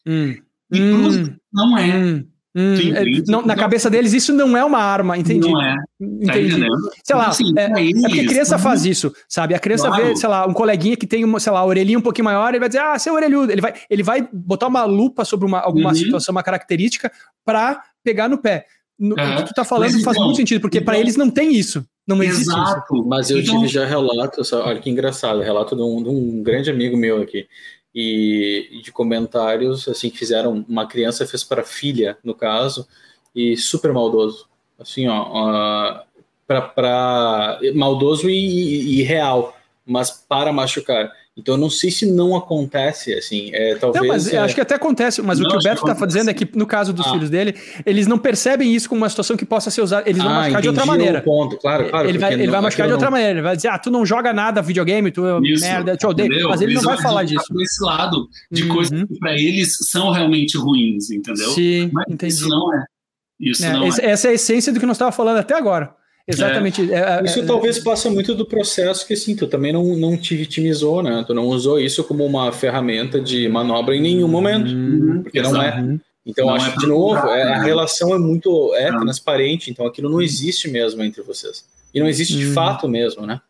Hum. 0.06 0.36
E 0.72 0.80
hum. 0.80 1.36
não 1.52 1.76
é. 1.76 1.96
Hum. 1.96 2.26
Hum, 2.54 2.74
é, 2.94 3.04
não, 3.28 3.40
na 3.40 3.56
cabeça 3.56 3.88
deles 3.88 4.12
isso 4.12 4.30
não 4.30 4.54
é 4.54 4.62
uma 4.62 4.78
arma, 4.78 5.16
entendi. 5.16 5.50
Não 5.50 5.60
é. 5.60 5.74
Tá 5.74 6.38
entendi. 6.38 6.60
Tá 6.60 6.76
sei 7.02 7.16
lá, 7.16 7.26
assim, 7.28 7.52
é, 7.56 7.64
é, 7.64 7.90
porque 8.00 8.20
a 8.20 8.26
criança 8.26 8.58
faz 8.58 8.84
isso, 8.84 9.10
sabe? 9.26 9.54
A 9.54 9.58
criança 9.58 9.88
claro. 9.88 10.04
vê, 10.04 10.16
sei 10.16 10.28
lá, 10.28 10.46
um 10.46 10.52
coleguinha 10.52 10.96
que 10.96 11.06
tem 11.06 11.24
uma, 11.24 11.40
sei 11.40 11.50
lá, 11.50 11.60
a 11.60 11.64
orelhinha 11.64 11.98
um 11.98 12.02
pouquinho 12.02 12.26
maior, 12.26 12.50
ele 12.50 12.60
vai 12.60 12.68
dizer, 12.68 12.82
ah, 12.82 12.98
seu 12.98 13.14
orelhudo. 13.14 13.50
Ele 13.50 13.62
vai, 13.62 13.72
ele 13.88 14.02
vai 14.02 14.28
botar 14.30 14.66
uma 14.66 14.84
lupa 14.84 15.24
sobre 15.24 15.46
uma, 15.46 15.60
alguma 15.60 15.90
uhum. 15.90 15.94
situação, 15.94 16.32
uma 16.32 16.42
característica, 16.42 17.10
para 17.42 17.82
pegar 18.04 18.28
no 18.28 18.36
pé. 18.36 18.66
No, 18.98 19.18
é. 19.18 19.34
O 19.34 19.36
que 19.38 19.46
tu 19.46 19.54
tá 19.54 19.64
falando 19.64 19.92
Mas, 19.92 20.04
faz 20.04 20.16
então, 20.16 20.26
muito 20.26 20.36
sentido, 20.36 20.60
porque 20.60 20.78
então, 20.78 20.92
para 20.92 20.98
eles 20.98 21.16
não 21.16 21.30
tem 21.30 21.54
isso. 21.54 21.84
Não 22.06 22.22
existe 22.22 22.50
Exato. 22.50 22.94
isso. 22.94 23.08
Mas 23.08 23.30
eu 23.30 23.40
então, 23.40 23.54
tive 23.54 23.68
já 23.68 23.86
relatos, 23.86 24.52
olha 24.52 24.78
que 24.78 24.90
engraçado, 24.90 25.40
relato 25.40 25.74
de 25.74 25.82
um, 25.82 26.02
de 26.02 26.08
um 26.10 26.42
grande 26.42 26.70
amigo 26.70 26.98
meu 26.98 27.22
aqui 27.22 27.46
e 27.94 28.80
de 28.82 28.90
comentários 28.90 29.86
assim 29.88 30.08
que 30.08 30.18
fizeram 30.18 30.64
uma 30.68 30.86
criança 30.86 31.26
fez 31.26 31.44
para 31.44 31.62
filha 31.62 32.16
no 32.24 32.34
caso 32.34 32.86
e 33.34 33.56
super 33.56 33.92
maldoso. 33.92 34.48
Assim 34.78 35.08
ó, 35.08 36.02
para 36.46 37.58
maldoso 37.74 38.28
e, 38.28 39.00
e, 39.00 39.02
real 39.02 39.56
mas 39.84 40.10
para 40.10 40.52
machucar 40.52 41.12
então, 41.34 41.54
eu 41.54 41.58
não 41.58 41.70
sei 41.70 41.90
se 41.90 42.04
não 42.04 42.36
acontece, 42.36 43.14
assim, 43.14 43.50
é, 43.54 43.74
talvez... 43.76 44.02
Não, 44.02 44.12
mas 44.12 44.30
é... 44.30 44.36
acho 44.36 44.54
que 44.54 44.60
até 44.60 44.74
acontece, 44.74 45.22
mas 45.22 45.38
não, 45.38 45.46
o 45.46 45.50
que 45.50 45.56
o 45.56 45.62
Beto 45.62 45.90
está 45.90 46.04
dizendo 46.04 46.28
é 46.28 46.34
que, 46.34 46.46
no 46.54 46.66
caso 46.66 46.92
dos 46.92 47.06
ah. 47.06 47.10
filhos 47.10 47.30
dele, 47.30 47.54
eles 47.86 48.06
não 48.06 48.18
percebem 48.18 48.74
isso 48.74 48.86
como 48.86 49.00
uma 49.00 49.08
situação 49.08 49.34
que 49.34 49.46
possa 49.46 49.70
ser 49.70 49.80
usada, 49.80 50.06
eles 50.06 50.22
vão 50.22 50.30
ah, 50.30 50.40
machucar 50.40 50.60
de 50.60 50.68
outra 50.68 50.84
maneira. 50.84 51.22
ponto, 51.22 51.56
claro, 51.56 51.88
claro. 51.88 52.06
Ele 52.06 52.18
vai, 52.18 52.34
ele 52.34 52.48
vai 52.48 52.60
machucar 52.60 52.86
de 52.86 52.92
outra 52.92 53.06
não... 53.06 53.12
maneira, 53.12 53.32
ele 53.32 53.42
vai 53.42 53.56
dizer, 53.56 53.68
ah, 53.68 53.78
tu 53.78 53.90
não 53.90 54.04
joga 54.04 54.30
nada 54.34 54.60
videogame, 54.60 55.10
tu 55.10 55.26
é 55.26 55.40
isso, 55.48 55.64
merda, 55.64 55.96
te 55.96 56.06
odeio, 56.06 56.26
entendeu? 56.26 56.50
mas 56.50 56.60
ele 56.60 56.74
não 56.74 56.82
vai 56.82 57.00
falar 57.00 57.24
disso. 57.24 57.46
Esse 57.62 57.82
lado 57.82 58.28
de 58.50 58.64
uhum. 58.64 58.68
coisas 58.68 59.04
que 59.04 59.18
para 59.18 59.32
eles 59.32 59.74
são 59.88 60.10
realmente 60.10 60.58
ruins, 60.58 61.10
entendeu? 61.10 61.48
Sim, 61.52 61.88
mas 61.94 62.04
entendi. 62.10 62.34
isso 62.34 62.46
não 62.46 62.74
é. 62.74 62.84
Isso 63.40 63.64
é, 63.64 63.72
não 63.72 63.84
é. 63.84 63.88
Essa 63.88 64.28
é 64.28 64.30
a 64.32 64.34
essência 64.34 64.70
do 64.70 64.78
que 64.78 64.84
nós 64.84 64.96
estávamos 64.96 65.16
falando 65.16 65.38
até 65.38 65.54
agora. 65.54 65.94
Exatamente. 66.26 66.92
É. 66.92 67.20
É, 67.20 67.24
isso 67.24 67.40
é, 67.40 67.44
talvez 67.44 67.78
passa 67.78 68.10
muito 68.10 68.34
do 68.34 68.46
processo 68.46 69.06
que 69.06 69.14
assim, 69.14 69.34
tu 69.34 69.46
também 69.46 69.72
não, 69.72 69.96
não 69.96 70.16
te 70.16 70.36
vitimizou, 70.36 71.02
né? 71.02 71.24
Tu 71.26 71.34
não 71.34 71.46
usou 71.46 71.80
isso 71.80 72.04
como 72.04 72.24
uma 72.24 72.52
ferramenta 72.52 73.20
de 73.20 73.48
manobra 73.48 73.96
em 73.96 74.00
nenhum 74.00 74.28
momento. 74.28 74.70
Uhum, 74.70 75.22
porque 75.22 75.42
não 75.42 75.60
é. 75.60 75.98
Então, 76.24 76.46
não 76.46 76.54
acho 76.54 76.72
que, 76.72 76.78
de 76.78 76.86
novo, 76.86 77.26
é, 77.28 77.42
a 77.42 77.62
relação 77.62 78.14
é 78.14 78.18
muito 78.18 78.72
é, 78.76 78.88
transparente, 78.90 79.72
então 79.72 79.84
aquilo 79.84 80.08
não 80.08 80.22
existe 80.22 80.68
mesmo 80.68 81.02
entre 81.02 81.20
vocês. 81.20 81.64
E 81.92 81.98
não 81.98 82.08
existe 82.08 82.36
de 82.36 82.46
uhum. 82.46 82.52
fato 82.52 82.88
mesmo, 82.88 83.26
né? 83.26 83.40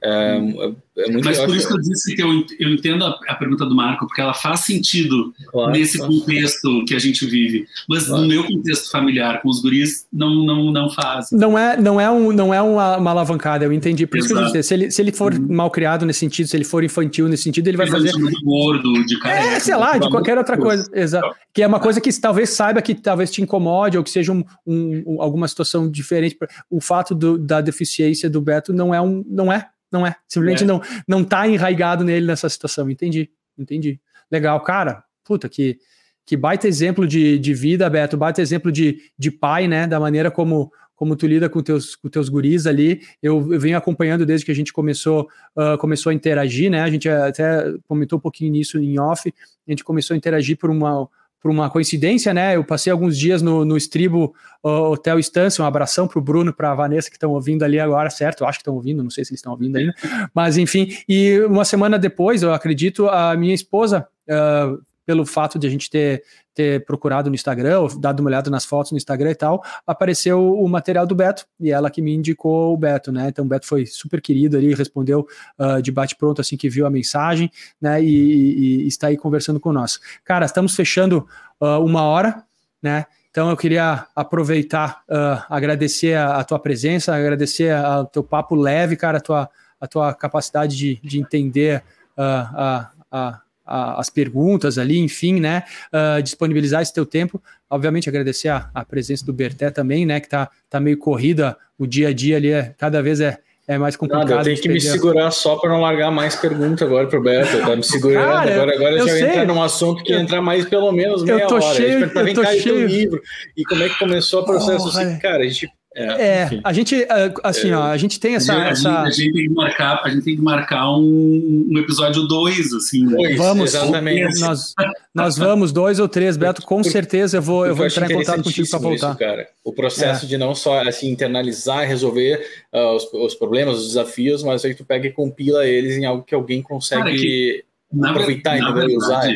É, 0.00 0.36
é, 0.36 0.74
é 0.98 1.10
muito 1.10 1.24
Mas 1.24 1.38
por 1.40 1.54
isso 1.56 1.66
que 1.66 1.74
eu 1.74 1.80
disse 1.80 2.14
que 2.14 2.22
eu, 2.22 2.44
eu 2.60 2.70
entendo 2.70 3.04
a, 3.04 3.18
a, 3.28 3.34
pergunta 3.34 3.66
do 3.66 3.74
Marco, 3.74 4.06
porque 4.06 4.20
ela 4.20 4.34
faz 4.34 4.60
sentido 4.60 5.32
claro, 5.48 5.72
nesse 5.72 5.98
claro. 5.98 6.12
contexto 6.12 6.84
que 6.86 6.94
a 6.94 6.98
gente 6.98 7.26
vive. 7.26 7.66
Mas 7.88 8.06
claro. 8.06 8.22
no 8.22 8.28
meu 8.28 8.44
contexto 8.44 8.90
familiar, 8.92 9.42
com 9.42 9.48
os 9.48 9.60
guris, 9.60 10.06
não, 10.12 10.44
não, 10.44 10.72
não 10.72 10.90
faz. 10.90 11.30
Não 11.32 11.58
é, 11.58 11.80
não 11.80 12.00
é, 12.00 12.08
um, 12.10 12.32
não 12.32 12.54
é 12.54 12.62
uma, 12.62 12.96
uma 12.96 13.10
alavancada, 13.10 13.64
eu 13.64 13.72
entendi. 13.72 14.06
Por 14.06 14.18
Exato. 14.18 14.32
isso 14.32 14.34
que 14.34 14.40
eu 14.40 14.52
disse, 14.52 14.68
se 14.68 14.74
ele, 14.74 14.90
se 14.90 15.02
ele 15.02 15.12
for 15.12 15.34
uhum. 15.34 15.46
mal 15.50 15.70
criado 15.70 16.06
nesse 16.06 16.20
sentido, 16.20 16.46
se 16.46 16.56
ele 16.56 16.64
for 16.64 16.84
infantil 16.84 17.28
nesse 17.28 17.42
sentido, 17.42 17.66
ele 17.66 17.76
vai 17.76 17.88
fazer. 17.88 18.12
De 18.12 18.44
gordo, 18.44 19.04
de 19.04 19.18
careca, 19.18 19.46
É, 19.46 19.60
sei 19.60 19.76
lá, 19.76 19.98
de 19.98 20.08
qualquer 20.08 20.38
outra 20.38 20.56
coisa. 20.56 20.88
Exato. 20.92 21.34
Que 21.52 21.62
é 21.62 21.66
uma 21.66 21.80
coisa 21.80 22.00
que 22.00 22.12
talvez 22.20 22.50
saiba 22.50 22.80
que 22.80 22.94
talvez 22.94 23.30
te 23.30 23.42
incomode 23.42 23.98
ou 23.98 24.04
que 24.04 24.10
seja 24.10 24.32
um, 24.32 24.44
um, 24.66 25.20
alguma 25.20 25.48
situação 25.48 25.90
diferente. 25.90 26.36
O 26.70 26.80
fato 26.80 27.14
do, 27.14 27.38
da 27.38 27.60
deficiência 27.60 28.30
do 28.30 28.40
Beto 28.40 28.72
não 28.72 28.94
é 28.94 29.00
um. 29.00 29.24
Não 29.28 29.52
é 29.52 29.68
não 29.90 30.06
é. 30.06 30.14
Simplesmente 30.26 30.64
é. 30.64 30.66
não 30.66 30.80
não 31.06 31.24
tá 31.24 31.48
enraigado 31.48 32.04
nele 32.04 32.26
nessa 32.26 32.48
situação. 32.48 32.88
Entendi. 32.90 33.30
Entendi. 33.58 34.00
Legal, 34.30 34.60
cara. 34.62 35.04
Puta, 35.24 35.48
que, 35.48 35.78
que 36.24 36.36
baita 36.36 36.68
exemplo 36.68 37.06
de, 37.06 37.38
de 37.38 37.54
vida, 37.54 37.88
Beto. 37.90 38.16
Baita 38.16 38.40
exemplo 38.40 38.70
de, 38.70 39.00
de 39.18 39.30
pai, 39.30 39.66
né? 39.66 39.86
Da 39.86 39.98
maneira 39.98 40.30
como, 40.30 40.70
como 40.94 41.16
tu 41.16 41.26
lida 41.26 41.48
com 41.48 41.62
teus, 41.62 41.96
com 41.96 42.08
teus 42.08 42.28
guris 42.28 42.66
ali. 42.66 43.00
Eu, 43.22 43.52
eu 43.52 43.60
venho 43.60 43.76
acompanhando 43.76 44.24
desde 44.24 44.46
que 44.46 44.52
a 44.52 44.54
gente 44.54 44.72
começou, 44.72 45.28
uh, 45.56 45.76
começou 45.78 46.10
a 46.10 46.14
interagir, 46.14 46.70
né? 46.70 46.82
A 46.82 46.90
gente 46.90 47.08
até 47.08 47.64
comentou 47.86 48.18
um 48.18 48.20
pouquinho 48.20 48.52
nisso 48.52 48.78
em 48.78 48.98
off. 48.98 49.32
A 49.66 49.70
gente 49.70 49.84
começou 49.84 50.14
a 50.14 50.16
interagir 50.16 50.56
por 50.56 50.70
uma, 50.70 51.08
por 51.40 51.50
uma 51.50 51.70
coincidência, 51.70 52.34
né? 52.34 52.56
Eu 52.56 52.64
passei 52.64 52.92
alguns 52.92 53.16
dias 53.16 53.40
no, 53.40 53.64
no 53.64 53.76
Estribo 53.76 54.34
Hotel 54.62 55.18
Estância, 55.18 55.62
um 55.62 55.66
abração 55.66 56.08
para 56.08 56.18
o 56.18 56.22
Bruno, 56.22 56.52
para 56.52 56.72
a 56.72 56.74
Vanessa 56.74 57.08
que 57.08 57.16
estão 57.16 57.30
ouvindo 57.30 57.64
ali 57.64 57.78
agora, 57.78 58.10
certo? 58.10 58.42
Eu 58.42 58.48
acho 58.48 58.58
que 58.58 58.62
estão 58.62 58.74
ouvindo, 58.74 59.02
não 59.02 59.10
sei 59.10 59.24
se 59.24 59.30
eles 59.30 59.38
estão 59.38 59.52
ouvindo 59.52 59.76
ainda, 59.76 59.94
mas 60.34 60.58
enfim. 60.58 60.88
E 61.08 61.40
uma 61.42 61.64
semana 61.64 61.98
depois, 61.98 62.42
eu 62.42 62.52
acredito, 62.52 63.08
a 63.08 63.36
minha 63.36 63.54
esposa, 63.54 64.06
uh, 64.28 64.80
pelo 65.08 65.24
fato 65.24 65.58
de 65.58 65.66
a 65.66 65.70
gente 65.70 65.88
ter, 65.88 66.22
ter 66.54 66.84
procurado 66.84 67.30
no 67.30 67.34
Instagram, 67.34 67.80
ou 67.80 67.98
dado 67.98 68.20
uma 68.20 68.28
olhada 68.28 68.50
nas 68.50 68.66
fotos 68.66 68.92
no 68.92 68.98
Instagram 68.98 69.30
e 69.30 69.34
tal, 69.34 69.64
apareceu 69.86 70.52
o 70.52 70.68
material 70.68 71.06
do 71.06 71.14
Beto, 71.14 71.46
e 71.58 71.70
ela 71.70 71.88
que 71.90 72.02
me 72.02 72.14
indicou 72.14 72.74
o 72.74 72.76
Beto, 72.76 73.10
né? 73.10 73.28
Então 73.28 73.42
o 73.46 73.48
Beto 73.48 73.66
foi 73.66 73.86
super 73.86 74.20
querido 74.20 74.58
ali, 74.58 74.74
respondeu 74.74 75.26
uh, 75.58 75.80
de 75.80 75.90
bate-pronto 75.90 76.42
assim 76.42 76.58
que 76.58 76.68
viu 76.68 76.84
a 76.84 76.90
mensagem, 76.90 77.50
né? 77.80 78.02
E, 78.02 78.06
e, 78.06 78.82
e, 78.82 78.86
está 78.86 79.06
aí 79.06 79.16
conversando 79.16 79.58
com 79.58 79.72
nós. 79.72 79.98
Cara, 80.22 80.44
estamos 80.44 80.76
fechando 80.76 81.26
uh, 81.58 81.82
uma 81.82 82.02
hora, 82.02 82.44
né? 82.82 83.06
Então 83.30 83.48
eu 83.48 83.56
queria 83.56 84.06
aproveitar, 84.14 85.04
uh, 85.08 85.42
agradecer 85.48 86.18
a, 86.18 86.36
a, 86.36 86.44
tua 86.44 86.58
presença, 86.58 87.16
agradecer 87.16 87.74
o 87.74 88.04
teu 88.04 88.22
papo 88.22 88.54
leve, 88.54 88.94
cara, 88.94 89.16
a 89.16 89.20
tua, 89.22 89.48
a 89.80 89.86
tua 89.86 90.12
capacidade 90.12 90.76
de, 90.76 91.00
de 91.02 91.18
entender 91.18 91.82
a, 92.14 92.90
a 93.10 93.40
as 93.68 94.08
perguntas 94.08 94.78
ali, 94.78 94.98
enfim, 94.98 95.40
né? 95.40 95.62
Uh, 95.92 96.22
disponibilizar 96.22 96.82
esse 96.82 96.92
teu 96.92 97.04
tempo. 97.04 97.40
Obviamente, 97.68 98.08
agradecer 98.08 98.48
a, 98.48 98.70
a, 98.74 98.84
presença 98.84 99.26
do 99.26 99.32
Berté 99.32 99.70
também, 99.70 100.06
né? 100.06 100.20
Que 100.20 100.28
tá, 100.28 100.48
tá 100.70 100.80
meio 100.80 100.96
corrida, 100.96 101.56
o 101.78 101.86
dia 101.86 102.08
a 102.08 102.12
dia 102.12 102.36
ali 102.36 102.50
é, 102.50 102.74
cada 102.78 103.02
vez 103.02 103.20
é, 103.20 103.38
é 103.66 103.76
mais 103.76 103.94
complicado. 103.94 104.30
Nada, 104.30 104.40
eu 104.40 104.44
tenho 104.44 104.62
que 104.62 104.68
me 104.70 104.80
segurar 104.80 105.30
só 105.30 105.56
para 105.56 105.68
não 105.68 105.82
largar 105.82 106.10
mais 106.10 106.34
pergunta 106.34 106.86
agora 106.86 107.06
pro 107.06 107.22
Beto. 107.22 107.60
Tá 107.60 107.76
me 107.76 107.84
segurando. 107.84 108.24
Cara, 108.24 108.54
agora 108.54 108.74
agora 108.74 108.96
eu 108.96 109.06
já 109.06 109.20
entrar 109.20 109.44
num 109.46 109.62
assunto 109.62 110.02
que 110.02 110.12
ia 110.12 110.20
entrar 110.20 110.40
mais 110.40 110.64
pelo 110.66 110.90
menos 110.90 111.22
meia 111.22 111.42
eu 111.42 111.46
tô 111.46 111.56
hora. 111.56 111.74
Cheio, 111.74 112.04
a 112.04 112.24
gente 112.24 112.38
eu 112.38 112.42
tô 112.42 112.44
cheio. 112.46 112.86
livro. 112.86 113.20
E 113.54 113.64
como 113.64 113.82
é 113.82 113.88
que 113.90 113.98
começou 113.98 114.40
o 114.42 114.44
processo? 114.46 114.86
Oh, 114.86 114.88
assim, 114.88 115.18
cara, 115.18 115.44
a 115.44 115.46
gente 115.46 115.70
é, 115.98 116.22
é 116.22 116.60
a 116.62 116.72
gente, 116.72 116.94
é, 116.94 117.34
assim, 117.42 117.70
é, 117.70 117.76
ó, 117.76 117.82
a 117.82 117.96
gente 117.96 118.20
tem 118.20 118.36
essa. 118.36 118.54
A, 118.54 118.68
essa... 118.68 119.02
a, 119.02 119.10
gente, 119.10 119.32
tem 119.32 119.48
que 119.48 119.54
marcar, 119.54 120.00
a 120.04 120.08
gente 120.08 120.24
tem 120.24 120.36
que 120.36 120.42
marcar 120.42 120.92
um, 120.96 121.66
um 121.70 121.78
episódio 121.78 122.22
2, 122.22 122.72
assim. 122.72 123.04
Né? 123.04 123.16
Dois, 123.16 123.36
vamos, 123.36 123.74
exatamente. 123.74 124.40
Nós, 124.40 124.74
nós 125.12 125.36
vamos, 125.36 125.72
dois 125.72 125.98
ou 125.98 126.08
três, 126.08 126.36
Beto, 126.36 126.62
com 126.62 126.84
certeza 126.84 127.38
eu 127.38 127.42
vou, 127.42 127.66
eu 127.66 127.74
vou 127.74 127.84
entrar 127.84 128.08
em 128.08 128.14
contato 128.14 128.44
contigo 128.44 128.70
para 128.70 128.78
voltar. 128.78 129.10
Isso, 129.10 129.18
cara. 129.18 129.48
O 129.64 129.72
processo 129.72 130.24
é. 130.24 130.28
de 130.28 130.38
não 130.38 130.54
só 130.54 130.80
assim, 130.82 131.10
internalizar, 131.10 131.86
resolver 131.88 132.46
uh, 132.72 132.94
os, 132.94 133.12
os, 133.12 133.34
problemas, 133.34 133.78
os 133.78 133.88
desafios, 133.88 134.44
mas 134.44 134.64
aí 134.64 134.74
tu 134.74 134.84
pega 134.84 135.08
e 135.08 135.12
compila 135.12 135.66
eles 135.66 135.96
em 135.96 136.04
algo 136.04 136.22
que 136.22 136.34
alguém 136.34 136.62
consegue 136.62 137.02
cara, 137.02 137.16
que, 137.16 137.64
aproveitar 138.04 138.56
e 138.56 138.60
verdade, 138.60 138.96
usar. 138.96 139.28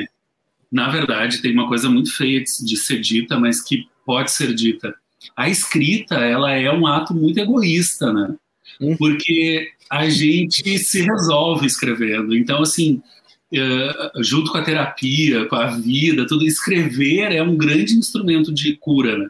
Na 0.70 0.88
verdade, 0.90 1.42
tem 1.42 1.52
uma 1.52 1.68
coisa 1.68 1.88
muito 1.90 2.16
feia 2.16 2.40
de 2.42 2.76
ser 2.76 3.00
dita, 3.00 3.38
mas 3.38 3.60
que 3.60 3.88
pode 4.06 4.30
ser 4.30 4.54
dita 4.54 4.94
a 5.36 5.48
escrita 5.48 6.16
ela 6.16 6.52
é 6.52 6.70
um 6.72 6.86
ato 6.86 7.14
muito 7.14 7.38
egoísta, 7.38 8.12
né? 8.12 8.34
Hum. 8.80 8.96
Porque 8.96 9.70
a 9.90 10.08
gente 10.08 10.78
se 10.78 11.02
resolve 11.02 11.66
escrevendo. 11.66 12.36
Então, 12.36 12.62
assim, 12.62 13.02
uh, 13.52 14.22
junto 14.22 14.50
com 14.50 14.58
a 14.58 14.62
terapia, 14.62 15.46
com 15.46 15.56
a 15.56 15.66
vida, 15.66 16.26
tudo, 16.26 16.46
escrever 16.46 17.32
é 17.32 17.42
um 17.42 17.56
grande 17.56 17.94
instrumento 17.94 18.52
de 18.52 18.76
cura, 18.76 19.18
né? 19.18 19.28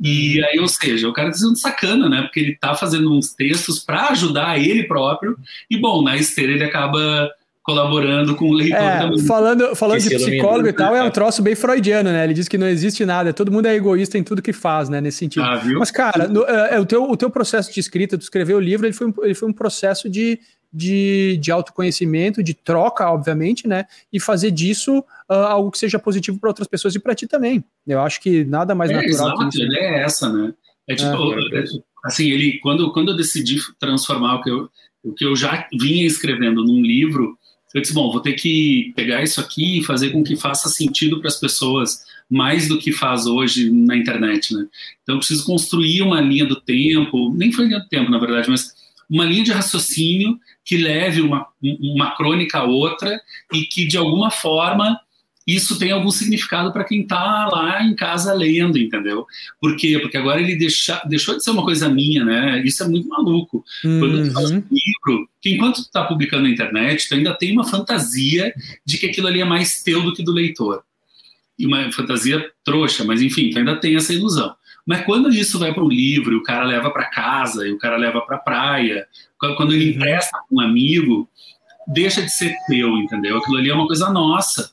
E 0.00 0.40
hum. 0.40 0.44
aí, 0.46 0.58
ou 0.58 0.68
seja, 0.68 1.08
o 1.08 1.12
cara 1.12 1.30
tá 1.30 1.36
sendo 1.36 1.56
sacana, 1.56 2.08
né? 2.08 2.22
Porque 2.22 2.40
ele 2.40 2.56
tá 2.56 2.74
fazendo 2.74 3.12
uns 3.12 3.34
textos 3.34 3.78
para 3.78 4.08
ajudar 4.08 4.58
ele 4.58 4.84
próprio, 4.84 5.36
e 5.70 5.76
bom, 5.76 6.02
na 6.02 6.16
esteira 6.16 6.52
ele 6.52 6.64
acaba 6.64 7.30
colaborando 7.62 8.34
com 8.34 8.46
o 8.46 8.52
leitor 8.52 8.78
é, 8.78 8.98
também. 9.00 9.20
Falando, 9.20 9.76
falando 9.76 10.00
de 10.00 10.10
psicólogo 10.10 10.68
e 10.68 10.72
tal, 10.72 10.94
é 10.96 11.02
um 11.02 11.10
troço 11.10 11.42
bem 11.42 11.54
freudiano, 11.54 12.10
né? 12.10 12.24
Ele 12.24 12.34
diz 12.34 12.48
que 12.48 12.58
não 12.58 12.66
existe 12.66 13.04
nada, 13.04 13.32
todo 13.32 13.52
mundo 13.52 13.66
é 13.66 13.74
egoísta 13.74 14.16
em 14.16 14.22
tudo 14.22 14.42
que 14.42 14.52
faz, 14.52 14.88
né? 14.88 15.00
Nesse 15.00 15.18
sentido. 15.18 15.44
Ah, 15.44 15.60
Mas, 15.78 15.90
cara, 15.90 16.26
no, 16.26 16.44
é, 16.44 16.76
é, 16.76 16.80
o, 16.80 16.86
teu, 16.86 17.08
o 17.08 17.16
teu 17.16 17.30
processo 17.30 17.72
de 17.72 17.80
escrita, 17.80 18.16
tu 18.16 18.22
escrever 18.22 18.54
o 18.54 18.60
livro, 18.60 18.86
ele 18.86 18.94
foi, 18.94 19.06
um, 19.08 19.14
ele 19.22 19.34
foi 19.34 19.48
um 19.48 19.52
processo 19.52 20.08
de, 20.08 20.40
de, 20.72 21.38
de 21.40 21.50
autoconhecimento, 21.50 22.42
de 22.42 22.54
troca, 22.54 23.08
obviamente, 23.10 23.68
né? 23.68 23.84
E 24.12 24.18
fazer 24.18 24.50
disso 24.50 24.98
uh, 24.98 25.34
algo 25.34 25.70
que 25.70 25.78
seja 25.78 25.98
positivo 25.98 26.38
para 26.38 26.50
outras 26.50 26.66
pessoas 26.66 26.94
e 26.94 26.98
para 26.98 27.14
ti 27.14 27.26
também. 27.26 27.62
Eu 27.86 28.00
acho 28.00 28.20
que 28.20 28.44
nada 28.44 28.74
mais 28.74 28.90
é, 28.90 28.94
natural 28.94 29.26
exato, 29.28 29.48
que 29.50 29.62
isso. 29.62 29.76
é 29.76 30.02
essa, 30.02 30.32
né? 30.32 30.54
É 30.88 30.94
tipo, 30.94 31.34
é, 31.54 31.64
assim, 32.04 32.30
ele, 32.30 32.58
quando, 32.60 32.92
quando 32.92 33.12
eu 33.12 33.16
decidi 33.16 33.58
transformar 33.78 34.36
o 34.36 34.42
que 34.42 34.50
eu, 34.50 34.68
o 35.04 35.12
que 35.12 35.24
eu 35.24 35.36
já 35.36 35.68
vinha 35.78 36.06
escrevendo 36.06 36.64
num 36.64 36.82
livro, 36.82 37.38
eu 37.74 37.80
disse, 37.80 37.94
bom, 37.94 38.10
vou 38.10 38.20
ter 38.20 38.32
que 38.32 38.92
pegar 38.96 39.22
isso 39.22 39.40
aqui 39.40 39.78
e 39.78 39.84
fazer 39.84 40.10
com 40.10 40.24
que 40.24 40.36
faça 40.36 40.68
sentido 40.68 41.20
para 41.20 41.28
as 41.28 41.38
pessoas, 41.38 42.04
mais 42.28 42.68
do 42.68 42.78
que 42.78 42.92
faz 42.92 43.26
hoje 43.26 43.70
na 43.70 43.96
internet, 43.96 44.54
né? 44.54 44.66
Então, 45.02 45.18
preciso 45.18 45.44
construir 45.44 46.02
uma 46.02 46.20
linha 46.20 46.46
do 46.46 46.60
tempo, 46.60 47.32
nem 47.34 47.52
foi 47.52 47.66
linha 47.66 47.80
do 47.80 47.88
tempo, 47.88 48.10
na 48.10 48.18
verdade, 48.18 48.50
mas 48.50 48.74
uma 49.08 49.24
linha 49.24 49.44
de 49.44 49.52
raciocínio 49.52 50.38
que 50.64 50.76
leve 50.76 51.20
uma, 51.20 51.46
uma 51.62 52.14
crônica 52.16 52.58
a 52.58 52.64
outra 52.64 53.20
e 53.52 53.62
que, 53.62 53.84
de 53.84 53.96
alguma 53.96 54.30
forma, 54.30 55.00
isso 55.54 55.78
tem 55.78 55.90
algum 55.90 56.10
significado 56.10 56.72
para 56.72 56.84
quem 56.84 57.02
está 57.02 57.46
lá 57.46 57.82
em 57.82 57.94
casa 57.94 58.32
lendo, 58.34 58.78
entendeu? 58.78 59.26
Por 59.60 59.76
quê? 59.76 59.98
Porque 59.98 60.16
agora 60.16 60.40
ele 60.40 60.56
deixa, 60.56 61.02
deixou 61.06 61.36
de 61.36 61.42
ser 61.42 61.50
uma 61.50 61.64
coisa 61.64 61.88
minha, 61.88 62.24
né? 62.24 62.62
Isso 62.64 62.82
é 62.82 62.88
muito 62.88 63.08
maluco. 63.08 63.64
Uhum. 63.84 64.00
Quando 64.00 64.24
tu 64.28 64.32
faz 64.32 64.50
um 64.50 64.62
livro, 64.70 65.28
que 65.40 65.54
enquanto 65.54 65.76
tu 65.76 65.82
está 65.82 66.04
publicando 66.04 66.42
na 66.42 66.50
internet, 66.50 67.08
tu 67.08 67.14
ainda 67.14 67.34
tem 67.34 67.52
uma 67.52 67.64
fantasia 67.64 68.52
de 68.84 68.98
que 68.98 69.06
aquilo 69.06 69.28
ali 69.28 69.40
é 69.40 69.44
mais 69.44 69.82
teu 69.82 70.02
do 70.02 70.12
que 70.12 70.22
do 70.22 70.32
leitor. 70.32 70.82
E 71.58 71.66
uma 71.66 71.90
fantasia 71.92 72.50
trouxa, 72.64 73.04
mas 73.04 73.22
enfim, 73.22 73.50
tu 73.50 73.58
ainda 73.58 73.76
tem 73.76 73.96
essa 73.96 74.12
ilusão. 74.12 74.54
Mas 74.86 75.04
quando 75.04 75.30
isso 75.30 75.58
vai 75.58 75.72
para 75.72 75.84
um 75.84 75.88
livro, 75.88 76.32
e 76.32 76.36
o 76.36 76.42
cara 76.42 76.64
leva 76.64 76.90
para 76.90 77.10
casa, 77.10 77.66
e 77.66 77.72
o 77.72 77.78
cara 77.78 77.96
leva 77.96 78.20
para 78.20 78.38
praia, 78.38 79.06
quando 79.56 79.72
ele 79.72 79.90
uhum. 79.90 79.90
empresta 79.96 80.30
para 80.32 80.56
um 80.56 80.60
amigo, 80.60 81.28
deixa 81.86 82.22
de 82.22 82.30
ser 82.30 82.54
teu, 82.66 82.96
entendeu? 82.98 83.38
Aquilo 83.38 83.56
ali 83.56 83.70
é 83.70 83.74
uma 83.74 83.86
coisa 83.86 84.10
nossa. 84.10 84.72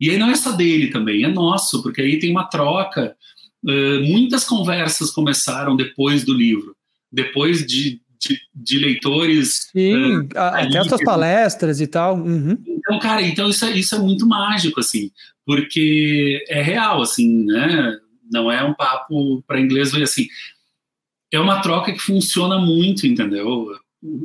E 0.00 0.10
aí 0.10 0.18
não 0.18 0.30
é 0.30 0.36
só 0.36 0.52
dele 0.52 0.88
também, 0.88 1.24
é 1.24 1.28
nosso, 1.28 1.82
porque 1.82 2.00
aí 2.00 2.18
tem 2.18 2.30
uma 2.30 2.44
troca. 2.44 3.16
Uh, 3.64 4.00
muitas 4.06 4.44
conversas 4.44 5.10
começaram 5.10 5.74
depois 5.74 6.24
do 6.24 6.32
livro, 6.32 6.76
depois 7.10 7.66
de, 7.66 8.00
de, 8.20 8.40
de 8.54 8.78
leitores. 8.78 9.68
Sim, 9.72 10.18
uh, 10.18 10.28
até 10.34 10.78
as 10.78 10.86
suas 10.86 11.02
palestras 11.02 11.80
e 11.80 11.86
tal. 11.88 12.16
Uhum. 12.16 12.56
Então, 12.64 12.98
cara, 13.00 13.22
então 13.22 13.50
isso 13.50 13.64
é, 13.64 13.72
isso 13.72 13.94
é 13.96 13.98
muito 13.98 14.26
mágico, 14.26 14.78
assim, 14.78 15.10
porque 15.44 16.44
é 16.48 16.62
real, 16.62 17.02
assim, 17.02 17.44
né? 17.44 17.98
Não 18.30 18.52
é 18.52 18.62
um 18.62 18.74
papo 18.74 19.42
para 19.46 19.60
inglês 19.60 19.90
ver 19.90 20.04
assim. 20.04 20.28
É 21.32 21.40
uma 21.40 21.60
troca 21.60 21.92
que 21.92 21.98
funciona 21.98 22.58
muito, 22.58 23.06
entendeu? 23.06 23.66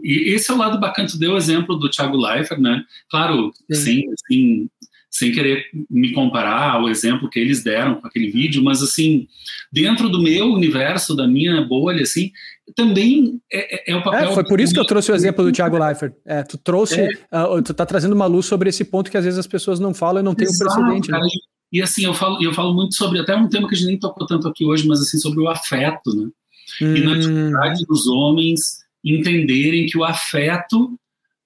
E 0.03 0.33
esse 0.33 0.51
é 0.51 0.53
o 0.53 0.57
lado 0.57 0.79
bacana. 0.79 1.09
Tu 1.09 1.17
deu 1.17 1.33
o 1.33 1.37
exemplo 1.37 1.75
do 1.75 1.89
Thiago 1.89 2.15
Leifert, 2.15 2.61
né? 2.61 2.83
Claro, 3.09 3.51
sim, 3.71 4.03
sim, 4.03 4.13
sim 4.27 4.69
sem 5.13 5.31
querer 5.31 5.67
me 5.91 6.11
comparar 6.11 6.71
ao 6.71 6.89
exemplo 6.89 7.29
que 7.29 7.39
eles 7.39 7.63
deram 7.63 8.01
com 8.01 8.07
aquele 8.07 8.31
vídeo, 8.31 8.63
mas 8.63 8.81
assim, 8.81 9.27
dentro 9.71 10.09
do 10.09 10.19
meu 10.19 10.47
universo, 10.47 11.15
da 11.15 11.27
minha 11.27 11.61
bolha, 11.61 12.01
assim, 12.01 12.31
também 12.75 13.39
é, 13.51 13.91
é, 13.91 13.93
é 13.93 13.95
o 13.95 14.01
papel. 14.01 14.31
É, 14.31 14.33
foi 14.33 14.43
por 14.43 14.59
isso 14.59 14.73
que 14.73 14.79
eu 14.79 14.85
trouxe 14.85 15.11
o 15.11 15.15
exemplo 15.15 15.45
do 15.45 15.51
Thiago 15.51 15.77
Leifert. 15.77 16.13
É, 16.25 16.41
tu 16.41 16.57
trouxe, 16.57 16.99
uh, 17.31 17.61
tu 17.61 17.75
tá 17.75 17.85
trazendo 17.85 18.13
uma 18.13 18.25
luz 18.25 18.47
sobre 18.47 18.69
esse 18.69 18.83
ponto 18.83 19.11
que 19.11 19.17
às 19.17 19.23
vezes 19.23 19.37
as 19.37 19.45
pessoas 19.45 19.79
não 19.79 19.93
falam 19.93 20.23
e 20.23 20.25
não 20.25 20.33
tem 20.33 20.47
Exato, 20.47 20.71
um 20.71 20.75
precedente. 20.77 21.11
Né? 21.11 21.17
Cara, 21.17 21.23
né? 21.23 21.29
E, 21.71 21.77
e 21.77 21.81
assim, 21.83 22.05
eu 22.05 22.15
falo, 22.15 22.43
eu 22.43 22.51
falo 22.51 22.73
muito 22.73 22.95
sobre, 22.95 23.19
até 23.19 23.35
um 23.35 23.47
tema 23.47 23.67
que 23.67 23.75
a 23.75 23.77
gente 23.77 23.87
nem 23.87 23.99
tocou 23.99 24.25
tanto 24.25 24.47
aqui 24.47 24.65
hoje, 24.65 24.87
mas 24.87 24.99
assim, 24.99 25.19
sobre 25.19 25.41
o 25.41 25.47
afeto, 25.47 26.15
né? 26.15 26.27
Hum. 26.81 26.95
E 26.95 27.01
na 27.01 27.13
dificuldade 27.13 27.85
dos 27.85 28.07
homens 28.07 28.79
entenderem 29.05 29.85
que 29.85 29.95
o 29.95 30.03
afeto 30.03 30.97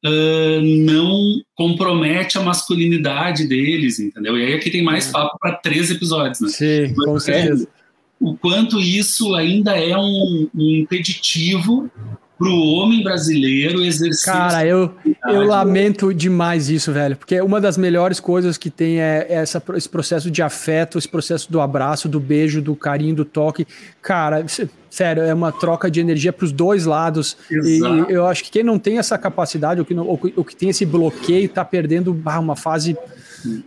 uh, 0.05 0.61
não 0.61 1.41
compromete 1.55 2.37
a 2.37 2.41
masculinidade 2.41 3.47
deles, 3.47 3.99
entendeu? 3.99 4.37
E 4.37 4.45
aí 4.45 4.53
aqui 4.53 4.69
tem 4.69 4.83
mais 4.83 5.09
é. 5.09 5.11
papo 5.11 5.37
para 5.39 5.55
três 5.55 5.89
episódios, 5.89 6.39
né? 6.39 6.49
Sim, 6.49 6.93
Mas, 6.95 7.05
com 7.05 7.19
certeza. 7.19 7.63
É, 7.65 7.77
o 8.19 8.35
quanto 8.35 8.79
isso 8.79 9.35
ainda 9.35 9.77
é 9.77 9.97
um, 9.97 10.49
um 10.55 10.71
impeditivo 10.75 11.89
para 12.37 12.47
o 12.47 12.73
homem 12.73 13.03
brasileiro 13.03 13.83
exercer. 13.83 14.31
Cara, 14.31 14.65
eu, 14.65 14.93
eu 15.27 15.43
lamento 15.43 16.13
demais 16.13 16.69
isso, 16.69 16.91
velho, 16.93 17.15
porque 17.15 17.41
uma 17.41 17.59
das 17.59 17.77
melhores 17.77 18.19
coisas 18.19 18.57
que 18.57 18.69
tem 18.69 18.99
é, 19.01 19.25
essa, 19.29 19.61
esse 19.75 19.89
processo 19.89 20.29
de 20.29 20.41
afeto, 20.41 20.97
esse 20.97 21.07
processo 21.07 21.51
do 21.51 21.59
abraço, 21.59 22.07
do 22.07 22.19
beijo, 22.19 22.61
do 22.61 22.75
carinho, 22.75 23.15
do 23.15 23.25
toque. 23.25 23.65
Cara, 24.01 24.45
sério, 24.89 25.23
é 25.23 25.33
uma 25.33 25.51
troca 25.51 25.89
de 25.89 25.99
energia 25.99 26.31
para 26.31 26.45
os 26.45 26.51
dois 26.51 26.85
lados. 26.85 27.35
Exato. 27.49 28.11
E 28.11 28.13
eu 28.13 28.27
acho 28.27 28.43
que 28.43 28.51
quem 28.51 28.63
não 28.63 28.77
tem 28.77 28.99
essa 28.99 29.17
capacidade, 29.17 29.79
ou 29.79 29.85
que, 29.85 29.93
não, 29.93 30.07
ou, 30.07 30.19
ou 30.35 30.45
que 30.45 30.55
tem 30.55 30.69
esse 30.69 30.85
bloqueio, 30.85 31.45
está 31.45 31.65
perdendo 31.65 32.11
uma 32.11 32.55
fase, 32.55 32.95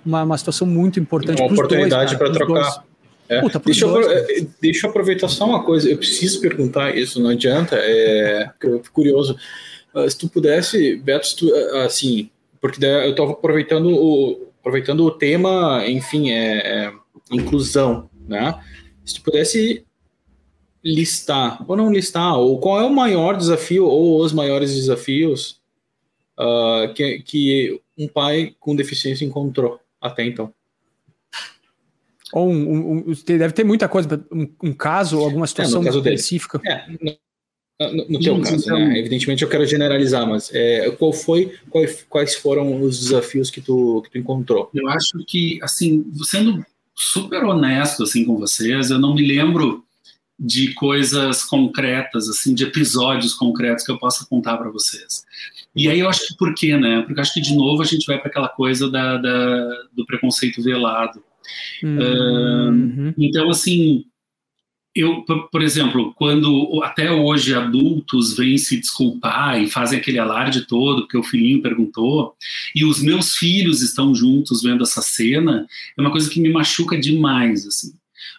uma, 0.07 0.23
uma 0.23 0.39
situação 0.39 0.67
muito 0.67 1.01
importante. 1.01 1.43
Uma 1.43 1.53
oportunidade 1.53 2.17
para 2.17 2.31
trocar. 2.31 2.55
Dois 2.55 2.90
É. 3.31 3.41
Puta, 3.41 3.61
deixa, 3.61 3.87
eu, 3.87 4.11
é, 4.11 4.47
deixa 4.61 4.87
eu 4.87 4.91
aproveitar 4.91 5.29
só 5.29 5.47
uma 5.47 5.63
coisa. 5.63 5.89
Eu 5.89 5.97
preciso 5.97 6.41
perguntar 6.41 6.97
isso, 6.97 7.23
não 7.23 7.31
adianta. 7.31 7.77
É, 7.77 8.51
eu 8.61 8.83
fico 8.83 8.93
curioso. 8.93 9.37
Uh, 9.95 10.11
se 10.11 10.19
tu 10.19 10.29
pudesse, 10.29 10.97
Beto, 10.97 11.37
tu, 11.37 11.47
uh, 11.47 11.77
assim, 11.79 12.29
porque 12.61 12.85
eu 12.85 13.11
estou 13.11 13.31
aproveitando 13.31 13.87
o, 13.87 14.49
aproveitando 14.59 15.05
o 15.05 15.13
tema, 15.13 15.85
enfim, 15.87 16.33
é, 16.33 16.87
é, 16.87 16.93
inclusão, 17.31 18.11
né? 18.29 18.61
Se 19.05 19.15
tu 19.15 19.23
pudesse 19.23 19.85
listar, 20.83 21.65
ou 21.69 21.77
não 21.77 21.93
listar, 21.93 22.37
ou 22.37 22.59
qual 22.59 22.81
é 22.81 22.85
o 22.85 22.93
maior 22.93 23.37
desafio 23.37 23.87
ou 23.87 24.21
os 24.21 24.33
maiores 24.33 24.75
desafios 24.75 25.61
uh, 26.37 26.93
que, 26.95 27.21
que 27.21 27.81
um 27.97 28.09
pai 28.09 28.57
com 28.59 28.75
deficiência 28.75 29.25
encontrou 29.25 29.79
até 30.01 30.25
então? 30.25 30.53
Ou 32.33 32.51
um, 32.51 32.55
um, 32.55 32.97
um, 33.09 33.15
deve 33.27 33.53
ter 33.53 33.65
muita 33.65 33.89
coisa, 33.89 34.25
um, 34.31 34.49
um 34.63 34.73
caso 34.73 35.19
alguma 35.19 35.47
situação 35.47 35.85
é, 35.85 35.89
específica. 35.89 36.61
É, 36.65 36.85
no, 37.93 38.09
no 38.09 38.21
teu 38.21 38.41
caso, 38.41 38.57
então, 38.57 38.79
né? 38.79 38.99
Evidentemente 38.99 39.43
eu 39.43 39.49
quero 39.49 39.67
generalizar, 39.67 40.27
mas 40.29 40.51
é, 40.53 40.91
qual 40.93 41.13
foi, 41.13 41.55
quais, 41.71 42.07
quais 42.09 42.35
foram 42.35 42.83
os 42.83 43.01
desafios 43.01 43.51
que 43.51 43.61
tu, 43.61 44.03
que 44.03 44.11
tu 44.11 44.19
encontrou? 44.19 44.71
Eu 44.75 44.89
acho 44.89 45.19
que, 45.27 45.59
assim, 45.63 46.05
sendo 46.23 46.65
super 46.95 47.43
honesto 47.45 48.03
assim 48.03 48.25
com 48.25 48.37
vocês, 48.37 48.91
eu 48.91 48.99
não 48.99 49.15
me 49.15 49.27
lembro 49.27 49.83
de 50.39 50.75
coisas 50.75 51.45
concretas, 51.45 52.29
assim, 52.29 52.55
de 52.55 52.65
episódios 52.65 53.35
concretos 53.35 53.85
que 53.85 53.91
eu 53.91 53.99
possa 53.99 54.27
contar 54.27 54.57
para 54.57 54.71
vocês. 54.71 55.25
E 55.75 55.89
aí 55.89 56.01
eu 56.01 56.09
acho 56.09 56.29
que 56.29 56.37
por 56.37 56.55
quê, 56.55 56.77
né? 56.77 57.03
Porque 57.03 57.19
eu 57.19 57.23
acho 57.23 57.35
que 57.35 57.41
de 57.41 57.55
novo 57.55 57.83
a 57.83 57.87
gente 57.87 58.07
vai 58.07 58.19
para 58.19 58.29
aquela 58.29 58.49
coisa 58.49 58.91
da, 58.91 59.17
da, 59.17 59.69
do 59.93 60.05
preconceito 60.05 60.63
velado. 60.63 61.23
Uhum. 61.83 63.11
Uh, 63.11 63.15
então, 63.19 63.51
assim, 63.51 64.05
eu, 64.95 65.23
por 65.23 65.63
exemplo, 65.63 66.13
quando 66.15 66.83
até 66.83 67.13
hoje 67.13 67.55
adultos 67.55 68.37
vêm 68.37 68.59
se 68.59 68.77
desculpar 68.79 69.63
e 69.63 69.71
fazem 69.71 69.99
aquele 69.99 70.19
alarde 70.19 70.67
todo 70.67 71.03
porque 71.03 71.17
o 71.17 71.23
filhinho 71.23 71.63
perguntou, 71.63 72.35
e 72.75 72.85
os 72.85 73.01
meus 73.01 73.37
filhos 73.37 73.83
estão 73.83 74.15
juntos 74.15 74.63
vendo 74.63 74.83
essa 74.83 75.01
cena, 75.01 75.67
é 75.97 76.01
uma 76.01 76.11
coisa 76.11 76.29
que 76.29 76.41
me 76.41 76.51
machuca 76.51 76.99
demais, 76.99 77.67
assim. 77.67 77.93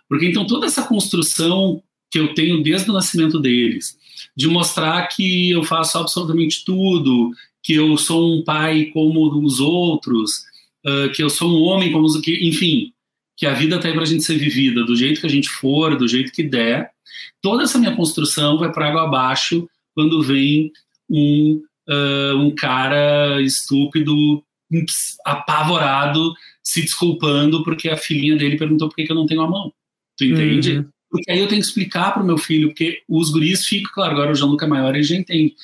Porque 0.09 0.28
então 0.28 0.45
toda 0.45 0.66
essa 0.66 0.84
construção 0.84 1.82
que 2.12 2.20
eu 2.20 2.34
tenho 2.34 2.62
desde 2.62 2.89
o 2.89 2.93
nascimento 2.93 3.39
deles, 3.39 3.97
de 4.36 4.47
mostrar 4.47 5.07
que 5.07 5.51
eu 5.51 5.64
faço 5.64 5.97
absolutamente 5.97 6.66
tudo, 6.66 7.32
que 7.64 7.74
eu 7.74 7.97
sou 7.97 8.36
um 8.36 8.43
pai 8.43 8.86
como 8.93 9.41
os 9.41 9.62
outros, 9.62 10.43
uh, 10.86 11.09
que 11.14 11.24
eu 11.24 11.30
sou 11.30 11.49
um 11.49 11.62
homem 11.62 11.93
como 11.93 12.05
os 12.05 12.20
que, 12.20 12.45
enfim, 12.45 12.91
que 13.42 13.48
a 13.48 13.56
vida 13.56 13.78
está 13.78 13.88
aí 13.88 13.94
para 13.96 14.04
a 14.04 14.06
gente 14.06 14.24
ser 14.24 14.38
vivida 14.38 14.84
do 14.84 14.96
jeito 14.96 15.20
que 15.20 15.26
a 15.26 15.30
gente 15.30 15.50
for, 15.50 15.98
do 15.98 16.08
jeito 16.08 16.32
que 16.32 16.44
der. 16.44 16.92
Toda 17.42 17.64
essa 17.64 17.80
minha 17.80 17.96
construção 17.96 18.60
vai 18.60 18.72
para 18.72 18.88
água 18.88 19.02
abaixo 19.02 19.68
quando 19.96 20.22
vem 20.22 20.72
um, 21.10 21.60
uh, 21.89 22.38
um 22.38 22.54
cara 22.54 23.42
estúpido, 23.42 24.44
apavorado, 25.26 26.36
se 26.62 26.84
desculpando 26.84 27.64
porque 27.64 27.89
a 27.89 27.98
filhinha 27.98 28.38
dele 28.38 28.60
perguntou 28.60 28.88
por 28.88 28.96
que, 28.96 29.06
que 29.06 29.12
eu 29.12 29.16
não 29.16 29.26
tenho 29.26 29.42
a 29.42 29.50
mão. 29.50 29.74
Tu 30.20 30.26
entende? 30.26 30.78
Uhum. 30.78 30.86
Porque 31.10 31.32
aí 31.32 31.39
eu 31.39 31.48
tenho 31.48 31.62
que 31.62 31.68
explicar 31.68 32.14
para 32.14 32.22
o 32.22 32.26
meu 32.26 32.38
filho, 32.38 32.68
porque 32.68 33.02
os 33.10 33.32
guris 33.32 33.66
ficam, 33.66 33.92
claro, 33.92 34.12
agora 34.12 34.34
o 34.34 34.36
João 34.36 34.52
Luca 34.52 34.68
é 34.68 34.70
maior, 34.70 34.94
ele 34.94 35.04
já 35.04 35.16
entende, 35.16 35.56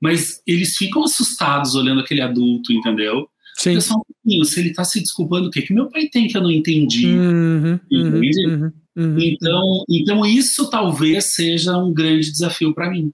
mas 0.00 0.40
eles 0.46 0.76
ficam 0.76 1.02
assustados 1.02 1.74
olhando 1.74 2.00
aquele 2.00 2.20
adulto, 2.20 2.72
entendeu? 2.72 3.28
Sim. 3.56 3.78
Se 3.80 4.60
ele 4.60 4.70
está 4.70 4.84
se 4.84 5.00
desculpando, 5.00 5.48
o 5.48 5.50
que, 5.50 5.62
que 5.62 5.72
meu 5.72 5.88
pai 5.88 6.08
tem 6.08 6.26
que 6.26 6.36
eu 6.36 6.42
não 6.42 6.50
entendi? 6.50 7.06
Uhum, 7.06 7.80
uhum? 7.90 8.20
Uhum, 8.46 8.72
uhum, 8.96 9.18
então, 9.18 9.84
então, 9.88 10.26
isso 10.26 10.68
talvez 10.70 11.34
seja 11.34 11.76
um 11.76 11.92
grande 11.92 12.30
desafio 12.30 12.74
para 12.74 12.90
mim. 12.90 13.12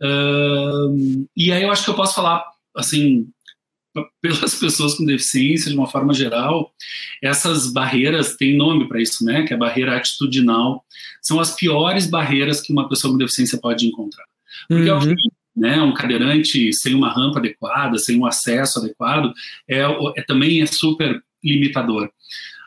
Uh, 0.00 1.26
e 1.36 1.52
aí 1.52 1.62
eu 1.62 1.70
acho 1.70 1.84
que 1.84 1.90
eu 1.90 1.94
posso 1.94 2.14
falar, 2.14 2.44
assim, 2.76 3.28
pelas 4.20 4.54
pessoas 4.58 4.94
com 4.94 5.04
deficiência, 5.04 5.70
de 5.70 5.76
uma 5.76 5.86
forma 5.86 6.14
geral, 6.14 6.72
essas 7.22 7.72
barreiras 7.72 8.36
têm 8.36 8.56
nome 8.56 8.88
para 8.88 9.00
isso, 9.00 9.24
né? 9.24 9.42
Que 9.44 9.52
é 9.52 9.56
a 9.56 9.58
barreira 9.58 9.96
atitudinal. 9.96 10.84
São 11.20 11.38
as 11.38 11.54
piores 11.54 12.06
barreiras 12.06 12.60
que 12.60 12.72
uma 12.72 12.88
pessoa 12.88 13.12
com 13.12 13.18
deficiência 13.18 13.58
pode 13.58 13.86
encontrar. 13.86 14.24
Porque 14.68 14.90
uhum. 14.90 15.14
Né, 15.54 15.80
um 15.82 15.92
cadeirante 15.92 16.72
sem 16.72 16.94
uma 16.94 17.12
rampa 17.12 17.38
adequada, 17.38 17.98
sem 17.98 18.18
um 18.18 18.26
acesso 18.26 18.78
adequado, 18.78 19.32
é, 19.68 19.80
é 20.16 20.22
também 20.22 20.62
é 20.62 20.66
super 20.66 21.22
limitador. 21.44 22.10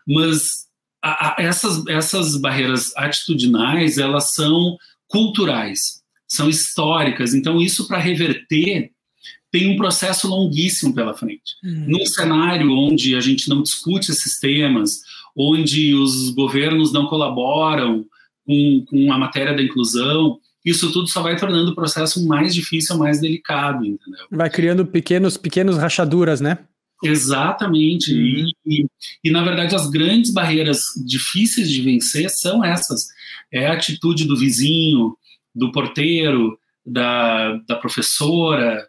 Mas 0.07 0.65
a, 1.01 1.29
a, 1.29 1.43
essas, 1.43 1.85
essas 1.87 2.37
barreiras 2.37 2.95
atitudinais, 2.95 3.97
elas 3.97 4.33
são 4.33 4.77
culturais, 5.07 6.01
são 6.27 6.49
históricas. 6.49 7.33
Então, 7.33 7.61
isso 7.61 7.87
para 7.87 7.97
reverter 7.97 8.91
tem 9.51 9.69
um 9.69 9.77
processo 9.77 10.27
longuíssimo 10.27 10.93
pela 10.93 11.13
frente. 11.13 11.55
Uhum. 11.63 11.85
Num 11.87 12.05
cenário 12.05 12.71
onde 12.71 13.15
a 13.15 13.21
gente 13.21 13.47
não 13.47 13.63
discute 13.63 14.11
esses 14.11 14.39
temas, 14.39 14.99
onde 15.35 15.93
os 15.95 16.29
governos 16.31 16.91
não 16.91 17.07
colaboram 17.07 18.05
com, 18.45 18.85
com 18.87 19.13
a 19.13 19.17
matéria 19.17 19.53
da 19.53 19.63
inclusão, 19.63 20.39
isso 20.65 20.91
tudo 20.91 21.07
só 21.07 21.21
vai 21.21 21.37
tornando 21.37 21.71
o 21.71 21.75
processo 21.75 22.25
mais 22.27 22.55
difícil, 22.55 22.97
mais 22.97 23.21
delicado, 23.21 23.85
entendeu? 23.85 24.25
Vai 24.31 24.49
criando 24.49 24.83
pequenos, 24.85 25.37
pequenos 25.37 25.77
rachaduras, 25.77 26.41
né? 26.41 26.57
Exatamente. 27.03 28.11
Uhum. 28.11 28.49
E, 28.65 28.81
e, 28.81 28.85
e, 29.23 29.31
na 29.31 29.43
verdade, 29.43 29.75
as 29.75 29.89
grandes 29.89 30.31
barreiras 30.31 30.81
difíceis 31.05 31.69
de 31.69 31.81
vencer 31.81 32.29
são 32.31 32.65
essas. 32.65 33.07
É 33.53 33.67
a 33.67 33.73
atitude 33.73 34.25
do 34.25 34.35
vizinho, 34.35 35.15
do 35.53 35.71
porteiro, 35.71 36.57
da, 36.83 37.57
da 37.67 37.75
professora, 37.75 38.87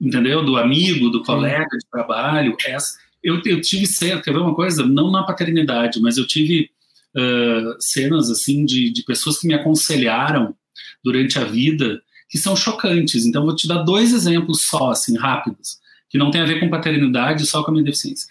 entendeu? 0.00 0.42
Do 0.42 0.56
amigo, 0.56 1.10
do 1.10 1.22
colega 1.22 1.76
de 1.76 1.90
trabalho. 1.90 2.56
Essa, 2.64 2.96
eu, 3.22 3.40
eu 3.44 3.60
tive 3.60 3.86
cerca, 3.86 4.22
quer 4.22 4.32
ver 4.32 4.40
uma 4.40 4.54
coisa? 4.54 4.86
Não 4.86 5.10
na 5.10 5.22
paternidade, 5.24 6.00
mas 6.00 6.16
eu 6.16 6.26
tive 6.26 6.70
uh, 7.16 7.76
cenas, 7.78 8.30
assim, 8.30 8.64
de, 8.64 8.90
de 8.90 9.04
pessoas 9.04 9.38
que 9.38 9.46
me 9.46 9.54
aconselharam 9.54 10.54
durante 11.02 11.38
a 11.38 11.44
vida 11.44 12.00
que 12.32 12.38
são 12.38 12.56
chocantes. 12.56 13.26
Então, 13.26 13.44
vou 13.44 13.54
te 13.54 13.68
dar 13.68 13.82
dois 13.82 14.14
exemplos 14.14 14.62
só, 14.64 14.90
assim, 14.90 15.18
rápidos, 15.18 15.78
que 16.08 16.16
não 16.16 16.30
tem 16.30 16.40
a 16.40 16.46
ver 16.46 16.60
com 16.60 16.70
paternidade, 16.70 17.44
só 17.44 17.62
com 17.62 17.70
a 17.70 17.72
minha 17.72 17.84
deficiência. 17.84 18.26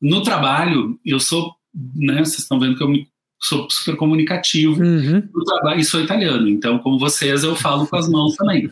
No 0.00 0.22
trabalho, 0.22 1.00
eu 1.04 1.18
sou, 1.18 1.54
né, 1.94 2.18
vocês 2.18 2.40
estão 2.40 2.60
vendo 2.60 2.76
que 2.76 2.82
eu 2.82 2.88
me, 2.88 3.08
sou 3.40 3.66
super 3.70 3.96
comunicativo 3.96 4.82
uhum. 4.82 5.26
no 5.34 5.44
trabalho, 5.44 5.80
e 5.80 5.84
sou 5.84 6.02
italiano, 6.02 6.46
então, 6.48 6.78
como 6.80 6.98
vocês, 6.98 7.44
eu 7.44 7.56
falo 7.56 7.86
com 7.86 7.96
as 7.96 8.08
mãos 8.08 8.36
também. 8.36 8.70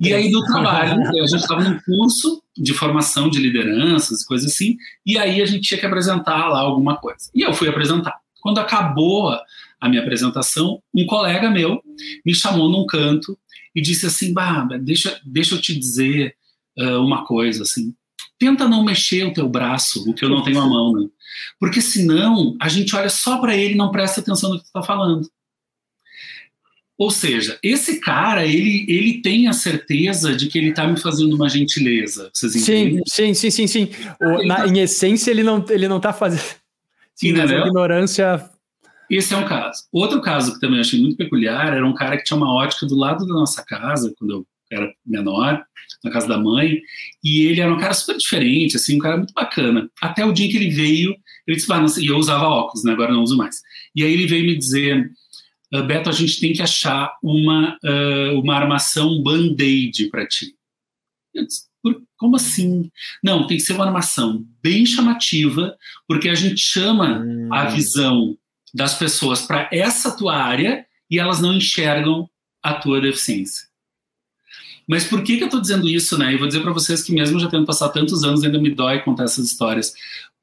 e 0.00 0.12
aí, 0.12 0.28
no 0.28 0.44
trabalho, 0.44 1.02
a 1.02 1.26
gente 1.26 1.42
estava 1.42 1.62
num 1.62 1.78
curso 1.80 2.42
de 2.56 2.74
formação 2.74 3.30
de 3.30 3.38
lideranças, 3.38 4.24
coisas 4.24 4.52
assim, 4.52 4.76
e 5.04 5.16
aí 5.16 5.40
a 5.40 5.46
gente 5.46 5.68
tinha 5.68 5.78
que 5.78 5.86
apresentar 5.86 6.48
lá 6.48 6.60
alguma 6.60 6.96
coisa. 6.96 7.30
E 7.32 7.42
eu 7.42 7.54
fui 7.54 7.68
apresentar. 7.68 8.14
Quando 8.40 8.58
acabou 8.58 9.36
a 9.80 9.88
minha 9.88 10.02
apresentação, 10.02 10.82
um 10.94 11.06
colega 11.06 11.50
meu 11.50 11.82
me 12.24 12.34
chamou 12.34 12.68
num 12.68 12.86
canto 12.86 13.38
e 13.74 13.80
disse 13.80 14.06
assim, 14.06 14.32
bah, 14.32 14.66
deixa, 14.80 15.20
deixa 15.24 15.54
eu 15.54 15.60
te 15.60 15.78
dizer 15.78 16.34
uh, 16.78 17.00
uma 17.00 17.26
coisa, 17.26 17.62
assim, 17.62 17.94
tenta 18.38 18.68
não 18.68 18.84
mexer 18.84 19.24
o 19.24 19.32
teu 19.32 19.48
braço, 19.48 20.08
o 20.08 20.14
que 20.14 20.24
eu 20.24 20.28
não 20.28 20.42
tenho 20.42 20.60
a 20.60 20.66
mão, 20.66 20.92
né? 20.92 21.08
Porque 21.58 21.80
senão 21.80 22.56
a 22.60 22.68
gente 22.68 22.94
olha 22.96 23.10
só 23.10 23.38
para 23.38 23.56
ele 23.56 23.74
e 23.74 23.76
não 23.76 23.90
presta 23.90 24.20
atenção 24.20 24.50
no 24.50 24.58
que 24.58 24.64
tu 24.64 24.72
tá 24.72 24.82
falando. 24.82 25.28
Ou 26.98 27.10
seja, 27.10 27.58
esse 27.62 28.00
cara, 28.00 28.46
ele, 28.46 28.86
ele 28.88 29.20
tem 29.20 29.48
a 29.48 29.52
certeza 29.52 30.34
de 30.34 30.46
que 30.46 30.56
ele 30.56 30.70
está 30.70 30.86
me 30.86 30.98
fazendo 30.98 31.36
uma 31.36 31.48
gentileza. 31.48 32.30
Vocês 32.32 32.56
entendem? 32.56 33.02
Sim, 33.06 33.34
sim, 33.34 33.50
sim, 33.50 33.66
sim, 33.66 33.86
sim. 33.86 33.90
O, 34.18 34.46
na. 34.46 34.66
Em 34.66 34.78
essência, 34.78 35.30
ele 35.30 35.42
não, 35.42 35.62
ele 35.68 35.88
não 35.88 36.00
tá 36.00 36.14
fazendo. 36.14 36.56
Sim, 37.14 37.38
a 37.38 37.44
ignorância 37.44 38.50
esse 39.10 39.34
é 39.34 39.36
um 39.36 39.46
caso. 39.46 39.84
Outro 39.92 40.20
caso 40.20 40.54
que 40.54 40.60
também 40.60 40.80
achei 40.80 41.00
muito 41.00 41.16
peculiar 41.16 41.74
era 41.74 41.86
um 41.86 41.94
cara 41.94 42.16
que 42.16 42.24
tinha 42.24 42.36
uma 42.36 42.52
ótica 42.52 42.86
do 42.86 42.96
lado 42.96 43.26
da 43.26 43.32
nossa 43.32 43.64
casa, 43.64 44.12
quando 44.18 44.30
eu 44.30 44.46
era 44.70 44.92
menor, 45.04 45.64
na 46.02 46.10
casa 46.10 46.26
da 46.26 46.38
mãe, 46.38 46.80
e 47.22 47.46
ele 47.46 47.60
era 47.60 47.72
um 47.72 47.78
cara 47.78 47.94
super 47.94 48.16
diferente, 48.16 48.76
assim, 48.76 48.96
um 48.96 49.00
cara 49.00 49.16
muito 49.16 49.32
bacana. 49.32 49.88
Até 50.00 50.24
o 50.24 50.32
dia 50.32 50.48
que 50.48 50.56
ele 50.56 50.70
veio, 50.70 51.14
ele 51.46 51.56
disse, 51.56 51.72
ah, 51.72 51.80
não 51.80 51.88
sei, 51.88 52.04
e 52.04 52.08
eu 52.08 52.16
usava 52.16 52.46
óculos, 52.46 52.84
né, 52.84 52.92
agora 52.92 53.12
não 53.12 53.22
uso 53.22 53.36
mais. 53.36 53.60
E 53.94 54.02
aí 54.02 54.12
ele 54.12 54.26
veio 54.26 54.44
me 54.44 54.56
dizer, 54.56 55.08
ah, 55.72 55.82
Beto, 55.82 56.08
a 56.08 56.12
gente 56.12 56.40
tem 56.40 56.52
que 56.52 56.62
achar 56.62 57.12
uma, 57.22 57.78
uh, 57.84 58.40
uma 58.40 58.56
armação 58.56 59.22
band-aid 59.22 60.08
para 60.10 60.26
ti. 60.26 60.54
Eu 61.34 61.46
disse, 61.46 61.66
como 62.16 62.36
assim? 62.36 62.90
Não, 63.22 63.46
tem 63.46 63.58
que 63.58 63.62
ser 63.62 63.74
uma 63.74 63.86
armação 63.86 64.44
bem 64.62 64.84
chamativa, 64.84 65.76
porque 66.08 66.28
a 66.28 66.34
gente 66.34 66.58
chama 66.58 67.20
hum. 67.20 67.48
a 67.52 67.66
visão 67.66 68.36
das 68.76 68.92
pessoas 68.92 69.40
para 69.40 69.70
essa 69.72 70.14
tua 70.14 70.36
área 70.36 70.86
e 71.10 71.18
elas 71.18 71.40
não 71.40 71.54
enxergam 71.54 72.28
a 72.62 72.74
tua 72.74 73.00
deficiência. 73.00 73.66
Mas 74.86 75.04
por 75.04 75.24
que, 75.24 75.38
que 75.38 75.42
eu 75.42 75.46
estou 75.46 75.62
dizendo 75.62 75.88
isso, 75.88 76.18
né? 76.18 76.34
E 76.34 76.36
vou 76.36 76.46
dizer 76.46 76.60
para 76.60 76.74
vocês 76.74 77.02
que 77.02 77.10
mesmo 77.10 77.40
já 77.40 77.48
tendo 77.48 77.64
passado 77.64 77.94
tantos 77.94 78.22
anos, 78.22 78.44
ainda 78.44 78.60
me 78.60 78.68
dói 78.68 79.00
contar 79.00 79.24
essas 79.24 79.46
histórias. 79.46 79.94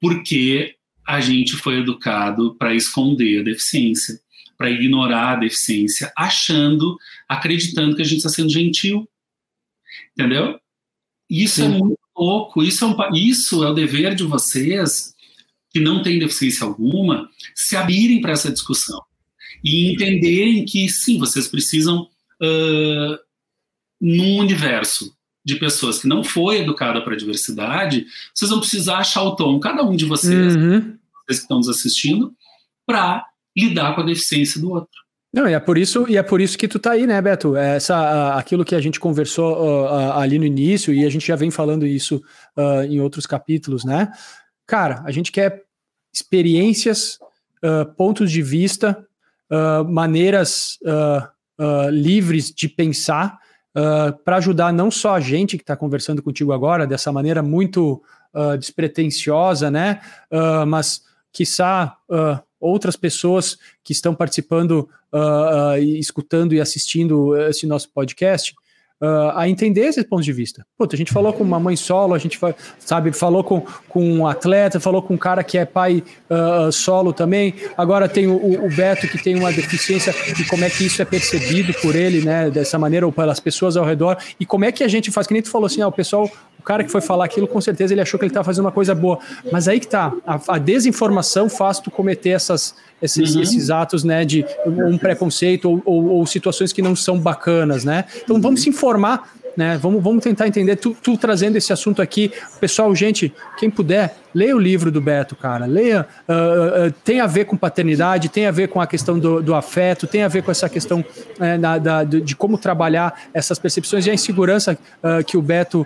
Porque 0.02 0.76
a 1.08 1.22
gente 1.22 1.56
foi 1.56 1.80
educado 1.80 2.56
para 2.56 2.74
esconder 2.74 3.42
a 3.42 3.44
deficiência. 3.44 4.20
para 4.58 4.70
ignorar 4.70 5.34
a 5.34 5.36
deficiência, 5.36 6.12
achando, 6.16 6.98
acreditando 7.28 7.96
que 7.96 8.02
a 8.02 8.06
gente 8.06 8.18
está 8.18 8.30
sendo 8.30 8.50
gentil. 8.50 9.08
Entendeu? 10.18 10.60
Isso 11.30 11.62
é 11.62 11.66
Sim. 11.66 11.76
é 11.76 11.78
muito 11.80 12.00
louco, 12.16 12.64
isso 12.64 12.86
é, 12.86 12.88
um, 12.88 12.96
isso 13.14 13.64
é 13.64 13.70
o 13.70 13.74
dever 13.74 14.16
de 14.16 14.24
vocês, 14.24 15.13
que 15.74 15.80
não 15.80 16.04
têm 16.04 16.20
deficiência 16.20 16.66
alguma, 16.66 17.28
se 17.56 17.76
abrirem 17.76 18.22
para 18.22 18.32
essa 18.32 18.52
discussão 18.52 19.02
e 19.64 19.92
entenderem 19.92 20.64
que, 20.66 20.88
sim, 20.88 21.18
vocês 21.18 21.48
precisam, 21.48 22.08
uh, 22.42 23.18
num 24.00 24.38
universo 24.38 25.16
de 25.44 25.56
pessoas 25.56 26.00
que 26.00 26.08
não 26.08 26.24
foi 26.24 26.60
educada 26.60 27.02
para 27.02 27.14
a 27.14 27.18
diversidade, 27.18 28.06
vocês 28.34 28.52
vão 28.52 28.60
precisar 28.60 28.98
achar 28.98 29.24
o 29.24 29.36
tom, 29.36 29.60
cada 29.60 29.84
um 29.84 29.96
de 29.96 30.06
vocês, 30.06 30.56
uhum. 30.56 30.80
vocês 31.26 31.40
que 31.40 31.44
estão 31.44 31.58
nos 31.58 31.68
assistindo, 31.68 32.34
para 32.86 33.26
lidar 33.58 33.96
com 33.96 34.02
a 34.02 34.06
deficiência 34.06 34.62
do 34.62 34.72
outro. 34.72 35.04
Não, 35.34 35.50
e 35.50 35.54
é 35.54 35.60
por 35.60 35.80
isso, 35.80 36.06
e 36.08 36.16
é 36.16 36.22
por 36.22 36.40
isso 36.40 36.58
que 36.58 36.68
tu 36.68 36.78
tá 36.78 36.92
aí, 36.92 37.08
né, 37.08 37.20
Beto? 37.20 37.58
É 37.58 37.78
essa, 37.78 38.36
aquilo 38.36 38.64
que 38.64 38.76
a 38.76 38.80
gente 38.80 39.00
conversou 39.00 39.86
uh, 39.86 40.14
ali 40.14 40.38
no 40.38 40.46
início, 40.46 40.94
e 40.94 41.04
a 41.04 41.10
gente 41.10 41.26
já 41.26 41.36
vem 41.36 41.50
falando 41.50 41.88
isso 41.88 42.22
uh, 42.56 42.84
em 42.84 43.00
outros 43.00 43.26
capítulos, 43.26 43.84
né? 43.84 44.12
Cara, 44.66 45.02
a 45.06 45.12
gente 45.12 45.32
quer 45.32 45.64
experiências, 46.14 47.20
uh, 47.64 47.86
pontos 47.96 48.32
de 48.32 48.42
vista, 48.42 49.06
maneiras 49.88 50.80
livres 51.92 52.52
de 52.52 52.68
pensar, 52.68 53.38
para 54.26 54.38
ajudar 54.38 54.74
não 54.74 54.90
só 54.90 55.14
a 55.14 55.20
gente 55.20 55.58
que 55.58 55.64
está 55.64 55.76
conversando 55.76 56.24
contigo 56.24 56.52
agora, 56.52 56.88
dessa 56.88 57.12
maneira 57.12 57.44
muito 57.44 58.02
despretensiosa, 58.58 59.70
né? 59.70 60.02
mas, 60.66 61.04
quiçá, 61.32 61.96
outras 62.64 62.96
pessoas 62.96 63.58
que 63.84 63.92
estão 63.92 64.16
participando, 64.16 64.90
uh, 65.12 65.74
uh, 65.74 65.78
escutando 65.78 66.54
e 66.54 66.62
assistindo 66.62 67.38
esse 67.38 67.68
nosso 67.68 67.90
podcast, 67.90 68.56
uh, 69.04 69.38
a 69.38 69.50
entender 69.50 69.82
esses 69.82 70.04
pontos 70.06 70.26
de 70.26 70.32
vista. 70.32 70.66
Puta, 70.78 70.96
a 70.96 70.98
gente 70.98 71.12
falou 71.12 71.34
com 71.34 71.44
uma 71.44 71.60
mãe 71.60 71.76
solo, 71.76 72.14
a 72.14 72.18
gente 72.18 72.40
sabe, 72.80 73.12
falou 73.12 73.44
com, 73.44 73.66
com 73.90 74.02
um 74.02 74.26
atleta, 74.26 74.80
falou 74.80 75.02
com 75.02 75.16
um 75.16 75.18
cara 75.18 75.44
que 75.44 75.58
é 75.58 75.66
pai 75.66 76.02
uh, 76.30 76.72
solo 76.72 77.12
também. 77.12 77.54
Agora 77.78 78.08
tem 78.08 78.28
o, 78.28 78.66
o, 78.66 78.70
Beto 78.74 79.08
que 79.08 79.22
tem 79.22 79.36
uma 79.36 79.52
deficiência 79.52 80.16
e 80.40 80.46
como 80.46 80.64
é 80.64 80.70
que 80.70 80.86
isso 80.86 81.02
é 81.02 81.06
percebido 81.06 81.74
por 81.82 81.96
ele, 81.96 82.22
né, 82.22 82.50
dessa 82.50 82.80
maneira 82.80 83.06
ou 83.06 83.12
pelas 83.12 83.40
pessoas 83.40 83.76
ao 83.76 83.86
redor 83.86 84.18
e 84.40 84.46
como 84.46 84.64
é 84.64 84.72
que 84.72 84.84
a 84.84 84.88
gente 84.88 85.12
faz. 85.12 85.28
Que 85.28 85.34
nem 85.34 85.42
tu 85.42 85.50
falou 85.50 85.66
assim, 85.66 85.82
ah, 85.82 85.88
o 85.88 85.92
pessoal 85.92 86.30
o 86.64 86.66
cara 86.66 86.82
que 86.82 86.90
foi 86.90 87.02
falar 87.02 87.26
aquilo, 87.26 87.46
com 87.46 87.60
certeza 87.60 87.94
ele 87.94 88.00
achou 88.00 88.18
que 88.18 88.24
ele 88.24 88.30
estava 88.30 88.46
fazendo 88.46 88.64
uma 88.64 88.72
coisa 88.72 88.96
boa. 88.96 89.20
Mas 89.52 89.68
aí 89.68 89.82
que 89.82 89.88
tá, 89.88 90.14
a, 90.26 90.40
a 90.48 90.58
desinformação 90.58 91.50
faz 91.50 91.78
tu 91.78 91.92
cometer 91.92 92.30
essas, 92.30 92.74
esses, 93.02 93.36
uhum. 93.36 93.42
esses 93.42 93.70
atos, 93.70 94.06
né, 94.06 94.24
de 94.24 94.46
um 94.66 94.98
preconceito 94.98 95.70
ou, 95.70 95.82
ou, 95.86 96.06
ou, 96.06 96.26
situações 96.26 96.72
que 96.72 96.82
não 96.82 96.96
são 96.96 97.20
bacanas, 97.20 97.84
né? 97.84 98.06
Então 98.24 98.40
vamos 98.40 98.62
se 98.62 98.70
informar 98.70 99.30
né? 99.56 99.78
Vamos, 99.82 100.04
vamos 100.04 100.24
tentar 100.24 100.48
entender, 100.48 100.76
tu, 100.76 100.96
tu, 101.02 101.18
trazendo 101.18 101.58
esse 101.58 101.72
assunto 101.72 102.02
aqui. 102.02 102.32
Pessoal, 102.60 102.94
gente, 102.96 103.34
quem 103.58 103.70
puder, 103.70 104.16
leia 104.34 104.56
o 104.56 104.60
livro 104.60 104.92
do 104.92 105.00
Beto, 105.00 105.36
cara. 105.36 105.66
Leia, 105.66 106.08
uh, 106.28 106.88
uh, 106.88 106.92
tem 107.04 107.20
a 107.20 107.28
ver 107.28 107.46
com 107.46 107.56
paternidade, 107.56 108.30
tem 108.30 108.46
a 108.46 108.52
ver 108.52 108.68
com 108.68 108.82
a 108.82 108.88
questão 108.88 109.20
do, 109.20 109.42
do 109.42 109.54
afeto, 109.54 110.08
tem 110.08 110.24
a 110.24 110.28
ver 110.28 110.44
com 110.44 110.52
essa 110.52 110.68
questão 110.68 111.00
uh, 111.00 111.60
da, 111.60 111.78
da, 111.78 112.04
de 112.04 112.36
como 112.36 112.58
trabalhar 112.58 113.28
essas 113.34 113.60
percepções 113.60 114.06
e 114.06 114.10
a 114.10 114.14
insegurança 114.14 114.78
que 115.28 115.38
o 115.38 115.42
Beto 115.42 115.86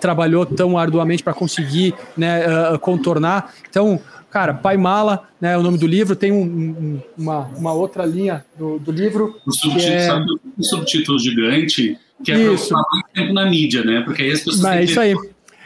trabalhou 0.00 0.44
tão 0.44 0.76
arduamente 0.76 1.22
para 1.22 1.32
conseguir 1.32 1.94
né, 2.16 2.42
contornar. 2.80 3.52
Então, 3.68 4.00
cara, 4.30 4.54
Pai 4.54 4.76
Mala, 4.76 5.28
né, 5.40 5.52
é 5.52 5.56
o 5.56 5.62
nome 5.62 5.78
do 5.78 5.86
livro, 5.86 6.14
tem 6.16 6.32
um, 6.32 6.42
um, 6.42 7.00
uma, 7.16 7.40
uma 7.56 7.72
outra 7.72 8.04
linha 8.04 8.44
do, 8.58 8.78
do 8.78 8.92
livro. 8.92 9.40
O 9.46 9.52
subtítulo, 9.52 9.94
é... 9.94 10.06
sabe, 10.06 10.26
o 10.58 10.62
subtítulo 10.62 11.18
gigante 11.18 11.98
que 12.24 12.32
é 12.32 12.38
isso. 12.38 12.72
mais 12.72 13.04
tempo 13.12 13.32
na 13.32 13.46
mídia, 13.46 13.84
né? 13.84 14.02
Porque 14.02 14.22
aí 14.22 14.32
as 14.32 14.40
pessoas. 14.40 14.60
Mas 14.60 14.76
é 14.76 14.84
isso 14.84 15.00
aí. 15.00 15.14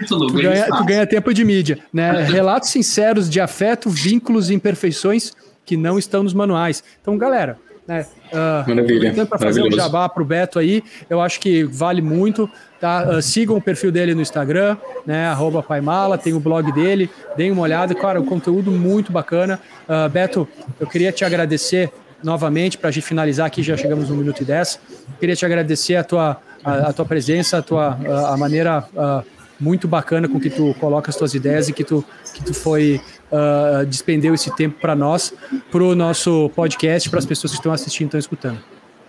Tu 0.06 0.32
ganha, 0.32 0.66
tu 0.66 0.84
ganha, 0.84 1.06
tempo 1.06 1.32
de 1.34 1.44
mídia, 1.44 1.78
né? 1.92 2.22
Relatos 2.28 2.70
sinceros 2.70 3.28
de 3.28 3.38
afeto, 3.40 3.90
vínculos 3.90 4.48
e 4.50 4.54
imperfeições 4.54 5.32
que 5.64 5.76
não 5.76 5.98
estão 5.98 6.22
nos 6.22 6.32
manuais. 6.32 6.82
Então, 7.00 7.18
galera, 7.18 7.58
né? 7.86 8.06
Uh, 8.32 8.68
Maravilha. 8.68 9.26
Para 9.26 9.38
fazer 9.38 9.62
um 9.62 9.70
jabá 9.70 10.08
para 10.08 10.22
o 10.22 10.26
Beto 10.26 10.58
aí, 10.58 10.82
eu 11.08 11.20
acho 11.20 11.40
que 11.40 11.64
vale 11.64 12.00
muito. 12.00 12.48
Tá? 12.80 13.18
Uh, 13.18 13.20
sigam 13.22 13.56
o 13.56 13.60
perfil 13.60 13.92
dele 13.92 14.14
no 14.14 14.22
Instagram, 14.22 14.76
né? 15.04 15.26
Arroba 15.26 15.62
Paimala, 15.62 16.16
tem 16.16 16.32
o 16.32 16.40
blog 16.40 16.72
dele, 16.72 17.10
deem 17.36 17.50
uma 17.50 17.62
olhada, 17.62 17.94
cara, 17.94 18.20
o 18.20 18.24
conteúdo 18.24 18.70
muito 18.70 19.12
bacana. 19.12 19.60
Uh, 19.86 20.08
Beto, 20.08 20.48
eu 20.78 20.86
queria 20.86 21.12
te 21.12 21.24
agradecer 21.24 21.92
novamente, 22.22 22.78
para 22.78 22.88
a 22.88 22.92
gente 22.92 23.04
finalizar 23.04 23.46
aqui, 23.46 23.62
já 23.62 23.76
chegamos 23.76 24.08
no 24.08 24.16
minuto 24.16 24.42
e 24.42 24.44
dez. 24.44 24.78
Queria 25.18 25.36
te 25.36 25.44
agradecer 25.44 25.96
a 25.96 26.04
tua, 26.04 26.40
a, 26.64 26.72
a 26.88 26.92
tua 26.92 27.04
presença, 27.04 27.58
a 27.58 27.62
tua 27.62 27.98
a, 28.06 28.34
a 28.34 28.36
maneira 28.36 28.84
uh, 28.94 29.24
muito 29.58 29.86
bacana 29.86 30.28
com 30.28 30.40
que 30.40 30.50
tu 30.50 30.74
coloca 30.80 31.10
as 31.10 31.16
tuas 31.16 31.34
ideias 31.34 31.68
e 31.68 31.72
que 31.72 31.84
tu, 31.84 32.04
que 32.34 32.42
tu 32.42 32.54
foi 32.54 33.00
uh, 33.30 33.84
despendeu 33.86 34.34
esse 34.34 34.54
tempo 34.56 34.80
para 34.80 34.96
nós, 34.96 35.32
para 35.70 35.82
o 35.82 35.94
nosso 35.94 36.50
podcast, 36.54 37.08
para 37.10 37.18
as 37.18 37.26
pessoas 37.26 37.52
que 37.52 37.58
estão 37.58 37.72
assistindo 37.72 38.06
e 38.06 38.08
estão 38.08 38.20
escutando. 38.20 38.58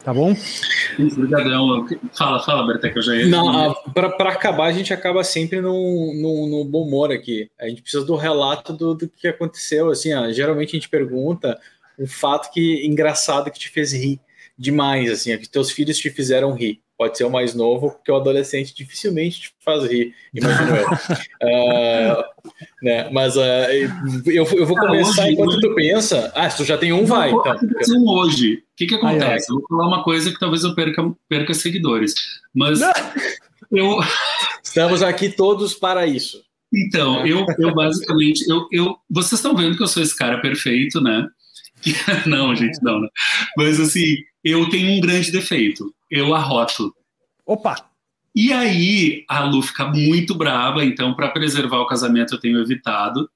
Tá 0.04 0.12
bom? 0.12 0.36
Obrigadão. 1.00 1.86
Fala, 2.18 2.40
fala, 2.44 2.66
Berta, 2.66 2.90
que 2.90 2.98
eu 2.98 3.04
já 3.04 3.16
ia. 3.16 3.28
Não, 3.28 3.76
para 3.94 4.30
acabar, 4.30 4.66
a 4.66 4.72
gente 4.72 4.92
acaba 4.92 5.24
sempre 5.24 5.62
no, 5.62 5.72
no, 5.72 6.48
no, 6.48 6.66
bom 6.66 6.88
humor 6.88 7.12
aqui. 7.12 7.50
A 7.60 7.68
gente 7.68 7.84
precisa 7.84 8.04
do 8.04 8.16
relato 8.16 8.74
do, 8.74 8.96
do 8.96 9.08
que 9.08 9.28
aconteceu. 9.28 9.92
Assim, 9.92 10.12
ó, 10.14 10.32
geralmente 10.32 10.70
a 10.70 10.80
gente 10.80 10.90
pergunta 10.90 11.56
um 11.98 12.08
fato 12.08 12.52
que 12.52 12.86
engraçado 12.86 13.52
que 13.52 13.60
te 13.60 13.70
fez 13.70 13.94
rir 13.94 14.20
demais, 14.58 15.10
assim, 15.10 15.32
é 15.32 15.38
que 15.38 15.50
teus 15.50 15.72
filhos 15.72 15.98
te 15.98 16.10
fizeram 16.10 16.54
rir. 16.54 16.82
Pode 16.98 17.18
ser 17.18 17.24
o 17.24 17.32
mais 17.32 17.56
novo, 17.56 17.90
porque 17.90 18.12
o 18.12 18.16
adolescente 18.16 18.76
dificilmente 18.76 19.42
te 19.42 19.54
faz 19.60 19.84
rir, 19.84 20.14
imagino 20.32 20.76
eu. 20.76 20.88
uh, 20.88 22.24
né? 22.84 23.10
Mas 23.10 23.36
uh, 23.36 23.42
eu, 24.28 24.46
eu 24.46 24.66
vou 24.68 24.78
começar 24.78 25.24
hoje, 25.24 25.34
enquanto 25.34 25.50
hoje, 25.50 25.62
tu 25.62 25.74
pensa. 25.74 26.32
Ah, 26.36 26.48
se 26.48 26.58
tu 26.58 26.64
já 26.64 26.78
tem 26.78 26.94
um, 26.94 27.04
vai. 27.06 27.32
Então. 27.32 27.58
Um 27.98 28.08
hoje. 28.08 28.58
O 28.58 28.62
que, 28.78 28.86
que 28.86 28.96
acontece? 28.96 29.52
Eu 29.52 29.56
vou 29.56 29.68
falar 29.68 29.88
uma 29.88 30.04
coisa 30.04 30.30
que 30.30 30.40
talvez 30.40 30.64
eu 30.64 30.76
perca, 30.76 31.12
perca 31.28 31.54
seguidores. 31.56 32.14
Mas 32.54 32.82
eu. 33.72 33.98
Estamos 34.64 35.02
aqui 35.02 35.30
todos 35.30 35.74
para 35.74 36.06
isso. 36.06 36.44
Então, 36.74 37.26
eu, 37.26 37.46
eu 37.58 37.74
basicamente, 37.74 38.48
eu, 38.50 38.66
eu, 38.72 38.96
vocês 39.10 39.34
estão 39.34 39.56
vendo 39.56 39.76
que 39.76 39.84
eu 39.84 39.88
sou 39.88 40.02
esse 40.02 40.16
cara 40.16 40.40
perfeito, 40.40 41.02
né? 41.02 41.28
não, 42.26 42.56
gente, 42.56 42.82
não, 42.82 43.00
não. 43.00 43.10
Mas 43.58 43.80
assim, 43.80 44.18
eu 44.44 44.70
tenho 44.70 44.92
um 44.92 45.02
grande 45.02 45.32
defeito. 45.32 45.94
Eu 46.10 46.34
arroto. 46.34 46.94
Opa! 47.46 47.76
E 48.36 48.54
aí 48.54 49.26
a 49.28 49.44
Lu 49.44 49.62
fica 49.62 49.86
muito 49.88 50.36
brava, 50.36 50.86
então, 50.86 51.14
para 51.14 51.30
preservar 51.30 51.80
o 51.80 51.88
casamento, 51.88 52.36
eu 52.36 52.40
tenho 52.40 52.62
evitado. 52.62 53.30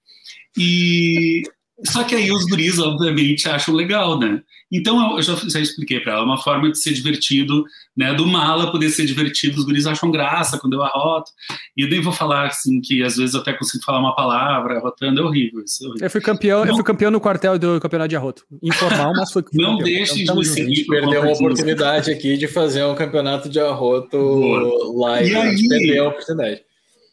E 0.57 1.43
só 1.83 2.05
que 2.05 2.15
aí 2.15 2.31
os 2.31 2.45
guris, 2.45 2.79
obviamente, 2.79 3.49
acham 3.49 3.75
legal, 3.75 4.17
né? 4.17 4.41
Então, 4.71 5.17
eu 5.17 5.21
já, 5.21 5.35
já 5.35 5.59
expliquei 5.59 5.99
para 5.99 6.13
ela, 6.13 6.21
é 6.21 6.25
uma 6.25 6.41
forma 6.41 6.71
de 6.71 6.81
ser 6.81 6.93
divertido, 6.93 7.65
né? 7.95 8.13
Do 8.13 8.25
mala 8.25 8.71
poder 8.71 8.89
ser 8.89 9.05
divertido, 9.05 9.59
os 9.59 9.65
guris 9.65 9.85
acham 9.85 10.09
graça 10.09 10.57
quando 10.57 10.73
eu 10.73 10.83
arroto. 10.83 11.31
E 11.75 11.83
eu 11.83 11.89
nem 11.89 12.01
vou 12.01 12.13
falar, 12.13 12.47
assim, 12.47 12.79
que 12.79 13.03
às 13.03 13.17
vezes 13.17 13.35
eu 13.35 13.41
até 13.41 13.51
consigo 13.51 13.83
falar 13.83 13.99
uma 13.99 14.15
palavra 14.15 14.77
arrotando, 14.77 15.19
é 15.19 15.23
horrível 15.23 15.61
isso. 15.63 15.83
É 15.83 15.87
horrível. 15.87 16.05
Eu 16.05 16.09
fui 16.09 16.21
campeão, 16.21 16.59
não, 16.61 16.67
eu 16.67 16.75
fui 16.75 16.83
campeão 16.83 17.11
no 17.11 17.19
quartel 17.19 17.59
do 17.59 17.79
campeonato 17.81 18.09
de 18.09 18.15
arroto. 18.15 18.45
Informal, 18.63 19.11
mas 19.13 19.31
foi 19.31 19.43
Não 19.53 19.77
deixe 19.77 20.23
então, 20.23 20.37
de 20.39 20.45
seguir. 20.45 20.85
Perdeu 20.85 21.21
uma 21.21 21.33
oportunidade 21.33 22.09
aqui 22.09 22.37
de 22.37 22.47
fazer 22.47 22.85
um 22.85 22.95
campeonato 22.95 23.49
de 23.49 23.59
arroto 23.59 24.17
Boa. 24.17 25.09
live. 25.09 25.31
E 25.31 25.35
aí, 25.35 25.67
perdeu 25.67 26.05
a 26.05 26.09
oportunidade. 26.09 26.61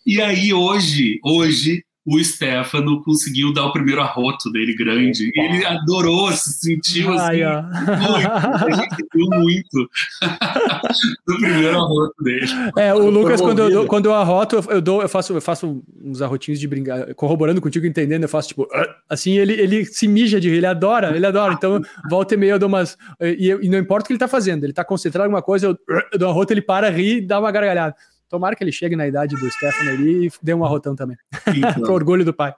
E 0.06 0.20
aí, 0.20 0.52
hoje, 0.52 1.18
hoje, 1.24 1.84
o 2.04 2.22
Stefano 2.22 3.02
conseguiu 3.02 3.52
dar 3.52 3.66
o 3.66 3.72
primeiro 3.72 4.00
arroto 4.00 4.50
dele 4.50 4.74
grande. 4.74 5.30
E 5.34 5.40
ele 5.40 5.64
adorou, 5.64 6.32
se 6.32 6.52
sentiu 6.52 7.12
assim, 7.12 7.42
Ai, 7.42 7.62
muito. 7.98 9.08
Viu 9.14 9.26
muito 9.30 9.90
do 11.26 11.36
primeiro 11.36 11.78
arroto 11.78 12.14
dele. 12.22 12.46
É, 12.76 12.92
o 12.92 13.08
Lucas, 13.08 13.40
quando 13.40 13.60
eu, 13.60 13.70
dou, 13.70 13.86
quando 13.86 14.06
eu 14.06 14.14
arroto, 14.14 14.64
eu, 14.68 14.80
dou, 14.80 15.02
eu, 15.02 15.08
faço, 15.08 15.32
eu 15.32 15.40
faço 15.40 15.82
uns 16.02 16.20
arrotinhos 16.20 16.58
de 16.58 16.66
brincar, 16.66 17.14
corroborando 17.14 17.60
contigo, 17.60 17.86
entendendo, 17.86 18.24
eu 18.24 18.28
faço 18.28 18.48
tipo, 18.48 18.66
assim, 19.08 19.38
ele, 19.38 19.52
ele 19.52 19.84
se 19.84 20.08
mija 20.08 20.40
de 20.40 20.50
rir, 20.50 20.56
ele 20.56 20.66
adora, 20.66 21.14
ele 21.14 21.26
adora. 21.26 21.54
Então, 21.54 21.80
volta 22.10 22.34
e 22.34 22.36
meia 22.36 22.52
eu 22.52 22.58
dou 22.58 22.68
umas. 22.68 22.98
E, 23.20 23.56
e 23.62 23.68
não 23.68 23.78
importa 23.78 24.04
o 24.04 24.06
que 24.08 24.12
ele 24.12 24.18
tá 24.18 24.28
fazendo, 24.28 24.64
ele 24.64 24.72
tá 24.72 24.84
concentrado 24.84 25.24
em 25.24 25.28
alguma 25.28 25.42
coisa, 25.42 25.66
eu, 25.66 25.78
eu 26.12 26.18
dou 26.18 26.28
um 26.28 26.32
arroto, 26.32 26.52
ele 26.52 26.62
para, 26.62 26.90
ri 26.90 27.18
e 27.18 27.20
dá 27.20 27.38
uma 27.38 27.52
gargalhada. 27.52 27.94
Tomara 28.32 28.56
que 28.56 28.64
ele 28.64 28.72
chegue 28.72 28.96
na 28.96 29.06
idade 29.06 29.36
do 29.36 29.50
Stefano 29.50 29.90
ali 29.90 30.28
e 30.28 30.32
dê 30.42 30.54
um 30.54 30.64
arrotão 30.64 30.96
também. 30.96 31.18
Então. 31.54 31.82
Com 31.84 31.92
orgulho 31.92 32.24
do 32.24 32.32
pai. 32.32 32.54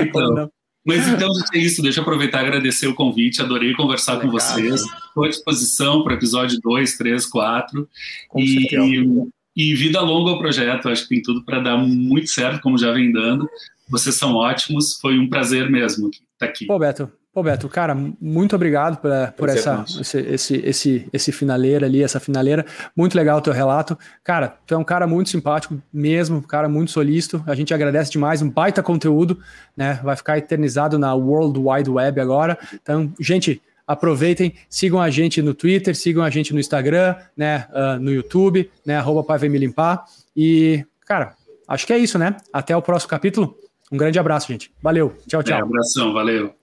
Então. 0.00 0.50
Mas 0.84 1.06
então, 1.06 1.28
é 1.54 1.58
isso. 1.58 1.80
Deixa 1.80 2.00
eu 2.00 2.02
aproveitar 2.02 2.42
e 2.42 2.46
agradecer 2.48 2.88
o 2.88 2.94
convite. 2.96 3.40
Adorei 3.40 3.72
conversar 3.72 4.14
Legal, 4.14 4.26
com 4.26 4.32
vocês. 4.32 4.80
Estou 4.80 5.24
à 5.24 5.28
disposição 5.28 6.02
para 6.02 6.14
o 6.14 6.16
episódio 6.16 6.58
2, 6.60 6.96
3, 6.96 7.24
4. 7.24 7.88
E, 8.36 9.28
e 9.54 9.74
vida 9.76 10.00
longa 10.00 10.32
ao 10.32 10.40
projeto. 10.40 10.88
Acho 10.88 11.04
que 11.04 11.10
tem 11.10 11.22
tudo 11.22 11.44
para 11.44 11.60
dar 11.60 11.76
muito 11.76 12.26
certo, 12.26 12.60
como 12.60 12.76
já 12.76 12.90
vem 12.90 13.12
dando. 13.12 13.48
Vocês 13.88 14.16
são 14.16 14.34
ótimos. 14.34 14.98
Foi 15.00 15.16
um 15.20 15.28
prazer 15.28 15.70
mesmo 15.70 16.10
estar 16.10 16.46
aqui. 16.46 16.66
Pô, 16.66 16.80
Beto, 16.80 17.08
Pô, 17.32 17.44
Beto, 17.44 17.68
cara, 17.68 17.94
muito 18.20 18.56
obrigado 18.56 18.96
por, 18.96 19.10
por 19.36 19.48
essa, 19.48 19.84
esse, 20.00 20.18
esse, 20.18 20.56
esse, 20.64 21.08
esse 21.12 21.30
finaleira 21.30 21.86
ali, 21.86 22.02
essa 22.02 22.18
finaleira. 22.18 22.66
Muito 22.94 23.14
legal 23.14 23.38
o 23.38 23.40
teu 23.40 23.52
relato. 23.52 23.96
Cara, 24.24 24.56
tu 24.66 24.74
é 24.74 24.76
um 24.76 24.82
cara 24.82 25.06
muito 25.06 25.30
simpático 25.30 25.80
mesmo, 25.92 26.38
um 26.38 26.42
cara 26.42 26.68
muito 26.68 26.90
solícito. 26.90 27.40
A 27.46 27.54
gente 27.54 27.72
agradece 27.72 28.10
demais, 28.10 28.42
um 28.42 28.50
baita 28.50 28.82
conteúdo, 28.82 29.38
né? 29.76 30.00
Vai 30.02 30.16
ficar 30.16 30.38
eternizado 30.38 30.98
na 30.98 31.14
World 31.14 31.56
Wide 31.60 31.88
Web 31.88 32.20
agora. 32.20 32.58
Então, 32.74 33.12
gente, 33.20 33.62
aproveitem, 33.86 34.52
sigam 34.68 35.00
a 35.00 35.08
gente 35.08 35.40
no 35.40 35.54
Twitter, 35.54 35.94
sigam 35.94 36.24
a 36.24 36.30
gente 36.30 36.52
no 36.52 36.58
Instagram, 36.58 37.14
né? 37.36 37.68
Uh, 37.70 38.00
no 38.00 38.10
YouTube, 38.12 38.68
né? 38.84 38.96
Arroba 38.96 39.22
Pai 39.22 39.38
Vem 39.38 39.50
Me 39.50 39.58
Limpar. 39.58 40.04
E, 40.36 40.84
cara, 41.06 41.34
acho 41.68 41.86
que 41.86 41.92
é 41.92 41.98
isso, 41.98 42.18
né? 42.18 42.36
Até 42.52 42.76
o 42.76 42.82
próximo 42.82 43.08
capítulo. 43.08 43.56
Um 43.92 43.96
grande 43.96 44.18
abraço, 44.18 44.48
gente. 44.48 44.72
Valeu. 44.82 45.16
Tchau, 45.28 45.44
tchau. 45.44 45.58
É, 45.58 45.62
abração, 45.62 46.12
valeu. 46.12 46.59